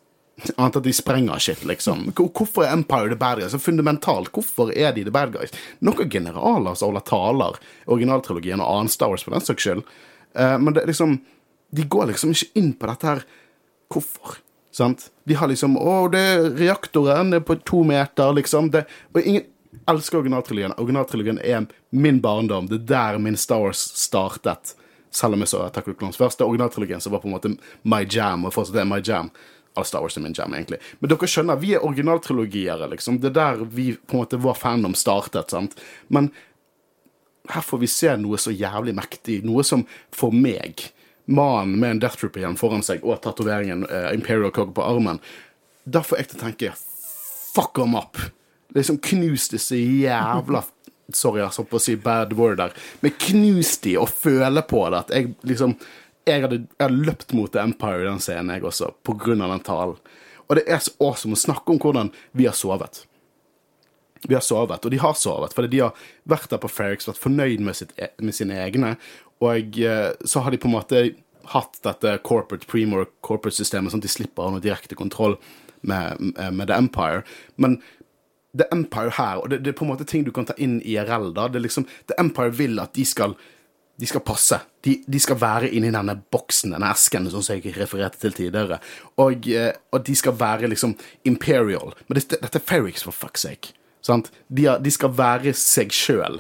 Annet 0.57 0.77
at 0.79 0.85
de 0.85 0.93
sprenger 0.95 1.41
shit, 1.43 1.65
liksom. 1.67 2.13
Hvorfor 2.15 2.63
er 2.63 2.73
Empire 2.73 3.11
the 3.11 3.19
bad 3.19 3.41
guys? 3.41 3.51
Så 3.51 3.59
fundamentalt, 3.59 4.31
hvorfor 4.35 4.71
er 4.71 4.93
de 4.95 5.03
the 5.03 5.15
bad 5.15 5.33
guys? 5.35 5.55
Noen 5.83 6.11
generaler 6.11 6.77
som 6.79 6.93
holder 6.93 7.07
taler, 7.09 7.59
originaltrilogien 7.91 8.63
og 8.63 8.71
annen 8.71 8.93
Star 8.93 9.11
Wars 9.11 9.27
for 9.27 9.35
den 9.35 9.43
saks 9.43 9.67
skyld. 9.67 9.83
Eh, 10.39 10.59
men 10.63 10.77
det 10.77 10.87
liksom 10.87 11.19
De 11.75 11.85
går 11.85 12.07
liksom 12.09 12.31
ikke 12.33 12.57
inn 12.57 12.71
på 12.81 12.89
dette 12.89 13.07
her 13.07 13.25
Hvorfor? 13.93 14.39
Sant? 14.73 15.11
De 15.27 15.35
har 15.37 15.51
liksom 15.51 15.77
Å, 15.81 16.07
det 16.13 16.21
er 16.21 16.51
reaktoren 16.57 17.35
er 17.35 17.43
på 17.45 17.59
to 17.67 17.83
meter, 17.89 18.33
liksom. 18.37 18.71
Det, 18.71 18.85
og 19.15 19.25
ingen 19.25 19.49
elsker 19.89 20.21
originaltrilogien. 20.21 20.77
Originaltrilogien 20.79 21.41
er 21.43 21.67
min 21.91 22.21
barndom. 22.23 22.69
Det 22.71 22.83
er 22.83 22.87
der 22.93 23.19
min 23.23 23.37
Star 23.37 23.65
Wars 23.65 23.81
startet. 23.99 24.75
Selv 25.15 25.37
om 25.37 25.45
jeg 25.45 25.53
så 25.53 25.63
Attack 25.65 25.89
of 25.89 25.95
the 25.95 25.99
Clones 25.99 26.19
først. 26.21 26.39
Det 26.39 26.45
er 26.45 26.51
originaltrilogien 26.51 27.01
som 27.01 27.15
var 27.15 27.23
på 27.23 27.31
en 27.31 27.37
måte 27.37 27.55
my 27.89 28.03
jam, 28.05 28.45
og 28.45 28.55
fortsatt 28.57 28.83
er 28.83 28.89
my 28.89 29.01
jam. 29.05 29.31
All 29.79 29.87
Star 29.87 30.03
Wars 30.03 30.17
er 30.19 30.25
min 30.25 30.35
jam, 30.37 30.55
egentlig. 30.57 30.81
Men 30.99 31.13
dere 31.13 31.31
skjønner, 31.31 31.61
vi 31.63 31.75
er 31.77 31.85
originaltrilogiere, 31.87 32.89
liksom. 32.93 33.21
Det 33.23 33.31
er 33.31 33.39
der 33.39 33.65
vi 33.65 33.93
på 33.95 34.17
en 34.17 34.23
måte 34.25 34.41
vår 34.43 34.59
fandom 34.59 34.97
startet, 34.99 35.55
sant. 35.55 35.79
Men 36.13 36.33
her 37.49 37.65
får 37.65 37.83
vi 37.83 37.91
se 37.91 38.15
noe 38.21 38.41
så 38.41 38.53
jævlig 38.53 38.95
mektig. 38.99 39.41
Noe 39.47 39.65
som 39.65 39.87
for 40.15 40.35
meg, 40.35 40.89
mannen 41.29 41.79
med 41.79 41.95
en 41.95 42.03
Death 42.05 42.21
Trooper 42.21 42.43
igjen 42.43 42.59
foran 42.61 42.85
seg 42.85 43.05
og 43.05 43.21
tatoveringen 43.25 43.87
eh, 43.87 44.11
Imperial 44.17 44.53
Cog 44.55 44.75
på 44.77 44.85
armen, 44.85 45.21
da 45.89 46.03
får 46.05 46.21
jeg 46.21 46.31
til 46.31 46.41
å 46.41 46.43
tenke 46.43 46.75
fuck 47.55 47.79
them 47.79 47.97
up. 47.97 48.21
Liksom 48.77 48.99
knus 49.05 49.49
disse 49.53 49.79
jævla 49.79 50.63
Sorry, 51.15 51.41
jeg 51.41 51.55
holdt 51.57 51.71
på 51.71 51.79
å 51.79 51.83
si 51.83 51.97
bad 51.97 52.35
word 52.37 52.59
der. 52.61 52.75
Men 53.01 53.15
knust 53.25 53.83
de 53.87 53.95
og 54.01 54.11
føle 54.13 54.63
på 54.69 54.83
det. 54.93 55.05
At 55.07 55.15
jeg 55.15 55.35
liksom 55.49 55.79
Jeg 56.29 56.43
hadde, 56.45 56.57
jeg 56.77 56.85
hadde 56.85 57.05
løpt 57.07 57.31
mot 57.33 57.49
The 57.55 57.63
Empire 57.65 58.03
i 58.03 58.05
den 58.05 58.19
scenen, 58.21 58.51
jeg 58.53 58.67
også, 58.69 58.91
på 59.01 59.15
grunn 59.17 59.41
av 59.41 59.49
den 59.55 59.63
talen. 59.65 59.95
Og 60.45 60.59
det 60.59 60.67
er 60.69 60.83
så 60.85 60.93
awesome 61.01 61.33
å 61.33 61.41
snakke 61.41 61.73
om 61.73 61.79
hvordan 61.81 62.11
vi 62.37 62.45
har 62.45 62.53
sovet. 62.53 63.07
Vi 64.27 64.35
har 64.37 64.45
sovet, 64.45 64.85
og 64.85 64.93
de 64.93 64.99
har 65.01 65.17
sovet, 65.17 65.55
fordi 65.57 65.71
de 65.73 65.81
har 65.87 66.03
vært 66.29 66.51
der 66.53 66.61
på 66.61 66.69
Ferrix, 66.69 67.09
vært 67.09 67.23
fornøyd 67.23 67.65
med, 67.65 67.79
sitt, 67.79 67.95
e- 67.97 68.11
med 68.21 68.37
sine 68.37 68.59
egne, 68.61 68.99
og 69.41 69.79
eh, 69.81 70.11
så 70.29 70.43
har 70.45 70.53
de 70.53 70.61
på 70.61 70.69
en 70.69 70.75
måte 70.75 71.03
hatt 71.55 71.81
dette 71.87 72.19
corporate 72.29 72.69
premore, 72.69 73.09
corporate-systemet, 73.25 73.95
sånn 73.95 74.03
at 74.03 74.09
de 74.11 74.13
slipper 74.13 74.43
å 74.43 74.51
ha 74.51 74.57
noe 74.59 74.65
direkte 74.65 74.99
kontroll 74.99 75.39
med, 75.81 76.35
med 76.37 76.67
The 76.69 76.77
Empire. 76.77 77.23
Men 77.57 77.79
The 78.59 78.67
Empire 78.75 79.15
her, 79.19 79.43
og 79.43 79.53
det, 79.53 79.63
det 79.65 79.73
er 79.73 79.79
på 79.79 79.87
en 79.87 79.93
måte 79.93 80.07
ting 80.09 80.27
du 80.27 80.33
kan 80.35 80.49
ta 80.49 80.57
inn 80.59 80.81
i 80.83 80.97
IRL, 80.97 81.31
da. 81.37 81.47
Det 81.49 81.61
er 81.61 81.67
liksom, 81.69 81.87
The 82.11 82.19
Empire 82.21 82.55
vil 82.59 82.83
at 82.83 82.95
de 82.99 83.07
skal 83.09 83.39
de 83.99 84.07
skal 84.07 84.23
passe. 84.23 84.55
De, 84.87 84.93
de 85.11 85.19
skal 85.19 85.41
være 85.41 85.73
inni 85.75 85.89
denne 85.91 86.15
boksen, 86.31 86.71
denne 86.71 86.93
esken, 86.95 87.25
sånn 87.33 87.43
som 87.43 87.57
jeg 87.57 87.75
refererte 87.75 88.21
til 88.23 88.37
tidligere. 88.37 88.79
Og, 89.19 89.49
eh, 89.51 89.73
og 89.91 90.05
de 90.07 90.15
skal 90.15 90.37
være 90.39 90.71
liksom 90.71 90.95
imperial. 91.27 91.97
Men 92.07 92.21
dette, 92.21 92.39
dette 92.39 92.61
er 92.61 92.67
Ferrix, 92.69 93.03
for 93.03 93.17
fuck's 93.17 93.43
sake. 93.43 93.73
Sant? 94.07 94.31
De, 94.47 94.69
de 94.85 94.93
skal 94.95 95.11
være 95.19 95.51
seg 95.59 95.91
sjøl. 95.91 96.39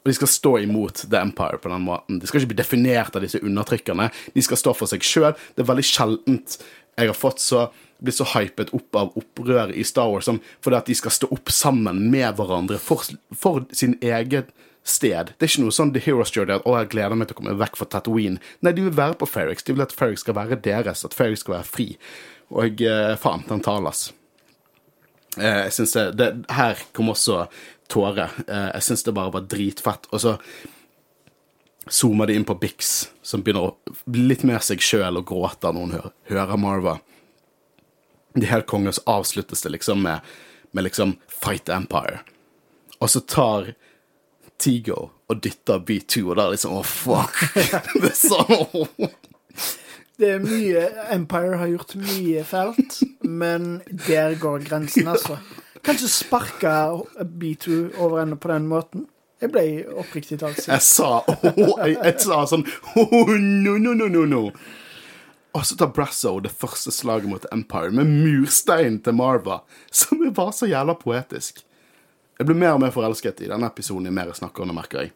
Og 0.00 0.08
de 0.08 0.16
skal 0.16 0.32
stå 0.32 0.54
imot 0.64 1.04
The 1.04 1.20
Empire 1.20 1.60
på 1.60 1.74
den 1.74 1.84
måten. 1.84 2.22
De 2.22 2.30
skal 2.30 2.40
ikke 2.40 2.54
bli 2.54 2.62
definert 2.62 3.16
av 3.16 3.24
disse 3.24 3.42
undertrykkerne. 3.44 4.08
De 4.32 4.46
skal 4.48 4.60
stå 4.60 4.74
for 4.76 4.88
seg 4.88 5.04
sjøl. 5.04 5.36
Det 5.52 5.64
er 5.64 5.70
veldig 5.74 5.86
sjeldent 5.90 6.58
jeg 6.94 7.10
har 7.10 7.16
fått 7.18 7.42
så 7.42 7.66
blitt 8.04 8.18
så 8.18 8.26
hypet 8.34 8.72
opp 8.76 8.98
av 9.00 9.16
opprør 9.18 9.72
i 9.74 9.84
Star 9.86 10.10
Wars 10.12 10.28
som 10.28 10.40
fordi 10.64 10.78
at 10.78 10.90
de 10.90 10.96
skal 10.98 11.14
stå 11.14 11.30
opp 11.34 11.52
sammen 11.52 12.06
med 12.12 12.36
hverandre 12.38 12.78
for, 12.82 13.04
for 13.36 13.64
sin 13.74 13.96
eget 14.04 14.52
sted. 14.84 15.32
Det 15.32 15.46
er 15.46 15.52
ikke 15.52 15.64
noe 15.64 15.74
sånn 15.74 15.94
The 15.94 16.02
Heroes 16.04 16.32
Journey 16.34 16.58
at 16.58 16.66
å, 16.68 16.76
jeg 16.78 16.90
gleder 16.92 17.16
meg 17.16 17.30
til 17.30 17.38
å 17.38 17.40
komme 17.40 17.56
vekk 17.60 17.78
fra 17.80 17.88
Tatooine. 17.96 18.40
Nei, 18.60 18.74
de 18.76 18.84
vil 18.84 18.96
være 18.96 19.16
på 19.20 19.28
Ferrix. 19.28 19.64
De 19.64 19.72
vil 19.72 19.84
at 19.84 19.94
Ferrix 19.96 20.24
skal 20.24 20.36
være 20.36 20.60
deres, 20.64 21.06
at 21.06 21.16
Ferrix 21.16 21.44
skal 21.44 21.58
være 21.58 21.68
fri. 21.68 21.88
Og 22.52 22.84
eh, 22.84 23.14
faen, 23.20 23.46
den 23.48 23.64
talas. 23.64 24.10
Eh, 25.38 25.64
jeg 25.64 25.74
syns 25.78 25.96
det, 25.96 26.04
det 26.20 26.28
Her 26.52 26.84
kom 26.96 27.10
også 27.14 27.46
tårer. 27.90 28.36
Eh, 28.44 28.68
jeg 28.76 28.88
syns 28.90 29.06
det 29.06 29.16
bare 29.16 29.32
var 29.38 29.48
dritfett. 29.48 30.08
Og 30.12 30.22
så 30.22 30.36
zoomer 31.88 32.28
de 32.28 32.36
inn 32.38 32.46
på 32.48 32.56
Bix, 32.60 32.94
som 33.24 33.42
begynner 33.44 33.70
å 33.70 33.96
bli 34.04 34.28
litt 34.30 34.44
mer 34.48 34.62
seg 34.64 34.84
sjøl 34.84 35.20
og 35.20 35.26
gråter 35.28 35.74
når 35.74 35.82
hun 35.82 35.96
hører, 35.98 36.14
hører 36.30 36.60
Marva. 36.60 36.98
Det 38.34 38.50
her 38.50 38.64
kongene, 38.66 38.92
så 38.92 39.02
avsluttes 39.06 39.62
det 39.62 39.70
liksom 39.74 40.02
med, 40.02 40.20
med 40.72 40.88
liksom 40.88 41.16
Fight 41.30 41.68
Empire. 41.68 42.20
Og 42.98 43.10
så 43.10 43.20
tar 43.20 43.74
Tigo 44.58 45.10
og 45.28 45.40
dytter 45.42 45.80
B2, 45.82 46.24
og 46.30 46.36
da 46.38 46.48
liksom 46.52 46.76
Å, 46.78 46.82
fuck. 46.86 47.40
det 48.00 48.10
er 48.10 48.18
sånn 48.18 49.10
Det 50.18 50.30
er 50.36 50.44
mye 50.44 50.84
Empire 51.14 51.58
har 51.58 51.72
gjort 51.72 51.96
mye 51.98 52.44
fælt, 52.46 53.00
men 53.22 53.80
der 54.06 54.36
går 54.38 54.66
grensen, 54.68 55.10
altså. 55.10 55.40
Kanskje 55.84 56.08
sparka 56.08 56.76
B2 57.18 57.98
over 57.98 58.22
ende 58.22 58.38
på 58.40 58.48
den 58.48 58.68
måten. 58.70 59.08
Jeg 59.42 59.50
ble 59.52 59.64
oppriktig 60.00 60.38
talt 60.40 60.56
sint. 60.56 60.70
Jeg 60.70 60.84
sa 60.86 61.18
oh, 61.20 61.74
jeg, 61.82 61.98
jeg 61.98 62.14
sa 62.24 62.44
sånn 62.48 62.62
oh, 62.96 63.34
no, 63.34 63.74
no, 63.76 63.92
no, 63.92 64.08
no, 64.08 64.22
no. 64.24 64.44
Og 65.54 65.62
så 65.66 65.76
tar 65.78 65.92
Brasso 65.94 66.32
det 66.42 66.50
første 66.50 66.90
slaget 66.90 67.30
mot 67.30 67.44
Empire 67.54 67.92
med 67.94 68.10
mursteinen 68.10 68.98
til 69.04 69.14
Marva, 69.14 69.60
som 70.02 70.24
var 70.34 70.50
så 70.56 70.66
jævla 70.70 70.96
poetisk. 70.98 71.62
Jeg 72.38 72.48
ble 72.48 72.56
mer 72.58 72.74
og 72.74 72.82
mer 72.82 72.94
forelsket 72.94 73.44
i 73.44 73.50
denne 73.50 73.68
episoden 73.70 74.08
jo 74.08 74.14
mer 74.14 74.32
jeg 74.32 74.40
snakker 74.40 74.64
om 74.64 74.72
det, 74.72 74.74
merker 74.80 75.04
jeg. 75.04 75.12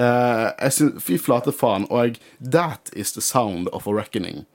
Eh, 0.00 0.46
jeg 0.64 0.72
synes, 0.72 1.02
Fy 1.04 1.18
flate 1.20 1.52
faen. 1.52 1.84
Og 1.92 2.16
that 2.40 2.88
is 2.96 3.12
the 3.12 3.20
sound 3.20 3.68
of 3.76 3.86
a 3.86 3.92
reckoning. 3.92 4.46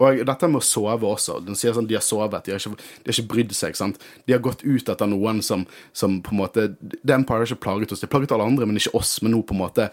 Og 0.00 0.22
dette 0.24 0.48
med 0.48 0.62
å 0.62 0.64
sove 0.64 1.04
også. 1.04 1.42
Den 1.44 1.58
sier 1.58 1.74
sånn, 1.76 1.88
De 1.90 1.98
har 1.98 2.04
sovet, 2.04 2.46
de 2.46 2.54
har 2.54 2.62
ikke, 2.62 2.72
de 3.04 3.10
har 3.10 3.18
ikke 3.18 3.32
brydd 3.34 3.52
seg. 3.52 3.76
sant? 3.76 4.00
De 4.24 4.32
har 4.32 4.40
gått 4.40 4.64
ut 4.64 4.88
etter 4.88 5.10
noen 5.10 5.42
som, 5.44 5.66
som 5.92 6.22
på 6.24 6.32
en 6.32 6.40
måte 6.40 6.70
The 7.04 7.18
Empire 7.18 7.44
har 7.44 7.50
ikke 7.50 7.66
plaget 7.66 7.92
oss. 7.92 8.00
De 8.00 8.08
har 8.08 8.14
plaget 8.14 8.32
alle 8.32 8.48
andre, 8.48 8.64
men 8.64 8.80
ikke 8.80 8.96
oss. 8.96 9.18
Men 9.20 9.36
nå 9.36 9.42
på 9.44 9.52
en 9.52 9.60
måte 9.60 9.90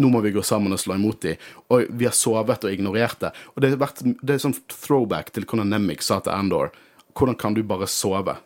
nå 0.00 0.10
må 0.10 0.20
vi 0.24 0.32
gå 0.34 0.42
sammen 0.42 0.74
og 0.74 0.80
slå 0.82 0.96
imot 0.98 1.20
dem. 1.22 1.42
Og 1.70 1.86
vi 1.90 2.08
har 2.08 2.16
sovet 2.16 2.66
og 2.66 2.72
ignorert 2.72 3.20
det. 3.22 3.30
Og 3.54 3.62
det, 3.62 3.74
vært, 3.78 4.02
det 4.02 4.36
er 4.36 4.42
sånn 4.42 4.56
throwback 4.72 5.30
til 5.34 5.46
hvordan 5.46 5.70
Nemik 5.70 6.02
sa 6.02 6.18
til 6.24 6.34
Andor. 6.34 6.74
Hvordan 7.14 7.38
kan 7.38 7.54
du 7.54 7.62
bare 7.66 7.86
sove? 7.90 8.36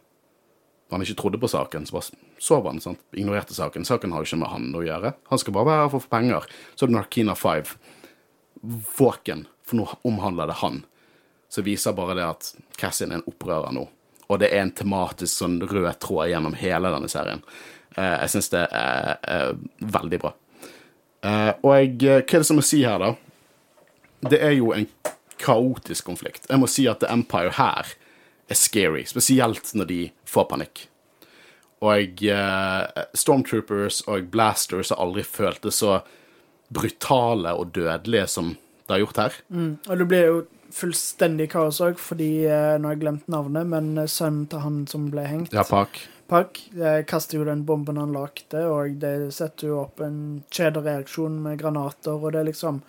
Han 0.91 1.05
ikke 1.05 1.19
trodde 1.21 1.41
på 1.41 1.49
saken, 1.53 1.87
så 1.87 1.99
bare 1.99 2.19
sov 2.41 2.67
han. 2.69 2.81
sant? 2.81 3.01
Ignorerte 3.13 3.55
saken. 3.57 3.85
Saken 3.85 4.13
har 4.13 4.25
jo 4.25 4.31
ikke 4.31 4.41
med 4.41 4.53
han 4.53 4.69
å 4.77 4.85
gjøre. 4.85 5.13
Han 5.29 5.41
skal 5.41 5.57
bare 5.57 5.69
være 5.69 5.83
her 5.83 5.93
for 5.93 6.01
å 6.01 6.05
få 6.05 6.13
penger. 6.15 6.49
Så 6.75 6.85
er 6.85 6.93
det 6.93 6.97
Narkina 6.97 7.37
5. 7.37 7.75
Våken, 8.99 9.45
for 9.65 9.81
nå 9.81 9.89
omhandler 10.09 10.49
det 10.49 10.61
han. 10.63 10.83
Så 11.53 11.65
viser 11.65 11.97
bare 11.97 12.17
det 12.17 12.25
at 12.29 12.51
Cassian 12.81 13.13
er 13.13 13.21
en 13.21 13.29
opprører 13.29 13.73
nå. 13.77 13.85
Og 14.29 14.41
det 14.41 14.51
er 14.53 14.65
en 14.65 14.75
tematisk 14.77 15.33
sånn 15.33 15.61
rød 15.65 15.91
tråd 16.05 16.29
gjennom 16.33 16.57
hele 16.61 16.93
denne 16.93 17.09
serien. 17.13 17.45
Eh, 17.97 18.17
jeg 18.25 18.33
syns 18.35 18.53
det 18.53 18.65
er 18.69 19.57
veldig 19.81 20.21
bra. 20.25 20.35
Eh, 21.29 21.53
og 21.63 21.73
jeg, 21.77 21.95
hva 22.01 22.19
er 22.23 22.43
det 22.43 22.49
som 22.49 22.59
må 22.59 22.65
si 22.65 22.83
her, 22.87 23.03
da? 23.03 23.15
Det 24.33 24.41
er 24.43 24.57
jo 24.57 24.73
en 24.75 24.89
kaotisk 25.39 26.09
konflikt. 26.09 26.49
Jeg 26.49 26.61
må 26.61 26.69
si 26.71 26.89
at 26.91 27.03
The 27.03 27.11
Empire 27.13 27.55
her 27.59 27.93
er 28.49 28.59
scary, 28.59 29.05
spesielt 29.07 29.75
når 29.77 29.91
de 29.91 30.01
får 30.29 30.49
panikk. 30.51 30.87
Og 31.85 32.23
eh, 32.27 33.03
Stormtroopers 33.15 34.03
og 34.11 34.31
Blasters 34.33 34.91
har 34.91 35.03
aldri 35.05 35.23
følt 35.27 35.63
det 35.63 35.75
så 35.77 36.01
brutale 36.75 37.55
og 37.55 37.71
dødelige 37.77 38.27
som 38.29 38.57
det 38.89 38.97
har 38.97 39.05
gjort 39.05 39.21
her. 39.23 39.37
Mm. 39.49 39.73
Og 39.87 39.99
det 40.01 40.07
blir 40.09 40.27
jo 40.27 40.39
fullstendig 40.75 41.49
kaos 41.53 41.81
òg, 41.85 42.01
fordi 42.01 42.45
eh, 42.49 42.77
Nå 42.81 42.91
har 42.91 42.97
jeg 42.97 43.05
glemt 43.05 43.29
navnet, 43.31 43.69
men 43.69 43.93
eh, 43.97 44.11
sønnen 44.11 44.47
til 44.51 44.65
han 44.65 44.83
som 44.91 45.09
ble 45.13 45.25
hengt 45.29 45.55
Ja, 45.57 45.65
Pak. 45.69 46.01
Park 46.29 46.61
eh, 46.77 47.03
kaster 47.09 47.39
jo 47.39 47.47
den 47.49 47.65
bomben 47.65 47.97
han 47.97 48.13
lagde, 48.13 48.65
og 48.69 48.99
det 49.01 49.33
setter 49.33 49.71
jo 49.71 49.83
opp 49.87 50.03
en 50.05 50.43
kjedereaksjon 50.53 51.39
med 51.47 51.61
granater, 51.61 52.19
og 52.19 52.35
det 52.35 52.43
er 52.43 52.51
liksom 52.51 52.83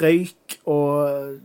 røyk 0.00 0.56
og 0.66 1.38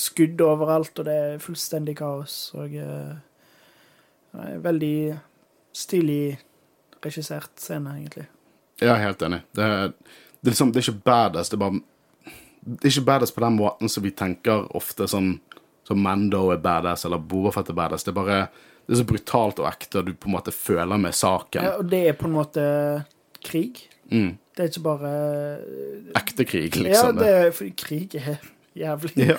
skudd 0.00 0.40
overalt, 0.42 0.98
og 0.98 1.06
det 1.06 1.14
er 1.14 1.42
fullstendig 1.42 1.94
kaos. 2.00 2.38
Og 2.58 2.74
eh, 2.74 3.12
en 4.34 4.64
veldig 4.64 4.96
stilig 5.76 6.38
regissert 7.04 7.52
scene, 7.60 7.94
egentlig. 8.00 8.26
Ja, 8.80 8.96
helt 9.00 9.22
enig. 9.22 9.42
Det 9.54 9.64
er, 9.64 9.92
det 9.94 10.50
er 10.50 10.54
liksom, 10.54 10.72
det 10.72 10.82
er 10.82 10.88
ikke 10.88 11.06
badass, 11.06 11.52
det 11.52 11.58
er 11.58 11.64
bare 11.68 11.86
Det 12.60 12.84
er 12.84 12.92
ikke 12.92 13.08
badass 13.08 13.32
på 13.32 13.40
den 13.40 13.56
måten 13.56 13.88
som 13.88 14.04
vi 14.04 14.10
tenker 14.12 14.66
ofte 14.76 15.06
sånn 15.08 15.38
som 15.86 16.02
Mando 16.02 16.50
er 16.52 16.60
badass, 16.60 17.06
eller 17.06 17.18
Bobafett 17.18 17.70
er 17.72 17.78
badass. 17.78 18.04
Det 18.04 18.12
er 18.12 18.18
bare 18.18 18.40
det 18.90 18.96
er 18.96 19.04
så 19.04 19.06
brutalt 19.06 19.60
og 19.62 19.66
ekte, 19.68 20.00
og 20.00 20.06
du 20.08 20.16
på 20.18 20.26
en 20.26 20.34
måte 20.34 20.50
føler 20.50 20.98
med 20.98 21.14
saken. 21.14 21.62
Ja, 21.62 21.76
og 21.78 21.86
det 21.92 22.00
er 22.10 22.16
på 22.18 22.26
en 22.26 22.32
måte 22.34 22.62
krig. 23.38 23.84
Mm. 24.10 24.32
Det 24.56 24.64
er 24.64 24.70
ikke 24.72 24.82
bare 24.82 25.12
Ekte 26.18 26.46
krig, 26.48 26.74
Ja, 26.74 26.82
liksom. 26.88 27.20
det 27.20 27.28
er, 27.30 27.52
for 27.54 27.70
krig 27.78 28.16
er 28.18 28.40
jævlig. 28.74 29.12
Ja. 29.30 29.36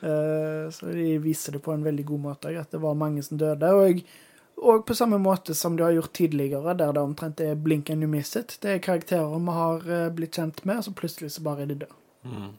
Uh, 0.00 0.70
så 0.74 0.88
de 0.88 1.18
viser 1.20 1.52
det 1.52 1.60
på 1.66 1.74
en 1.76 1.84
veldig 1.84 2.06
god 2.14 2.22
måte, 2.30 2.54
at 2.56 2.72
det 2.72 2.80
var 2.80 2.96
mange 2.96 3.20
som 3.22 3.36
døde. 3.36 3.74
Og, 3.76 4.00
og 4.64 4.86
på 4.88 4.96
samme 4.96 5.20
måte 5.20 5.52
som 5.52 5.76
de 5.76 5.84
har 5.84 5.92
gjort 5.98 6.16
tidligere, 6.16 6.72
der 6.72 6.96
det 6.96 7.04
omtrent 7.04 7.44
er 7.44 7.60
blink 7.60 7.92
and 7.92 8.08
you 8.08 8.08
miss 8.08 8.32
it. 8.40 8.56
Det 8.64 8.72
er 8.72 8.84
karakterer 8.88 9.36
vi 9.36 9.58
har 9.60 9.84
eh, 9.84 10.10
blitt 10.16 10.40
kjent 10.40 10.64
med, 10.64 10.80
og 10.80 10.88
så 10.88 10.96
plutselig 10.96 11.34
så 11.36 11.44
bare 11.44 11.68
er 11.68 11.74
de 11.74 11.82
døde. 11.84 12.54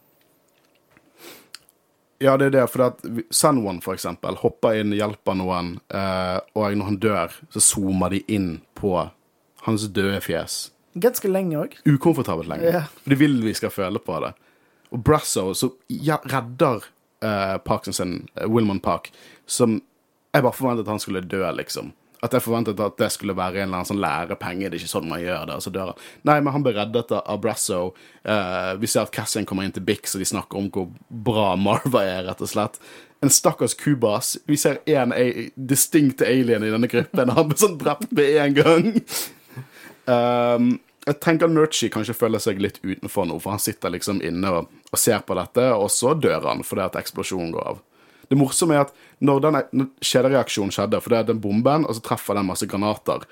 Ja, 2.23 2.37
det 2.39 2.47
er 2.49 2.53
det, 2.55 2.63
for 2.71 2.85
at 2.87 3.01
Juan 3.03 3.81
for 3.83 3.97
eksempel, 3.97 4.37
hopper 4.39 4.79
inn, 4.79 4.93
hjelper 4.95 5.35
noen, 5.35 5.75
eh, 5.91 6.37
og 6.55 6.77
når 6.79 6.89
han 6.89 6.99
dør, 7.03 7.35
så 7.51 7.63
zoomer 7.63 8.13
de 8.13 8.21
inn 8.31 8.49
på 8.79 8.93
hans 9.65 9.87
døde 9.91 10.21
fjes. 10.23 10.69
Ganske 10.95 11.27
lenge 11.27 11.59
òg. 11.59 11.75
Ukomfortabelt 11.83 12.47
lenge. 12.47 12.69
Yeah. 12.71 12.87
De 13.03 13.17
vil 13.19 13.41
vi 13.43 13.53
skal 13.57 13.73
føle 13.73 13.99
på 13.99 14.21
det. 14.23 14.31
Og 14.95 15.01
Brasso 15.03 15.49
så 15.57 15.73
ja, 15.91 16.21
redder 16.31 16.87
eh, 17.25 17.57
Parkinson 17.65 18.21
eh, 18.35 18.47
Wilmon 18.47 18.79
Park, 18.79 19.11
som 19.45 19.81
jeg 20.31 20.43
bare 20.43 20.55
forventet 20.55 20.91
han 20.91 21.01
skulle 21.03 21.23
dø, 21.23 21.43
liksom. 21.57 21.91
At 22.25 22.35
jeg 22.35 22.43
forventet 22.45 22.81
at 22.81 22.97
det 22.99 23.11
skulle 23.13 23.35
være 23.37 23.61
en 23.61 23.67
eller 23.67 23.81
annen 23.81 23.89
sånn 23.91 24.01
lærepenge. 24.01 24.69
Det 24.69 24.79
er 24.79 24.83
ikke 24.83 24.93
sånn 24.95 25.09
man 25.11 25.23
gjør 25.23 25.49
det, 25.49 25.57
og 25.59 25.65
så 25.65 25.73
dør 25.73 25.91
han. 25.91 26.05
Nei, 26.27 26.37
men 26.41 26.55
han 26.55 26.65
ble 26.65 26.73
reddet 26.77 27.13
av 27.19 27.41
Brasso. 27.43 27.81
Eh, 28.25 28.71
vi 28.81 28.89
ser 28.89 29.05
at 29.05 29.13
Cassian 29.15 29.47
kommer 29.47 29.67
inn 29.67 29.75
til 29.75 29.85
Bix, 29.85 30.15
og 30.15 30.23
de 30.23 30.29
snakker 30.29 30.59
om 30.59 30.71
hvor 30.73 30.89
bra 31.09 31.51
Marva 31.59 32.03
er, 32.05 32.23
rett 32.29 32.41
og 32.41 32.51
slett. 32.51 32.79
En 33.23 33.31
stakkars 33.33 33.77
kubas. 33.79 34.35
Vi 34.49 34.57
ser 34.59 34.81
én 34.89 35.13
distinkt 35.55 36.25
alien 36.25 36.65
i 36.65 36.73
denne 36.73 36.89
gruppen. 36.91 37.33
Han 37.37 37.51
ble 37.51 37.59
sånn 37.61 37.79
drept 37.81 38.11
med 38.15 38.41
en 38.41 38.57
gang. 38.57 38.91
Um, 40.05 40.75
jeg 41.05 41.19
tenker 41.21 41.49
Nurchi 41.49 41.89
kanskje 41.93 42.15
føler 42.17 42.41
seg 42.41 42.61
litt 42.61 42.79
utenfor 42.81 43.27
nå, 43.29 43.37
for 43.41 43.53
han 43.53 43.61
sitter 43.61 43.93
liksom 43.93 44.23
inne 44.25 44.51
og, 44.57 44.71
og 44.89 45.01
ser 45.01 45.21
på 45.25 45.37
dette, 45.37 45.67
og 45.77 45.91
så 45.93 46.15
dør 46.17 46.47
han 46.49 46.63
fordi 46.65 46.85
at 46.87 46.97
eksplosjonen 47.01 47.53
går 47.53 47.73
av. 47.73 47.83
Det 48.29 48.37
morsomme 48.39 48.75
er 48.75 48.85
at 48.85 48.95
når 49.23 49.43
den 49.43 49.89
kjedereaksjonen 50.03 50.73
skjedde, 50.73 51.01
for 51.01 51.13
det 51.13 51.19
er 51.19 51.29
den 51.29 51.41
bomben, 51.43 51.85
og 51.85 51.97
så 51.97 52.03
treffer 52.05 52.37
den 52.37 52.49
masse 52.49 52.67
granater 52.69 53.25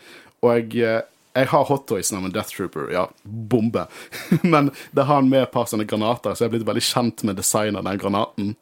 Og 0.44 0.50
jeg, 0.54 0.84
eh, 0.84 1.02
jeg 1.34 1.50
har 1.50 1.68
hottoysen 1.70 2.20
av 2.20 2.28
en 2.28 2.34
Death 2.34 2.56
Trooper, 2.56 2.92
ja, 2.94 3.08
bombe, 3.24 3.88
men 4.54 4.72
det 4.92 5.08
har 5.08 5.22
han 5.22 5.32
med 5.32 5.48
et 5.48 5.54
par 5.54 5.70
sånne 5.70 5.88
granater, 5.90 6.36
så 6.36 6.46
jeg 6.46 6.52
er 6.52 6.58
blitt 6.58 6.68
veldig 6.68 6.86
kjent 6.86 7.24
med 7.28 7.40
designet 7.40 7.82
av 7.82 7.88
den 7.90 8.02
granaten. 8.02 8.54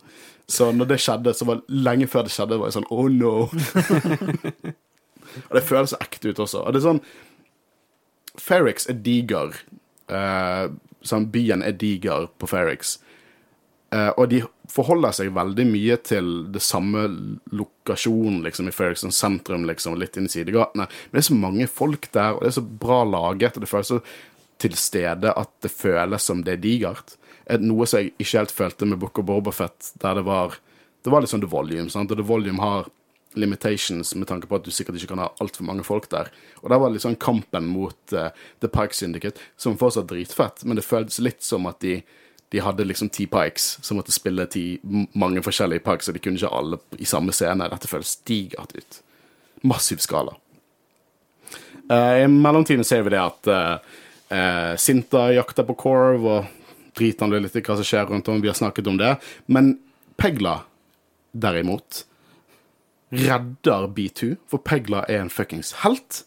Så 0.52 0.72
når 0.76 0.90
det 0.90 1.02
skjedde, 1.04 1.34
så 1.36 1.48
var 1.48 1.66
lenge 1.72 2.08
før 2.12 2.26
det 2.28 2.34
skjedde, 2.34 2.60
var 2.60 2.72
jeg 2.72 2.80
sånn 2.80 2.90
Oh 2.92 3.08
no. 3.12 3.48
og 5.48 5.54
det 5.56 5.64
føles 5.68 5.96
ekte 6.00 6.32
ut 6.32 6.42
også. 6.44 6.64
Og 6.66 6.74
det 6.74 6.82
er 6.82 6.88
sånn 6.90 7.04
Ferrix 8.40 8.88
er 8.92 8.98
diger. 9.04 9.56
Uh, 10.12 10.72
sånn, 11.08 11.30
byen 11.32 11.64
er 11.64 11.76
diger 11.76 12.28
på 12.40 12.50
Ferrix. 12.52 12.98
Eh, 13.92 14.12
og 14.16 14.30
de 14.32 14.42
forholder 14.72 15.15
seg 15.15 15.34
veldig 15.36 15.65
mye 15.67 15.97
til 16.05 16.28
det 16.53 16.61
samme 16.63 17.03
lokasjonen 17.51 18.41
liksom, 18.45 18.69
i 18.69 18.76
Ferrix, 18.76 19.03
sånn 19.03 19.15
sentrum, 19.15 19.65
liksom, 19.69 19.97
litt 19.99 20.17
inn 20.17 20.30
i 20.30 20.32
sidegatene. 20.32 20.88
Men 20.88 21.17
det 21.17 21.24
er 21.24 21.30
så 21.30 21.39
mange 21.39 21.67
folk 21.72 22.07
der, 22.15 22.38
og 22.38 22.45
det 22.45 22.51
er 22.51 22.59
så 22.59 22.65
bra 22.86 23.01
laget, 23.07 23.57
og 23.57 23.65
det 23.65 23.72
føles 23.72 23.91
så 23.91 24.01
til 24.61 24.78
stede 24.78 25.34
at 25.34 25.51
det 25.65 25.74
føles 25.74 26.28
som 26.30 26.43
det 26.45 26.55
er 26.55 26.63
digert. 26.63 27.15
Noe 27.59 27.88
som 27.89 28.01
jeg 28.01 28.13
ikke 28.15 28.38
helt 28.38 28.55
følte 28.55 28.88
med 28.88 29.01
Book 29.01 29.19
of 29.19 29.28
Bobafett, 29.28 29.93
der 30.01 30.19
det 30.19 30.28
var 30.28 30.59
Det 31.01 31.09
var 31.09 31.24
litt 31.24 31.32
sånn 31.32 31.41
The 31.41 31.49
Volume, 31.49 31.89
sant? 31.89 32.11
og 32.13 32.19
The 32.19 32.24
Volume 32.30 32.61
har 32.61 32.91
limitations 33.34 34.11
med 34.13 34.28
tanke 34.30 34.45
på 34.45 34.59
at 34.59 34.67
du 34.67 34.69
sikkert 34.69 34.99
ikke 34.99 35.15
kan 35.15 35.24
ha 35.24 35.32
altfor 35.41 35.65
mange 35.65 35.82
folk 35.82 36.05
der. 36.11 36.30
Og 36.61 36.69
der 36.69 36.78
var 36.78 36.91
litt 36.93 37.01
sånn 37.01 37.17
kampen 37.17 37.72
mot 37.72 38.13
uh, 38.13 38.30
The 38.61 38.69
Pike 38.69 38.93
Syndicate, 38.93 39.41
som 39.57 39.80
fortsatt 39.82 40.05
er 40.05 40.11
dritfett, 40.11 40.61
men 40.61 40.78
det 40.78 40.86
føltes 40.86 41.17
litt 41.24 41.41
som 41.41 41.65
at 41.65 41.80
de 41.82 42.03
de 42.52 42.60
hadde 42.60 42.84
liksom 42.84 43.10
ti 43.10 43.26
pikes 43.32 43.78
som 43.82 43.95
måtte 43.95 44.12
spille 44.12 44.43
ti 44.52 44.66
mange 45.16 45.39
forskjellige 45.43 45.86
pikes, 45.86 46.10
og 46.10 46.18
de 46.18 46.22
kunne 46.24 46.39
ikke 46.39 46.52
alle 46.52 46.80
i 46.99 47.08
samme 47.08 47.32
scene. 47.36 47.70
Dette 47.72 47.88
føles 47.88 48.18
digert 48.28 48.74
ut. 48.76 48.97
Massiv 49.64 50.02
skala. 50.04 50.34
Uh, 51.88 52.24
I 52.24 52.26
mellomtiden 52.28 52.84
ser 52.88 53.06
vi 53.08 53.14
det 53.14 53.22
at 53.22 53.52
uh, 53.52 53.78
uh, 54.34 54.74
Sinta 54.80 55.30
jakter 55.32 55.68
på 55.68 55.78
Corv, 55.80 56.28
og 56.28 56.97
driter 56.99 57.24
han 57.24 57.38
litt 57.38 57.56
i 57.56 57.64
hva 57.64 57.78
som 57.80 57.88
skjer 57.88 58.12
rundt 58.12 58.28
om. 58.32 58.43
Vi 58.43 58.52
har 58.52 58.60
snakket 58.60 58.91
om 58.91 58.99
det. 58.99 59.14
Men 59.47 59.78
Pegla, 60.20 60.58
derimot, 61.32 62.04
redder 63.16 63.88
B2, 63.95 64.34
for 64.52 64.60
Pegla 64.60 65.06
er 65.08 65.24
en 65.24 65.32
fuckings 65.32 65.72
helt. 65.86 66.26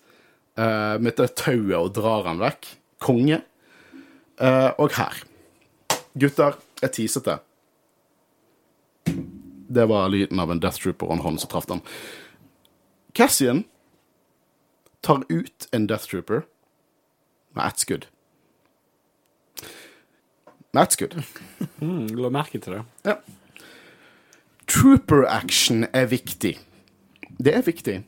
Uh, 0.56 0.96
med 1.04 1.18
det 1.20 1.34
tauet 1.36 1.76
og 1.82 1.92
drar 2.00 2.32
han 2.32 2.40
vekk. 2.40 2.72
Konge. 3.04 3.42
og 4.40 4.94
her 4.96 5.18
Gutter, 6.18 6.56
jeg 6.82 6.92
teaset 6.94 7.26
det. 7.26 7.38
Det 9.74 9.86
var 9.90 10.08
lyden 10.12 10.38
av 10.40 10.50
en 10.52 10.60
Death 10.62 10.78
Trooper 10.82 11.08
og 11.08 11.16
en 11.16 11.24
hånd 11.24 11.40
som 11.42 11.50
traff 11.50 11.66
den. 11.66 11.80
Cassian 13.16 13.64
tar 15.02 15.24
ut 15.28 15.68
en 15.74 15.86
Death 15.90 16.06
Trooper 16.10 16.44
med 17.54 17.66
ett 17.66 17.82
skudd. 17.82 18.06
Med 20.74 20.82
ett 20.82 20.92
skudd. 20.96 21.16
Mm, 21.80 22.06
la 22.18 22.30
merke 22.34 22.58
til 22.62 22.76
det. 22.78 22.82
Ja. 23.06 23.16
Trooper 24.70 25.26
action 25.30 25.86
er 25.92 26.06
viktig. 26.10 26.56
Det 27.38 27.54
er 27.54 27.62
viktig. 27.66 28.00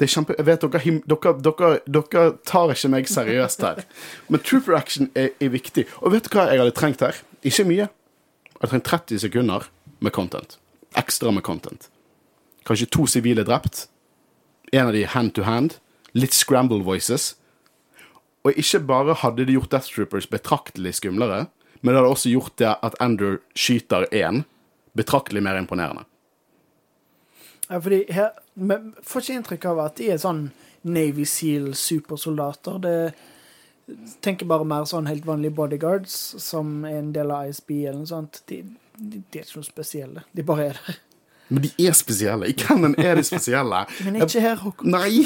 Det 0.00 0.06
er 0.06 0.12
kjempe... 0.14 0.34
Jeg 0.38 0.46
vet 0.48 0.62
dere, 0.64 0.80
him- 0.80 1.02
dere, 1.10 1.34
dere, 1.44 1.72
dere 1.86 2.22
tar 2.48 2.72
ikke 2.72 2.88
meg 2.94 3.10
seriøst 3.10 3.62
her. 3.66 3.82
Men 4.32 4.40
trooper 4.46 4.78
action 4.78 5.10
er, 5.14 5.32
er 5.42 5.52
viktig. 5.52 5.84
Og 6.00 6.14
vet 6.14 6.24
du 6.26 6.32
hva 6.38 6.46
jeg 6.50 6.62
hadde 6.62 6.74
trengt 6.78 7.04
her? 7.04 7.18
Ikke 7.46 7.64
mye. 7.64 7.88
Jeg 8.60 8.68
trenger 8.68 8.86
30 8.90 9.22
sekunder 9.24 9.68
med 10.00 10.12
content. 10.12 10.58
Ekstra 10.96 11.32
med 11.32 11.44
content. 11.46 11.88
Kanskje 12.66 12.90
to 12.92 13.06
sivile 13.08 13.44
drept. 13.44 13.86
En 14.72 14.90
av 14.90 14.92
de 14.92 15.06
hand 15.06 15.34
to 15.34 15.46
hand. 15.48 15.78
Litt 16.12 16.34
scramble 16.36 16.84
voices. 16.84 17.34
Og 18.44 18.56
ikke 18.56 18.82
bare 18.88 19.16
hadde 19.22 19.46
de 19.46 19.56
gjort 19.56 19.72
Death 19.72 19.92
Troopers 19.94 20.28
betraktelig 20.28 20.94
skumlere, 20.96 21.46
men 21.80 21.92
det 21.92 22.00
hadde 22.00 22.12
også 22.12 22.32
gjort 22.32 22.56
det 22.60 22.70
at 22.82 22.96
Andrew 23.00 23.36
skyter 23.56 24.06
én 24.12 24.44
betraktelig 24.96 25.42
mer 25.44 25.58
imponerende. 25.60 26.04
Ja, 27.70 27.78
fordi 27.78 28.04
her 28.10 28.32
men 28.54 28.94
Får 29.06 29.22
ikke 29.22 29.36
inntrykk 29.38 29.64
av 29.70 29.78
at 29.84 30.00
de 30.00 30.10
er 30.12 30.18
sånn 30.20 30.48
Navy 30.82 31.24
Seal-supersoldater. 31.28 32.80
Det 32.82 32.94
tenker 34.24 34.48
bare 34.50 34.66
mer 34.68 34.88
sånn 34.88 35.08
helt 35.10 35.26
vanlige 35.28 35.56
bodyguards 35.58 36.16
som 36.42 36.80
er 36.88 37.00
en 37.00 37.12
del 37.16 37.32
av 37.34 37.50
ISB 37.50 37.70
eller 37.82 38.00
noe 38.02 38.10
sånt. 38.10 38.42
De, 38.50 38.62
de, 38.96 39.20
de 39.22 39.40
er 39.40 39.46
ikke 39.46 39.60
noe 39.60 39.70
spesielle. 39.70 40.26
De 40.36 40.46
bare 40.46 40.70
er 40.70 40.82
der. 40.82 41.00
Men 41.50 41.64
de 41.64 41.70
er 41.82 41.94
spesielle. 41.98 42.46
I 42.46 42.54
Cannon 42.54 42.94
er 42.98 43.18
de 43.18 43.24
spesielle. 43.26 43.82
Men 44.06 44.20
ikke 44.22 44.42
her, 44.44 44.60
Håkon. 44.62 44.94
Nei! 44.94 45.24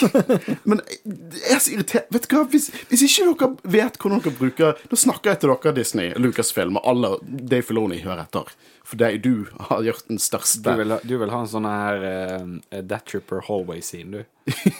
Men 0.65 0.81
det 1.05 1.43
er 1.53 1.61
så 1.61 1.75
irriterende. 1.75 2.09
Vet 2.17 2.29
du 2.31 2.37
hva, 2.39 2.45
hvis, 2.49 2.71
hvis 2.89 3.05
ikke 3.05 3.27
dere 3.29 3.75
vet 3.75 3.99
hvordan 4.01 4.23
dere 4.25 4.39
bruker 4.39 4.81
Da 4.89 4.99
snakker 4.99 5.35
jeg 5.35 5.43
til 5.43 5.53
dere, 5.53 5.75
Disney, 5.77 6.15
Lucasfilm 6.17 6.81
og 6.81 6.89
alle 6.95 7.13
Dave 7.23 7.67
Filoni 7.69 8.01
hører 8.07 8.25
etter. 8.25 8.55
For 8.85 9.01
det, 9.01 9.11
er 9.11 9.21
du 9.25 9.45
har 9.69 9.85
gjort 9.85 10.09
den 10.09 10.21
Du 10.21 10.25
største 10.25 10.79
vil, 10.81 10.97
du 11.05 11.15
vil 11.21 11.33
ha 11.33 11.45
en 11.45 11.53
sånn 11.53 11.69
her 11.69 12.09
uh, 12.09 12.81
That 12.81 13.05
Tripper 13.11 13.45
hallway-scene, 13.45 14.25
du. 14.25 14.25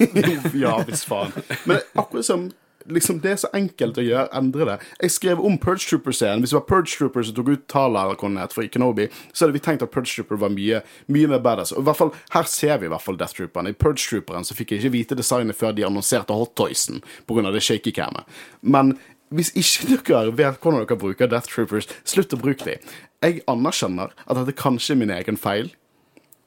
Ja, 0.65 0.79
hvis 0.89 1.05
faen. 1.09 1.37
Men 1.69 1.85
akkurat 1.93 2.25
som 2.25 2.49
liksom, 2.89 3.21
Det 3.21 3.31
er 3.33 3.37
så 3.37 3.51
enkelt 3.55 3.99
å 3.99 4.05
gjøre, 4.05 4.29
endre 4.37 4.67
det. 4.69 4.77
Jeg 5.03 5.15
skrev 5.15 5.41
om 5.45 5.59
Purge 5.59 5.87
Trooper-serien. 5.89 6.43
Hvis 6.43 6.51
det 6.55 6.59
var 6.59 6.67
Purge 6.69 6.93
Trooper 6.93 7.23
som 7.23 7.35
tok 7.35 7.49
ut 7.49 7.67
Tala 7.69 8.05
eller 8.05 8.17
hva 8.21 8.49
for 8.53 8.67
Kenobi, 8.67 9.09
så 9.33 9.45
hadde 9.45 9.57
vi 9.57 9.65
tenkt 9.65 9.83
at 9.83 9.91
Purge 9.91 10.11
Trooper 10.13 10.41
var 10.41 10.53
mye, 10.55 10.83
mye 11.09 11.31
mer 11.31 11.43
badass. 11.45 11.73
Og 11.73 11.83
i 11.83 11.89
hvert 11.89 12.01
fall, 12.01 12.13
Her 12.31 12.43
ser 12.45 12.79
vi 12.79 12.87
i 12.87 12.93
hvert 12.93 13.03
fall 13.03 13.17
Death 13.17 13.35
Trooperen. 13.35 13.69
I 13.69 13.73
Purge 13.73 14.03
Trooperen 14.05 14.45
så 14.45 14.55
fikk 14.55 14.73
jeg 14.73 14.85
ikke 14.85 14.97
vite 14.99 15.19
designet 15.19 15.57
før 15.57 15.75
de 15.75 15.85
annonserte 15.87 16.35
Hot 16.35 16.55
Toysen 16.57 17.03
pga. 17.27 17.53
det 17.53 17.63
shaky 17.63 17.93
camet. 17.93 18.25
Men 18.63 18.99
hvis 19.35 19.53
ikke 19.55 20.15
dere 20.15 20.37
vet 20.37 20.61
hvordan 20.61 20.85
dere 20.85 20.99
bruker 20.99 21.31
Death 21.31 21.49
Troopers, 21.49 21.89
slutt 22.05 22.35
å 22.35 22.41
bruke 22.41 22.65
dem. 22.65 22.79
Jeg 23.25 23.43
anerkjenner 23.49 24.13
at 24.27 24.37
dette 24.37 24.57
kanskje 24.59 24.95
er 24.95 25.01
min 25.01 25.11
egen 25.15 25.37
feil. 25.41 25.73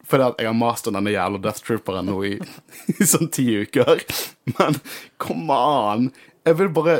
Fordi 0.07 0.29
at 0.29 0.41
jeg 0.41 0.49
har 0.49 0.57
mast 0.57 0.87
om 0.87 0.95
denne 0.95 1.11
jævla 1.11 1.41
Death 1.43 1.63
Trooperen 1.67 2.07
nå 2.07 2.17
i, 2.27 2.33
i 2.95 3.07
sånn 3.07 3.31
ti 3.33 3.47
uker. 3.63 4.03
Men 4.55 4.79
come 5.21 5.53
on! 5.53 6.11
Jeg 6.47 6.61
vil 6.61 6.69
bare, 6.71 6.99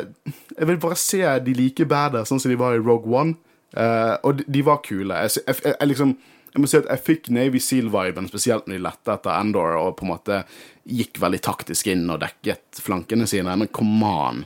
jeg 0.58 0.68
vil 0.68 0.80
bare 0.84 0.98
se 1.00 1.22
de 1.46 1.54
like 1.56 1.86
badass 1.88 2.34
sånn 2.34 2.42
som 2.44 2.52
de 2.52 2.60
var 2.60 2.76
i 2.76 2.82
Rogue 2.84 3.08
One. 3.08 3.38
Uh, 3.78 4.18
og 4.28 4.42
de, 4.42 4.48
de 4.52 4.64
var 4.66 4.82
kule. 4.84 5.16
Jeg, 5.24 5.44
jeg, 5.48 5.62
jeg, 5.70 5.88
liksom 5.88 6.18
jeg 6.54 6.64
må 6.64 6.70
si 6.72 6.80
at 6.80 6.88
jeg 6.90 7.04
fikk 7.06 7.30
Navy 7.36 7.60
Seal-viben, 7.62 8.28
spesielt 8.32 8.68
når 8.68 8.80
de 8.80 8.84
lette 8.88 9.14
etter 9.14 9.36
Endor 9.36 9.76
og 9.78 9.96
på 10.00 10.08
en 10.08 10.14
måte 10.16 10.42
gikk 10.88 11.20
veldig 11.22 11.40
taktisk 11.46 11.90
inn 11.92 12.08
og 12.10 12.22
dekket 12.24 12.82
flankene 12.84 13.28
sine. 13.30 13.56
Men 13.60 13.72
come 13.72 14.12
on! 14.28 14.44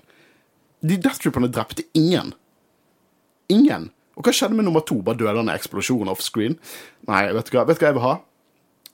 De 0.82 0.97
Death 0.97 1.22
Trooperne 1.24 1.49
drepte 1.53 1.86
ingen. 1.97 2.34
Ingen. 3.53 3.89
Og 4.18 4.26
hva 4.26 4.34
skjedde 4.36 4.57
med 4.57 4.68
nummer 4.68 4.84
to? 4.86 4.99
Bare 5.05 5.18
døde 5.18 5.38
han 5.38 5.49
i 5.49 5.55
eksplosjon 5.55 6.09
offscreen? 6.12 6.57
Nei, 7.09 7.24
vet 7.34 7.49
du 7.49 7.55
hva, 7.55 7.66
vet 7.70 7.80
du 7.80 7.86
hva 7.86 7.91
jeg 7.91 7.97
vil 7.97 8.05
ha? 8.05 8.16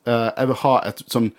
Eh, 0.08 0.30
jeg 0.38 0.52
vil 0.52 0.60
ha 0.64 0.74
et 0.88 1.04
sånn 1.12 1.30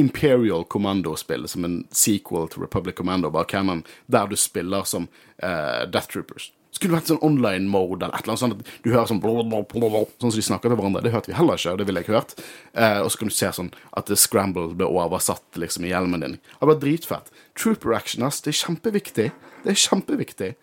Imperial 0.00 0.64
Commando-spill, 0.72 1.44
som 1.50 1.66
en 1.68 1.82
sequel 1.92 2.48
til 2.48 2.64
Republic 2.64 2.96
Commando, 2.96 3.28
bare 3.32 3.48
canon, 3.50 3.82
der 4.06 4.30
du 4.30 4.38
spiller 4.40 4.86
som 4.88 5.08
uh, 5.44 5.84
Death 5.84 6.08
Troopers. 6.14 6.46
Skulle 6.72 6.96
vært 6.96 7.10
sånn 7.10 7.20
online 7.20 7.68
mode 7.68 8.06
eller 8.06 8.16
et 8.16 8.24
eller 8.24 8.32
annet 8.32 8.40
sånt 8.40 8.70
du 8.80 8.88
hører 8.88 9.10
sånn 9.10 9.20
blablabla, 9.20 10.06
sånn 10.16 10.32
som 10.32 10.38
de 10.38 10.44
snakker 10.46 10.72
til 10.72 10.78
hverandre. 10.80 11.02
Det 11.04 11.12
hørte 11.12 11.28
vi 11.28 11.36
heller 11.36 11.60
ikke, 11.60 11.74
og 11.74 11.82
det 11.82 11.86
ville 11.90 12.00
jeg 12.00 12.14
hørt. 12.14 12.32
Uh, 12.72 13.02
og 13.02 13.10
så 13.12 13.20
kan 13.20 13.28
du 13.28 13.36
se 13.36 13.50
sånn 13.58 13.68
at 14.00 14.08
the 14.08 14.16
Scramble 14.16 14.70
ble 14.72 14.88
oversatt 14.88 15.60
liksom 15.60 15.84
i 15.84 15.92
hjelmen 15.92 16.24
din. 16.24 16.38
Det 16.54 16.70
var 16.72 16.80
dritfett. 16.80 17.28
Trooper 17.60 17.92
action, 17.98 18.24
ass. 18.24 18.40
Det 18.40 18.54
er 18.54 18.60
kjempeviktig. 18.62 19.28
Det 19.66 19.74
er 19.74 19.82
kjempeviktig. 19.84 20.54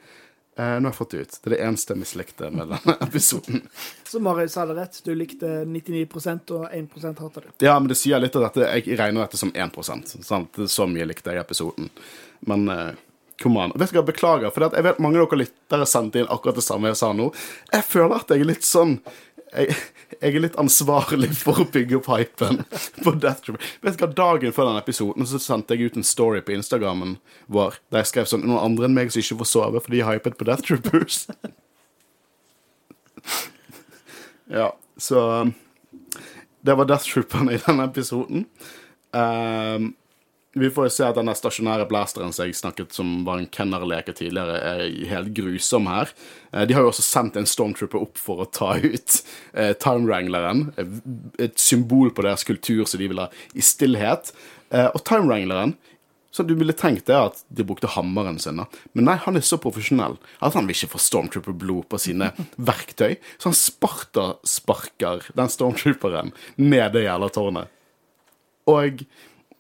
Eh, 0.60 0.66
nå 0.66 0.90
har 0.90 0.92
jeg 0.92 0.96
fått 0.98 1.12
det 1.12 1.18
ut. 1.18 1.36
Det 1.40 1.48
er 1.48 1.54
det 1.56 1.60
eneste 1.64 1.94
jeg 1.96 2.00
mislikte 2.02 2.50
med 2.52 2.74
denne 2.74 2.96
episoden. 3.08 3.62
Så 4.04 4.20
Marius 4.20 4.58
hadde 4.60 4.76
rett. 4.76 4.98
Du 5.06 5.14
likte 5.16 5.48
99% 5.64 6.52
og 6.58 6.66
1% 6.68 7.22
hater 7.24 7.46
du. 7.46 7.54
Ja, 7.64 7.78
men 7.80 7.88
det 7.88 7.96
sier 7.96 8.20
litt 8.20 8.36
av 8.36 8.50
dette. 8.50 8.68
Jeg 8.68 8.98
regner 9.00 9.24
dette 9.24 9.40
som 9.40 9.54
1% 9.56 10.18
sant? 10.20 10.60
Så 10.68 10.88
mye 10.92 11.08
likte 11.08 11.32
jeg 11.32 11.40
episoden. 11.46 11.88
Men 12.52 12.68
eh, 12.74 12.90
come 13.40 13.64
on. 13.64 13.76
Vet 13.80 13.96
hva, 13.96 14.04
Beklager, 14.04 14.52
for 14.52 14.68
jeg 14.68 14.84
vet 14.90 15.00
mange 15.00 15.22
av 15.22 15.30
dere 15.30 15.46
lyttere 15.46 15.88
sendte 15.88 16.20
inn 16.26 16.28
akkurat 16.28 16.60
det 16.60 16.66
samme 16.68 16.92
jeg 16.92 17.00
sa 17.00 17.14
nå. 17.16 17.30
Jeg 17.72 17.88
føler 17.88 18.18
at 18.20 18.36
jeg 18.36 18.44
er 18.44 18.52
litt 18.52 18.68
sånn 18.68 18.98
jeg, 19.54 19.76
jeg 20.20 20.36
er 20.36 20.44
litt 20.44 20.58
ansvarlig 20.62 21.32
for 21.40 21.64
å 21.64 21.68
bygge 21.72 21.98
opp 22.00 22.10
hypen 22.12 22.62
på 23.04 23.14
Death 23.22 23.46
Trooper. 23.46 23.64
Vet 23.86 23.98
du 23.98 24.04
hva, 24.04 24.12
Dagen 24.20 24.56
før 24.56 24.72
den 24.72 24.82
episoden 24.82 25.30
så 25.30 25.42
sendte 25.42 25.76
jeg 25.76 25.90
ut 25.90 26.00
en 26.00 26.08
story 26.08 26.42
på 26.46 26.56
Instagrammen 26.56 27.18
vår 27.52 27.80
der 27.90 28.04
jeg 28.04 28.12
skrev 28.12 28.30
sånn 28.32 28.46
Noen 28.46 28.62
andre 28.62 28.90
enn 28.90 28.98
meg 28.98 29.14
som 29.14 29.24
ikke 29.24 29.40
får 29.42 29.52
sove 29.52 29.84
fordi 29.86 30.02
de 30.02 30.10
hypet 30.10 30.38
på 30.40 30.50
Death 30.50 30.68
Troopers. 30.68 31.24
ja, 34.60 34.70
så 34.98 35.26
um, 35.46 35.56
Det 36.62 36.76
var 36.76 36.90
Death 36.90 37.10
Trooperne 37.10 37.56
i 37.56 37.64
denne 37.64 37.90
episoden. 37.90 38.46
Um, 39.16 39.94
vi 40.62 40.70
får 40.74 40.88
jo 40.88 40.94
se 40.94 41.06
at 41.08 41.18
denne 41.18 41.34
stasjonære 41.38 41.88
blasteren 41.90 42.34
som 42.36 42.48
jeg 42.48 42.58
snakket 42.60 42.96
som 42.96 43.24
var 43.28 43.42
en 43.42 43.50
kennerleke 43.54 44.14
tidligere, 44.18 44.60
er 44.60 44.84
helt 45.12 45.34
grusom 45.38 45.90
her. 45.92 46.14
Eh, 46.54 46.66
De 46.70 46.78
har 46.78 46.86
jo 46.86 46.92
også 46.94 47.06
sendt 47.06 47.40
en 47.40 47.50
Stormtrooper 47.50 48.02
opp 48.02 48.20
for 48.20 48.44
å 48.44 48.50
ta 48.50 48.76
ut 48.78 49.20
eh, 49.54 49.74
Time 49.80 50.08
Wrangleren. 50.08 50.70
Et 51.40 51.56
symbol 51.60 52.14
på 52.16 52.26
deres 52.26 52.48
kultur 52.48 52.86
som 52.86 53.02
de 53.02 53.12
vil 53.12 53.24
ha 53.24 53.30
i 53.54 53.66
stillhet. 53.66 54.34
Eh, 54.72 54.90
og 54.94 55.04
Time 55.08 55.28
Wrangleren 55.30 55.78
så 56.32 56.44
du 56.46 56.54
ville 56.54 56.76
tenkt 56.78 57.08
det 57.10 57.16
at 57.18 57.40
de 57.50 57.64
brukte 57.66 57.90
hammeren 57.90 58.38
sin, 58.40 58.60
da. 58.62 58.68
Men 58.94 59.08
nei, 59.10 59.16
han 59.24 59.38
er 59.40 59.46
så 59.46 59.58
profesjonell 59.62 60.20
at 60.46 60.54
han 60.54 60.68
vil 60.70 60.78
ikke 60.78 60.92
få 60.92 61.02
Stormtrooper-blod 61.02 61.88
på 61.90 62.00
sine 62.02 62.30
verktøy. 62.70 63.16
Så 63.42 63.50
han 63.50 63.58
sparta-sparker 63.58 65.26
den 65.34 65.50
Stormtrooperen 65.50 66.30
ned 66.62 66.94
det 66.94 67.08
jævla 67.08 67.32
tårnet. 67.34 67.74
Og 68.70 69.02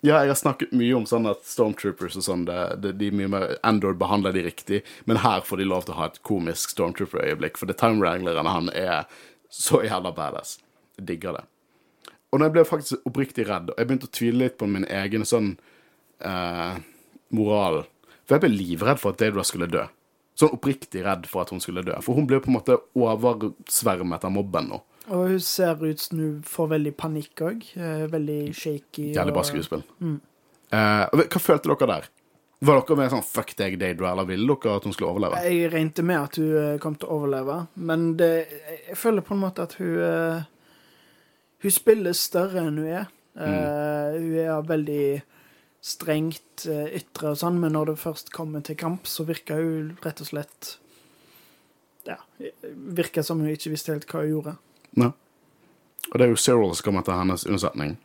ja, 0.02 0.22
jeg 0.24 0.32
har 0.32 0.38
snakket 0.40 0.72
mye 0.80 0.96
om 0.96 1.06
sånn 1.10 1.28
at 1.28 1.42
Stormtroopers 1.48 2.16
og 2.22 2.24
sånn, 2.24 2.46
det, 2.48 2.94
de 3.02 3.10
mye 3.12 3.32
mer 3.32 3.56
Endor 3.68 3.98
behandler 4.00 4.36
de 4.36 4.46
riktig, 4.46 4.80
men 5.10 5.20
her 5.26 5.44
får 5.44 5.60
de 5.60 5.68
lov 5.68 5.88
til 5.88 5.96
å 5.98 6.00
ha 6.00 6.08
et 6.08 6.22
komisk 6.28 6.72
Stormtrooper-øyeblikk, 6.72 7.60
for 7.60 7.68
det 7.68 7.76
Time 7.82 8.00
Wrangleren, 8.00 8.48
han 8.48 8.72
er 8.72 9.10
så 9.52 9.82
jævla 9.84 10.14
badass. 10.16 10.58
Jeg 11.00 11.08
digger 11.10 11.40
det. 11.40 11.46
Og 12.30 12.40
da 12.40 12.48
jeg 12.48 12.56
ble 12.56 12.66
faktisk 12.70 13.10
oppriktig 13.10 13.48
redd, 13.50 13.74
og 13.74 13.80
jeg 13.82 13.90
begynte 13.90 14.08
å 14.08 14.16
tvile 14.16 14.44
litt 14.44 14.58
på 14.60 14.70
min 14.70 14.86
egen 14.86 15.26
sånn 15.28 15.56
eh, 16.22 16.76
moral 17.36 17.82
For 18.24 18.38
jeg 18.38 18.44
ble 18.44 18.52
livredd 18.54 19.02
for 19.02 19.12
at 19.12 19.22
Daedra 19.22 19.44
skulle 19.48 19.70
dø. 19.72 19.84
Sånn 20.38 20.54
oppriktig 20.56 21.02
redd 21.04 21.26
for 21.28 21.44
at 21.44 21.52
hun 21.52 21.60
skulle 21.64 21.84
dø. 21.84 21.96
For 22.06 22.16
hun 22.16 22.30
ble 22.30 22.38
på 22.40 22.52
en 22.52 22.60
måte 22.60 22.78
oversvermet 22.94 24.28
av 24.28 24.36
mobben 24.36 24.70
nå. 24.72 24.80
Og 25.10 25.30
hun 25.34 25.40
ser 25.42 25.82
ut 25.84 26.00
som 26.00 26.20
hun 26.22 26.42
får 26.46 26.68
veldig 26.76 26.96
panikk 26.98 27.42
òg. 27.42 27.66
Veldig 28.14 28.40
shaky. 28.56 29.12
Jævlig 29.16 29.34
bra 29.34 29.42
og- 29.42 29.84
Mm. 30.00 30.20
Eh, 30.72 31.06
hva 31.26 31.40
følte 31.42 31.70
dere 31.72 31.88
der? 31.88 32.10
Var 32.62 32.82
dere 32.82 32.98
mer 33.00 33.10
sånn 33.10 33.24
fuck 33.24 33.54
deg, 33.56 33.78
Daedra, 33.80 34.12
eller 34.12 34.26
ville 34.28 34.56
dere 34.60 34.76
at 34.76 34.84
hun 34.84 34.92
skulle 34.94 35.14
overleve? 35.14 35.40
Jeg 35.48 35.72
regnet 35.72 36.02
med 36.04 36.18
at 36.20 36.36
hun 36.36 36.50
eh, 36.60 36.78
kom 36.84 36.98
til 37.00 37.08
å 37.08 37.16
overleve, 37.22 37.56
men 37.80 38.18
det, 38.20 38.50
jeg 38.90 38.98
føler 39.00 39.24
på 39.24 39.32
en 39.32 39.44
måte 39.46 39.64
at 39.64 39.78
hun 39.80 39.96
uh, 40.04 40.44
Hun 41.60 41.72
spiller 41.72 42.14
større 42.16 42.62
enn 42.62 42.78
hun 42.80 42.86
er. 42.88 43.08
Eh, 43.36 44.14
hun 44.16 44.36
er 44.40 44.62
veldig 44.68 45.22
strengt 45.84 46.68
uh, 46.68 46.86
ytre 46.96 47.32
og 47.34 47.40
sånn, 47.40 47.58
men 47.60 47.74
når 47.76 47.94
det 47.94 47.98
først 48.00 48.32
kommer 48.36 48.64
til 48.64 48.78
kamp, 48.80 49.04
så 49.08 49.26
virker 49.28 49.60
hun 49.60 49.98
rett 50.04 50.22
og 50.24 50.28
slett 50.28 50.78
Ja, 52.08 52.16
virker 52.74 53.24
som 53.24 53.40
hun 53.44 53.52
ikke 53.52 53.72
visste 53.74 53.92
helt 53.92 54.08
hva 54.08 54.24
hun 54.24 54.32
gjorde. 54.32 54.56
Ja. 54.98 55.12
Og 56.10 56.16
det 56.18 56.26
er 56.26 56.32
jo 56.34 56.40
Cyril 56.42 56.74
som 56.74 56.90
kommer 56.90 57.06
til 57.06 57.20
hennes 57.20 57.46
unnsetning. 57.46 57.98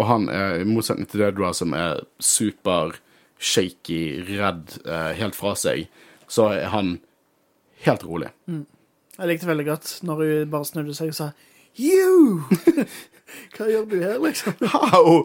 Og 0.00 0.08
han 0.08 0.28
er, 0.32 0.60
i 0.62 0.68
motsetning 0.68 1.08
til 1.08 1.22
Dedra, 1.22 1.52
som 1.56 1.72
er 1.76 2.02
super 2.20 2.96
shaky, 3.42 4.22
redd 4.28 4.76
eh, 4.86 5.12
helt 5.18 5.36
fra 5.36 5.54
seg, 5.58 5.88
så 6.30 6.48
er 6.54 6.70
han 6.72 6.96
helt 7.86 8.04
rolig. 8.06 8.30
Jeg 8.46 9.28
likte 9.28 9.48
veldig 9.48 9.66
godt 9.68 9.96
når 10.06 10.22
hun 10.22 10.52
bare 10.52 10.68
snudde 10.68 10.94
seg 10.96 11.12
og 11.12 11.18
sa 11.18 11.32
You! 11.80 12.44
Hva 13.56 13.68
gjør 13.68 13.86
du 13.88 13.96
her, 14.02 14.18
liksom? 14.20 14.56
How? 14.74 15.22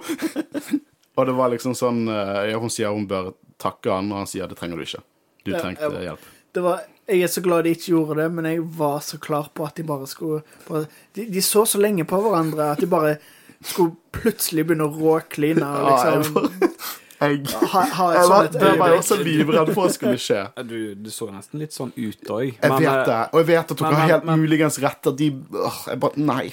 og 1.17 1.27
det 1.27 1.35
var 1.35 1.51
liksom 1.51 1.75
sånn 1.75 2.05
eh, 2.07 2.53
ja, 2.53 2.59
Hun 2.61 2.71
sier 2.71 2.93
hun 2.95 3.07
bør 3.09 3.33
takke 3.59 3.91
han, 3.91 4.11
og 4.13 4.23
han 4.23 4.29
sier 4.29 4.47
det 4.47 4.57
trenger 4.59 4.79
du 4.79 4.85
ikke. 4.85 5.03
Du 5.43 5.51
trengte 5.55 5.91
hjelp. 6.03 6.23
Det 6.55 6.63
var, 6.63 6.85
jeg 7.07 7.23
er 7.23 7.31
så 7.31 7.41
glad 7.45 7.63
de 7.63 7.71
ikke 7.75 7.93
gjorde 7.93 8.19
det, 8.21 8.27
men 8.35 8.45
jeg 8.49 8.61
var 8.77 8.99
så 9.05 9.17
klar 9.23 9.49
på 9.55 9.65
at 9.67 9.77
de 9.79 9.83
bare 9.87 10.07
skulle 10.11 10.41
bare, 10.67 10.85
de, 11.15 11.25
de 11.31 11.41
så 11.45 11.63
så 11.65 11.79
lenge 11.79 12.03
på 12.07 12.19
hverandre 12.21 12.71
at 12.73 12.81
de 12.83 12.89
bare 12.91 13.17
skulle 13.63 13.95
plutselig 14.13 14.65
begynne 14.67 14.85
å 14.85 14.93
råkline. 14.93 15.63
Og 15.65 15.87
Ja, 15.89 15.97
jeg, 16.11 16.19
liksom, 16.21 16.51
jeg, 17.17 17.39
ha, 17.73 17.81
ha 17.97 18.07
jeg, 18.13 18.27
var, 18.77 18.93
også 18.99 19.17
livredd 19.23 19.71
for 19.73 19.87
at 19.89 19.95
skulle 19.95 20.19
skje. 20.21 20.43
Du, 20.69 20.77
du 20.93 21.09
så 21.09 21.29
nesten 21.33 21.63
litt 21.63 21.73
sånn 21.73 21.89
ut 21.95 22.29
òg. 22.29 22.51
Jeg 22.59 22.75
vet 22.75 23.07
det, 23.09 23.21
og 23.31 23.39
jeg 23.41 23.47
vet 23.49 23.71
at 23.73 23.79
dere 23.79 23.89
men- 23.89 23.99
har 24.03 24.11
helt 24.11 24.27
men- 24.29 24.43
muligens 24.43 24.77
rett. 24.83 25.09
At 25.09 25.17
de 25.17 25.31
øh, 25.33 25.79
jeg 25.87 26.01
bare, 26.03 26.27
Nei. 26.27 26.51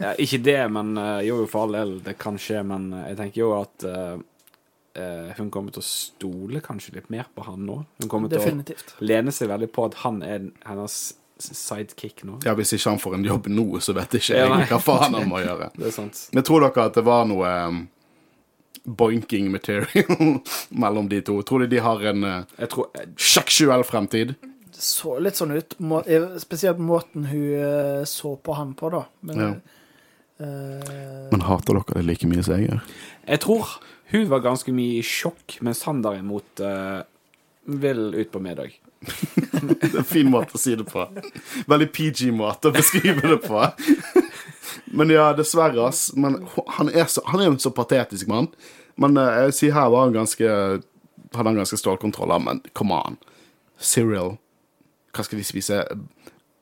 Ja, 0.00 0.14
ikke 0.22 0.38
det, 0.42 0.58
men 0.72 0.96
eh, 0.98 1.20
jo, 1.28 1.42
jo, 1.42 1.46
for 1.50 1.66
all 1.68 1.76
del, 1.76 1.94
det 2.02 2.16
kan 2.18 2.38
skje. 2.40 2.64
Men 2.66 2.88
eh, 2.92 3.10
jeg 3.12 3.20
tenker 3.20 3.44
jo 3.44 3.52
at 3.60 3.86
eh, 3.86 4.16
eh, 4.94 5.34
hun 5.38 5.50
kommer 5.54 5.74
til 5.74 5.82
å 5.82 5.86
stole 5.86 6.62
kanskje 6.64 6.96
litt 6.98 7.10
mer 7.12 7.28
på 7.34 7.44
han 7.46 7.66
nå. 7.66 7.80
Hun 8.02 8.10
kommer 8.10 8.32
til 8.32 8.40
å 8.40 9.04
lene 9.04 9.34
seg 9.34 9.50
veldig 9.52 9.70
på 9.74 9.88
at 9.90 10.00
han 10.04 10.22
er 10.26 10.48
hennes 10.66 10.98
sidekick 11.38 12.22
nå. 12.24 12.38
Ja, 12.46 12.54
Hvis 12.54 12.72
ikke 12.76 12.92
han 12.94 13.02
får 13.02 13.18
en 13.18 13.26
jobb 13.26 13.48
nå, 13.50 13.66
så 13.82 13.94
vet 13.96 14.14
ikke 14.20 14.38
jeg 14.38 14.48
ja, 14.48 14.60
hva 14.70 14.78
faen 14.82 15.16
han 15.18 15.28
må 15.28 15.42
gjøre. 15.42 15.70
Det 15.78 15.90
er 15.90 15.96
sant. 15.96 16.28
Men 16.32 16.46
tror 16.46 16.64
dere 16.64 16.88
at 16.88 16.96
det 16.98 17.04
var 17.06 17.26
noe 17.28 17.52
um, 17.68 17.82
boinking 18.84 19.50
material 19.52 19.86
mellom 20.84 21.08
de 21.10 21.20
to. 21.26 21.40
Tror 21.46 21.64
du 21.64 21.74
de 21.74 21.82
har 21.82 22.02
en 22.12 22.26
uh, 22.26 22.58
Jeg 22.58 22.70
tror 22.74 23.06
seksuell 23.18 23.84
fremtid? 23.88 24.36
Det 24.74 24.82
så 24.82 25.16
litt 25.22 25.38
sånn 25.38 25.54
ut. 25.54 25.76
Må, 25.86 26.00
eh, 26.02 26.34
spesielt 26.42 26.80
måten 26.82 27.28
hun 27.30 27.42
eh, 27.54 28.04
så 28.10 28.34
på 28.42 28.56
han 28.58 28.72
på, 28.78 28.90
da. 28.90 29.04
Men, 29.22 29.38
Ja. 29.38 29.50
uh, 30.42 31.28
Men 31.30 31.44
hater 31.46 31.78
dere 31.78 32.00
det 32.00 32.06
like 32.08 32.26
mye 32.26 32.42
som 32.42 32.58
jeg 32.58 32.68
gjør? 32.70 32.80
Jeg 33.28 33.42
tror 33.44 33.76
hun 34.12 34.28
var 34.30 34.44
ganske 34.44 34.72
mye 34.74 35.00
i 35.00 35.04
sjokk, 35.06 35.58
mens 35.64 35.82
han 35.88 36.02
derimot 36.04 36.62
uh, 36.62 37.02
vil 37.64 38.06
ut 38.14 38.30
på 38.32 38.42
middag. 38.44 38.76
Det 39.64 39.90
er 39.90 39.98
en 40.00 40.06
fin 40.08 40.28
måte 40.28 40.56
å 40.56 40.60
si 40.60 40.74
det 40.76 40.84
på. 40.88 41.04
Veldig 41.70 41.88
PG-måte 41.92 42.70
å 42.70 42.74
beskrive 42.74 43.20
det 43.34 43.38
på. 43.44 43.60
Men 44.96 45.12
ja, 45.12 45.30
dessverre, 45.36 45.88
ass. 45.88 46.10
Men 46.16 46.42
han 46.76 46.90
er, 46.92 47.06
så, 47.08 47.24
han 47.28 47.40
er 47.40 47.48
jo 47.48 47.54
en 47.56 47.62
så 47.62 47.72
patetisk 47.74 48.28
mann. 48.30 48.50
Men 49.00 49.16
uh, 49.20 49.44
jeg 49.46 49.56
sier 49.58 49.76
her 49.76 49.92
var 49.92 50.06
han 50.06 50.16
ganske 50.16 50.50
hadde 51.34 51.48
han 51.48 51.56
ganske 51.58 51.76
stålkontroll. 51.76 52.34
Men 52.42 52.62
come 52.72 52.94
on. 52.94 53.18
Cereal. 53.78 54.36
Hva 55.14 55.24
skal 55.26 55.40
de 55.40 55.46
spise? 55.46 55.80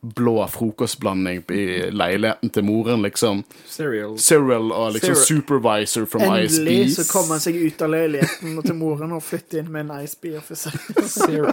Blå 0.03 0.47
frokostblanding 0.51 1.45
i 1.55 1.91
leiligheten 1.95 2.51
til 2.51 2.65
moren, 2.67 3.03
liksom. 3.07 3.45
Cereal. 3.71 4.17
Cereal 4.19 4.73
og 4.75 4.93
liksom 4.97 5.15
Cereal. 5.15 5.27
supervisor 5.27 6.07
from 6.11 6.23
endelig 6.27 6.73
ISPs. 6.81 6.97
så 6.97 7.13
kom 7.13 7.29
han 7.31 7.41
seg 7.41 7.55
ut 7.63 7.83
av 7.87 7.93
leiligheten 7.93 8.57
og 8.59 8.65
til 8.67 8.75
moren 8.75 9.13
og 9.15 9.23
flyttet 9.23 9.61
inn 9.61 9.69
med 9.71 9.85
en 9.87 10.01
ISB-offiser. 10.03 10.75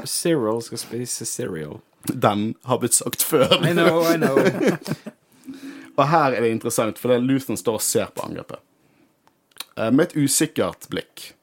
Cereal. 0.10 0.62
Skal 0.66 0.82
spise 0.82 1.26
cereal. 1.30 1.78
Den 2.10 2.56
har 2.66 2.80
blitt 2.82 2.98
sagt 2.98 3.22
før. 3.22 3.54
I 3.70 3.74
know, 3.78 4.02
I 4.10 4.18
know. 4.18 4.40
Og 6.00 6.08
her 6.08 6.34
er 6.34 6.42
det 6.42 6.50
interessant, 6.56 6.98
for 6.98 7.12
det 7.14 7.20
er 7.20 7.28
Luthen 7.30 7.58
står 7.60 7.78
og 7.78 7.86
ser 7.86 8.10
på 8.16 8.26
angrepet. 8.26 8.64
Eh, 9.78 9.92
Med 9.92 10.08
et 10.10 10.16
usikkert 10.18 10.90
blikk. 10.90 11.34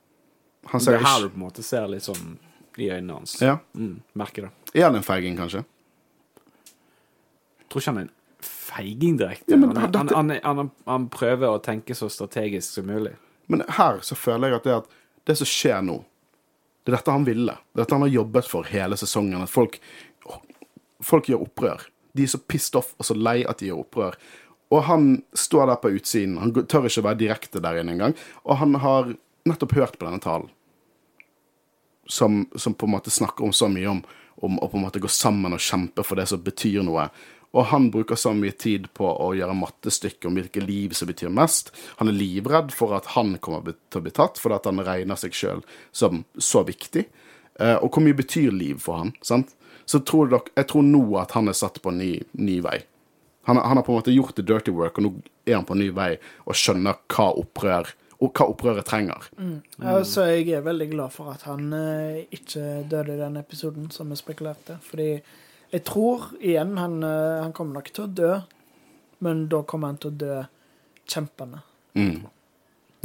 Han 0.72 0.80
Det 0.82 0.94
er 0.98 1.04
her 1.06 1.22
du 1.22 1.28
på 1.28 1.36
en 1.38 1.46
måte 1.46 1.62
ser 1.62 1.86
litt 1.92 2.02
sånn 2.08 2.38
i 2.82 2.90
øynene 2.90 3.20
hans. 3.20 3.36
Ja. 3.40 3.58
Mm, 3.78 4.00
merker 4.18 4.48
det. 4.48 4.50
Er 4.74 4.88
han 4.90 4.96
en 4.98 5.06
feiging, 5.06 5.36
kanskje? 5.38 5.62
Tror 7.76 7.82
ikke 7.82 7.92
han 7.92 7.98
er 8.00 8.06
en 8.08 8.46
feiging 8.46 9.16
direkte. 9.20 9.52
Ja, 9.52 9.58
han, 9.60 9.74
dette- 9.76 10.16
han, 10.16 10.30
han, 10.32 10.58
han, 10.62 10.70
han 10.88 11.06
prøver 11.12 11.50
å 11.52 11.60
tenke 11.60 11.92
så 11.98 12.08
strategisk 12.12 12.78
som 12.78 12.88
mulig. 12.88 13.12
Men 13.52 13.62
her 13.76 14.00
så 14.02 14.16
føler 14.16 14.48
jeg 14.54 14.56
at 14.62 14.64
det, 14.64 14.76
at 14.80 15.28
det 15.28 15.36
som 15.42 15.48
skjer 15.50 15.82
nå, 15.84 15.98
det 16.86 16.94
er 16.94 16.96
dette 16.96 17.12
han 17.18 17.26
ville. 17.26 17.52
Det 17.74 17.80
er 17.80 17.84
dette 17.84 17.98
han 17.98 18.04
har 18.06 18.14
jobbet 18.14 18.48
for 18.48 18.70
hele 18.70 18.96
sesongen. 18.96 19.44
At 19.44 19.52
folk, 19.52 19.76
folk 21.04 21.28
gjør 21.28 21.44
opprør. 21.44 21.84
De 22.16 22.24
er 22.24 22.32
så 22.32 22.40
pissed 22.48 22.78
off 22.80 22.94
og 22.96 23.04
så 23.10 23.16
lei 23.18 23.42
at 23.44 23.60
de 23.60 23.68
gjør 23.68 23.82
opprør. 23.84 24.16
Og 24.72 24.82
han 24.88 25.08
står 25.36 25.68
der 25.70 25.80
på 25.82 25.92
utsiden. 25.98 26.38
Han 26.42 26.54
tør 26.66 26.88
ikke 26.88 27.04
være 27.10 27.20
direkte 27.20 27.60
der 27.62 27.82
inne 27.82 27.92
engang. 27.98 28.16
Og 28.48 28.56
han 28.62 28.74
har 28.82 29.12
nettopp 29.46 29.76
hørt 29.78 29.98
på 30.00 30.08
denne 30.08 30.22
talen. 30.24 30.48
Som, 32.08 32.46
som 32.56 32.74
på 32.74 32.86
en 32.86 32.94
måte 32.94 33.10
snakker 33.10 33.44
om 33.44 33.52
så 33.54 33.66
mye 33.70 33.88
om, 33.90 34.00
om 34.46 34.58
å 34.62 34.68
på 34.70 34.78
en 34.78 34.84
måte 34.86 35.02
gå 35.02 35.10
sammen 35.10 35.54
og 35.56 35.62
kjempe 35.62 36.04
for 36.06 36.18
det 36.18 36.28
som 36.30 36.42
betyr 36.42 36.84
noe. 36.86 37.08
Og 37.54 37.68
han 37.70 37.90
bruker 37.94 38.18
så 38.18 38.32
mye 38.36 38.54
tid 38.58 38.88
på 38.96 39.06
å 39.06 39.30
gjøre 39.36 39.54
mattestykker 39.56 40.28
om 40.28 40.38
hvilke 40.38 40.64
liv 40.64 40.96
som 40.96 41.08
betyr 41.08 41.32
mest. 41.32 41.70
Han 42.00 42.10
er 42.10 42.18
livredd 42.18 42.74
for 42.74 42.96
at 42.96 43.12
han 43.14 43.36
kommer 43.42 43.76
til 43.76 44.00
å 44.00 44.04
bli 44.04 44.14
tatt, 44.16 44.40
fordi 44.40 44.58
at 44.58 44.68
han 44.68 44.82
regner 44.86 45.20
seg 45.20 45.36
sjøl 45.36 45.62
som 45.94 46.24
så 46.36 46.64
viktig. 46.66 47.06
Eh, 47.60 47.76
og 47.76 47.88
hvor 47.90 48.04
mye 48.04 48.18
betyr 48.18 48.52
liv 48.52 48.82
for 48.82 49.04
han, 49.04 49.14
sant? 49.24 49.54
Så 49.86 50.02
tror 50.02 50.28
dere, 50.32 50.52
jeg 50.58 50.68
tror 50.72 50.84
nå 50.84 51.04
at 51.22 51.36
han 51.38 51.48
er 51.48 51.56
satt 51.56 51.78
på 51.82 51.92
en 51.92 52.00
ny, 52.02 52.12
ny 52.36 52.58
vei. 52.64 52.80
Han, 53.46 53.60
han 53.62 53.78
har 53.78 53.84
på 53.86 53.94
en 53.94 54.00
måte 54.00 54.14
gjort 54.14 54.34
the 54.36 54.42
dirty 54.42 54.74
work, 54.74 54.98
og 54.98 55.06
nå 55.06 55.12
er 55.46 55.60
han 55.60 55.68
på 55.68 55.76
en 55.76 55.84
ny 55.84 55.92
vei 55.94 56.16
og 56.44 56.58
skjønner 56.58 56.98
hva 57.14 57.30
opprør 57.38 57.92
og 58.16 58.32
hva 58.32 58.46
opprøret 58.48 58.88
trenger. 58.88 59.26
Ja, 59.82 59.98
så 60.08 60.24
jeg 60.30 60.48
er 60.56 60.64
veldig 60.64 60.88
glad 60.94 61.12
for 61.12 61.34
at 61.34 61.44
han 61.48 61.68
eh, 61.76 62.24
ikke 62.32 62.86
døde 62.88 63.12
i 63.12 63.20
den 63.20 63.36
episoden, 63.36 63.90
som 63.92 64.10
vi 64.10 64.16
spekulerte. 64.18 64.78
Fordi 64.84 65.10
jeg 65.72 65.84
tror 65.84 66.28
igjen 66.40 66.76
han, 66.78 67.02
eh, 67.04 67.42
han 67.42 67.52
kommer 67.56 67.80
nok 67.80 67.90
til 67.92 68.04
å 68.04 68.12
dø, 68.14 68.32
men 69.24 69.46
da 69.48 69.62
kommer 69.62 69.88
han 69.92 69.98
til 70.02 70.10
å 70.12 70.18
dø 70.20 70.36
kjempende. 71.08 71.62
Mm. 71.94 72.26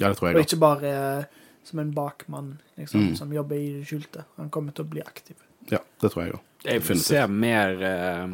Ja, 0.01 0.09
det 0.09 0.17
tror 0.17 0.29
jeg. 0.31 0.35
Og 0.37 0.45
ikke 0.45 0.59
bare 0.61 0.91
eh, 0.91 1.23
som 1.63 1.79
en 1.79 1.91
bakmann 1.93 2.53
liksom, 2.77 3.09
Mm. 3.11 3.15
som 3.15 3.33
jobber 3.33 3.55
i 3.55 3.71
det 3.79 3.85
skjulte. 3.87 4.23
Han 4.37 4.49
kommer 4.49 4.71
til 4.73 4.85
å 4.85 4.89
bli 4.89 5.01
aktiv. 5.01 5.35
Ja, 5.69 5.79
det 6.01 6.11
tror 6.11 6.23
jeg 6.25 6.33
òg. 6.33 6.41
Jeg 6.63 6.81
Definitivt. 6.81 7.05
ser 7.05 7.27
mer 7.27 7.71
uh, 7.81 8.33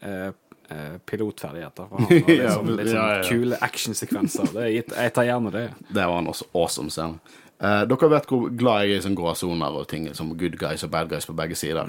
eh, 0.00 0.28
eh, 0.70 0.98
pilotferdigheter 1.06 1.88
fra 1.88 1.98
han. 2.02 2.08
Litt 2.10 2.28
Ja, 2.28 2.52
sånn, 2.54 2.70
litt 2.76 2.90
sånn 2.90 3.00
ja, 3.00 3.16
ja. 3.16 3.24
kule 3.28 3.58
actionsekvenser. 3.62 4.52
Det 4.54 4.62
er 4.62 4.74
Jeg 5.04 5.12
tar 5.14 5.24
gjerne 5.26 5.52
det. 5.54 5.64
Det 5.88 6.06
var 6.06 6.18
en 6.18 6.26
også 6.30 6.46
awesome 6.54 6.90
scene. 6.90 7.18
Uh, 7.62 7.84
dere 7.88 8.10
vet 8.12 8.26
hvor 8.28 8.50
glad 8.52 8.84
jeg 8.84 8.96
er 8.96 8.98
i 9.00 9.04
sånne 9.06 9.16
gråsoner 9.22 9.78
og 9.80 9.86
ting 9.88 10.10
som 10.14 10.34
good 10.36 10.58
guys 10.60 10.82
og 10.84 10.90
bad 10.92 11.08
guys 11.08 11.26
på 11.26 11.34
begge 11.38 11.56
sider. 11.56 11.88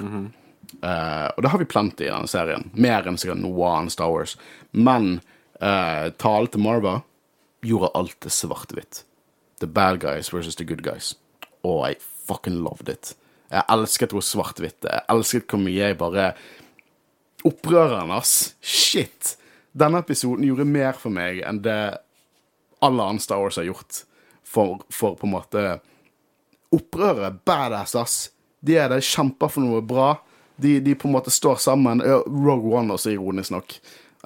Eh, 0.82 1.28
og 1.36 1.44
det 1.44 1.52
har 1.52 1.62
vi 1.62 1.70
plenty 1.70 2.08
i 2.08 2.12
denne 2.12 2.30
serien. 2.30 2.68
Mer 2.74 3.08
enn 3.08 3.20
sikkert 3.20 3.42
noe 3.42 3.74
annet 3.74 3.96
Star 3.96 4.12
Wars. 4.14 4.36
Men 4.72 5.20
uh, 5.62 6.10
talen 6.22 6.52
til 6.54 6.64
Marva 6.64 7.00
gjorde 7.66 7.94
alt 7.98 8.18
til 8.24 8.34
svart-hvitt. 8.34 9.04
The 9.62 9.68
bad 9.68 10.02
guys 10.04 10.30
versus 10.34 10.60
the 10.60 10.68
good 10.68 10.84
guys. 10.86 11.16
Og 11.66 11.82
I 11.90 11.96
fucking 12.28 12.62
loved 12.64 12.92
it. 12.92 13.16
Jeg 13.52 13.64
elsket 13.72 14.14
hvor 14.14 14.26
svart-hvitt 14.26 14.82
det. 14.84 14.94
Jeg 14.94 15.08
elsket 15.16 15.50
hvor 15.52 15.64
mye 15.64 15.92
jeg 15.92 16.00
bare 16.00 16.32
Opprøreren, 17.46 18.12
ass. 18.12 18.56
Shit. 18.62 19.36
Denne 19.78 20.02
episoden 20.02 20.46
gjorde 20.48 20.66
mer 20.68 20.98
for 20.98 21.14
meg 21.14 21.44
enn 21.46 21.62
det 21.64 21.80
alle 22.84 23.06
andre 23.06 23.24
Star 23.24 23.42
Wars 23.42 23.60
har 23.60 23.68
gjort 23.68 24.02
for, 24.44 24.82
for 24.94 25.16
på 25.20 25.28
en 25.28 25.36
måte 25.36 25.64
Opprøret, 26.74 27.40
badass, 27.48 27.94
ass. 27.96 28.16
De 28.60 28.76
er 28.76 28.90
der, 28.92 29.06
kjemper 29.06 29.52
for 29.54 29.64
noe 29.64 29.80
bra. 29.86 30.18
De, 30.58 30.80
de 30.84 30.96
på 30.98 31.08
en 31.08 31.16
måte 31.16 31.34
står 31.34 31.62
sammen. 31.62 32.02
Rogue 32.26 32.74
One 32.74 32.96
også, 32.96 33.14
ironisk 33.14 33.54
nok, 33.54 33.78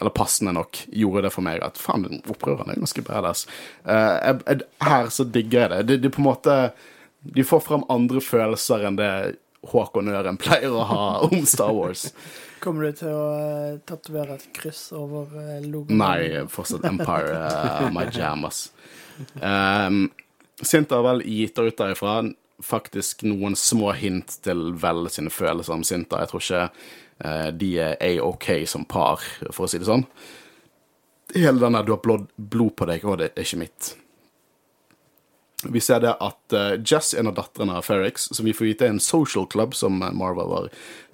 eller 0.01 0.13
passende 0.15 0.53
nok, 0.55 0.83
gjorde 0.87 1.27
det 1.27 1.33
for 1.35 1.45
meg. 1.45 1.61
At 1.65 1.79
faen, 1.81 2.21
opprørerne 2.21 2.75
er 2.75 2.81
ganske 2.81 3.03
badass. 3.05 3.45
Uh, 3.85 4.17
jeg, 4.19 4.61
her 4.81 5.11
så 5.13 5.27
digger 5.27 5.65
jeg 5.65 5.71
det. 5.73 5.83
De, 5.89 5.99
de 6.05 6.13
på 6.13 6.23
en 6.23 6.29
måte 6.31 6.57
De 7.21 7.43
får 7.45 7.59
frem 7.67 7.83
andre 7.93 8.21
følelser 8.23 8.87
enn 8.87 8.95
det 8.97 9.11
Håkon 9.69 10.09
Øren 10.09 10.39
pleier 10.41 10.73
å 10.73 10.85
ha 10.89 11.03
om 11.27 11.43
Star 11.45 11.73
Wars. 11.75 12.07
Kommer 12.61 12.89
du 12.89 12.97
til 12.97 13.13
å 13.13 13.27
uh, 13.33 13.77
tatovere 13.89 14.37
et 14.37 14.47
kryss 14.57 14.87
over 14.97 15.29
uh, 15.33 15.59
logoen? 15.61 16.01
Nei, 16.01 16.41
fortsatt 16.49 16.85
Empire 16.89 17.37
uh, 17.37 17.87
my 17.93 18.07
jam, 18.13 18.45
ass. 18.49 18.69
Um, 19.37 20.07
Sint 20.61 20.93
har 20.93 21.01
vel 21.05 21.23
gitt 21.25 21.57
ut 21.57 21.77
derifra 21.77 22.21
faktisk 22.65 23.23
noen 23.27 23.55
små 23.59 23.93
hint 23.97 24.37
til 24.45 24.71
Vel 24.81 25.07
sine 25.13 25.33
følelser 25.33 25.75
om 25.75 25.85
Sinta. 25.87 26.21
Jeg 26.21 26.31
tror 26.31 26.45
ikke 26.45 26.63
eh, 26.67 27.49
de 27.55 27.71
er 27.87 27.97
A-OK 28.07 28.51
som 28.69 28.85
par, 28.85 29.23
for 29.49 29.65
å 29.65 29.71
si 29.71 29.81
det 29.81 29.89
sånn. 29.89 30.05
Hele 31.35 31.59
den 31.59 31.77
der 31.77 31.83
'du 31.83 31.93
har 31.95 32.03
blod, 32.03 32.27
blod 32.35 32.75
på 32.75 32.87
deg', 32.89 33.05
og 33.07 33.19
det 33.19 33.31
er 33.31 33.45
ikke 33.45 33.63
mitt. 33.63 33.95
Vi 35.63 35.81
ser 35.81 36.01
det 36.01 36.15
at 36.17 36.53
eh, 36.57 36.79
Jess, 36.81 37.13
en 37.13 37.29
av 37.29 37.35
datterne 37.37 37.75
av 37.77 37.85
Ferrix, 37.85 38.29
som 38.33 38.47
vi 38.47 38.53
får 38.53 38.65
vite 38.65 38.87
er 38.87 38.95
en 38.95 39.03
social 39.03 39.45
club 39.49 39.75
som 39.77 40.01
eh, 40.01 40.13
Marva 40.13 40.47
var 40.49 40.69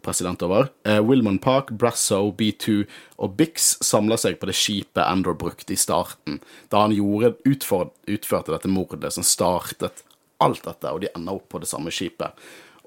president 0.05 0.41
over, 0.45 0.69
uh, 0.87 1.01
Wilman 1.03 1.39
Park, 1.43 1.73
Brasso, 1.75 2.31
B2 2.31 2.85
og 3.19 3.33
Bix 3.35 3.73
samler 3.83 4.19
seg 4.21 4.37
på 4.39 4.47
det 4.47 4.55
skipet 4.55 5.03
Andor 5.03 5.35
brukte 5.35 5.75
i 5.75 5.79
starten, 5.79 6.39
da 6.71 6.85
han 6.85 6.95
gjorde, 6.95 7.33
utfor, 7.49 7.89
utførte 8.07 8.53
dette 8.53 8.71
mordet 8.71 9.11
som 9.17 9.25
startet 9.27 10.05
alt 10.43 10.63
dette, 10.65 10.91
og 10.91 11.01
de 11.03 11.11
ender 11.15 11.37
opp 11.37 11.49
på 11.51 11.61
det 11.61 11.69
samme 11.69 11.93
skipet. 11.93 12.35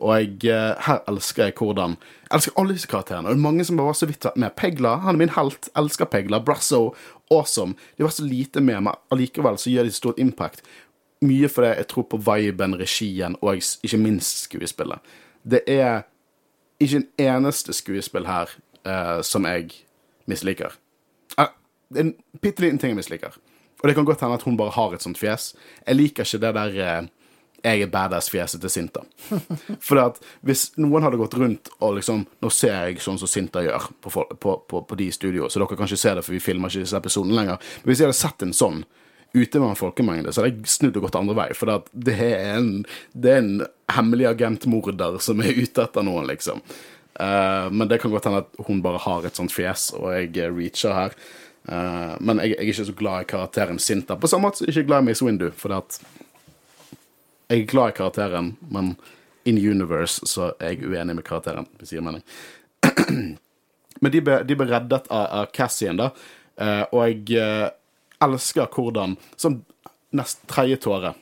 Og 0.00 0.14
jeg, 0.16 0.36
eh, 0.48 0.74
her 0.86 1.02
elsker 1.08 1.44
jeg 1.44 1.54
hvordan 1.58 1.96
Jeg 2.30 2.36
elsker 2.36 2.52
alle 2.56 2.72
disse 2.72 2.88
karakterene. 2.88 3.28
Og 3.28 3.34
det 3.34 3.38
er 3.38 3.48
mange 3.50 3.64
som 3.64 3.76
bare 3.76 3.86
var 3.86 3.98
så 3.98 4.06
vidt 4.06 4.26
med. 4.36 4.54
Pegla, 4.56 4.96
han 4.96 5.14
er 5.14 5.18
min 5.18 5.34
helt. 5.34 5.68
Elsker 5.76 6.04
Pegla. 6.04 6.38
Brasso, 6.38 6.94
awesome. 7.30 7.74
De 7.98 8.02
var 8.02 8.10
så 8.10 8.24
lite 8.24 8.60
med, 8.60 8.80
men 8.80 8.94
allikevel 9.10 9.58
så 9.58 9.70
gjør 9.70 9.84
de 9.84 9.92
stort 9.92 10.18
impact. 10.18 10.62
Mye 11.20 11.48
fordi 11.48 11.74
jeg 11.76 11.88
tror 11.88 12.06
på 12.08 12.16
viben, 12.16 12.78
regien 12.78 13.36
og 13.42 13.56
ikke 13.56 13.98
minst 13.98 14.46
skuespillet. 14.46 14.98
Det 15.42 15.60
er 15.66 16.06
ikke 16.80 16.96
en 16.96 17.08
eneste 17.18 17.72
skuespill 17.72 18.26
her 18.26 18.48
uh, 18.86 19.20
som 19.22 19.44
jeg 19.44 19.68
misliker. 20.26 20.72
Uh, 21.36 21.52
det 21.92 21.98
er 21.98 22.04
en 22.08 22.14
bitte 22.40 22.62
liten 22.62 22.78
ting 22.78 22.94
jeg 22.94 22.96
misliker. 22.96 23.36
Og 23.82 23.88
det 23.88 23.94
kan 23.96 24.04
godt 24.04 24.20
hende 24.20 24.34
at 24.34 24.42
hun 24.42 24.56
bare 24.56 24.70
har 24.76 24.94
et 24.94 25.02
sånt 25.02 25.18
fjes. 25.18 25.54
Jeg 25.86 25.96
liker 25.96 26.24
ikke 26.24 26.40
det 26.40 26.54
der 26.54 26.80
eh, 26.84 27.08
jeg 27.62 27.84
er 27.84 27.90
badass-fjeset 27.92 28.62
til 28.62 28.72
Sinta. 28.72 29.02
For 29.84 30.00
at 30.06 30.20
hvis 30.46 30.70
noen 30.80 31.04
hadde 31.06 31.20
gått 31.20 31.36
rundt 31.38 31.70
og 31.78 31.98
liksom 31.98 32.24
Nå 32.40 32.50
ser 32.54 32.88
jeg 32.88 33.02
sånn 33.04 33.18
som 33.20 33.30
Sinta 33.30 33.62
gjør 33.64 33.90
på, 34.00 34.12
på, 34.12 34.54
på, 34.70 34.82
på 34.88 34.98
de 34.98 35.10
i 35.10 35.14
studio, 35.14 35.48
så 35.48 35.60
dere 35.60 35.76
kan 35.76 35.88
ikke 35.88 36.00
se 36.00 36.14
det, 36.16 36.24
for 36.26 36.36
vi 36.36 36.42
filmer 36.42 36.72
ikke 36.72 36.86
disse 36.86 36.98
episodene 36.98 37.36
lenger. 37.36 37.60
Men 37.82 37.92
hvis 37.92 38.02
jeg 38.02 38.10
hadde 38.10 38.20
sett 38.20 38.46
en 38.46 38.56
sånn 38.56 38.84
ute 39.32 39.60
med 39.60 39.68
en 39.68 39.78
folkemengde, 39.78 40.32
så 40.32 40.42
hadde 40.42 40.56
jeg 40.56 40.72
snudd 40.72 40.96
og 40.98 41.06
gått 41.06 41.18
andre 41.20 41.36
vei. 41.38 41.50
For 41.56 41.72
at 41.76 41.90
det 41.92 42.16
er 42.16 42.56
en, 42.56 42.70
det 43.12 43.34
er 43.34 43.42
en 43.42 43.52
hemmelig 43.94 44.30
agentmorder 44.32 45.20
som 45.22 45.42
er 45.44 45.58
ute 45.58 45.84
etter 45.84 46.06
noen, 46.06 46.26
liksom. 46.30 46.64
Uh, 47.20 47.68
men 47.74 47.88
det 47.90 48.00
kan 48.00 48.12
godt 48.12 48.30
hende 48.30 48.42
at 48.46 48.66
hun 48.66 48.80
bare 48.82 49.02
har 49.04 49.26
et 49.28 49.36
sånt 49.36 49.52
fjes, 49.52 49.90
og 49.98 50.08
jeg 50.14 50.32
eh, 50.40 50.50
reacher 50.54 50.96
her. 50.96 51.16
Uh, 51.68 52.16
men 52.24 52.40
jeg, 52.40 52.54
jeg 52.54 52.58
er 52.58 52.72
ikke 52.72 52.88
så 52.88 52.96
glad 52.96 53.26
i 53.26 53.30
karakteren 53.34 53.82
Sinta. 53.82 54.16
På 54.16 54.30
samme 54.30 54.48
måte 54.48 54.60
som 54.60 54.66
jeg 54.66 54.74
ikke 54.74 54.86
er 54.86 54.90
glad 54.94 55.04
i 55.04 55.08
Miss 55.10 55.22
Windu, 55.22 55.50
for 55.56 55.72
det 55.72 55.82
at 55.84 56.00
Jeg 57.50 57.64
er 57.64 57.70
glad 57.70 57.90
i 57.90 57.96
karakteren, 57.98 58.52
men 58.70 58.94
in 59.44 59.58
universe 59.58 60.26
så 60.26 60.52
er 60.60 60.76
jeg 60.76 60.86
uenig 60.86 61.16
med 61.18 61.26
karakteren. 61.26 61.66
Hvis 61.78 61.92
jeg 61.92 61.98
gir 61.98 62.06
mening. 62.06 62.22
Men 64.00 64.12
de 64.12 64.20
ble, 64.24 64.36
de 64.48 64.56
ble 64.56 64.66
reddet 64.70 65.08
av, 65.12 65.24
av 65.40 65.48
Cassian, 65.52 65.98
da. 66.00 66.10
Eh, 66.56 66.84
og 66.92 67.02
jeg 67.04 67.40
eh, 67.40 67.66
elsker 68.24 68.68
hvordan 68.72 69.16
Sånn 69.40 69.60
nest 70.16 70.42
tredje 70.50 70.80
tåre 70.84 71.14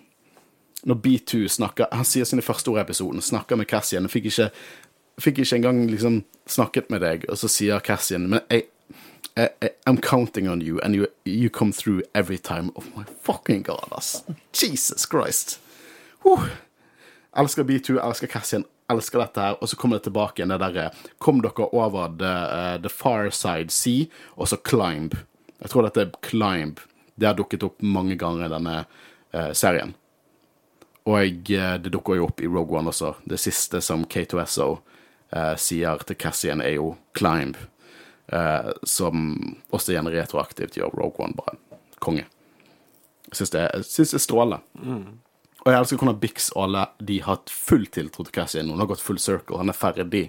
Når 0.89 0.99
B2 1.05 1.45
snakker 1.53 1.91
Han 1.95 2.07
sier 2.09 2.27
sine 2.27 2.43
første 2.43 2.73
ord 2.73 2.81
i 2.81 2.85
episoden, 2.85 3.23
snakker 3.23 3.59
med 3.59 3.69
Cassian. 3.71 4.09
Jeg 4.09 4.15
fikk 4.17 4.29
ikke, 4.31 4.49
fikk 5.23 5.43
ikke 5.45 5.61
engang 5.61 5.85
liksom 5.91 6.23
snakket 6.49 6.91
med 6.91 7.03
deg, 7.07 7.29
og 7.29 7.39
så 7.39 7.51
sier 7.51 7.83
Cassian 7.85 8.29
Men 8.31 8.43
jeg, 8.51 8.69
jeg, 9.35 9.55
jeg 9.63 9.75
I'm 9.87 10.01
counting 10.03 10.51
on 10.51 10.63
you, 10.63 10.79
and 10.83 10.95
you, 10.95 11.07
you 11.25 11.51
come 11.51 11.73
through 11.73 12.03
every 12.15 12.39
time. 12.39 12.73
Oh 12.77 12.85
my 12.97 13.05
fucking 13.23 13.63
god, 13.63 13.89
ass. 13.97 14.23
Jesus 14.53 15.07
Christ. 15.07 15.59
Huh. 16.24 16.49
Elsker 17.39 17.65
B2, 17.65 17.99
elsker 18.09 18.27
Cassian, 18.27 18.65
elsker 18.90 19.23
dette 19.23 19.40
her. 19.40 19.59
Og 19.61 19.69
så 19.69 19.77
kommer 19.77 19.99
det 19.99 20.09
tilbake 20.09 20.40
igjen 20.40 20.53
det 20.53 20.61
derre 20.62 20.89
Kom 21.23 21.43
dere 21.45 21.69
over 21.77 22.11
the, 22.19 22.32
uh, 22.32 22.77
the 22.82 22.90
far 22.93 23.31
side 23.31 23.70
sea, 23.74 24.09
og 24.36 24.49
så 24.49 24.59
climb. 24.69 25.15
Jeg 25.59 25.73
tror 25.73 25.86
dette 25.86 26.07
er 26.07 26.15
climb. 26.24 26.81
Det 27.19 27.27
har 27.27 27.39
dukket 27.39 27.66
opp 27.66 27.82
mange 27.82 28.16
ganger 28.19 28.47
i 28.47 28.53
denne 28.53 28.77
uh, 28.85 29.53
serien. 29.53 29.95
Og 31.09 31.53
uh, 31.55 31.74
det 31.81 31.93
dukker 31.95 32.19
jo 32.19 32.28
opp 32.28 32.43
i 32.43 32.51
Rogue 32.51 32.78
One 32.78 32.93
også. 32.93 33.15
Det 33.28 33.40
siste 33.40 33.82
som 33.85 34.07
K2SO 34.07 34.69
uh, 34.78 35.55
sier 35.59 36.05
til 36.07 36.19
Cassian, 36.19 36.62
er 36.65 36.78
jo 36.78 36.95
climb. 37.16 37.59
Som 38.85 39.31
også 39.73 39.95
igjen 39.95 40.11
retroaktivt 40.12 40.74
gjør 40.77 40.93
Rogue 41.01 41.24
One 41.24 41.32
bare 41.32 41.55
konge. 42.05 42.27
Jeg 43.31 43.39
syns 43.39 43.55
det, 43.55 43.62
er 43.73 44.20
strålende. 44.20 44.59
Og 45.65 45.73
jeg 45.73 45.81
elsker 45.81 46.01
hvordan 46.01 46.21
Bix 46.23 46.51
og 46.55 46.63
alle 46.69 46.85
de 47.05 47.19
har 47.25 47.39
hatt 47.39 47.53
full 47.53 47.87
tiltro 47.93 48.25
til 48.25 48.35
Cassian. 48.35 48.71
Hun 48.71 48.81
har 48.83 48.91
gått 48.91 49.03
full 49.05 49.19
circle. 49.21 49.59
Han 49.59 49.73
er 49.73 49.77
ferdig 49.77 50.29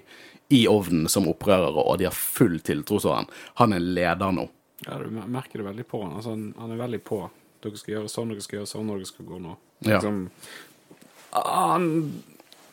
i 0.50 0.64
ovnen 0.68 1.06
som 1.08 1.28
opprører, 1.30 1.76
og 1.78 2.00
de 2.00 2.08
har 2.08 2.16
full 2.16 2.58
tiltro 2.66 2.98
til 2.98 3.14
han. 3.14 3.28
Han 3.62 3.76
er 3.76 3.84
leder 3.84 4.34
nå. 4.34 4.48
Ja, 4.86 4.96
du 4.98 5.06
merker 5.12 5.60
det 5.60 5.68
veldig 5.68 5.86
på 5.86 6.00
han. 6.02 6.16
Altså, 6.18 6.34
han, 6.34 6.48
han 6.58 6.74
er 6.74 6.80
veldig 6.80 7.00
på. 7.06 7.20
Dere 7.62 7.78
skal 7.78 7.94
gjøre 7.94 8.10
sånn, 8.10 8.32
dere 8.32 8.42
skal 8.44 8.58
gjøre 8.58 8.70
sånn, 8.72 8.90
dere 8.90 9.06
skal 9.08 9.28
gå 9.28 9.38
nå. 9.44 9.54
Ja. 9.86 10.00
Liksom, 10.00 10.18
han, 11.30 11.86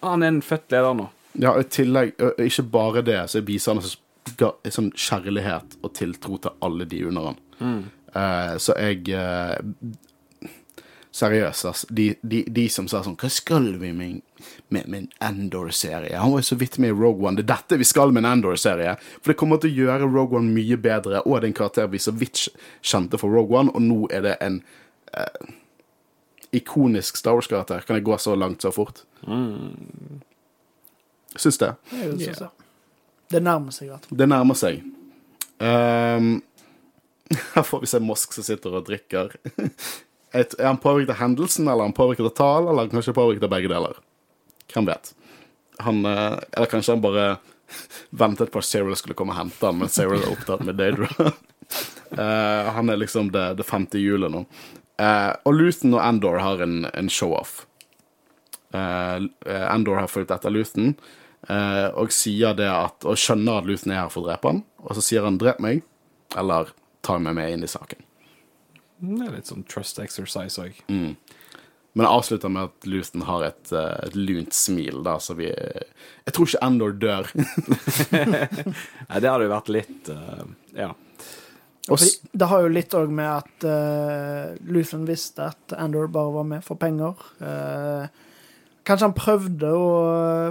han 0.01 0.25
er 0.25 0.33
en 0.33 0.41
født 0.45 0.73
leder 0.73 0.97
nå. 0.97 1.07
Ja, 1.37 1.53
og 1.53 1.61
i 1.61 1.69
tillegg, 1.69 2.15
ikke 2.41 2.65
bare 2.73 3.03
det, 3.05 3.19
så 3.29 3.43
viser 3.45 3.77
han 3.77 4.71
sånn 4.73 4.89
kjærlighet 4.97 5.77
og 5.83 5.93
tiltro 5.93 6.39
til 6.41 6.57
alle 6.65 6.87
de 6.89 7.03
under 7.11 7.29
han. 7.29 7.39
Eh, 8.17 8.55
så 8.63 8.73
jeg 8.81 9.03
Seriøst, 11.17 11.65
altså. 11.65 11.87
De, 11.89 12.15
de, 12.21 12.43
de 12.53 12.63
som 12.69 12.85
sa 12.89 12.99
sånn 13.01 13.15
Hva 13.17 13.29
skal 13.33 13.71
vi 13.81 13.89
med, 13.95 14.19
med, 14.69 14.85
med 14.85 14.99
en 14.99 15.07
Endor-serie? 15.29 16.13
Han 16.13 16.35
var 16.35 16.43
jo 16.43 16.49
så 16.51 16.57
vidt 16.61 16.77
med 16.83 16.91
i 16.91 16.97
Rogue 16.97 17.25
One. 17.25 17.39
Det 17.39 17.47
er 17.47 17.55
dette 17.55 17.79
vi 17.81 17.87
skal 17.89 18.13
med 18.13 18.21
en 18.21 18.35
Endor-serie. 18.35 18.93
For 19.15 19.33
det 19.33 19.37
kommer 19.41 19.57
til 19.63 19.73
å 19.73 19.79
gjøre 19.79 20.11
Rogue 20.11 20.37
One 20.37 20.53
mye 20.53 20.77
bedre, 20.77 21.23
og 21.25 21.39
det 21.39 21.47
er 21.47 21.49
en 21.49 21.57
karakter 21.57 21.89
vi 21.89 22.03
så 22.03 22.13
vidt 22.13 22.43
kjente 22.85 23.17
for 23.17 23.33
Rogue 23.33 23.57
One, 23.57 23.73
og 23.73 23.81
nå 23.87 23.99
er 24.13 24.27
det 24.27 24.35
en 24.45 24.61
eh, 25.17 25.49
ikonisk 26.59 27.17
Star 27.17 27.39
Wars-karakter. 27.39 27.81
Kan 27.87 27.97
jeg 27.97 28.05
gå 28.05 28.21
så 28.21 28.37
langt 28.37 28.61
så 28.61 28.75
fort? 28.75 29.01
Syns 31.33 31.57
det. 31.63 31.73
Det, 33.27 33.39
er 33.41 33.47
nærmer 33.49 33.73
seg 33.73 33.89
i 33.89 33.93
hvert 33.95 34.05
fall. 34.05 34.21
Det 34.21 34.29
nærmer 34.29 34.57
seg. 34.57 34.83
Um, 35.57 36.35
her 37.55 37.65
får 37.65 37.81
vi 37.81 37.89
se 37.89 38.05
Mosk 38.05 38.37
som 38.37 38.45
sitter 38.45 38.77
og 38.77 38.85
drikker. 38.85 39.33
Er 40.35 40.65
han 40.65 40.77
påvirket 40.77 41.15
av 41.15 41.21
hendelsen, 41.21 41.67
eller 41.67 41.85
er 41.85 41.89
han 41.89 41.95
påvirket 41.95 42.27
av 42.27 42.35
tall, 42.35 42.67
eller 42.67 42.81
er 42.81 42.89
han 42.89 42.95
kanskje 42.97 43.15
påvirket 43.15 43.47
av 43.47 43.53
begge 43.53 43.71
deler? 43.71 43.99
Hvem 44.73 44.89
vet? 44.89 45.13
Han, 45.79 46.05
eh, 46.05 46.39
eller 46.51 46.71
kanskje 46.71 46.95
han 46.95 47.01
bare 47.01 47.27
ventet 48.09 48.51
på 48.51 48.59
at 48.59 48.67
Cyril 48.67 48.97
skulle 48.99 49.15
komme 49.17 49.35
og 49.35 49.41
hente 49.41 49.69
han, 49.69 49.79
men 49.79 49.91
Cyril 49.91 50.23
er 50.23 50.33
opptatt 50.33 50.65
med 50.67 50.79
Daedra. 50.79 51.11
Eh, 52.07 52.67
han 52.71 52.87
er 52.87 52.95
liksom 52.95 53.33
det, 53.33 53.41
det 53.59 53.65
femte 53.67 53.99
hjulet 53.99 54.31
nå. 54.31 54.45
Eh, 55.03 55.33
og 55.43 55.57
Luthen 55.57 55.91
og 55.91 55.99
Endor 55.99 56.37
har 56.39 56.63
en, 56.63 56.85
en 56.87 57.09
show-off. 57.11 57.65
Endor 58.71 59.99
har 59.99 60.07
fulgt 60.07 60.31
etter 60.31 60.55
Luthen 60.55 60.93
og 61.99 62.15
sier 62.15 62.55
det 62.55 62.69
at 62.71 63.03
Og 63.03 63.19
skjønner 63.19 63.59
at 63.59 63.67
Luthen 63.67 63.91
er 63.91 64.05
her 64.05 64.13
for 64.13 64.23
å 64.23 64.29
drepe 64.29 64.53
han, 64.53 64.63
og 64.79 64.95
så 64.95 65.03
sier 65.03 65.27
han 65.27 65.35
'drep 65.35 65.59
meg', 65.59 65.83
eller 66.39 66.71
'ta 67.03 67.19
meg 67.19 67.35
med 67.35 67.57
inn 67.57 67.67
i 67.67 67.73
saken'. 67.75 68.06
Det 68.97 69.27
er 69.27 69.35
litt 69.35 69.49
sånn 69.49 69.65
trust 69.69 69.99
exercise 70.01 70.61
òg. 70.63 70.79
Men 71.97 72.05
jeg 72.05 72.13
avslutter 72.13 72.51
med 72.53 72.69
at 72.69 72.85
Luthen 72.85 73.23
har 73.25 73.43
et, 73.47 73.71
eh, 73.73 73.95
et 74.05 74.15
lunt 74.15 74.53
smil, 74.53 75.01
da, 75.05 75.15
så 75.17 75.33
vi 75.37 75.47
Jeg 75.49 76.33
tror 76.35 76.45
ikke 76.45 76.67
Endor 76.67 76.93
dør. 76.93 77.31
Nei, 79.09 79.19
det 79.19 79.31
hadde 79.31 79.47
jo 79.47 79.53
vært 79.55 79.71
litt 79.73 80.11
uh, 80.13 80.45
Ja. 80.77 80.91
Og 81.87 82.03
Det 82.35 82.49
har 82.51 82.61
jo 82.61 82.69
litt 82.69 82.93
òg 82.99 83.09
med 83.09 83.31
at 83.31 83.65
uh, 83.65 84.53
Luthen 84.67 85.07
visste 85.07 85.49
at 85.49 85.73
Endor 85.79 86.11
bare 86.11 86.35
var 86.35 86.45
med 86.45 86.65
for 86.67 86.77
penger. 86.77 87.17
Uh, 87.41 88.05
kanskje 88.85 89.07
han 89.07 89.17
prøvde 89.17 89.71
å 89.73 89.89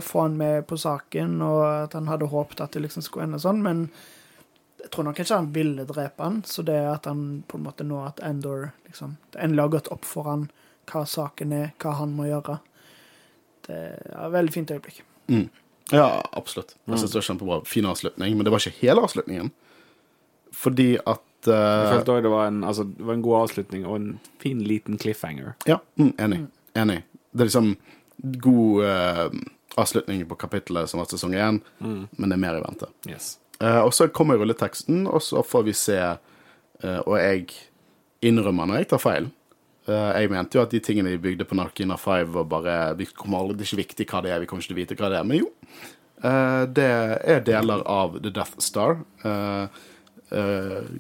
få 0.03 0.25
han 0.25 0.39
med 0.41 0.67
på 0.67 0.81
saken, 0.81 1.39
og 1.47 1.63
at 1.69 1.95
han 1.95 2.09
hadde 2.11 2.33
håpet 2.33 2.65
at 2.65 2.75
det 2.75 2.87
liksom 2.89 3.05
skulle 3.07 3.29
ende 3.29 3.43
sånn, 3.43 3.63
men 3.63 3.87
jeg 4.83 4.91
tror 4.93 5.07
nok 5.09 5.19
ikke 5.21 5.35
han 5.39 5.51
ville 5.55 5.85
drepe 5.89 6.23
han, 6.23 6.43
så 6.47 6.63
det 6.67 6.79
at 6.91 7.09
han 7.09 7.43
på 7.49 7.59
en 7.59 7.67
måte 7.67 7.85
nå 7.87 8.01
at 8.05 8.21
Endor 8.25 8.71
liksom 8.87 9.17
det 9.33 9.41
endelig 9.43 9.65
har 9.65 9.75
gått 9.77 9.93
opp 9.95 10.05
for 10.07 10.29
han 10.31 10.49
hva 10.87 11.03
saken 11.09 11.53
er, 11.57 11.71
hva 11.83 11.97
han 11.99 12.13
må 12.15 12.29
gjøre, 12.29 12.61
det 13.67 13.79
er 13.79 14.27
et 14.27 14.35
veldig 14.35 14.55
fint 14.55 14.71
øyeblikk. 14.71 15.01
Ja, 15.91 16.23
absolutt. 16.33 16.77
Jeg 16.87 16.99
synes 16.99 17.13
det 17.13 17.21
var 17.21 17.27
kjempebra. 17.29 17.57
Fin 17.67 17.87
avslutning, 17.87 18.37
men 18.37 18.47
det 18.47 18.53
var 18.55 18.63
ikke 18.63 18.81
hele 18.81 19.03
avslutningen. 19.07 19.51
Fordi 20.57 20.97
at 20.99 21.23
Jeg 21.47 21.55
eh, 21.55 21.93
følte 21.93 22.15
òg 22.15 22.23
det 22.25 22.31
var, 22.33 22.49
en, 22.51 22.63
altså, 22.67 22.87
det 22.91 23.07
var 23.07 23.15
en 23.15 23.23
god 23.23 23.37
avslutning 23.45 23.85
og 23.87 23.97
en 23.97 24.09
fin 24.43 24.63
liten 24.63 24.99
cliffhanger. 24.99 25.53
Ja, 25.69 25.79
mm, 25.99 26.15
enig. 26.19 26.41
Enig. 26.75 27.03
Det 27.33 27.45
er 27.45 27.51
liksom 27.51 27.77
god 28.43 28.87
uh, 28.87 29.29
avslutning 29.77 30.25
på 30.27 30.39
kapittelet 30.41 30.91
som 30.91 31.03
var 31.03 31.11
sesong 31.11 31.37
én, 31.37 31.61
men 31.79 32.31
det 32.31 32.35
er 32.35 32.43
mer 32.43 32.59
i 32.59 32.65
vente. 32.65 32.89
Yes. 33.07 33.37
Eh, 33.61 33.81
og 33.81 33.95
så 33.95 34.09
kommer 34.13 34.37
rulleteksten, 34.41 35.07
og 35.09 35.23
så 35.25 35.43
får 35.47 35.65
vi 35.65 35.73
se 35.77 35.97
eh, 35.97 37.01
Og 37.07 37.17
jeg 37.17 37.47
innrømmer 38.27 38.69
når 38.69 38.83
jeg 38.83 38.91
tar 38.93 39.01
feil. 39.03 39.29
Eh, 39.89 40.13
jeg 40.21 40.33
mente 40.33 40.59
jo 40.59 40.65
at 40.65 40.73
de 40.75 40.81
tingene 40.85 41.13
de 41.15 41.21
bygde 41.23 41.47
på 41.49 41.57
Narkina 41.57 41.97
5, 42.01 42.33
var 42.35 42.49
bare 42.51 42.77
vi 42.99 43.07
Det 43.07 43.17
er 43.17 43.69
ikke 43.71 43.83
viktig 43.85 44.09
hva 44.11 44.23
det 44.25 44.33
er, 44.35 44.41
vi 44.41 44.47
kommer 44.51 44.65
ikke 44.65 44.75
til 44.75 44.77
å 44.77 44.83
vite 44.83 44.99
hva 45.01 45.13
det 45.13 45.21
er. 45.21 45.29
Men 45.29 45.45
jo. 45.45 45.51
det 46.73 46.85
er 46.89 47.43
deler 47.45 47.83
av 47.87 48.17
The 48.23 48.31
Death 48.33 48.59
Star. 48.65 48.97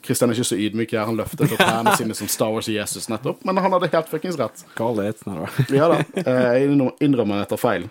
Kristian 0.04 0.30
er 0.30 0.36
ikke 0.36 0.44
så 0.46 0.58
ydmyk 0.60 0.92
her. 0.92 1.06
Han 1.08 1.16
løftet 1.18 1.48
opp 1.48 1.62
hendene 1.64 1.96
sine 1.98 2.14
som 2.14 2.28
Star 2.30 2.52
Wars 2.52 2.68
og 2.68 2.76
Jesus 2.76 3.08
nettopp, 3.10 3.40
men 3.48 3.56
han 3.58 3.72
hadde 3.72 3.88
helt 3.90 4.12
fuckings 4.12 4.36
rett. 4.38 4.62
Call 4.76 5.00
da. 5.40 5.48
Ja 5.74 5.88
da. 5.90 6.02
Jeg 6.14 6.68
innrømmer- 7.00 7.40
at 7.40 7.46
jeg 7.46 7.54
tar 7.56 7.62
feil. 7.64 7.88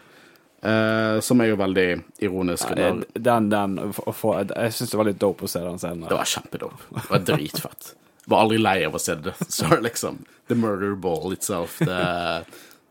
Eh, 0.66 1.20
som 1.20 1.42
er 1.42 1.52
jo 1.52 1.58
veldig 1.60 1.88
ironisk. 2.26 2.72
Ja, 2.78 2.96
Den, 3.14 3.50
den 3.50 3.94
for, 3.94 4.14
for, 4.18 4.40
Jeg 4.42 4.74
syns 4.74 4.94
det 4.94 4.98
var 4.98 5.10
litt 5.10 5.20
dope 5.22 5.46
å 5.46 5.52
se 5.52 5.62
den 5.62 5.78
scenen. 5.82 6.08
Det 6.10 6.18
var 6.18 6.30
kjempedope. 6.30 6.90
Det 6.90 7.06
var 7.10 7.26
dritfett. 7.28 7.92
Var 8.26 8.42
aldri 8.42 8.58
lei 8.58 8.80
av 8.88 8.98
å 8.98 9.02
se 9.02 9.16
det. 9.28 9.36
Så 9.58 9.70
liksom 9.82 10.24
The 10.50 10.58
Murder 10.58 10.96
Ball 10.96 11.36
itself. 11.36 11.78
Det 11.86 11.94
er 11.94 12.48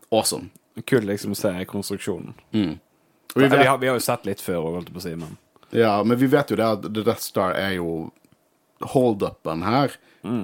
awesome. 0.09 0.53
Kult 0.87 1.07
liksom 1.07 1.35
å 1.35 1.39
se 1.39 1.51
konstruksjonen. 1.67 2.35
Og 3.35 3.41
vi 3.41 3.47
Vi, 3.51 3.65
har, 3.67 3.77
vi 3.77 3.91
har 3.91 3.99
jo 3.99 4.03
sett 4.03 4.27
litt 4.27 4.43
før, 4.43 4.63
holdt 4.77 4.91
jeg 4.91 4.95
på 4.95 5.03
å 5.03 5.07
si, 5.09 5.15
men 5.19 5.35
ja, 5.75 6.03
men 6.03 6.15
vi 6.17 6.27
vet 6.31 6.51
jo 6.51 6.55
det 6.55 6.65
at 6.65 6.85
The 6.85 7.01
Death 7.03 7.23
Star 7.25 7.55
er 7.59 7.73
jo 7.79 8.11
Hold-upen 8.91 9.63
her 9.65 9.95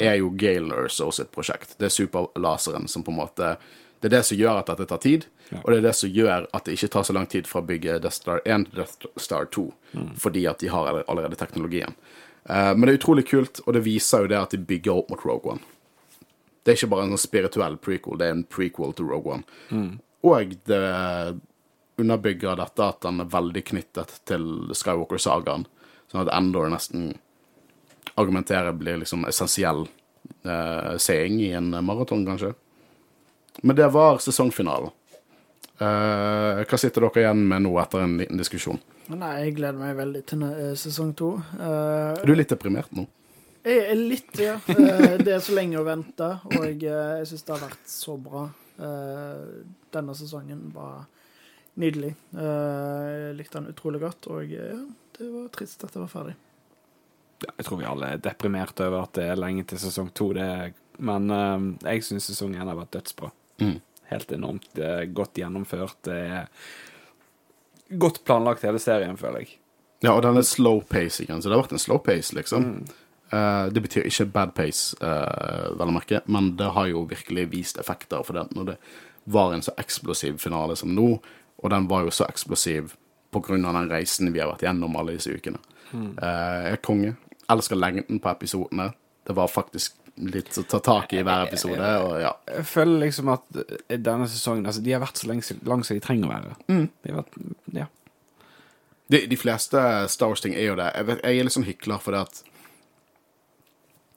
er 0.02 0.16
jo 0.20 0.30
Gale 0.40 0.86
Erso 0.86 1.10
sitt 1.12 1.32
prosjekt. 1.34 1.76
Det 1.80 1.88
er 1.88 1.94
superlaseren 1.94 2.88
som 2.88 3.04
på 3.04 3.12
en 3.12 3.18
måte 3.18 3.56
Det 4.00 4.10
er 4.10 4.18
det 4.18 4.24
som 4.28 4.38
gjør 4.38 4.60
at 4.62 4.72
dette 4.72 4.88
tar 4.90 5.02
tid, 5.04 5.26
Ja. 5.52 5.60
og 5.60 5.72
det 5.72 5.78
er 5.82 5.86
det 5.90 5.94
som 6.00 6.12
gjør 6.16 6.46
at 6.56 6.66
det 6.66 6.78
ikke 6.78 6.88
tar 6.94 7.04
så 7.04 7.14
lang 7.16 7.26
tid 7.28 7.48
fra 7.50 7.60
å 7.60 7.68
bygge 7.68 7.98
Death 8.00 8.22
Star 8.22 8.40
1 8.46 8.70
til 8.70 8.80
Death 8.80 9.08
Star 9.20 9.50
2, 9.52 9.66
fordi 10.24 10.46
at 10.48 10.64
de 10.64 10.70
har 10.72 11.02
allerede 11.02 11.36
teknologien. 11.36 11.98
Uh, 12.48 12.72
men 12.72 12.88
det 12.88 12.94
er 12.94 13.00
utrolig 13.02 13.26
kult, 13.28 13.60
og 13.66 13.76
det 13.76 13.84
viser 13.86 14.24
jo 14.24 14.32
det 14.32 14.40
at 14.40 14.56
de 14.56 14.62
bygger 14.72 15.02
opp 15.02 15.12
mot 15.12 15.26
Rogue 15.28 15.58
One. 15.58 15.68
Det 16.64 16.72
er 16.72 16.80
ikke 16.80 16.92
bare 16.94 17.06
en 17.06 17.14
sånn 17.16 17.26
spirituell 17.26 17.76
prequel, 17.82 18.18
det 18.22 18.30
er 18.30 18.38
en 18.38 18.48
prequel 18.48 18.96
til 18.96 19.12
Rogue 19.12 19.36
One. 19.36 20.00
Og 20.32 20.56
det 20.70 20.82
underbygger 22.02 22.58
dette 22.58 22.88
at 22.88 23.02
den 23.04 23.22
er 23.22 23.30
veldig 23.32 23.64
knyttet 23.72 24.16
til 24.30 24.48
Skywalker-sagaen, 24.78 25.68
sånn 26.12 26.24
at 26.24 26.34
Endor 26.36 26.70
nesten 26.72 27.12
argumenterer 28.20 28.76
blir 28.78 29.00
liksom 29.02 29.26
essensiell 29.30 29.86
eh, 30.46 30.96
seing 31.02 31.40
i 31.42 31.52
en 31.58 31.72
maraton, 31.86 32.26
kanskje. 32.28 32.54
Men 33.62 33.78
det 33.78 33.90
var 33.94 34.22
sesongfinalen. 34.24 34.94
Eh, 35.82 36.62
hva 36.70 36.78
sitter 36.78 37.02
dere 37.08 37.24
igjen 37.24 37.40
med 37.50 37.64
nå 37.66 37.72
etter 37.82 38.04
en 38.06 38.18
liten 38.20 38.38
diskusjon? 38.38 38.78
Nei, 39.12 39.32
jeg 39.48 39.56
gleder 39.58 39.80
meg 39.80 39.96
veldig 39.98 40.22
til 40.30 40.44
eh, 40.46 40.74
sesong 40.78 41.16
to. 41.18 41.32
Eh, 41.58 42.20
Er 42.22 42.28
du 42.30 42.36
litt 42.36 42.52
deprimert 42.54 42.92
nå? 42.94 43.08
Jeg 43.66 43.82
er 43.92 43.98
litt, 43.98 44.32
ja. 44.42 44.56
Uh, 44.70 45.18
Det 45.22 45.34
er 45.36 45.42
så 45.46 45.54
lenge 45.54 45.78
å 45.78 45.86
vente, 45.86 46.28
og 46.50 46.64
jeg, 46.66 46.80
jeg 46.86 47.28
syns 47.30 47.44
det 47.46 47.54
har 47.54 47.64
vært 47.68 47.90
så 47.90 48.16
bra. 48.18 48.48
Eh, 48.82 49.44
denne 49.94 50.16
sesongen 50.18 50.64
var 50.74 51.04
nydelig. 51.82 52.16
Eh, 52.34 53.10
jeg 53.12 53.36
likte 53.38 53.60
den 53.60 53.70
utrolig 53.76 54.02
godt, 54.02 54.30
og 54.34 54.50
ja, 54.50 54.80
det 55.18 55.30
var 55.30 55.52
trist 55.54 55.86
at 55.86 55.94
det 55.94 56.02
var 56.02 56.10
ferdig. 56.10 56.34
Ja, 57.46 57.54
jeg 57.58 57.68
tror 57.68 57.82
vi 57.82 57.90
alle 57.90 58.10
er 58.16 58.24
deprimerte 58.26 58.86
over 58.90 59.06
at 59.06 59.14
det 59.18 59.28
er 59.30 59.38
lenge 59.38 59.68
til 59.70 59.82
sesong 59.82 60.10
to, 60.18 60.32
det 60.38 60.46
er, 60.46 60.74
men 61.02 61.30
jeg 61.82 62.06
syns 62.06 62.30
sesong 62.30 62.54
én 62.58 62.66
har 62.70 62.78
vært 62.78 62.98
dødsbra. 62.98 63.30
Mm. 63.62 63.78
Helt 64.12 64.32
enormt 64.36 64.80
er 64.80 65.08
godt 65.16 65.40
gjennomført. 65.40 66.12
Godt 68.02 68.22
planlagt 68.28 68.66
hele 68.68 68.80
serien, 68.84 69.18
føler 69.20 69.46
jeg. 69.46 69.58
Ja, 70.02 70.16
og 70.16 70.24
den 70.26 70.40
er 70.40 70.46
slow 70.48 70.82
pacingen, 70.90 71.42
så 71.42 71.50
det 71.50 71.56
har 71.56 71.64
vært 71.64 71.76
en 71.78 71.84
slow 71.84 72.00
pace, 72.04 72.34
liksom. 72.36 72.68
Eh, 73.32 73.66
det 73.72 73.84
betyr 73.86 74.08
ikke 74.10 74.28
bad 74.34 74.56
pace, 74.58 74.98
uh, 75.00 75.70
vel 75.80 75.92
å 75.92 75.96
merke, 75.96 76.20
men 76.28 76.56
det 76.60 76.72
har 76.76 76.90
jo 76.90 77.06
virkelig 77.08 77.46
vist 77.54 77.80
effekter 77.80 78.26
for 78.28 78.36
det 78.36 78.50
når 78.58 78.74
det 78.74 78.76
var 79.32 79.54
en 79.54 79.64
så 79.64 79.72
eksplosiv 79.80 80.42
finale 80.42 80.76
som 80.76 80.92
nå, 80.96 81.08
og 81.62 81.72
den 81.72 81.88
var 81.88 82.04
jo 82.04 82.12
så 82.12 82.28
eksplosiv 82.28 82.96
av 83.32 83.46
den 83.48 83.88
reisen 83.88 84.34
vi 84.34 84.42
har 84.42 84.50
vært 84.50 84.66
gjennom 84.66 84.98
alle 85.00 85.14
disse 85.16 85.32
ukene. 85.32 85.62
Eh, 85.94 86.58
jeg 86.66 86.74
er 86.76 86.82
konge. 86.84 87.14
Elsker 87.52 87.80
lengden 87.80 88.20
på 88.20 88.32
episodene. 88.34 88.90
Det 89.24 89.36
var 89.38 89.48
faktisk 89.48 90.01
litt 90.22 90.58
å 90.60 90.64
ta 90.70 90.80
tak 90.84 91.14
i 91.16 91.24
hver 91.26 91.48
episode, 91.48 91.88
og 92.06 92.14
ja. 92.22 92.36
Jeg 92.52 92.68
føler 92.70 93.08
liksom 93.08 93.32
at 93.34 93.48
denne 93.90 94.28
sesongen 94.30 94.68
Altså, 94.68 94.84
de 94.86 94.94
har 94.94 95.02
vært 95.04 95.22
så 95.22 95.30
lang 95.32 95.42
som 95.42 95.98
de 95.98 96.04
trenger 96.04 96.30
å 96.30 96.32
være. 96.32 96.54
De 96.70 97.10
har 97.10 97.24
vært, 97.24 97.42
ja. 97.78 97.88
De, 99.12 99.26
de 99.28 99.40
fleste 99.40 99.82
Star 100.12 100.32
Wars-ting 100.32 100.56
er 100.56 100.70
jo 100.70 100.78
det. 100.80 100.88
Jeg, 100.96 101.08
vet, 101.10 101.26
jeg 101.26 101.40
er 101.40 101.48
litt 101.48 101.58
sånn 101.58 101.68
hykler 101.68 102.00
fordi 102.04 102.22
at 102.22 102.44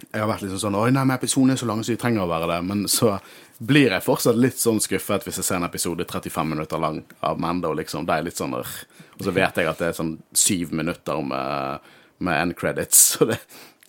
jeg 0.04 0.20
har 0.20 0.28
vært 0.28 0.44
litt 0.44 0.54
sånn 0.60 0.76
Oi, 0.78 0.90
nei, 0.94 1.04
men 1.06 1.16
episoden 1.16 1.54
er 1.54 1.58
så 1.58 1.66
lang, 1.70 1.82
som 1.86 1.94
de 1.94 2.00
trenger 2.00 2.24
å 2.24 2.30
være 2.30 2.50
det. 2.50 2.60
Men 2.68 2.84
så 2.90 3.16
blir 3.58 3.94
jeg 3.94 4.04
fortsatt 4.04 4.38
litt 4.38 4.60
sånn 4.60 4.80
skuffet 4.82 5.26
hvis 5.26 5.40
jeg 5.40 5.48
ser 5.48 5.60
en 5.60 5.68
episode 5.68 6.06
35 6.06 6.50
minutter 6.50 6.82
lang 6.82 7.00
av 7.24 7.40
Mando, 7.42 7.72
liksom. 7.78 8.06
Det 8.06 8.16
er 8.16 8.26
litt 8.26 8.38
sånn 8.40 8.56
Og 8.58 9.22
så 9.22 9.34
vet 9.34 9.60
jeg 9.60 9.70
at 9.70 9.82
det 9.82 9.90
er 9.90 9.98
sånn 9.98 10.16
syv 10.34 10.74
minutter 10.74 11.22
med, 11.26 11.86
med 12.18 12.40
end 12.40 12.58
credits. 12.58 13.00
Så 13.14 13.30
det, 13.30 13.38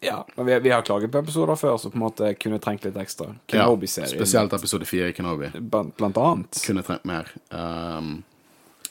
ja. 0.05 0.19
Men 0.35 0.45
vi, 0.49 0.59
vi 0.67 0.71
har 0.73 0.85
klaget 0.85 1.11
på 1.11 1.21
episoder 1.23 1.57
før 1.59 1.79
som 1.81 1.93
på 1.93 1.99
en 1.99 2.05
måte 2.05 2.31
kunne 2.39 2.59
trengt 2.63 2.85
litt 2.87 2.97
ekstra. 3.01 3.31
ja, 3.33 3.65
Kenobi-serien, 3.65 4.13
spesielt 4.13 4.53
episode 4.55 4.87
fire 4.89 5.09
i 5.11 5.17
Kenobi. 5.17 5.51
blant, 5.59 5.95
blant 5.97 6.19
annet. 6.21 6.61
Kunne 6.65 6.85
trengt 6.85 7.07
mer. 7.09 7.31
Um, 7.49 8.23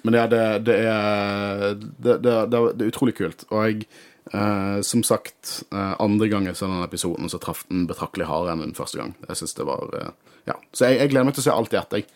men 0.05 0.19
ja, 0.19 0.27
det, 0.29 0.43
det, 0.67 0.75
er, 0.85 1.79
det, 1.81 2.19
det, 2.21 2.35
det, 2.53 2.61
det 2.77 2.85
er 2.85 2.91
utrolig 2.93 3.17
kult. 3.17 3.47
Og 3.49 3.65
jeg, 3.65 3.87
uh, 4.35 4.83
som 4.85 5.01
sagt, 5.07 5.63
uh, 5.73 5.95
andre 6.03 6.29
gang 6.29 6.51
jeg 6.51 6.59
så 6.61 6.69
den 6.69 6.85
episoden, 6.85 7.31
så 7.33 7.41
traff 7.41 7.65
den 7.71 7.87
betraktelig 7.89 8.29
hardere 8.29 8.59
enn 8.59 8.67
den 8.67 8.77
første 8.77 9.01
gang. 9.01 9.15
Jeg 9.31 9.41
synes 9.41 9.57
det 9.61 9.69
var 9.71 9.91
uh, 9.95 10.13
Ja. 10.45 10.59
Så 10.77 10.91
jeg, 10.91 11.01
jeg 11.01 11.15
gleder 11.15 11.31
meg 11.31 11.39
til 11.39 11.47
å 11.47 11.49
se 11.49 11.57
alt 11.57 11.73
i 11.73 11.81
ett, 11.81 11.99
jeg. 12.03 12.11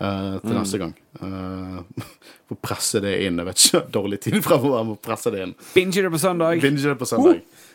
Uh, 0.00 0.40
til 0.42 0.56
neste 0.56 0.80
gang. 0.80 0.94
Uh, 1.20 2.06
Få 2.50 2.56
presse 2.64 3.00
det 3.04 3.12
inn. 3.26 3.38
Jeg 3.38 3.48
vet 3.50 3.66
ikke, 3.66 3.82
dårlig 3.94 4.18
tid 4.24 4.40
fremover. 4.46 4.88
Må 4.88 4.96
presse 5.00 5.30
det 5.34 5.44
inn. 5.44 5.54
Binge 5.76 6.02
det 6.06 6.10
på 6.16 6.22
søndag. 6.22 6.64
Binge 6.64 6.82
det 6.82 6.96
på 7.00 7.08
søndag. 7.08 7.38
Eh, 7.44 7.70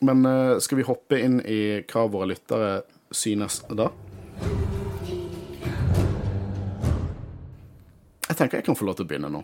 men 0.00 0.26
eh, 0.26 0.58
skal 0.58 0.80
vi 0.80 0.86
hoppe 0.88 1.20
inn 1.20 1.40
i 1.40 1.60
hva 1.90 2.06
våre 2.08 2.30
lyttere 2.32 2.70
synes 3.12 3.60
da? 3.68 3.90
Jeg 8.30 8.38
tenker 8.38 8.60
jeg 8.60 8.68
kan 8.68 8.78
få 8.78 8.86
lov 8.86 8.96
til 9.00 9.08
å 9.08 9.10
begynne 9.10 9.32
nå. 9.32 9.42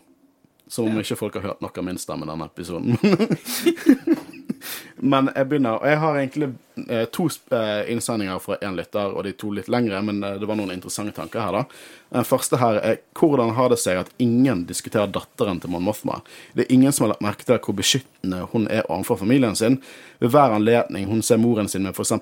Som 0.68 0.88
om 0.90 0.98
ikke 0.98 1.18
folk 1.18 1.36
har 1.38 1.44
hørt 1.50 1.60
noe 1.62 1.70
av 1.70 1.86
min 1.86 1.98
stemme 2.00 2.26
denne 2.26 2.48
episoden. 2.48 2.96
men 5.12 5.30
jeg 5.34 5.48
begynner. 5.48 5.80
Og 5.80 5.88
jeg 5.88 6.00
har 6.02 6.18
egentlig 6.18 6.48
eh, 6.88 7.04
to 7.14 7.26
eh, 7.54 7.92
innsendinger 7.92 8.40
fra 8.42 8.58
én 8.62 8.76
lytter, 8.78 9.12
og 9.12 9.24
de 9.26 9.34
to 9.38 9.50
litt 9.54 9.70
lengre, 9.72 10.00
men 10.06 10.22
eh, 10.24 10.38
det 10.40 10.48
var 10.48 10.58
noen 10.58 10.74
interessante 10.74 11.16
tanker 11.16 11.42
her, 11.42 11.60
da. 11.60 11.82
Den 12.16 12.26
første 12.28 12.60
her 12.60 12.80
er 12.80 12.98
hvordan 13.18 13.54
har 13.56 13.72
det 13.72 13.80
seg 13.82 14.00
at 14.00 14.12
ingen 14.22 14.64
diskuterer 14.68 15.10
datteren 15.12 15.60
til 15.62 15.72
Mon 15.72 15.84
Mothma? 15.86 16.20
Det 16.54 16.66
er 16.66 16.74
ingen 16.76 16.94
som 16.94 17.06
har 17.06 17.14
lagt 17.14 17.26
merke 17.26 17.48
til 17.48 17.60
hvor 17.60 17.78
beskyttende 17.78 18.44
hun 18.52 18.68
er 18.72 18.86
overfor 18.86 19.20
familien 19.24 19.58
sin. 19.58 19.80
Ved 20.22 20.32
hver 20.34 20.56
anledning 20.56 21.08
hun 21.10 21.24
ser 21.26 21.42
moren 21.42 21.68
sin 21.68 21.86
med 21.86 21.96
f.eks. 21.96 22.14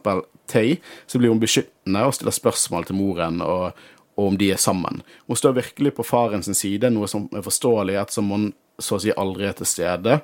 Tay, 0.50 0.78
så 1.06 1.20
blir 1.20 1.32
hun 1.32 1.42
beskyttende 1.42 2.04
og 2.04 2.16
stiller 2.16 2.34
spørsmål 2.34 2.88
til 2.88 3.00
moren. 3.00 3.42
og 3.44 3.72
og 4.14 4.28
om 4.28 4.36
de 4.38 4.52
er 4.52 4.60
sammen. 4.62 5.02
Hun 5.26 5.36
står 5.36 5.56
virkelig 5.56 5.94
på 5.96 6.04
faren 6.06 6.42
sin 6.46 6.54
side, 6.54 6.90
noe 6.90 7.08
som 7.10 7.26
er 7.34 7.42
forståelig 7.42 7.96
ettersom 7.98 8.28
hun 8.30 8.44
så 8.78 8.96
å 8.96 9.02
si 9.02 9.12
aldri 9.14 9.48
er 9.48 9.56
til 9.58 9.68
stede 9.68 10.20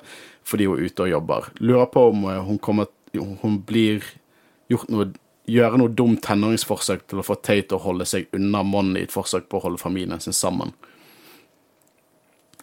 fordi 0.47 0.67
hun 0.67 0.79
er 0.79 0.89
ute 0.89 1.05
og 1.05 1.11
jobber. 1.11 1.49
Lurer 1.61 1.89
på 1.93 2.07
om 2.11 2.25
eh, 2.29 2.41
hun 2.47 2.57
kommer 2.59 2.89
Hun 3.13 3.59
blir 3.67 4.05
gjort 4.71 4.89
noe 4.89 5.11
Gjøre 5.51 5.79
noe 5.81 5.91
dumt 5.91 6.21
tenåringsforsøk 6.23 7.07
til 7.09 7.19
å 7.19 7.25
få 7.25 7.35
Tate 7.41 7.75
å 7.75 7.81
holde 7.81 8.05
seg 8.07 8.29
unna 8.37 8.61
Mon 8.63 8.93
i 8.95 9.01
et 9.07 9.11
forsøk 9.11 9.47
på 9.49 9.57
å 9.57 9.63
holde 9.65 9.81
familien 9.81 10.21
sin 10.21 10.35
sammen. 10.37 10.69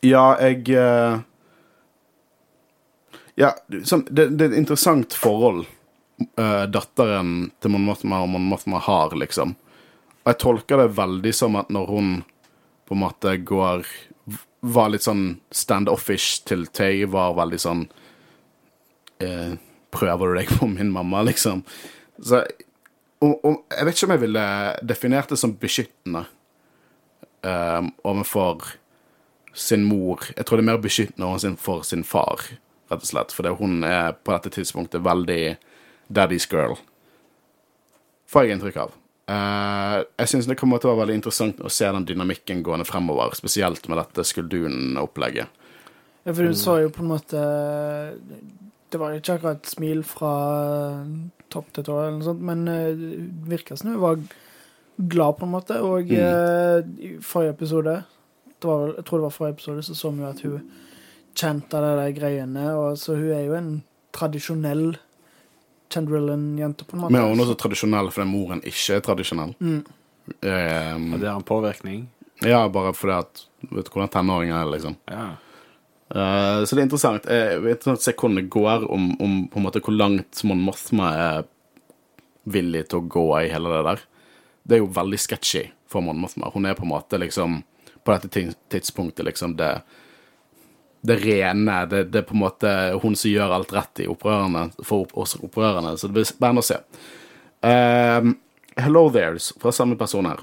Ja, 0.07 0.39
jeg 0.39 0.71
eh, 0.79 1.19
Ja, 3.35 3.51
det, 3.67 4.29
det 4.31 4.47
er 4.47 4.47
et 4.53 4.61
interessant 4.63 5.15
forhold 5.19 5.67
eh, 6.39 6.65
datteren 6.71 7.51
til 7.59 7.75
Mon 7.75 7.85
Mothma 7.91 8.23
og 8.23 8.33
Mon 8.33 8.47
Mothma 8.47 8.81
har, 8.87 9.15
liksom. 9.19 9.57
Og 10.23 10.33
jeg 10.33 10.41
tolker 10.43 10.83
det 10.85 10.95
veldig 10.97 11.35
som 11.35 11.59
at 11.59 11.75
når 11.75 11.93
hun 11.93 12.15
på 12.89 12.97
en 12.97 13.03
måte 13.03 13.35
går 13.43 13.85
Var 14.61 14.91
litt 14.91 15.07
sånn 15.07 15.39
standoffish 15.55 16.43
til 16.49 16.67
Tay, 16.75 17.05
var 17.07 17.37
veldig 17.39 17.61
sånn 17.63 17.85
eh, 19.23 19.55
Prøver 19.95 20.33
du 20.33 20.41
deg 20.41 20.51
på 20.59 20.67
min 20.69 20.91
mamma, 20.93 21.23
liksom? 21.25 21.63
Så 22.19 22.43
og, 23.23 23.39
og, 23.45 23.63
Jeg 23.73 23.87
vet 23.87 23.97
ikke 23.97 24.09
om 24.09 24.15
jeg 24.15 24.25
ville 24.27 24.49
definert 24.87 25.33
det 25.33 25.39
som 25.41 25.55
beskyttende 25.59 26.27
um, 27.43 27.91
overfor 28.07 28.75
sin 29.59 29.87
mor. 29.89 30.23
Jeg 30.37 30.47
tror 30.47 30.61
det 30.61 30.65
er 30.67 30.71
mer 30.71 30.83
beskyttende 30.83 31.27
overfor 31.27 31.83
sin 31.87 32.05
far, 32.07 32.45
rett 32.91 33.03
og 33.03 33.11
slett. 33.11 33.35
For 33.35 33.59
hun 33.59 33.83
er 33.87 34.15
på 34.15 34.35
dette 34.35 34.53
tidspunktet 34.55 35.03
veldig 35.07 35.57
daddy's 36.15 36.47
girl. 36.51 36.79
Får 38.31 38.47
jeg 38.47 38.59
inntrykk 38.59 38.83
av. 38.85 38.98
Eh, 39.29 39.95
jeg 40.23 40.31
syns 40.31 40.47
det 40.49 40.57
kommer 40.57 40.81
til 40.81 40.89
å 40.89 40.95
være 40.95 41.03
veldig 41.05 41.19
interessant 41.19 41.59
å 41.61 41.73
se 41.73 41.89
den 41.93 42.07
dynamikken 42.09 42.63
gående 42.65 42.87
fremover, 42.89 43.35
spesielt 43.37 43.85
med 43.91 44.01
dette 44.01 44.25
Skuldun-opplegget. 44.25 45.65
Ja, 46.25 46.33
for 46.33 46.45
du 46.45 46.57
så 46.57 46.79
jo 46.83 46.91
på 46.93 47.01
en 47.05 47.09
måte 47.09 47.41
Det 48.91 48.99
var 49.01 49.15
ikke 49.17 49.39
akkurat 49.39 49.63
et 49.63 49.71
smil 49.71 50.03
fra 50.05 50.33
topp 51.53 51.71
til 51.73 51.85
tå, 51.87 51.97
eller 52.01 52.19
noe 52.19 52.27
sånt, 52.27 52.45
men 52.45 52.65
uh, 52.69 53.03
virka 53.49 53.77
som 53.77 53.93
hun 53.93 54.01
var 54.01 54.21
glad, 54.99 55.37
på 55.39 55.47
en 55.47 55.53
måte. 55.53 55.77
Og 55.85 56.13
eh, 56.13 56.81
i 57.05 57.11
forrige 57.25 57.55
episode, 57.55 57.95
det 58.49 58.69
var 58.69 58.95
jeg 58.97 59.05
tror 59.09 59.21
det 59.21 59.27
var 59.27 59.35
forrige 59.37 59.57
episode, 59.59 59.85
så 59.87 59.97
så 59.97 60.13
vi 60.13 60.25
jo 60.25 60.31
at 60.31 60.43
hun 60.45 60.71
kjente 61.39 61.83
de 61.85 62.09
greiene, 62.17 62.65
og 62.75 62.99
så 62.99 63.17
hun 63.17 63.31
er 63.37 63.45
jo 63.45 63.59
en 63.59 63.71
tradisjonell 64.17 64.97
Chandrillan-jente, 65.93 66.85
på 66.85 66.97
en 66.97 67.03
måte. 67.03 67.13
Men 67.15 67.27
hun 67.27 67.41
er 67.41 67.45
også 67.47 67.59
tradisjonell 67.63 68.11
fordi 68.15 68.29
moren 68.31 68.63
ikke 68.67 68.99
er 68.99 69.05
tradisjonell. 69.05 69.55
Um, 69.59 69.85
Og 71.15 71.21
det 71.21 71.29
har 71.29 71.37
en 71.37 71.47
påvirkning. 71.49 72.09
ja, 72.45 72.67
bare 72.69 72.95
fordi 72.95 73.19
at 73.19 73.45
Vet 73.59 73.89
du 73.89 73.91
hvordan 73.91 74.11
tenåringer 74.15 74.55
er, 74.55 74.69
liksom. 74.71 74.95
Ja. 75.11 75.25
Uh, 76.15 76.63
så 76.63 76.77
det 76.77 76.79
er 76.79 76.85
interessant. 76.87 77.25
Jeg 77.27 77.63
vet 77.65 77.83
ikke 77.83 77.97
se 77.99 78.13
hvordan 78.15 78.37
det 78.39 78.51
går, 78.55 78.85
om, 78.87 79.09
om 79.19 79.33
på 79.51 79.59
en 79.59 79.65
måte 79.65 79.83
hvor 79.83 79.97
langt 79.97 80.45
Mon 80.47 80.63
Mothma 80.63 81.09
er 81.19 81.49
villig 82.49 82.85
til 82.89 83.01
å 83.01 83.09
gå 83.11 83.25
i 83.41 83.51
hele 83.51 83.73
det 83.73 83.83
der. 83.89 84.05
Det 84.63 84.77
er 84.77 84.85
jo 84.85 84.93
veldig 84.95 85.19
sketchy 85.19 85.65
for 85.91 86.05
Mon 86.07 86.21
Mothma. 86.23 86.53
Hun 86.55 86.69
er 86.69 86.79
på 86.79 86.87
en 86.87 86.93
måte 86.93 87.19
liksom 87.19 87.63
På 88.07 88.15
dette 88.15 88.53
tidspunktet 88.71 89.27
liksom 89.27 89.57
det 89.59 89.83
det 91.01 91.17
rene. 91.23 91.79
Det, 91.87 92.05
det 92.13 92.23
er 92.23 92.29
på 92.29 92.37
en 92.37 92.43
måte 92.43 92.75
hun 93.03 93.17
som 93.17 93.31
gjør 93.31 93.55
alt 93.59 93.73
rett 93.77 94.05
i 94.05 94.09
opprørerne, 94.11 94.69
for 94.85 95.09
oss 95.19 95.37
opprørerne. 95.39 95.97
Så 95.99 96.11
det 96.11 96.19
blir 96.19 96.29
spennende 96.29 96.65
å 96.65 96.69
se. 96.69 96.81
Ehm, 97.67 98.37
hello 98.79 99.09
there's, 99.15 99.53
fra 99.61 99.73
samme 99.75 99.99
person 99.99 100.27
her. 100.29 100.43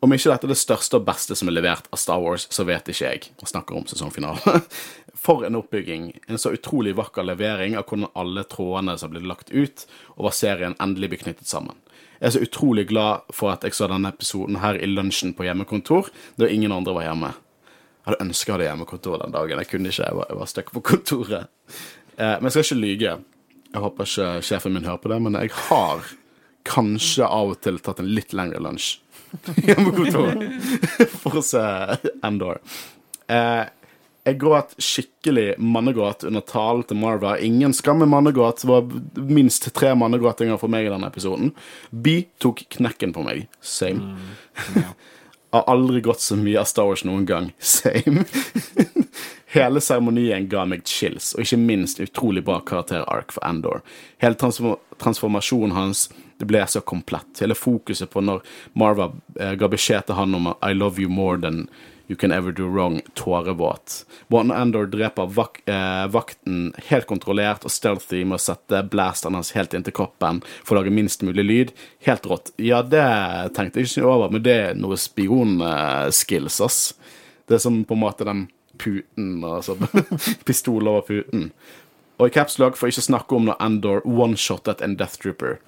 Om 0.00 0.14
ikke 0.14 0.30
dette 0.30 0.46
er 0.46 0.52
det 0.52 0.60
største 0.60 1.00
og 1.00 1.06
beste 1.08 1.34
som 1.34 1.50
er 1.50 1.56
levert 1.56 1.88
av 1.90 1.98
Star 1.98 2.20
Wars, 2.22 2.46
så 2.54 2.62
vet 2.66 2.86
ikke 2.86 3.08
jeg. 3.08 3.32
Og 3.42 3.50
snakker 3.50 3.80
om 3.80 3.86
sesongfinalen. 3.90 4.62
For 5.24 5.42
en 5.42 5.58
oppbygging. 5.58 6.12
En 6.30 6.38
så 6.38 6.52
utrolig 6.54 6.94
vakker 6.94 7.26
levering 7.26 7.74
av 7.74 7.88
hvordan 7.88 8.12
alle 8.14 8.44
trådene 8.46 8.94
som 8.94 9.08
har 9.08 9.16
blitt 9.16 9.26
lagt 9.26 9.50
ut, 9.50 9.82
og 10.14 10.28
var 10.28 10.36
serien 10.38 10.78
endelig 10.78 11.10
blir 11.10 11.24
knyttet 11.24 11.50
sammen. 11.50 11.74
Jeg 12.20 12.28
er 12.28 12.34
så 12.36 12.44
utrolig 12.46 12.86
glad 12.90 13.26
for 13.34 13.50
at 13.50 13.66
jeg 13.66 13.74
så 13.74 13.90
denne 13.90 14.10
episoden 14.14 14.60
her 14.62 14.78
i 14.78 14.86
lunsjen 14.86 15.34
på 15.34 15.46
hjemmekontor, 15.46 16.10
da 16.38 16.46
ingen 16.50 16.74
andre 16.74 16.94
var 16.94 17.10
hjemme. 17.10 17.32
Hadde 18.08 18.22
ønska 18.24 18.48
jeg 18.48 18.56
hadde 18.56 18.68
hjemmekontor 18.70 19.20
den 19.22 19.34
dagen. 19.36 19.60
Jeg 19.62 19.68
kunne 19.70 19.92
ikke, 19.92 20.06
jeg 20.08 20.16
var, 20.16 20.30
jeg 20.32 20.40
var 20.40 20.48
stuck 20.54 20.70
på 20.72 20.82
kontoret. 20.88 21.50
Eh, 22.16 22.34
men 22.40 22.48
jeg 22.48 22.54
skal 22.56 22.64
ikke 22.66 22.80
lyge. 22.82 23.16
Jeg 23.68 23.82
håper 23.84 24.08
ikke 24.08 24.28
sjefen 24.48 24.72
min 24.78 24.88
hører 24.88 25.02
på 25.02 25.12
det, 25.12 25.20
men 25.26 25.36
jeg 25.42 25.52
har 25.68 26.06
kanskje 26.68 27.28
av 27.28 27.52
og 27.54 27.60
til 27.64 27.78
tatt 27.84 28.00
en 28.02 28.08
litt 28.12 28.32
lengre 28.36 28.60
lunsj 28.64 28.94
hjemmekontoret 29.68 30.40
for 31.22 31.36
å 31.40 31.42
se 31.44 31.60
Endor. 32.24 32.62
Eh, 33.28 33.66
Jeg 34.28 34.36
gråt 34.42 34.74
skikkelig 34.82 35.54
mannegråt 35.60 36.24
under 36.28 36.42
talen 36.44 36.82
til 36.88 36.98
Marva. 37.00 37.36
Ingen 37.40 37.72
skam 37.76 38.00
med 38.02 38.10
mannegråt. 38.12 38.60
Det 38.60 38.68
var 38.68 38.88
minst 39.24 39.70
tre 39.76 39.94
mannegråtinger 39.96 40.58
for 40.60 40.68
meg 40.72 40.84
i 40.84 40.90
denne 40.92 41.08
episoden. 41.08 41.54
Bi 41.92 42.18
tok 42.42 42.60
knekken 42.76 43.14
på 43.16 43.24
meg. 43.24 43.46
Same. 43.64 44.18
Har 45.50 45.64
aldri 45.66 46.00
gått 46.04 46.20
så 46.20 46.36
mye 46.36 46.60
av 46.60 46.68
Star 46.68 46.88
Wars 46.90 47.04
noen 47.08 47.24
gang. 47.26 47.52
Same. 47.58 48.24
Hele 49.48 49.80
seremonien 49.80 50.48
ga 50.48 50.66
meg 50.68 50.84
chills, 50.84 51.32
og 51.34 51.46
ikke 51.46 51.60
minst 51.62 52.02
utrolig 52.04 52.42
bra 52.44 52.58
karakter-ark 52.60 53.32
for 53.32 53.44
Andor. 53.48 53.80
Hele 54.20 54.36
transform 54.36 54.76
transformasjonen 54.98 55.76
hans 55.76 56.08
det 56.38 56.46
ble 56.50 56.60
så 56.66 56.80
komplett. 56.80 57.40
Hele 57.40 57.54
fokuset 57.54 58.10
på 58.10 58.22
når 58.22 58.42
Marva 58.78 59.08
eh, 59.38 59.54
ga 59.58 59.68
beskjed 59.70 60.08
til 60.08 60.18
han 60.18 60.34
om 60.34 60.52
I 60.54 60.74
love 60.74 61.02
you 61.02 61.10
more 61.10 61.38
than 61.38 61.66
you 62.08 62.16
can 62.16 62.32
ever 62.32 62.52
do 62.52 62.66
wrong, 62.68 63.00
tårevåt. 63.14 64.06
One 64.28 64.54
Endor 64.54 64.86
dreper 64.86 65.26
vak 65.26 65.60
eh, 65.68 66.06
vakten 66.08 66.72
helt 66.88 67.06
kontrollert 67.06 67.66
og 67.68 67.72
stealthy 67.72 68.24
med 68.24 68.38
å 68.38 68.42
sette 68.42 68.82
blasteren 68.88 69.36
hans 69.36 69.52
helt 69.56 69.76
inntil 69.76 69.94
kroppen 69.94 70.40
for 70.62 70.74
å 70.74 70.80
lage 70.80 70.94
minst 70.94 71.22
mulig 71.22 71.44
lyd. 71.44 71.74
Helt 72.08 72.26
rått. 72.26 72.52
Ja, 72.56 72.80
det 72.82 73.04
tenkte 73.56 73.82
jeg 73.82 73.90
ikke 73.92 74.08
over, 74.08 74.32
men 74.32 74.44
det 74.44 74.56
er 74.56 74.78
noe 74.78 74.96
spionskills, 74.96 76.62
ass. 76.64 76.80
Det 77.48 77.58
er 77.58 77.64
som 77.64 77.82
på 77.84 77.96
en 77.96 78.04
måte 78.04 78.28
den 78.28 78.46
puten, 78.80 79.44
altså 79.44 79.76
pistol 80.48 80.88
over 80.88 81.04
puten. 81.08 81.50
Og 82.18 82.30
i 82.30 82.34
capslog 82.34 82.76
får 82.76 82.88
jeg 82.88 82.96
ikke 82.96 83.10
snakke 83.12 83.36
om 83.36 83.46
når 83.50 83.60
Endor 83.62 84.02
one-shottet 84.08 84.80
en 84.82 84.96
Death 84.98 85.20
Trooper. 85.22 85.60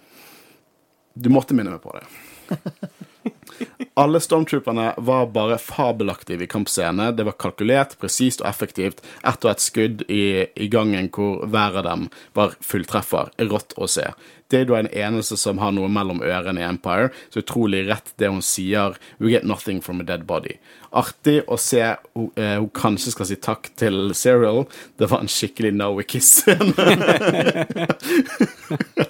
Du 1.15 1.29
måtte 1.31 1.55
minne 1.55 1.77
meg 1.77 1.85
på 1.85 1.95
det. 1.95 2.09
Alle 4.01 4.21
stormtrooperne 4.21 4.95
var 4.97 5.27
bare 5.27 5.59
fabelaktive 5.59 6.45
i 6.45 6.47
kampscene. 6.47 7.11
Det 7.13 7.25
var 7.27 7.35
kalkulert, 7.37 7.99
presist 8.01 8.41
og 8.41 8.49
effektivt. 8.49 9.03
Ett 9.29 9.45
og 9.45 9.51
ett 9.51 9.61
skudd 9.61 10.07
i, 10.09 10.47
i, 10.57 10.69
gangen 10.73 11.11
hvor 11.13 11.45
hver 11.45 11.77
av 11.83 11.85
dem 11.85 12.07
var 12.33 12.55
fulltreffer. 12.65 13.29
Rått 13.51 13.77
å 13.77 13.85
se. 13.93 14.07
Det 14.49 14.63
er 14.63 14.65
du 14.65 14.73
den 14.73 14.89
eneste 14.89 15.37
som 15.37 15.61
har 15.61 15.77
noe 15.77 15.93
mellom 15.93 16.25
ørene 16.25 16.65
i 16.65 16.67
Empire, 16.71 17.13
så 17.29 17.45
utrolig 17.45 17.85
rett 17.91 18.09
det 18.17 18.33
hun 18.33 18.41
sier. 18.41 18.97
We 19.21 19.35
get 19.37 19.45
nothing 19.45 19.85
from 19.85 20.01
a 20.01 20.09
dead 20.09 20.25
body. 20.25 20.57
Artig 20.97 21.45
å 21.45 21.61
se 21.61 21.85
hun, 22.17 22.33
eh, 22.41 22.57
hun 22.57 22.73
kanskje 22.73 23.13
skal 23.13 23.29
si 23.29 23.37
takk 23.37 23.69
til 23.77 24.15
Cyril. 24.17 24.65
Det 24.97 25.13
var 25.13 25.21
en 25.21 25.29
skikkelig 25.29 25.77
no-kiss-scene. 25.77 26.73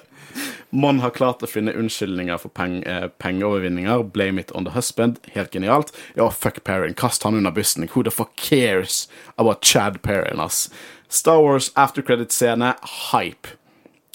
Mon 0.71 0.99
har 1.03 1.11
klart 1.11 1.43
å 1.43 1.49
finne 1.49 1.73
unnskyldninger 1.75 2.37
for 2.39 2.49
peng, 2.49 2.83
eh, 2.83 3.07
pengeovervinninger. 3.19 4.03
Blame 4.11 4.39
it 4.39 4.51
on 4.55 4.63
the 4.63 4.71
husband. 4.71 5.19
Helt 5.33 5.51
genialt. 5.51 5.91
Ja, 6.15 6.29
fuck 6.29 6.63
Perrin. 6.63 6.93
Kast 6.93 7.23
han 7.23 7.35
under 7.35 7.51
bussen. 7.51 7.87
Who 7.89 8.03
the 8.03 8.11
fuck 8.11 8.35
cares 8.35 9.07
about 9.37 9.61
Chad 9.61 10.01
Perrin, 10.01 10.39
ass? 10.39 10.69
Star 11.09 11.41
Wars 11.41 11.71
after 11.75 12.01
credit-scene, 12.01 12.75
hype. 13.11 13.47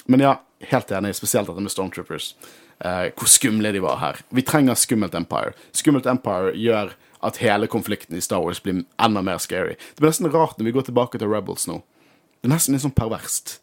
Men 0.07 0.19
ja, 0.19 0.39
helt 0.61 0.91
enig, 0.91 1.15
spesielt 1.15 1.47
dette 1.47 1.61
med 1.61 1.71
Stormtroopers. 1.71 2.33
Eh, 2.79 3.11
hvor 3.17 3.27
skumle 3.27 3.71
de 3.71 3.79
var 3.79 3.97
her. 3.97 4.17
Vi 4.29 4.41
trenger 4.41 4.73
skummelt 4.75 5.15
Empire. 5.15 5.53
Skummelt 5.73 6.05
Empire 6.05 6.53
gjør 6.55 6.93
at 7.21 7.37
hele 7.37 7.67
konflikten 7.67 8.17
i 8.17 8.21
Star 8.21 8.41
Wars 8.41 8.59
blir 8.63 8.83
enda 9.01 9.21
mer 9.21 9.37
scary. 9.37 9.75
Det 9.95 10.01
blir 10.01 10.09
nesten 10.09 10.31
rart 10.33 10.57
når 10.57 10.65
vi 10.65 10.71
går 10.71 10.89
tilbake 10.89 11.19
til 11.19 11.29
Rebels 11.29 11.67
nå. 11.67 11.81
Det 12.41 12.49
er 12.49 12.53
nesten 12.53 12.75
litt 12.75 12.85
sånn 12.85 12.97
perverst. 12.97 13.57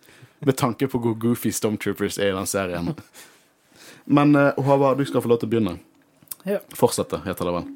Med 0.44 0.56
tanke 0.60 0.88
på 0.90 1.00
hvor 1.00 1.16
goofy 1.20 1.52
Stormtroopers 1.54 2.18
er 2.18 2.32
i 2.32 2.36
den 2.36 2.48
serien. 2.50 2.92
Men 4.04 4.36
uh, 4.36 4.52
Håvard, 4.60 4.98
du 4.98 5.08
skal 5.08 5.24
få 5.24 5.30
lov 5.32 5.40
til 5.40 5.48
å 5.48 5.54
begynne. 5.54 5.78
Ja. 6.44 6.60
Fortsette, 6.76 7.22
heter 7.24 7.48
det 7.48 7.54
vel. 7.56 7.72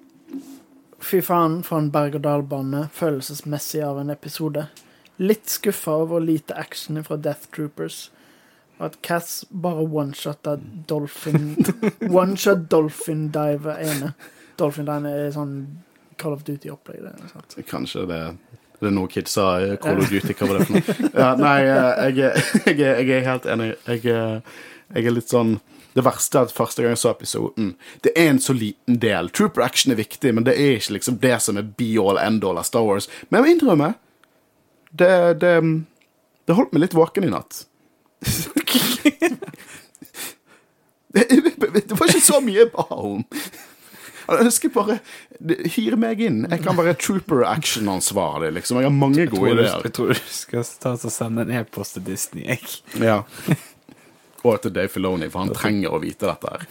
Fy 0.99 1.23
faen 1.24 1.62
for 1.65 1.81
en 1.81 1.89
berg-og-dal-bane 1.95 2.89
følelsesmessig 2.93 3.81
av 3.86 4.01
en 4.03 4.12
episode. 4.12 4.66
Litt 5.23 5.49
skuffa 5.49 5.95
over 6.03 6.20
lite 6.20 6.57
action 6.59 7.01
fra 7.07 7.16
Death 7.16 7.49
Troopers. 7.55 8.09
Og 8.78 8.90
at 8.90 8.99
Cass 9.03 9.45
bare 9.51 9.86
one-shotta 9.86 10.59
Dolphin 10.90 11.57
One-shot 12.20 12.69
Dolphin 12.70 13.28
Diver 13.35 13.81
ene. 13.82 14.12
Dolphin 14.59 14.86
Diver 14.86 15.24
er 15.24 15.32
sånn 15.35 15.55
Call 16.19 16.35
of 16.35 16.45
Duty-opplegg. 16.47 17.09
Kanskje 17.70 18.05
det 18.11 18.23
det 18.79 18.87
er 18.87 18.95
noe 18.95 19.11
kidsa 19.11 19.45
Call 19.83 19.99
of 20.03 20.11
Duty, 20.11 20.35
hva 20.39 20.47
var 20.49 20.61
det 20.61 20.67
for 20.69 20.77
noe? 20.77 21.11
Ja, 21.23 21.31
nei, 21.39 21.57
jeg, 21.67 22.35
jeg, 22.69 22.79
jeg, 22.79 23.09
er 23.17 23.27
helt 23.27 23.49
enig. 23.51 23.73
Jeg, 23.89 24.05
jeg 24.07 25.09
er 25.11 25.15
litt 25.15 25.33
sånn 25.33 25.57
Det 25.97 26.05
verste 26.07 26.39
er 26.39 26.47
at 26.47 26.55
første 26.55 26.85
gang 26.85 26.95
jeg 26.95 27.03
så 27.03 27.11
episoden 27.11 27.73
Det 28.05 28.13
er 28.15 28.31
en 28.33 28.43
så 28.43 28.55
liten 28.57 29.01
del. 29.03 29.33
Trooper 29.35 29.67
action 29.67 29.95
er 29.95 29.99
viktig, 30.01 30.31
men 30.37 30.47
det 30.47 30.55
er 30.57 30.77
ikke 30.79 30.99
liksom 30.99 31.19
det 31.25 31.37
som 31.45 31.59
er 31.59 31.67
be 31.79 31.91
all 31.99 32.21
end 32.23 32.47
all 32.47 32.61
av 32.61 32.69
Star 32.69 32.87
Wars. 32.87 33.11
Men 33.29 33.41
jeg 33.41 33.45
må 33.45 33.55
innrømme 33.57 33.91
det, 34.89 35.41
det, 35.43 35.55
det 36.49 36.57
holdt 36.57 36.73
meg 36.73 36.87
litt 36.87 36.97
våken 36.97 37.27
i 37.27 37.33
natt. 37.33 37.65
det, 41.13 41.25
det 41.29 41.99
var 41.99 42.09
ikke 42.09 42.25
så 42.25 42.41
mye 42.45 42.63
jeg 42.63 42.71
ba 42.73 42.87
om. 42.95 43.27
Jeg 44.29 44.45
ønsker 44.45 44.73
bare 44.75 44.99
Hyr 45.73 45.97
meg 46.01 46.21
inn. 46.25 46.43
Jeg 46.51 46.63
kan 46.65 46.77
være 46.77 46.97
trooper 47.01 47.47
action-ansvarlig, 47.49 48.51
liksom. 48.59 48.83
Jeg 48.83 48.91
har 48.91 48.97
mange 48.97 49.25
gode 49.31 49.55
ideer. 49.55 49.79
Jeg 49.87 49.95
tror 49.97 50.13
du 50.13 50.21
skal 50.33 50.67
ta 50.83 50.93
og 50.97 51.15
sende 51.15 51.47
en 51.47 51.55
e-post 51.61 51.97
til 51.97 52.05
Disney, 52.11 52.45
jeg. 52.45 52.61
Ja. 53.01 53.23
Og 54.45 54.61
til 54.63 54.75
Dave 54.75 54.93
Filoni, 54.93 55.31
for 55.33 55.47
han 55.47 55.55
trenger 55.57 55.97
å 55.97 56.03
vite 56.03 56.29
dette 56.29 56.53
her. 56.53 56.69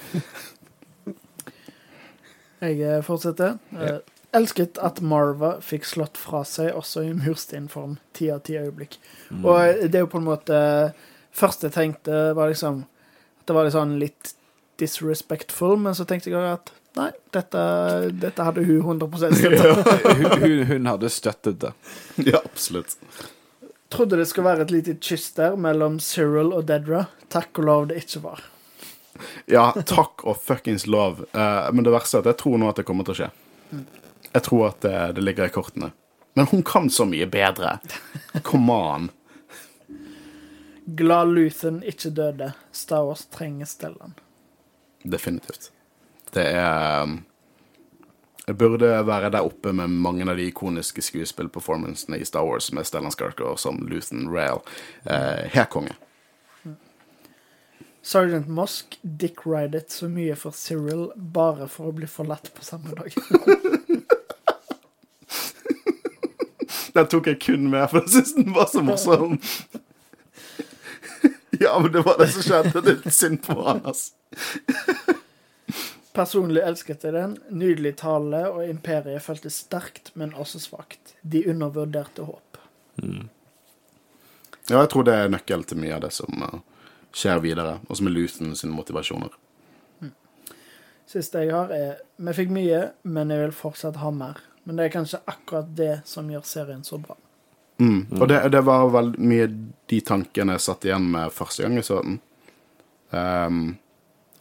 Jeg 2.64 2.80
eh, 2.82 3.02
fortsetter. 3.06 3.58
Ja. 3.74 3.98
Eh, 3.98 4.16
elsket 4.38 4.80
at 4.84 5.02
Marva 5.06 5.58
fikk 5.64 5.86
slått 5.88 6.18
fra 6.20 6.44
seg 6.48 6.74
også 6.78 7.06
i 7.06 7.14
mursteinform. 7.18 7.98
Ti 8.18 8.32
av 8.34 8.42
ti 8.48 8.58
øyeblikk. 8.60 8.98
Mm. 9.30 9.44
Og 9.44 9.60
eh, 9.62 9.86
det 9.86 10.00
er 10.00 10.08
jo 10.08 10.14
på 10.14 10.22
en 10.22 10.30
måte 10.32 10.58
Først 11.38 11.62
jeg 11.62 11.76
tenkte, 11.76 12.32
var 12.34 12.50
liksom 12.50 12.80
At 13.38 13.44
det 13.46 13.54
var 13.54 13.68
litt 13.68 13.76
sånn 13.76 13.92
litt 14.02 14.32
disrespectful, 14.82 15.76
men 15.82 15.94
så 15.98 16.06
tenkte 16.10 16.32
jeg 16.32 16.50
at 16.50 16.72
Nei, 16.98 17.12
dette, 17.34 17.64
dette 18.12 18.44
hadde 18.44 18.64
hun 18.66 18.80
100 18.80 19.18
støttet. 19.38 19.88
hun, 20.04 20.42
hun, 20.42 20.64
hun, 20.72 20.86
hadde 20.90 21.10
støttet 21.14 21.60
det. 21.62 21.74
Ja, 22.26 22.42
absolutt. 22.44 22.98
Trodde 23.90 24.18
det 24.20 24.26
skulle 24.26 24.50
være 24.50 24.66
et 24.66 24.74
lite 24.74 24.98
kyss 25.02 25.30
der 25.38 25.56
mellom 25.56 26.00
Cyril 26.04 26.52
og 26.58 26.66
Dedra. 26.68 27.06
Takk 27.32 27.62
og 27.62 27.70
lov 27.70 27.88
det 27.92 28.02
ikke 28.02 28.24
var. 28.26 28.42
Ja, 29.46 29.70
takk 29.86 30.26
og 30.28 30.42
fuckings 30.44 30.88
lov. 30.88 31.24
Uh, 31.38 31.70
men 31.74 31.86
det 31.86 31.94
verste 31.94 32.20
er 32.20 32.26
at 32.26 32.34
jeg 32.34 32.42
tror 32.42 32.58
nå 32.60 32.72
at 32.72 32.82
det 32.82 32.88
kommer 32.90 33.08
til 33.08 33.16
å 33.16 33.20
skje. 33.22 33.30
Jeg 34.34 34.44
tror 34.50 34.68
at 34.72 34.82
det, 34.84 34.98
det 35.18 35.24
ligger 35.24 35.48
i 35.48 35.54
kortene. 35.54 35.94
Men 36.38 36.50
hun 36.52 36.66
kan 36.66 36.90
så 36.94 37.06
mye 37.10 37.26
bedre. 37.30 37.78
Come 38.46 38.74
on. 38.74 39.08
Glad 40.86 41.34
Luthen 41.34 41.80
ikke 41.84 42.12
døde. 42.14 42.52
Star 42.72 43.08
Wars 43.08 43.26
trenger 43.34 43.66
Stellan. 43.66 44.14
Definitivt. 45.04 45.72
Det 46.34 46.44
er 46.44 47.04
um, 47.04 47.20
Jeg 48.48 48.58
burde 48.58 48.90
være 49.08 49.30
der 49.32 49.44
oppe 49.44 49.74
med 49.76 49.88
mange 49.92 50.24
av 50.30 50.38
de 50.40 50.48
ikoniske 50.48 51.02
skuespillperformancene 51.04 52.20
i 52.20 52.26
Star 52.26 52.46
Wars 52.48 52.72
med 52.72 52.88
Stellan 52.88 53.12
Skarker 53.12 53.56
som 53.60 53.82
Luthen 53.88 54.30
Rail. 54.32 54.64
Eh, 55.04 55.52
helt 55.52 55.70
konge. 55.70 55.96
Sergeant 58.08 58.48
Mosk 58.48 59.00
Dick 59.02 59.44
ridet 59.44 59.92
så 59.92 60.08
mye 60.08 60.36
for 60.40 60.56
Cyril 60.56 61.10
bare 61.16 61.68
for 61.68 61.90
å 61.90 61.96
bli 61.98 62.08
forlatt 62.08 62.54
på 62.56 62.64
samme 62.64 62.96
dag. 62.96 63.12
den 66.96 67.12
tok 67.12 67.28
jeg 67.28 67.42
kun 67.44 67.68
med, 67.68 67.84
for 67.92 68.00
jeg 68.00 68.14
syntes 68.14 68.34
den 68.40 68.56
var 68.56 68.72
så 68.72 68.82
morsom. 68.86 69.36
ja, 71.64 71.76
men 71.84 71.92
det 71.92 72.06
var 72.08 72.16
det 72.22 72.32
som 72.32 72.48
skjedde. 72.48 72.80
Det 72.80 72.94
er 72.94 73.04
litt 73.04 73.20
synd 73.20 73.44
på 73.44 73.60
han, 73.68 73.84
altså. 73.84 74.16
Personlig 76.18 76.64
elsket 76.66 77.04
jeg 77.06 77.14
den. 77.14 77.36
Nydelig 77.54 77.98
tale, 78.02 78.42
og 78.50 78.66
imperiet 78.66 79.22
føltes 79.22 79.60
sterkt, 79.68 80.10
men 80.18 80.34
også 80.34 80.62
svakt. 80.64 81.14
De 81.22 81.44
undervurderte 81.52 82.26
håp. 82.26 82.58
Mm. 83.04 83.28
Ja, 84.68 84.82
jeg 84.82 84.90
tror 84.92 85.06
det 85.08 85.14
er 85.16 85.30
nøkkel 85.32 85.64
til 85.68 85.80
mye 85.80 85.94
av 85.96 86.02
det 86.08 86.12
som 86.18 86.42
uh, 86.42 86.58
skjer 87.16 87.44
videre, 87.46 87.78
og 87.86 88.00
som 88.00 88.10
er 88.10 88.16
Luthen 88.16 88.58
sine 88.58 88.74
motivasjoner. 88.74 89.38
Mm. 90.02 90.12
Siste 91.08 91.46
jeg 91.46 91.54
har, 91.54 91.72
er 91.72 92.02
Vi 92.18 92.36
fikk 92.42 92.52
mye, 92.56 92.82
men 93.06 93.32
jeg 93.32 93.46
vil 93.46 93.56
fortsatt 93.56 94.02
ha 94.02 94.12
mer. 94.12 94.42
Men 94.66 94.80
det 94.80 94.88
er 94.88 94.96
kanskje 94.98 95.24
akkurat 95.30 95.70
det 95.78 96.02
som 96.10 96.28
gjør 96.28 96.44
serien 96.44 96.84
så 96.84 96.98
bra. 97.00 97.16
Mm. 97.78 98.08
Og 98.18 98.26
det, 98.28 98.42
det, 98.52 98.66
var 98.66 98.90
vel 98.90 99.14
mye 99.22 99.46
de 99.88 100.00
tankene 100.02 100.58
jeg 100.58 100.66
satt 100.66 100.88
igjen 100.88 101.06
med 101.14 101.32
første 101.32 101.64
gang 101.64 101.78
jeg 101.78 101.86
så 101.88 102.02
den. 102.02 102.18
Um, 103.14 103.78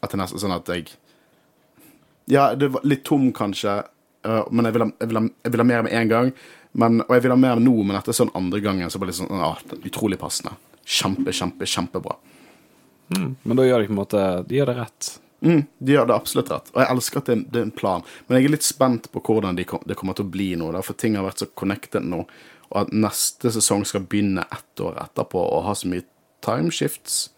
at 0.01 0.11
det 0.11 0.17
er 0.17 0.23
nesten 0.25 0.43
sånn 0.43 0.57
at 0.57 0.73
jeg 0.73 0.97
ja, 2.31 2.49
det 2.59 2.69
var 2.75 2.87
litt 2.87 3.05
tom, 3.07 3.29
kanskje, 3.35 3.79
uh, 4.27 4.45
men 4.51 4.69
jeg 4.69 4.77
vil, 4.77 4.87
ha, 4.87 4.93
jeg, 5.01 5.11
vil 5.11 5.21
ha, 5.21 5.25
jeg 5.47 5.55
vil, 5.55 5.63
ha, 5.63 5.69
mer 5.73 5.85
med 5.87 5.99
en 5.99 6.13
gang. 6.13 6.33
Men, 6.77 7.01
og 7.07 7.13
jeg 7.17 7.25
vil 7.25 7.33
ha 7.33 7.39
mer 7.41 7.61
nå, 7.63 7.77
men 7.89 7.97
etter 7.97 8.17
sånn 8.17 8.35
andre 8.37 8.61
gangen 8.65 8.91
så 8.93 9.01
var 9.01 9.09
det 9.09 9.17
sånn 9.17 9.31
ah, 9.33 9.61
utrolig 9.79 10.19
passende. 10.21 10.57
Kjempe, 10.85 11.33
kjempe, 11.35 11.69
kjempebra. 11.71 12.19
Mm. 13.15 13.31
Men 13.43 13.59
da 13.59 13.65
gjør 13.65 13.81
de 13.81 13.87
på 13.87 13.95
en 13.95 13.99
måte 14.01 14.21
De 14.51 14.57
gjør 14.59 14.73
det 14.73 14.75
rett. 14.81 15.09
Mm, 15.47 15.61
de 15.79 15.95
gjør 15.95 16.09
det 16.11 16.17
absolutt 16.17 16.51
rett. 16.51 16.69
Og 16.75 16.81
jeg 16.83 16.91
elsker 16.97 17.23
at 17.23 17.31
det, 17.31 17.37
det 17.55 17.61
er 17.61 17.69
en 17.69 17.79
plan. 17.79 18.05
Men 18.27 18.39
jeg 18.39 18.49
er 18.49 18.55
litt 18.57 18.67
spent 18.67 19.09
på 19.13 19.23
hvordan 19.23 19.59
de 19.59 19.67
kom, 19.69 19.83
det 19.87 19.97
kommer 19.99 20.19
til 20.19 20.27
å 20.27 20.35
bli 20.35 20.51
nå, 20.59 20.69
for 20.85 20.99
ting 20.99 21.17
har 21.17 21.27
vært 21.27 21.45
så 21.45 21.49
connected 21.55 22.05
nå. 22.05 22.25
og 22.67 22.77
at 22.83 22.93
neste 22.93 23.53
sesong 23.55 23.87
skal 23.87 24.05
begynne 24.11 24.45
ett 24.53 24.83
år 24.83 24.99
etterpå 25.05 25.39
og 25.39 25.65
ha 25.69 25.75
så 25.79 25.89
mye 25.91 26.05
timeshifts 26.45 27.29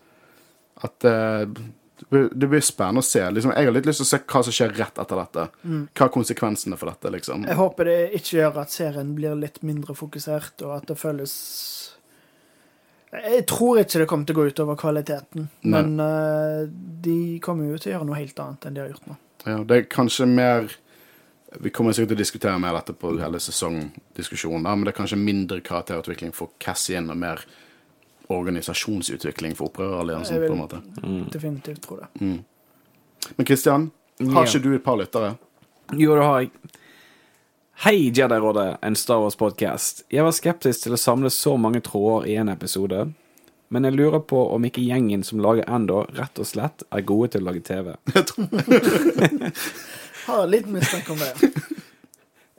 at 0.86 1.04
eh, 1.08 1.44
det 2.10 2.48
blir- 2.48 2.62
spennende 2.64 3.02
å 3.02 3.04
se. 3.04 3.20
Liksom, 3.30 3.52
jeg 3.56 3.64
har 3.64 3.72
litt 3.74 3.86
lyst 3.86 4.00
til 4.02 4.06
å 4.06 4.10
se 4.12 4.18
hva 4.18 4.42
som 4.44 4.52
skjer 4.54 4.74
rett 4.76 4.98
etter 4.98 5.16
dette. 5.16 5.48
Hva 5.94 6.06
er 6.06 6.14
konsekvensene 6.14 6.78
for 6.78 6.90
dette, 6.90 7.10
liksom. 7.10 7.44
Jeg 7.48 7.56
håper 7.58 7.84
det 7.84 7.98
ikke 8.20 8.38
gjør 8.38 8.60
at 8.62 8.70
serien 8.70 9.14
blir 9.16 9.34
litt 9.36 9.62
mindre 9.62 9.94
fokusert, 9.98 10.62
og 10.62 10.76
at 10.76 10.86
det 10.86 10.98
føles 10.98 11.34
Jeg 13.10 13.46
tror 13.48 13.78
ikke 13.80 14.02
det 14.02 14.06
kommer 14.08 14.26
til 14.28 14.36
å 14.36 14.38
gå 14.42 14.50
utover 14.52 14.76
kvaliteten, 14.76 15.48
Nei. 15.64 15.82
men 15.82 16.00
uh, 16.00 16.66
de 16.68 17.38
kommer 17.40 17.70
jo 17.70 17.78
til 17.78 17.92
å 17.92 17.94
gjøre 17.96 18.06
noe 18.10 18.18
helt 18.20 18.42
annet 18.44 18.66
enn 18.68 18.74
de 18.76 18.82
har 18.82 18.90
gjort 18.92 19.06
nå. 19.08 19.16
Ja, 19.46 19.62
det 19.64 19.76
er 19.78 19.86
kanskje 19.88 20.26
mer 20.28 20.68
Vi 21.62 21.70
kommer 21.72 21.94
sikkert 21.96 22.10
til 22.12 22.18
å 22.18 22.20
diskutere 22.20 22.60
mer 22.60 22.74
dette 22.76 22.92
på 22.92 23.14
hele 23.16 23.38
sesongdiskusjonen, 23.40 24.66
men 24.68 24.84
det 24.84 24.92
er 24.92 24.98
kanskje 24.98 25.16
mindre 25.16 25.62
karakterutvikling 25.64 26.34
for 26.36 26.50
Cassian 26.60 27.08
og 27.08 27.16
mer 27.16 27.40
organisasjonsutvikling 28.30 29.54
for 29.56 29.68
opprøreralliansen, 29.70 30.34
Jeg 30.34 30.40
vil- 30.40 30.48
på 30.48 30.54
en 30.54 30.60
måte. 30.60 31.30
Definitivt 31.32 31.82
tro 31.82 31.96
det. 31.96 32.08
Men 33.36 33.46
Kristian, 33.46 33.90
Ja. 34.20 34.30
har 34.32 34.44
ikke 34.46 34.62
du 34.62 34.74
et 34.74 34.84
par 34.84 34.96
lyttere? 34.96 35.36
Jo, 35.96 36.14
det 36.16 36.24
har 36.24 36.40
jeg. 36.40 36.50
Hei, 37.84 38.10
Jedi-rådet, 38.10 38.78
en 38.82 38.94
Star 38.96 39.20
Wars-podkast. 39.22 40.02
Jeg 40.10 40.22
var 40.24 40.32
skeptisk 40.32 40.82
til 40.82 40.92
å 40.92 40.96
samle 40.98 41.30
så 41.30 41.56
mange 41.58 41.80
tråder 41.80 42.26
i 42.26 42.34
en 42.36 42.48
episode, 42.48 43.12
men 43.70 43.84
jeg 43.84 43.92
lurer 43.94 44.20
på 44.20 44.52
om 44.52 44.62
ikke 44.64 44.82
gjengen 44.84 45.22
som 45.24 45.38
lager 45.38 45.64
Endo, 45.68 46.04
rett 46.16 46.38
og 46.38 46.44
slett 46.46 46.82
er 46.90 47.00
gode 47.02 47.30
til 47.30 47.40
å 47.42 47.44
lage 47.52 47.62
TV. 47.62 47.96
Jeg 48.14 48.26
tror 48.26 48.48
Har 50.26 50.46
litt 50.46 50.66
mistanke 50.66 51.10
om 51.10 51.18
det. 51.18 51.52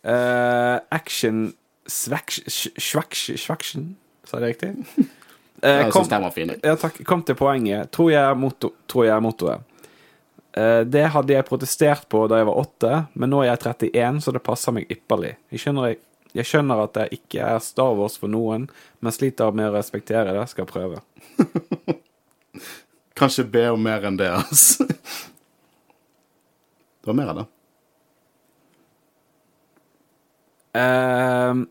Uh, 0.05 0.79
action 0.91 1.53
Svaction 1.85 2.45
Svaction, 3.37 3.95
sa 4.25 4.37
jeg 4.39 4.59
det 4.59 4.73
riktig? 4.73 5.09
Eh, 5.61 5.69
Jeg 5.85 5.91
kom, 5.91 6.03
synes 6.03 6.09
den 6.13 6.21
var 6.23 6.31
fin. 6.35 6.51
ja, 6.63 6.75
takk, 6.79 7.01
kom 7.05 7.23
til 7.27 7.35
poenget. 7.35 7.89
Tror 7.91 8.11
jeg 8.13 8.21
er, 8.23 8.35
motto, 8.39 8.73
tror 8.87 9.05
jeg 9.09 9.21
mottoet. 9.25 9.61
Eh, 10.57 10.81
det 10.87 11.05
hadde 11.13 11.33
jeg 11.35 11.45
protestert 11.47 12.07
på 12.09 12.23
da 12.31 12.37
jeg 12.41 12.47
var 12.49 12.57
åtte, 12.61 12.93
men 13.13 13.29
nå 13.33 13.41
er 13.43 13.51
jeg 13.51 13.59
31, 13.91 14.21
så 14.25 14.31
det 14.35 14.43
passer 14.45 14.71
meg 14.75 14.89
ypperlig. 14.91 15.33
Jeg 15.53 15.59
skjønner, 15.65 15.91
jeg, 15.91 15.99
jeg 16.39 16.45
skjønner 16.49 16.83
at 16.85 16.93
det 16.97 17.07
ikke 17.19 17.43
er 17.53 17.59
Star 17.65 17.93
Wars 17.99 18.17
for 18.21 18.31
noen, 18.31 18.69
men 19.01 19.11
sliter 19.15 19.51
med 19.55 19.69
å 19.69 19.75
respektere 19.75 20.33
det. 20.37 20.47
Skal 20.51 20.65
prøve. 20.69 21.01
Kanskje 23.19 23.43
be 23.51 23.65
om 23.73 23.81
mer 23.83 24.05
enn 24.07 24.17
det, 24.19 24.29
altså. 24.31 24.85
Det 26.99 27.07
var 27.09 27.17
mer 27.19 27.31
av 27.33 27.39
det. 27.41 27.47
Ehm, 30.79 31.65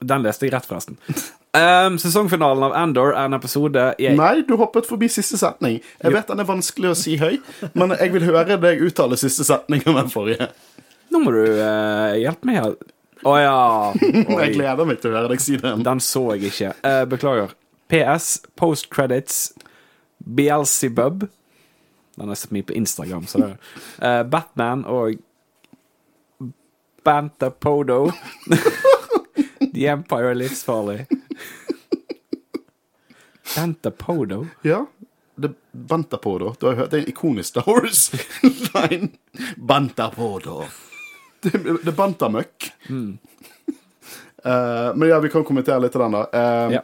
den 0.00 0.24
leste 0.24 0.46
jeg 0.48 0.52
rett, 0.54 0.66
forresten. 0.68 0.98
Ehm, 1.52 1.96
sesongfinalen 1.98 2.62
av 2.62 2.74
Andor 2.78 3.10
er 3.10 3.26
en 3.26 3.34
episode 3.34 3.82
jeg 3.98 4.14
Nei, 4.14 4.44
du 4.46 4.54
hoppet 4.60 4.86
forbi 4.86 5.08
siste 5.10 5.38
setning. 5.40 5.80
Jeg 5.98 6.14
vet 6.14 6.28
den 6.30 6.42
er 6.42 6.46
vanskelig 6.46 6.92
å 6.92 6.98
si 6.98 7.16
høy, 7.18 7.40
men 7.74 7.96
jeg 7.96 8.12
vil 8.14 8.26
høre 8.28 8.58
deg 8.62 8.84
uttale 8.86 9.18
siste 9.18 9.46
setning 9.48 9.82
om 9.90 9.98
den 9.98 10.12
forrige. 10.12 10.46
Nå 11.10 11.22
må 11.24 11.32
du 11.34 11.42
uh, 11.42 12.14
hjelpe 12.14 12.46
meg 12.46 12.60
her. 12.60 12.76
Å 13.26 13.32
ja. 13.36 13.56
Jeg 14.44 14.54
gleder 14.54 14.86
meg 14.88 15.00
til 15.02 15.10
å 15.10 15.18
høre 15.18 15.32
deg 15.32 15.42
si 15.42 15.58
den. 15.60 15.82
Den 15.84 15.98
så 16.00 16.22
jeg 16.38 16.54
ikke. 16.54 16.70
Uh, 16.86 17.02
beklager. 17.10 17.50
PS, 17.92 18.38
post 18.56 18.86
credits, 18.94 19.50
Beelzebub. 20.24 21.26
Den 22.16 22.32
er 22.32 22.38
så 22.38 22.48
mye 22.54 22.64
på 22.64 22.78
Instagram, 22.78 23.26
så 23.28 23.42
det 23.42 23.50
uh, 23.98 24.22
Batman 24.30 24.86
og 24.88 25.18
Bantapodo. 27.04 28.06
The 29.74 29.90
Empire 29.92 30.30
er 30.30 30.40
livsfarlig. 30.40 31.02
Bantapodo? 33.56 34.46
Ja. 34.62 34.86
Det 35.40 35.54
på. 36.20 36.38
Du 36.38 36.66
har 36.66 36.74
hørt 36.74 36.90
det 36.90 36.98
er 36.98 37.02
en 37.02 37.08
ikonisk 37.08 37.48
Star 37.48 37.62
Wars-line. 37.66 39.08
Bantapodo. 39.56 40.40
på, 40.40 40.60
da. 40.60 40.66
Det, 41.40 41.54
er 41.88 41.92
bantamøkk. 41.96 42.72
Uh, 42.90 42.96
men 44.96 45.08
ja, 45.08 45.20
vi 45.20 45.28
kan 45.32 45.44
kommentere 45.44 45.80
litt 45.80 45.92
til 45.92 46.00
den, 46.04 46.12
da. 46.16 46.22
Uh, 46.32 46.72
Ja. 46.78 46.82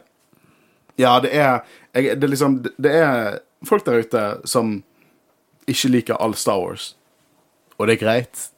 Ja, 0.97 1.19
det 1.21 1.29
er 1.29 1.59
jeg, 1.93 2.17
Det 2.17 2.25
er 2.25 2.31
liksom 2.31 2.55
Det 2.77 2.91
er 2.91 3.39
folk 3.65 3.85
der 3.85 3.99
ute 4.01 4.21
som 4.49 4.83
ikke 5.67 5.89
liker 5.91 6.21
all 6.21 6.33
Star 6.33 6.57
Wars. 6.57 6.95
Og 7.77 7.87
det 7.87 7.97
er 7.97 8.05
greit. 8.05 8.49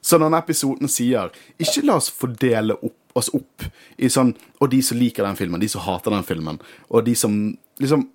Så 0.00 0.18
denne 0.20 0.38
episoden 0.38 0.88
sier 0.92 1.30
ikke 1.58 1.82
la 1.88 1.96
oss 1.98 2.10
fordele 2.12 2.74
opp, 2.76 2.97
oss 3.18 3.32
opp 3.36 3.66
i 3.98 4.10
sånn 4.12 4.34
Og 4.62 4.70
de 4.72 4.82
som 4.84 4.98
liker 4.98 5.26
den 5.26 5.38
filmen, 5.38 5.60
de 5.60 5.68
som 5.70 5.84
hater 5.84 6.14
den 6.14 6.26
filmen, 6.26 6.60
og 6.88 7.04
de 7.06 7.14
som 7.18 7.34
liksom 7.82 8.06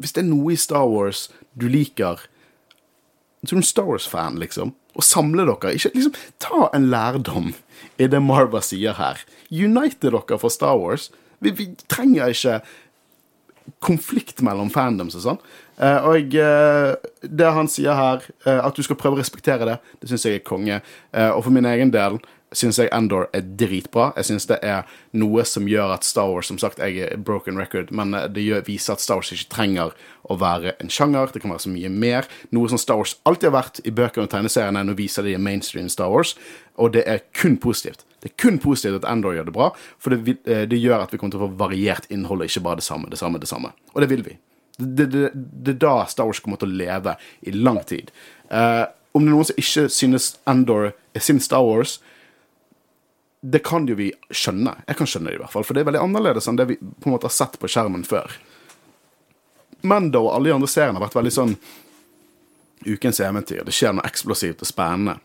Hvis 0.00 0.14
det 0.16 0.24
er 0.24 0.28
noe 0.30 0.52
i 0.54 0.60
Star 0.60 0.86
Wars 0.88 1.28
du 1.58 1.66
liker 1.68 2.20
som 3.48 3.58
en 3.58 3.66
Star 3.66 3.88
Wars-fan, 3.88 4.38
liksom, 4.38 4.70
og 4.94 5.04
samle 5.04 5.44
dere. 5.48 5.74
Ikke 5.74 5.90
liksom 5.96 6.14
Ta 6.42 6.68
en 6.76 6.88
lærdom 6.92 7.50
i 7.98 8.06
det 8.06 8.20
Marva 8.22 8.60
sier 8.62 8.94
her. 8.98 9.18
Unite 9.50 10.12
dere 10.12 10.38
for 10.38 10.52
Star 10.52 10.78
Wars. 10.78 11.10
Vi, 11.42 11.50
vi 11.50 11.72
trenger 11.90 12.30
ikke 12.30 12.60
konflikt 13.82 14.42
mellom 14.42 14.70
fandoms 14.74 15.16
og 15.18 15.24
sånn. 15.24 15.40
Eh, 15.82 16.06
og 16.06 16.36
eh, 16.38 16.92
det 17.22 17.50
han 17.56 17.70
sier 17.70 17.98
her, 17.98 18.26
eh, 18.46 18.60
at 18.62 18.76
du 18.76 18.82
skal 18.84 18.98
prøve 18.98 19.18
å 19.18 19.22
respektere 19.22 19.66
det, 19.68 19.78
det 20.02 20.10
syns 20.10 20.26
jeg 20.28 20.40
er 20.40 20.46
konge. 20.46 20.80
Og 21.32 21.42
for 21.42 21.54
min 21.54 21.68
egen 21.68 21.92
del 21.94 22.20
syns 22.56 22.78
jeg 22.80 22.90
Endor 22.94 23.28
er 23.34 23.44
dritbra. 23.58 24.10
Jeg 24.18 24.28
syns 24.30 24.46
det 24.50 24.58
er 24.66 24.88
noe 25.18 25.44
som 25.48 25.68
gjør 25.68 25.94
at 25.96 26.06
Star 26.06 26.30
Wars 26.30 26.50
Som 26.50 26.58
sagt, 26.60 26.80
jeg 26.82 26.98
er 27.06 27.16
broken 27.16 27.58
record, 27.60 27.92
men 27.94 28.14
eh, 28.14 28.28
det 28.28 28.44
gjør, 28.44 28.64
viser 28.66 28.96
at 28.96 29.04
Star 29.04 29.20
Wars 29.20 29.32
ikke 29.34 29.50
trenger 29.52 29.96
å 30.30 30.36
være 30.40 30.76
en 30.82 30.92
sjanger. 30.92 31.32
Det 31.32 31.42
kan 31.42 31.54
være 31.54 31.66
så 31.66 31.72
mye 31.72 31.90
mer. 31.92 32.28
Noe 32.54 32.70
som 32.70 32.80
Star 32.80 33.00
Wars 33.00 33.16
alltid 33.28 33.50
har 33.50 33.58
vært 33.58 33.82
i 33.84 33.94
bøkene 33.94 34.28
og 34.28 34.32
tegneseriene. 34.34 34.84
Nå 34.86 34.96
viser 34.98 35.26
de 35.26 35.34
mainstream 35.40 35.90
Star 35.92 36.12
Wars, 36.12 36.36
og 36.76 36.94
det 36.96 37.04
er 37.08 37.24
kun 37.36 37.58
positivt. 37.62 38.06
Det 38.22 38.30
er 38.30 38.38
kun 38.38 38.60
positivt 38.62 39.00
at 39.00 39.10
Endor 39.10 39.34
gjør 39.34 39.48
det 39.50 39.56
bra, 39.56 39.72
for 39.98 40.14
det, 40.14 40.38
eh, 40.46 40.64
det 40.70 40.78
gjør 40.78 41.02
at 41.02 41.12
vi 41.12 41.18
kommer 41.18 41.34
til 41.34 41.42
å 41.42 41.48
få 41.48 41.60
variert 41.64 42.08
innhold, 42.10 42.44
og 42.44 42.50
ikke 42.50 42.64
bare 42.68 42.80
det 42.80 42.86
samme, 42.86 43.10
det 43.10 43.18
samme, 43.18 43.42
det 43.42 43.50
samme. 43.50 43.74
Og 43.94 44.02
det 44.04 44.10
vil 44.12 44.24
vi. 44.26 44.38
Det 44.78 45.08
er 45.12 45.78
da 45.78 45.98
Star 46.08 46.28
Wars 46.28 46.40
kommer 46.40 46.60
til 46.60 46.70
å 46.70 46.78
leve 46.80 47.16
i 47.42 47.52
lang 47.52 47.82
tid. 47.86 48.10
Uh, 48.48 48.86
om 49.12 49.24
det 49.24 49.28
er 49.28 49.34
noen 49.34 49.48
som 49.48 49.60
ikke 49.60 49.88
synes 49.92 50.32
Endor 50.48 50.92
er 51.12 51.24
sin 51.24 51.40
Star 51.40 51.64
Wars, 51.66 51.98
det 53.42 53.58
kan 53.66 53.86
jo 53.90 53.96
vi 53.98 54.12
skjønne. 54.30 54.74
Jeg 54.86 54.98
kan 54.98 55.08
skjønne 55.10 55.32
det 55.32 55.38
i 55.40 55.42
hvert 55.42 55.52
fall, 55.52 55.64
for 55.66 55.74
det 55.74 55.82
er 55.82 55.88
veldig 55.90 56.02
annerledes 56.04 56.46
enn 56.46 56.58
det 56.60 56.68
vi 56.70 56.76
på 56.78 57.08
en 57.08 57.16
måte 57.16 57.26
har 57.26 57.34
sett 57.34 57.58
på 57.58 57.70
skjermen 57.70 58.04
før. 58.06 58.30
Mando 59.82 60.28
og 60.28 60.36
alle 60.36 60.50
de 60.50 60.54
andre 60.54 60.70
seriene 60.70 61.00
har 61.00 61.08
vært 61.08 61.18
veldig 61.18 61.32
sånn 61.34 61.54
ukens 62.86 63.18
eventyr. 63.22 63.64
Det 63.66 63.74
skjer 63.74 63.96
noe 63.96 64.06
eksplosivt 64.06 64.62
og 64.62 64.70
spennende. 64.70 65.16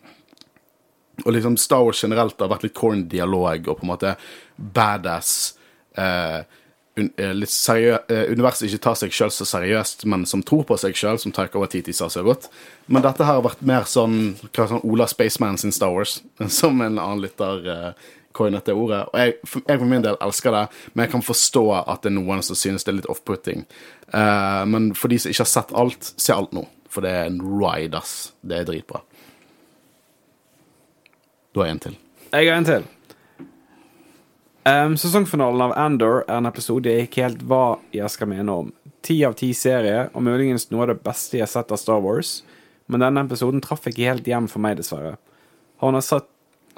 Og 1.24 1.30
liksom 1.34 1.56
Star 1.58 1.84
Wars 1.86 2.02
generelt 2.02 2.38
har 2.42 2.50
vært 2.50 2.66
litt 2.66 2.76
corn 2.78 3.06
dialog 3.10 3.70
og 3.70 3.78
på 3.78 3.86
en 3.86 3.92
måte 3.92 4.14
badass 4.56 5.32
eh, 5.98 6.42
un, 6.98 7.10
eh, 7.16 7.32
litt 7.36 7.54
eh, 7.74 8.30
Universet 8.32 8.68
ikke 8.68 8.82
tar 8.84 8.96
seg 8.98 9.14
sjøl 9.14 9.32
så 9.34 9.46
seriøst, 9.48 10.04
men 10.10 10.26
som 10.26 10.42
tror 10.46 10.64
på 10.68 10.78
seg 10.80 10.96
sjøl, 10.98 11.18
som 11.20 11.32
Taika 11.34 11.60
Waititi 11.60 11.94
sa 11.96 12.08
så 12.12 12.24
godt. 12.26 12.48
Men 12.86 13.04
dette 13.04 13.24
her 13.24 13.38
har 13.38 13.46
vært 13.46 13.62
mer 13.66 13.88
sånn, 13.88 14.36
sånn 14.54 14.84
Ola 14.84 15.08
Spaceman 15.10 15.58
sin 15.60 15.74
Star 15.74 15.92
Wars, 15.94 16.20
som 16.60 16.80
en 16.80 16.98
annen 16.98 17.22
lytter 17.24 17.68
uh, 17.68 18.08
coinet 18.36 18.66
det 18.68 18.76
ordet. 18.76 19.04
Og 19.12 19.20
jeg, 19.20 19.36
jeg 19.44 19.78
for 19.78 19.88
min 19.90 20.04
del 20.04 20.18
elsker 20.24 20.54
det, 20.54 20.64
men 20.92 21.06
jeg 21.06 21.14
kan 21.16 21.26
forstå 21.26 21.64
at 21.80 22.02
det 22.02 22.12
er 22.12 22.18
noen 22.18 22.44
som 22.46 22.58
synes 22.58 22.86
det 22.86 22.94
er 22.94 23.00
litt 23.00 23.10
off-putting. 23.12 23.64
Uh, 24.12 24.64
men 24.68 24.92
for 24.98 25.12
de 25.12 25.20
som 25.20 25.32
ikke 25.32 25.46
har 25.46 25.54
sett 25.54 25.74
alt, 25.76 26.12
se 26.16 26.34
alt 26.34 26.54
nå. 26.56 26.66
For 26.88 27.04
det 27.04 27.12
er 27.12 27.28
en 27.28 27.40
ride, 27.44 27.98
ass. 27.98 28.32
Det 28.40 28.62
er 28.62 28.68
dritbra. 28.68 29.02
Du 31.52 31.60
har 31.60 31.72
en 31.72 31.82
til. 31.82 31.98
Jeg 32.32 32.48
har 32.48 32.56
en 32.60 32.68
til. 32.68 32.88
Em, 34.68 34.96
sesongfinalen 35.00 35.62
av 35.62 35.72
Andor 35.78 36.24
er 36.26 36.40
en 36.42 36.48
episode 36.48 36.90
jeg 36.90 37.06
ikke 37.06 37.22
helt 37.24 37.44
hva 37.48 37.78
jeg 37.94 38.08
skal 38.12 38.28
mene 38.28 38.52
om. 38.52 38.72
Ti 39.06 39.14
av 39.24 39.36
ti 39.38 39.52
serie, 39.56 40.08
og 40.12 40.24
muligens 40.26 40.66
noe 40.72 40.84
av 40.84 40.90
det 40.90 41.04
beste 41.06 41.38
jeg 41.38 41.46
har 41.46 41.52
sett 41.52 41.72
av 41.72 41.80
Star 41.80 42.02
Wars. 42.04 42.42
Men 42.90 43.00
denne 43.04 43.22
episoden 43.24 43.62
traff 43.64 43.86
ikke 43.88 44.10
helt 44.10 44.28
hjem 44.28 44.48
for 44.50 44.60
meg, 44.64 44.76
dessverre. 44.76 45.14
Har 45.80 46.00
satt, 46.04 46.28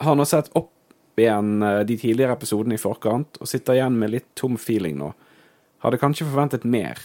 han 0.04 0.22
har 0.22 0.28
sett 0.28 0.52
opp 0.54 0.70
igjen 1.18 1.64
eh, 1.66 1.80
de 1.88 1.96
tidligere 1.98 2.36
episodene 2.38 2.76
i 2.76 2.80
forkant, 2.80 3.40
og 3.40 3.50
sitter 3.50 3.80
igjen 3.80 3.98
med 3.98 4.14
litt 4.14 4.28
tom 4.38 4.60
feeling 4.60 5.00
nå. 5.00 5.10
Hadde 5.82 5.98
kanskje 5.98 6.28
forventet 6.28 6.68
mer. 6.68 7.00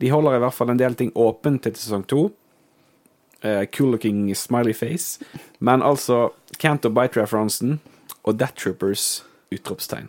De 0.00 0.10
holder 0.10 0.40
i 0.40 0.42
hvert 0.42 0.56
fall 0.56 0.74
en 0.74 0.80
del 0.80 0.98
ting 0.98 1.14
åpent 1.14 1.62
til 1.68 1.76
sesong 1.76 2.08
to. 2.10 2.30
Uh, 3.44 3.62
cool 3.72 3.94
looking 3.94 4.26
smiley 4.34 4.74
face. 4.74 5.20
Men 5.60 5.84
altså 5.84 6.30
Canto 6.58 6.90
Bite-referansen 6.92 7.78
og 8.24 8.40
Death 8.40 8.58
Troopers 8.58 9.20
utropstegn. 9.54 10.08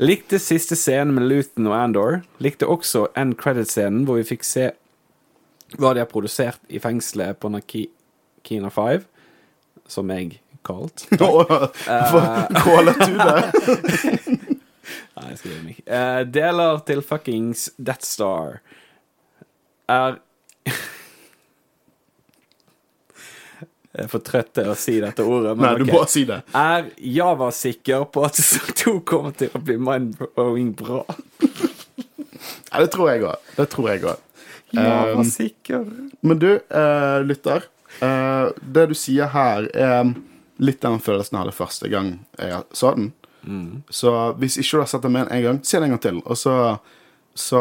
Likte 0.00 0.38
siste 0.40 0.76
scenen 0.78 1.14
med 1.14 1.28
Luton 1.28 1.68
og 1.68 1.76
Andor. 1.76 2.20
Likte 2.40 2.68
også 2.70 3.08
end 3.18 3.36
credit-scenen 3.40 4.06
hvor 4.08 4.16
vi 4.20 4.28
fikk 4.30 4.46
se 4.48 4.70
hva 5.78 5.92
de 5.94 6.02
har 6.02 6.08
produsert 6.10 6.60
i 6.72 6.80
fengselet 6.82 7.38
på 7.38 7.50
Nakina 7.52 8.70
5, 8.72 9.04
som 9.86 10.10
jeg 10.10 10.40
kalt. 10.66 11.04
Caller 12.64 12.96
du 13.06 13.14
det? 13.20 13.40
Nei, 15.20 15.28
jeg 15.28 15.38
skal 15.38 15.50
gjøre 15.52 15.66
meg. 15.66 15.82
Uh, 15.84 16.22
deler 16.32 16.80
til 16.88 17.04
fuckings 17.04 17.68
Death 17.76 18.06
Star 18.08 18.60
er 19.90 20.20
Jeg 24.00 24.06
er 24.06 24.12
for 24.14 24.24
trøtt 24.24 24.54
til 24.56 24.68
å 24.72 24.74
si 24.80 24.94
dette 25.02 25.24
ordet, 25.28 25.50
men 25.58 25.66
Nei, 25.66 25.70
du 25.76 25.82
okay. 25.84 25.92
må 25.92 26.06
si 26.08 26.22
det. 26.24 26.38
Er 26.56 26.86
Java 27.04 27.50
sikker 27.52 28.06
på 28.08 28.22
at 28.24 28.38
sesong 28.38 28.70
to 28.80 28.94
kommer 29.04 29.34
til 29.36 29.52
å 29.52 29.60
bli 29.60 29.76
mind-blowing 29.76 30.70
bra? 30.78 31.02
Ja, 32.70 32.80
det 32.80 32.86
tror 32.94 33.10
jeg 33.10 33.26
òg. 33.28 33.50
Det 33.58 33.66
tror 33.74 33.90
jeg 33.90 34.06
òg. 34.08 34.22
Java 34.72 35.18
Um, 35.18 35.24
sikker. 35.28 35.84
Men 36.24 36.40
du, 36.40 36.48
uh, 36.72 37.20
lytter. 37.26 37.66
Uh, 38.00 38.48
det 38.62 38.86
du 38.88 38.96
sier 38.96 39.28
her, 39.34 39.68
er 39.76 40.14
litt 40.62 40.80
den 40.80 40.96
følelsen 41.04 41.36
jeg 41.36 41.42
hadde 41.42 41.56
første 41.58 41.90
gang 41.92 42.14
jeg 42.38 42.62
så 42.72 42.94
den. 42.96 43.10
Så 43.92 44.14
hvis 44.40 44.56
ikke 44.62 44.78
du 44.78 44.84
har 44.86 44.88
sett 44.94 45.04
den 45.04 45.12
med 45.18 45.28
en 45.28 45.44
gang, 45.44 45.60
se 45.60 45.76
den 45.76 45.90
en 45.90 45.98
gang 45.98 46.04
til. 46.06 46.22
Og 46.24 46.40
så, 46.40 46.56
så 47.36 47.60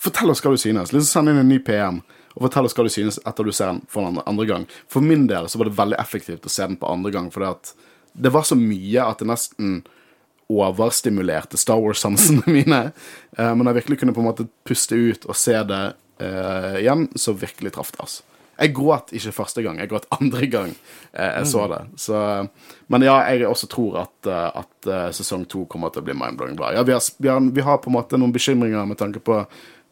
fortell 0.00 0.32
oss 0.32 0.40
hva 0.40 0.54
du 0.56 0.60
synes. 0.60 0.94
Liksom 0.94 1.10
Send 1.10 1.34
inn 1.34 1.42
en 1.44 1.52
ny 1.52 1.60
PM. 1.68 2.00
Og 2.36 2.44
fortell 2.46 2.68
oss 2.68 2.76
hva 2.78 2.86
du 2.86 2.92
synes 2.92 3.18
etter 3.26 3.46
du 3.46 3.52
ser 3.54 3.72
den 3.72 3.80
for 3.90 4.06
den 4.06 4.20
andre, 4.22 4.46
gang. 4.46 4.66
For 4.90 5.04
min 5.04 5.26
del 5.30 5.48
så 5.50 5.58
var 5.58 5.70
det 5.70 5.78
veldig 5.78 5.98
effektivt 5.98 6.46
å 6.46 6.52
se 6.52 6.66
den 6.66 6.78
på 6.80 6.90
andre 6.90 7.12
gang, 7.14 7.30
for 7.34 7.46
det 8.12 8.32
var 8.34 8.46
så 8.46 8.58
mye 8.58 9.06
at 9.06 9.22
det 9.22 9.30
nesten 9.30 9.80
overstimulerte 10.50 11.58
Star 11.60 11.78
Wars-sansene 11.82 12.42
mine. 12.58 12.80
Eh, 13.38 13.52
men 13.54 13.70
jeg 13.70 13.82
virkelig 13.82 14.00
kunne 14.00 14.14
på 14.16 14.22
en 14.22 14.30
måte 14.30 14.48
puste 14.66 14.98
ut 14.98 15.28
og 15.28 15.38
se 15.38 15.54
det 15.66 15.84
eh, 16.22 16.82
igjen, 16.82 17.06
så 17.14 17.36
virkelig 17.38 17.74
traff 17.76 17.94
det. 17.94 18.02
altså. 18.06 18.26
Jeg 18.60 18.74
gråt 18.76 19.12
ikke 19.16 19.32
første 19.32 19.62
gang, 19.64 19.78
jeg 19.80 19.88
gråt 19.88 20.08
andre 20.18 20.48
gang 20.52 20.72
eh, 20.74 21.32
jeg 21.38 21.50
så 21.52 21.66
det. 21.70 21.80
Så, 22.00 22.20
men 22.92 23.06
ja, 23.06 23.16
jeg 23.30 23.48
også 23.48 23.70
tror 23.72 24.02
at, 24.02 24.16
eh, 24.28 24.62
at 24.62 24.90
eh, 24.90 25.10
sesong 25.16 25.46
to 25.48 25.64
kommer 25.70 25.92
til 25.94 26.04
å 26.04 26.08
bli 26.08 26.16
mindblowing 26.18 26.58
bra. 26.58 26.74
Ja, 26.76 26.84
vi 26.86 26.96
har, 26.96 27.04
vi, 27.16 27.30
har, 27.30 27.40
vi 27.40 27.64
har 27.64 27.80
på 27.80 27.92
en 27.92 27.96
måte 27.96 28.20
noen 28.20 28.34
bekymringer 28.34 28.88
med 28.88 29.00
tanke 29.00 29.22
på 29.24 29.42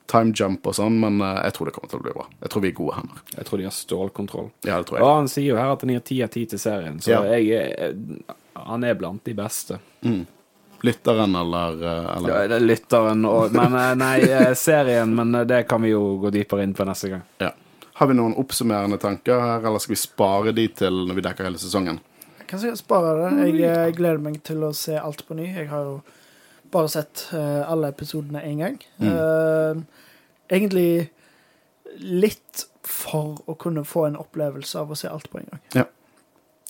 time 0.08 0.32
jump 0.36 0.66
og 0.66 0.74
sånn, 0.78 0.96
men 1.02 1.20
eh, 1.24 1.42
jeg 1.48 1.54
tror 1.58 1.68
det 1.68 1.74
kommer 1.76 1.90
til 1.92 2.00
å 2.00 2.04
bli 2.06 2.14
bra. 2.16 2.24
Jeg 2.42 2.50
tror 2.54 2.64
vi 2.64 2.70
er 2.72 2.76
gode 2.78 2.96
hender. 2.96 3.20
Jeg 3.36 3.48
tror 3.48 3.60
de 3.60 3.66
har 3.68 3.76
stålkontroll. 3.76 4.48
Ja, 4.64 4.78
det 4.80 4.88
tror 4.88 4.98
jeg. 4.98 5.04
Og 5.04 5.14
han 5.18 5.28
sier 5.32 5.50
jo 5.52 5.60
her 5.60 5.74
at 5.74 5.84
han 5.84 5.92
gir 5.94 6.04
ti 6.08 6.18
av 6.24 6.32
ti 6.34 6.46
til 6.48 6.62
serien, 6.62 6.98
så 7.04 7.12
Ja. 7.14 7.22
jeg 7.36 7.50
er, 7.52 7.94
han 8.56 8.84
er 8.88 8.94
blant 8.98 9.22
de 9.28 9.34
beste. 9.36 9.78
Lytteren 10.80 11.34
eller, 11.34 11.72
eh, 11.82 12.16
eller 12.16 12.28
Ja, 12.30 12.42
det 12.48 12.56
er 12.60 12.66
lytteren 12.66 13.24
og 13.26 13.52
Men 13.52 13.74
eh, 13.74 13.94
nei, 13.98 14.18
eh, 14.30 14.52
serien, 14.54 15.10
men 15.14 15.34
eh, 15.34 15.44
det 15.44 15.64
kan 15.68 15.82
vi 15.82 15.90
jo 15.90 16.18
gå 16.22 16.30
dypere 16.30 16.62
inn 16.62 16.74
på 16.74 16.86
neste 16.86 17.10
gang. 17.10 17.22
Ja. 17.42 17.50
Har 17.98 18.06
vi 18.06 18.14
noen 18.14 18.36
oppsummerende 18.38 18.98
tanker 19.02 19.40
her, 19.42 19.64
eller 19.66 19.82
skal 19.82 19.96
vi 19.96 19.98
spare 19.98 20.52
de 20.54 20.68
til 20.68 21.00
når 21.08 21.16
vi 21.18 21.24
dekker 21.26 21.48
hele 21.48 21.58
sesongen? 21.58 21.98
Jeg 22.38 22.46
kan 22.46 22.60
sikkert 22.62 22.78
spare 22.78 23.16
det. 23.18 23.48
Jeg 23.58 23.64
eh, 23.66 23.90
gleder 23.98 24.22
meg 24.22 24.38
til 24.46 24.62
å 24.62 24.70
se 24.72 24.94
alt 24.96 25.24
på 25.26 25.34
ny. 25.34 25.48
Jeg 25.56 25.66
har 25.72 25.82
jo 25.82 25.96
bare 26.72 26.90
sett 26.92 27.28
eh, 27.32 27.62
alle 27.70 27.92
episodene 27.92 28.42
én 28.46 28.62
gang. 28.62 28.78
Eh, 29.00 29.80
egentlig 30.48 31.10
litt 31.98 32.66
for 32.86 33.40
å 33.48 33.56
kunne 33.60 33.84
få 33.84 34.06
en 34.08 34.18
opplevelse 34.20 34.78
av 34.80 34.92
å 34.92 34.98
se 34.98 35.10
alt 35.10 35.30
på 35.32 35.40
en 35.40 35.50
gang. 35.50 35.62
Jeg, 35.74 35.86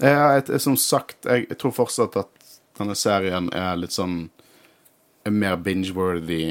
jeg, 0.01 0.43
jeg, 0.49 0.61
som 0.63 0.77
sagt, 0.79 1.21
jeg, 1.27 1.47
jeg 1.51 1.61
tror 1.61 1.77
fortsatt 1.77 2.19
at 2.21 2.59
denne 2.79 2.95
serien 2.99 3.51
er 3.55 3.79
litt 3.79 3.95
sånn 3.95 4.29
er 5.27 5.35
mer 5.35 5.57
binge-worthy 5.61 6.43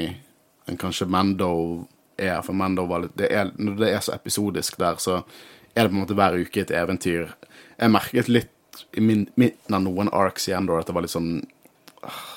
enn 0.68 0.80
kanskje 0.80 1.08
Mando 1.10 1.50
er. 2.16 2.40
For 2.46 2.56
Mando 2.56 2.86
var 2.88 3.06
litt 3.06 3.16
det 3.18 3.30
er, 3.34 3.52
Når 3.56 3.78
det 3.80 3.92
er 3.92 4.04
så 4.04 4.14
episodisk 4.14 4.78
der, 4.80 5.00
så 5.02 5.22
er 5.74 5.86
det 5.86 5.90
på 5.92 5.96
en 5.96 6.02
måte 6.02 6.16
hver 6.18 6.38
uke 6.38 6.62
et 6.62 6.74
eventyr. 6.74 7.32
Jeg 7.78 7.94
merket 7.94 8.30
litt 8.30 8.84
i 8.94 9.02
min, 9.02 9.26
midten 9.40 9.74
av 9.74 9.84
noen 9.84 10.10
arcs 10.14 10.48
i 10.48 10.54
Endor 10.56 10.80
at 10.80 10.88
det 10.88 10.94
var 10.94 11.04
litt 11.04 11.14
sånn 11.14 11.40
ah, 12.06 12.27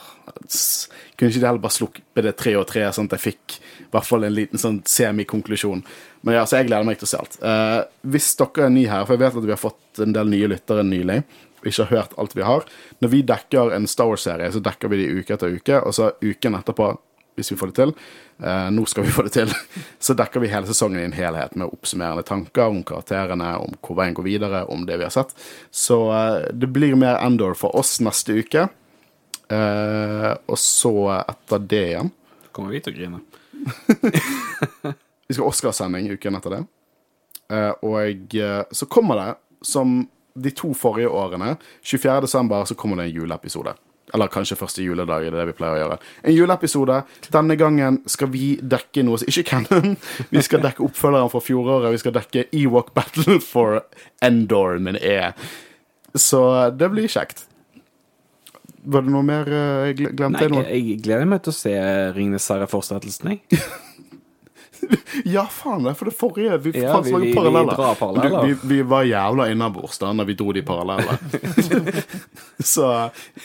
Kunne 1.18 1.30
ikke 1.30 1.40
de 1.40 1.48
heller 1.48 1.64
bare 1.64 1.76
sluppe 1.76 2.24
det 2.26 2.34
tre 2.40 2.56
og 2.60 2.66
tre, 2.70 2.88
sånn 2.94 3.10
at 3.10 3.18
jeg 3.18 3.26
fikk 3.32 3.60
i 3.60 3.92
hvert 3.94 4.08
fall 4.08 4.26
en 4.28 4.36
liten 4.36 4.62
sånn 4.62 4.82
semikonklusjon. 4.88 5.84
Men 6.26 6.38
ja, 6.38 6.48
så 6.48 6.60
jeg 6.60 6.70
gleder 6.70 6.88
meg 6.88 7.00
til 7.00 7.10
å 7.10 7.12
se 7.12 7.22
alt. 7.22 7.38
Uh, 7.44 7.80
hvis 8.14 8.34
dere 8.40 8.68
er 8.68 8.74
nye 8.74 8.92
her, 8.92 9.06
for 9.08 9.18
jeg 9.18 9.24
vet 9.24 9.40
at 9.42 9.48
vi 9.48 9.56
har 9.56 9.62
fått 9.62 10.04
en 10.04 10.16
del 10.16 10.32
nye 10.32 10.52
lyttere 10.52 10.86
nylig, 10.88 11.22
og 11.62 11.70
ikke 11.70 11.86
har 11.86 12.00
hørt 12.00 12.18
alt 12.18 12.34
vi 12.34 12.42
har 12.42 12.64
Når 13.06 13.10
vi 13.12 13.22
dekker 13.22 13.76
en 13.76 13.88
Star 13.90 14.10
Wars-serie, 14.10 14.50
så 14.52 14.62
dekker 14.64 14.90
vi 14.92 15.04
det 15.04 15.22
uke 15.22 15.36
etter 15.36 15.54
uke, 15.54 15.82
og 15.82 15.94
så 15.94 16.12
uken 16.22 16.58
etterpå, 16.58 16.90
hvis 17.38 17.52
vi 17.54 17.58
får 17.60 17.72
det 17.72 17.78
til 17.78 17.94
eh, 18.44 18.68
Nå 18.74 18.86
skal 18.90 19.06
vi 19.06 19.14
få 19.16 19.24
det 19.28 19.34
til. 19.38 19.54
Så 20.04 20.14
dekker 20.20 20.44
vi 20.44 20.50
hele 20.52 20.68
sesongen 20.68 21.00
i 21.00 21.06
en 21.08 21.16
helhet 21.16 21.56
med 21.56 21.72
oppsummerende 21.72 22.26
tanker 22.28 22.74
om 22.74 22.82
karakterene, 22.84 23.54
om 23.64 23.78
hvor 23.80 23.98
veien 24.02 24.18
går 24.18 24.28
videre, 24.28 24.66
om 24.68 24.84
det 24.86 24.98
vi 25.00 25.08
har 25.08 25.14
sett. 25.16 25.32
Så 25.72 26.02
eh, 26.12 26.50
det 26.52 26.70
blir 26.76 26.98
mer 27.00 27.22
Endor 27.24 27.56
for 27.58 27.78
oss 27.80 28.00
neste 28.04 28.36
uke. 28.42 28.68
Eh, 29.52 30.32
og 30.48 30.60
så 30.60 30.94
etter 31.18 31.64
det 31.68 31.82
igjen 31.90 32.12
Kommer 32.56 32.72
vi 32.72 32.80
til 32.84 32.94
å 32.94 32.96
grine? 32.96 33.20
Vi 35.28 35.36
skal 35.36 35.44
ha 35.44 35.52
Oscarsending 35.52 36.10
uken 36.12 36.36
etter 36.36 36.56
det. 36.56 36.62
Uh, 37.52 37.72
og 37.88 38.36
eh, 38.36 38.64
så 38.72 38.88
kommer 38.92 39.20
det, 39.20 39.30
som 39.64 40.02
de 40.36 40.52
to 40.56 40.74
forrige 40.76 41.08
årene, 41.08 41.54
24. 41.84 42.18
desember, 42.26 42.66
så 42.68 42.76
kommer 42.76 43.00
det 43.00 43.06
en 43.10 43.22
juleepisode. 43.22 43.74
Eller 44.12 44.32
kanskje 44.32 44.58
første 44.60 44.84
juledag, 44.84 45.24
det 45.24 45.32
er 45.32 45.38
det 45.38 45.46
vi 45.54 45.56
pleier 45.56 45.78
å 45.78 45.82
gjøre. 45.82 45.98
En 46.28 46.36
juleepisode. 46.36 46.98
Denne 47.32 47.56
gangen 47.60 48.02
skal 48.12 48.32
vi 48.34 48.58
dekke 48.60 49.06
noe 49.08 49.22
som 49.22 49.32
ikke 49.32 49.46
er 49.46 49.50
canon. 49.52 49.96
Vi 50.34 50.44
skal 50.44 50.64
dekke 50.66 50.84
oppfølgeren 50.84 51.32
fra 51.32 51.44
fjoråret. 51.44 51.94
Vi 51.96 52.02
skal 52.04 52.18
dekke 52.18 52.48
Ewok 52.60 52.92
Battle 52.98 53.40
for 53.44 53.86
Endor 54.24 54.84
min 54.84 55.00
E. 55.00 55.32
Så 56.20 56.44
det 56.76 56.92
blir 56.92 57.08
kjekt. 57.12 57.46
Var 58.84 59.02
det 59.06 59.12
noe 59.14 59.22
mer 59.26 59.46
eh, 59.54 59.92
jeg 59.92 60.16
glemte? 60.18 60.48
Nei, 60.50 60.64
jeg 60.66 60.86
jeg 60.88 61.02
gleder 61.06 61.26
meg 61.30 61.44
til 61.46 61.54
å 61.54 61.58
se 61.60 61.74
Ringnes 62.16 62.48
herre-fortsettelsen, 62.50 63.36
jeg. 63.36 63.62
Ja, 65.30 65.44
faen 65.46 65.84
det, 65.86 65.92
for 65.94 66.10
det 66.10 66.16
forrige 66.18 66.56
Vi, 66.64 66.72
Ja, 66.82 66.96
vi- 67.06 67.12
vi- 67.14 67.20
vi 67.28 67.34
paralleller. 67.36 67.76
drar 67.78 67.96
paralleller. 67.96 68.48
Du, 68.48 68.56
vi, 68.56 68.76
vi 68.76 68.82
var 68.82 69.04
jævla 69.06 69.46
innabords 69.52 70.00
da 70.02 70.10
når 70.14 70.26
vi 70.26 70.34
dro 70.40 70.52
de 70.58 70.64
parallellene. 70.66 71.20
så 72.74 72.88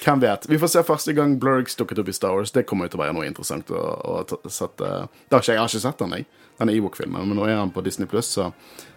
hvem 0.05 0.21
vet. 0.25 0.49
Vi 0.49 0.59
får 0.59 0.73
se 0.73 0.83
første 0.89 1.13
gang 1.13 1.37
Blurgs 1.39 1.77
dukket 1.77 2.01
opp 2.01 2.09
i 2.09 2.15
Star 2.17 2.33
Wars. 2.35 2.51
Det 2.57 2.65
kommer 2.67 2.89
jo 2.89 2.95
til 2.95 3.01
å 3.01 3.05
være 3.05 3.17
noe 3.19 3.29
interessant 3.29 3.69
å, 3.71 3.83
å 4.25 4.51
sette 4.51 4.89
det 4.89 5.37
har 5.37 5.45
ikke, 5.45 5.53
Jeg 5.53 5.61
har 5.61 5.69
ikke 5.69 5.85
sett 5.85 5.99
den, 6.01 6.17
jeg. 6.17 6.27
Den 6.59 6.73
Ewok-filmen. 6.73 7.29
Men 7.29 7.37
nå 7.37 7.45
er 7.51 7.61
han 7.61 7.71
på 7.75 7.85
Disney 7.85 8.09
Pluss, 8.09 8.33
så 8.33 8.49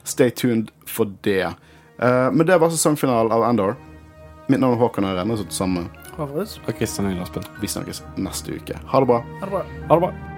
stay 0.08 0.32
tuned 0.32 0.72
for 0.88 1.12
det. 1.28 1.44
Uh, 2.00 2.30
men 2.32 2.48
det 2.48 2.56
var 2.64 2.72
sesongfinalen 2.72 3.36
av 3.36 3.44
Endor. 3.50 3.76
Mitt 4.48 4.64
navn 4.64 4.78
er 4.78 4.82
Håkon 4.86 5.06
Øren, 5.12 5.36
og 5.36 5.44
så 5.44 5.50
sammen 5.52 5.90
Havrus, 6.20 6.60
Og 6.68 6.74
Kristian 6.76 7.20
Aspen. 7.22 7.44
vi 7.62 7.68
snakkes 7.68 8.04
neste 8.18 8.56
uke. 8.56 8.76
Ha 8.86 9.00
det 9.00 9.08
bra. 9.08 9.22
ha 9.40 9.46
det 9.46 9.52
bra. 9.52 9.64
Ha 9.90 9.96
det 9.96 10.02
bra. 10.02 10.29